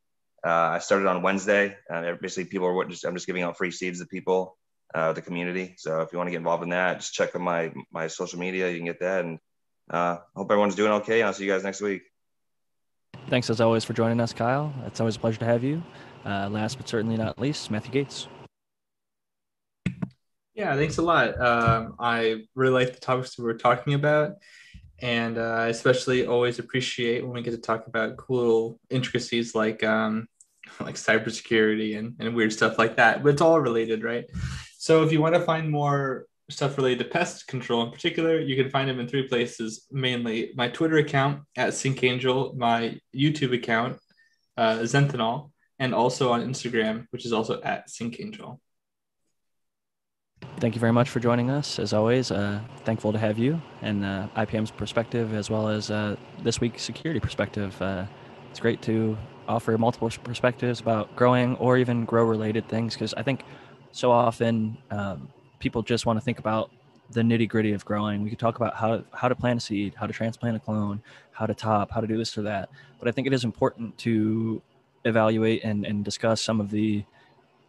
Uh, 0.44 0.50
I 0.50 0.78
started 0.78 1.06
on 1.06 1.22
Wednesday. 1.22 1.76
Uh, 1.92 2.14
basically, 2.20 2.46
people 2.46 2.66
are 2.66 2.84
just, 2.86 3.04
I'm 3.04 3.14
just 3.14 3.26
giving 3.26 3.42
out 3.42 3.56
free 3.56 3.70
seeds 3.70 4.00
to 4.00 4.06
people, 4.06 4.56
uh, 4.94 5.12
the 5.12 5.22
community. 5.22 5.74
So 5.78 6.00
if 6.00 6.12
you 6.12 6.18
want 6.18 6.28
to 6.28 6.32
get 6.32 6.38
involved 6.38 6.64
in 6.64 6.70
that, 6.70 7.00
just 7.00 7.14
check 7.14 7.34
on 7.36 7.42
my, 7.42 7.72
my 7.92 8.08
social 8.08 8.38
media. 8.38 8.70
You 8.70 8.78
can 8.78 8.86
get 8.86 9.00
that. 9.00 9.24
And 9.24 9.38
uh, 9.92 10.18
hope 10.34 10.50
everyone's 10.50 10.74
doing 10.74 10.92
okay. 10.92 11.20
And 11.20 11.28
I'll 11.28 11.32
see 11.32 11.44
you 11.44 11.50
guys 11.50 11.62
next 11.62 11.80
week. 11.80 12.02
Thanks 13.28 13.50
as 13.50 13.60
always 13.60 13.84
for 13.84 13.92
joining 13.92 14.20
us, 14.20 14.32
Kyle. 14.32 14.72
It's 14.86 15.00
always 15.00 15.16
a 15.16 15.18
pleasure 15.18 15.38
to 15.40 15.44
have 15.44 15.62
you. 15.62 15.82
Uh, 16.24 16.48
last 16.48 16.76
but 16.76 16.88
certainly 16.88 17.16
not 17.16 17.38
least, 17.38 17.70
Matthew 17.70 17.92
Gates. 17.92 18.28
Yeah, 20.54 20.74
thanks 20.76 20.98
a 20.98 21.02
lot. 21.02 21.40
Um, 21.40 21.94
I 21.98 22.44
really 22.54 22.72
like 22.72 22.94
the 22.94 23.00
topics 23.00 23.36
that 23.36 23.42
we're 23.42 23.54
talking 23.58 23.94
about. 23.94 24.34
And 25.00 25.36
uh, 25.36 25.66
especially 25.68 26.26
always 26.26 26.58
appreciate 26.58 27.24
when 27.24 27.32
we 27.32 27.42
get 27.42 27.50
to 27.52 27.58
talk 27.58 27.86
about 27.86 28.16
cool 28.16 28.78
intricacies 28.88 29.54
like 29.54 29.82
um, 29.82 30.28
like 30.80 30.94
cybersecurity 30.94 31.98
and, 31.98 32.14
and 32.20 32.34
weird 32.36 32.52
stuff 32.52 32.78
like 32.78 32.96
that. 32.96 33.22
But 33.22 33.30
it's 33.30 33.42
all 33.42 33.60
related, 33.60 34.04
right? 34.04 34.26
So 34.78 35.02
if 35.02 35.12
you 35.12 35.20
want 35.20 35.34
to 35.34 35.40
find 35.40 35.70
more 35.70 36.26
stuff 36.52 36.76
related 36.76 36.98
to 37.04 37.10
pest 37.10 37.46
control 37.46 37.82
in 37.82 37.90
particular, 37.90 38.40
you 38.40 38.56
can 38.56 38.70
find 38.70 38.88
them 38.88 39.00
in 39.00 39.08
three 39.08 39.26
places 39.28 39.86
mainly 39.90 40.52
my 40.54 40.68
Twitter 40.68 40.96
account 40.96 41.42
at 41.56 41.70
SyncAngel, 41.70 42.56
my 42.56 42.98
YouTube 43.14 43.54
account, 43.54 43.98
uh, 44.56 44.78
Zenthanol, 44.80 45.50
and 45.78 45.94
also 45.94 46.30
on 46.32 46.46
Instagram, 46.46 47.06
which 47.10 47.24
is 47.26 47.32
also 47.32 47.60
at 47.62 47.88
SyncAngel. 47.88 48.58
Thank 50.58 50.74
you 50.74 50.80
very 50.80 50.92
much 50.92 51.08
for 51.08 51.20
joining 51.20 51.50
us. 51.50 51.78
As 51.78 51.92
always, 51.92 52.30
uh, 52.30 52.60
thankful 52.84 53.12
to 53.12 53.18
have 53.18 53.38
you 53.38 53.60
and 53.80 54.04
uh, 54.04 54.28
IPM's 54.36 54.70
perspective 54.70 55.34
as 55.34 55.50
well 55.50 55.68
as 55.68 55.90
uh, 55.90 56.16
this 56.42 56.60
week's 56.60 56.82
security 56.82 57.20
perspective. 57.20 57.80
Uh, 57.80 58.06
it's 58.50 58.60
great 58.60 58.82
to 58.82 59.16
offer 59.48 59.76
multiple 59.76 60.10
perspectives 60.22 60.80
about 60.80 61.14
growing 61.16 61.56
or 61.56 61.78
even 61.78 62.04
grow 62.04 62.24
related 62.24 62.68
things 62.68 62.94
because 62.94 63.12
I 63.14 63.22
think 63.22 63.44
so 63.90 64.10
often 64.10 64.78
um, 64.90 65.28
people 65.62 65.80
just 65.82 66.04
want 66.04 66.18
to 66.18 66.24
think 66.24 66.38
about 66.40 66.70
the 67.10 67.22
nitty 67.22 67.48
gritty 67.48 67.72
of 67.72 67.84
growing. 67.84 68.22
We 68.22 68.30
could 68.30 68.38
talk 68.38 68.56
about 68.56 68.74
how 68.74 69.04
how 69.12 69.28
to 69.28 69.34
plant 69.34 69.58
a 69.58 69.60
seed, 69.60 69.94
how 69.94 70.06
to 70.06 70.12
transplant 70.12 70.56
a 70.56 70.60
clone, 70.60 71.00
how 71.30 71.46
to 71.46 71.54
top, 71.54 71.90
how 71.92 72.00
to 72.00 72.06
do 72.06 72.18
this 72.18 72.36
or 72.36 72.42
that. 72.42 72.68
But 72.98 73.08
I 73.08 73.12
think 73.12 73.26
it 73.26 73.32
is 73.32 73.44
important 73.44 73.96
to 73.98 74.60
evaluate 75.04 75.64
and, 75.64 75.86
and 75.86 76.04
discuss 76.04 76.42
some 76.42 76.60
of 76.60 76.70
the 76.70 77.04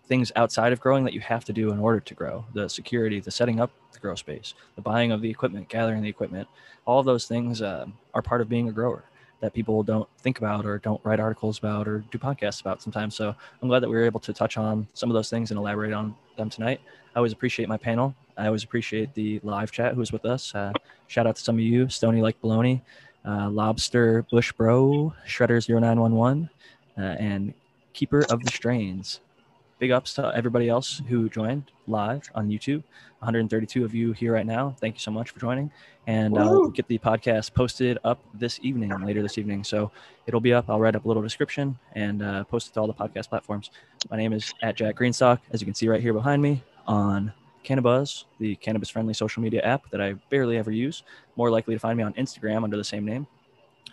things 0.05 0.31
outside 0.35 0.73
of 0.73 0.79
growing 0.79 1.03
that 1.05 1.13
you 1.13 1.21
have 1.21 1.45
to 1.45 1.53
do 1.53 1.71
in 1.71 1.79
order 1.79 1.99
to 1.99 2.13
grow 2.13 2.45
the 2.53 2.67
security 2.67 3.21
the 3.21 3.31
setting 3.31 3.61
up 3.61 3.71
the 3.93 3.99
grow 3.99 4.15
space 4.15 4.53
the 4.75 4.81
buying 4.81 5.13
of 5.13 5.21
the 5.21 5.29
equipment 5.29 5.67
gathering 5.69 6.01
the 6.03 6.09
equipment 6.09 6.47
all 6.85 6.99
of 6.99 7.05
those 7.05 7.25
things 7.25 7.61
um, 7.61 7.93
are 8.13 8.21
part 8.21 8.41
of 8.41 8.49
being 8.49 8.67
a 8.67 8.71
grower 8.71 9.05
that 9.39 9.53
people 9.53 9.81
don't 9.81 10.07
think 10.19 10.37
about 10.39 10.65
or 10.65 10.77
don't 10.77 10.99
write 11.05 11.21
articles 11.21 11.57
about 11.57 11.87
or 11.87 12.03
do 12.11 12.17
podcasts 12.17 12.59
about 12.59 12.81
sometimes 12.81 13.15
so 13.15 13.33
i'm 13.61 13.69
glad 13.69 13.79
that 13.79 13.89
we 13.89 13.95
were 13.95 14.03
able 14.03 14.19
to 14.19 14.33
touch 14.33 14.57
on 14.57 14.85
some 14.93 15.09
of 15.09 15.13
those 15.13 15.29
things 15.29 15.51
and 15.51 15.57
elaborate 15.57 15.93
on 15.93 16.13
them 16.37 16.49
tonight 16.49 16.81
i 17.15 17.17
always 17.17 17.33
appreciate 17.33 17.67
my 17.67 17.77
panel 17.77 18.15
i 18.37 18.45
always 18.47 18.63
appreciate 18.63 19.13
the 19.13 19.39
live 19.43 19.71
chat 19.71 19.93
who's 19.93 20.11
with 20.11 20.25
us 20.25 20.53
uh, 20.55 20.71
shout 21.07 21.27
out 21.27 21.35
to 21.35 21.43
some 21.43 21.55
of 21.55 21.61
you 21.61 21.89
stony 21.89 22.21
like 22.21 22.39
baloney 22.41 22.81
uh, 23.25 23.49
lobster 23.49 24.23
bush 24.31 24.51
bro 24.53 25.13
shredder 25.27 25.61
0911 25.67 26.49
uh, 26.97 27.01
and 27.01 27.53
keeper 27.93 28.25
of 28.29 28.43
the 28.43 28.51
strains 28.51 29.19
big 29.83 29.91
ups 29.91 30.13
to 30.13 30.31
everybody 30.33 30.69
else 30.69 31.01
who 31.09 31.27
joined 31.27 31.65
live 31.87 32.23
on 32.35 32.47
YouTube. 32.47 32.83
132 33.19 33.83
of 33.83 33.93
you 33.93 34.13
here 34.13 34.31
right 34.31 34.45
now. 34.45 34.73
Thank 34.79 34.95
you 34.95 34.99
so 34.99 35.11
much 35.11 35.31
for 35.31 35.41
joining. 35.41 35.69
And 36.07 36.37
I'll 36.37 36.69
get 36.69 36.87
the 36.87 36.97
podcast 36.99 37.53
posted 37.53 37.97
up 38.05 38.19
this 38.33 38.61
evening, 38.63 38.97
later 39.05 39.21
this 39.21 39.37
evening. 39.37 39.65
So 39.65 39.91
it'll 40.25 40.39
be 40.39 40.53
up. 40.53 40.69
I'll 40.69 40.79
write 40.79 40.95
up 40.95 41.03
a 41.03 41.07
little 41.09 41.21
description 41.21 41.77
and 41.95 42.23
uh, 42.23 42.45
post 42.45 42.69
it 42.69 42.73
to 42.75 42.79
all 42.79 42.87
the 42.87 42.93
podcast 42.93 43.27
platforms. 43.27 43.71
My 44.09 44.15
name 44.15 44.31
is 44.31 44.53
at 44.61 44.77
Jack 44.77 44.95
Greenstock, 44.95 45.39
as 45.51 45.59
you 45.59 45.65
can 45.65 45.75
see 45.75 45.89
right 45.89 46.01
here 46.01 46.13
behind 46.13 46.41
me 46.41 46.63
on 46.87 47.33
Cannabuzz, 47.63 48.25
the 48.39 48.55
cannabis 48.57 48.89
friendly 48.89 49.13
social 49.13 49.41
media 49.41 49.61
app 49.61 49.89
that 49.91 50.01
I 50.01 50.13
barely 50.29 50.57
ever 50.57 50.71
use. 50.71 51.03
More 51.35 51.49
likely 51.49 51.73
to 51.75 51.79
find 51.79 51.97
me 51.97 52.03
on 52.03 52.13
Instagram 52.13 52.63
under 52.63 52.77
the 52.77 52.83
same 52.83 53.05
name. 53.05 53.25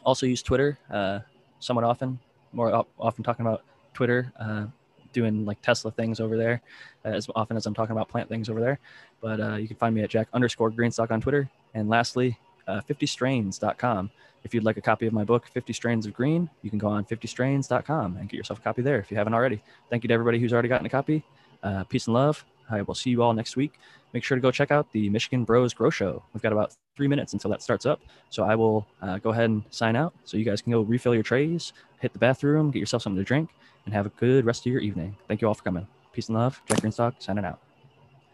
Also 0.04 0.26
use 0.26 0.42
Twitter 0.42 0.78
uh, 0.90 1.20
somewhat 1.60 1.84
often, 1.84 2.18
more 2.52 2.84
often 2.98 3.22
talking 3.22 3.46
about 3.46 3.62
Twitter. 3.94 4.32
Uh, 4.38 4.66
doing 5.12 5.44
like 5.44 5.60
Tesla 5.62 5.90
things 5.90 6.20
over 6.20 6.36
there 6.36 6.62
as 7.04 7.26
often 7.34 7.56
as 7.56 7.66
I'm 7.66 7.74
talking 7.74 7.92
about 7.92 8.08
plant 8.08 8.28
things 8.28 8.48
over 8.48 8.60
there. 8.60 8.78
But 9.20 9.40
uh, 9.40 9.56
you 9.56 9.68
can 9.68 9.76
find 9.76 9.94
me 9.94 10.02
at 10.02 10.10
Jack 10.10 10.28
underscore 10.32 10.70
Greenstock 10.70 11.10
on 11.10 11.20
Twitter. 11.20 11.48
And 11.74 11.88
lastly, 11.88 12.38
uh, 12.66 12.80
50strains.com. 12.88 14.10
If 14.42 14.54
you'd 14.54 14.64
like 14.64 14.78
a 14.78 14.80
copy 14.80 15.06
of 15.06 15.12
my 15.12 15.24
book, 15.24 15.46
50 15.48 15.72
Strains 15.72 16.06
of 16.06 16.14
Green, 16.14 16.48
you 16.62 16.70
can 16.70 16.78
go 16.78 16.88
on 16.88 17.04
50strains.com 17.04 18.16
and 18.16 18.28
get 18.28 18.36
yourself 18.36 18.58
a 18.58 18.62
copy 18.62 18.80
there 18.82 18.98
if 18.98 19.10
you 19.10 19.16
haven't 19.16 19.34
already. 19.34 19.62
Thank 19.90 20.02
you 20.02 20.08
to 20.08 20.14
everybody 20.14 20.38
who's 20.38 20.52
already 20.52 20.68
gotten 20.68 20.86
a 20.86 20.90
copy. 20.90 21.22
Uh, 21.62 21.84
peace 21.84 22.06
and 22.06 22.14
love. 22.14 22.44
I 22.70 22.82
will 22.82 22.94
see 22.94 23.10
you 23.10 23.22
all 23.22 23.32
next 23.34 23.56
week. 23.56 23.78
Make 24.12 24.24
sure 24.24 24.36
to 24.36 24.42
go 24.42 24.50
check 24.50 24.70
out 24.70 24.90
the 24.92 25.08
Michigan 25.08 25.44
Bros 25.44 25.72
Grow 25.72 25.90
Show. 25.90 26.22
We've 26.32 26.42
got 26.42 26.52
about 26.52 26.74
three 26.96 27.08
minutes 27.08 27.32
until 27.32 27.50
that 27.50 27.62
starts 27.62 27.86
up. 27.86 28.00
So 28.28 28.44
I 28.44 28.54
will 28.54 28.86
uh, 29.00 29.18
go 29.18 29.30
ahead 29.30 29.50
and 29.50 29.62
sign 29.70 29.96
out 29.96 30.14
so 30.24 30.36
you 30.36 30.44
guys 30.44 30.62
can 30.62 30.72
go 30.72 30.80
refill 30.80 31.14
your 31.14 31.22
trays, 31.22 31.72
hit 32.00 32.12
the 32.12 32.18
bathroom, 32.18 32.70
get 32.70 32.80
yourself 32.80 33.02
something 33.02 33.20
to 33.20 33.24
drink, 33.24 33.50
and 33.84 33.94
have 33.94 34.06
a 34.06 34.10
good 34.10 34.44
rest 34.44 34.66
of 34.66 34.72
your 34.72 34.80
evening. 34.80 35.16
Thank 35.28 35.40
you 35.40 35.48
all 35.48 35.54
for 35.54 35.62
coming. 35.62 35.86
Peace 36.12 36.28
and 36.28 36.36
love. 36.36 36.60
Jack 36.66 36.80
Greenstock 36.80 37.14
signing 37.18 37.44
out. 37.44 37.60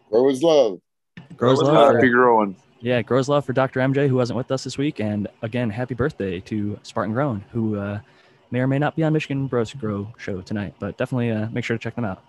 Grows 0.09 0.41
love. 0.41 0.79
Grows 1.35 1.61
love. 1.61 1.95
Happy 1.95 2.09
growing. 2.09 2.55
Yeah, 2.79 3.01
grows 3.01 3.27
love 3.27 3.45
for 3.45 3.53
Dr. 3.53 3.79
MJ, 3.79 4.07
who 4.07 4.15
wasn't 4.15 4.37
with 4.37 4.51
us 4.51 4.63
this 4.63 4.77
week. 4.77 4.99
And 4.99 5.27
again, 5.41 5.69
happy 5.69 5.95
birthday 5.95 6.39
to 6.41 6.79
Spartan 6.83 7.13
Grown, 7.13 7.43
who 7.51 7.77
uh, 7.77 7.99
may 8.51 8.59
or 8.59 8.67
may 8.67 8.79
not 8.79 8.95
be 8.95 9.03
on 9.03 9.13
Michigan 9.13 9.47
Bros 9.47 9.73
Grow 9.73 10.13
show 10.17 10.41
tonight, 10.41 10.75
but 10.79 10.97
definitely 10.97 11.31
uh, 11.31 11.47
make 11.51 11.63
sure 11.63 11.77
to 11.77 11.81
check 11.81 11.95
them 11.95 12.05
out. 12.05 12.23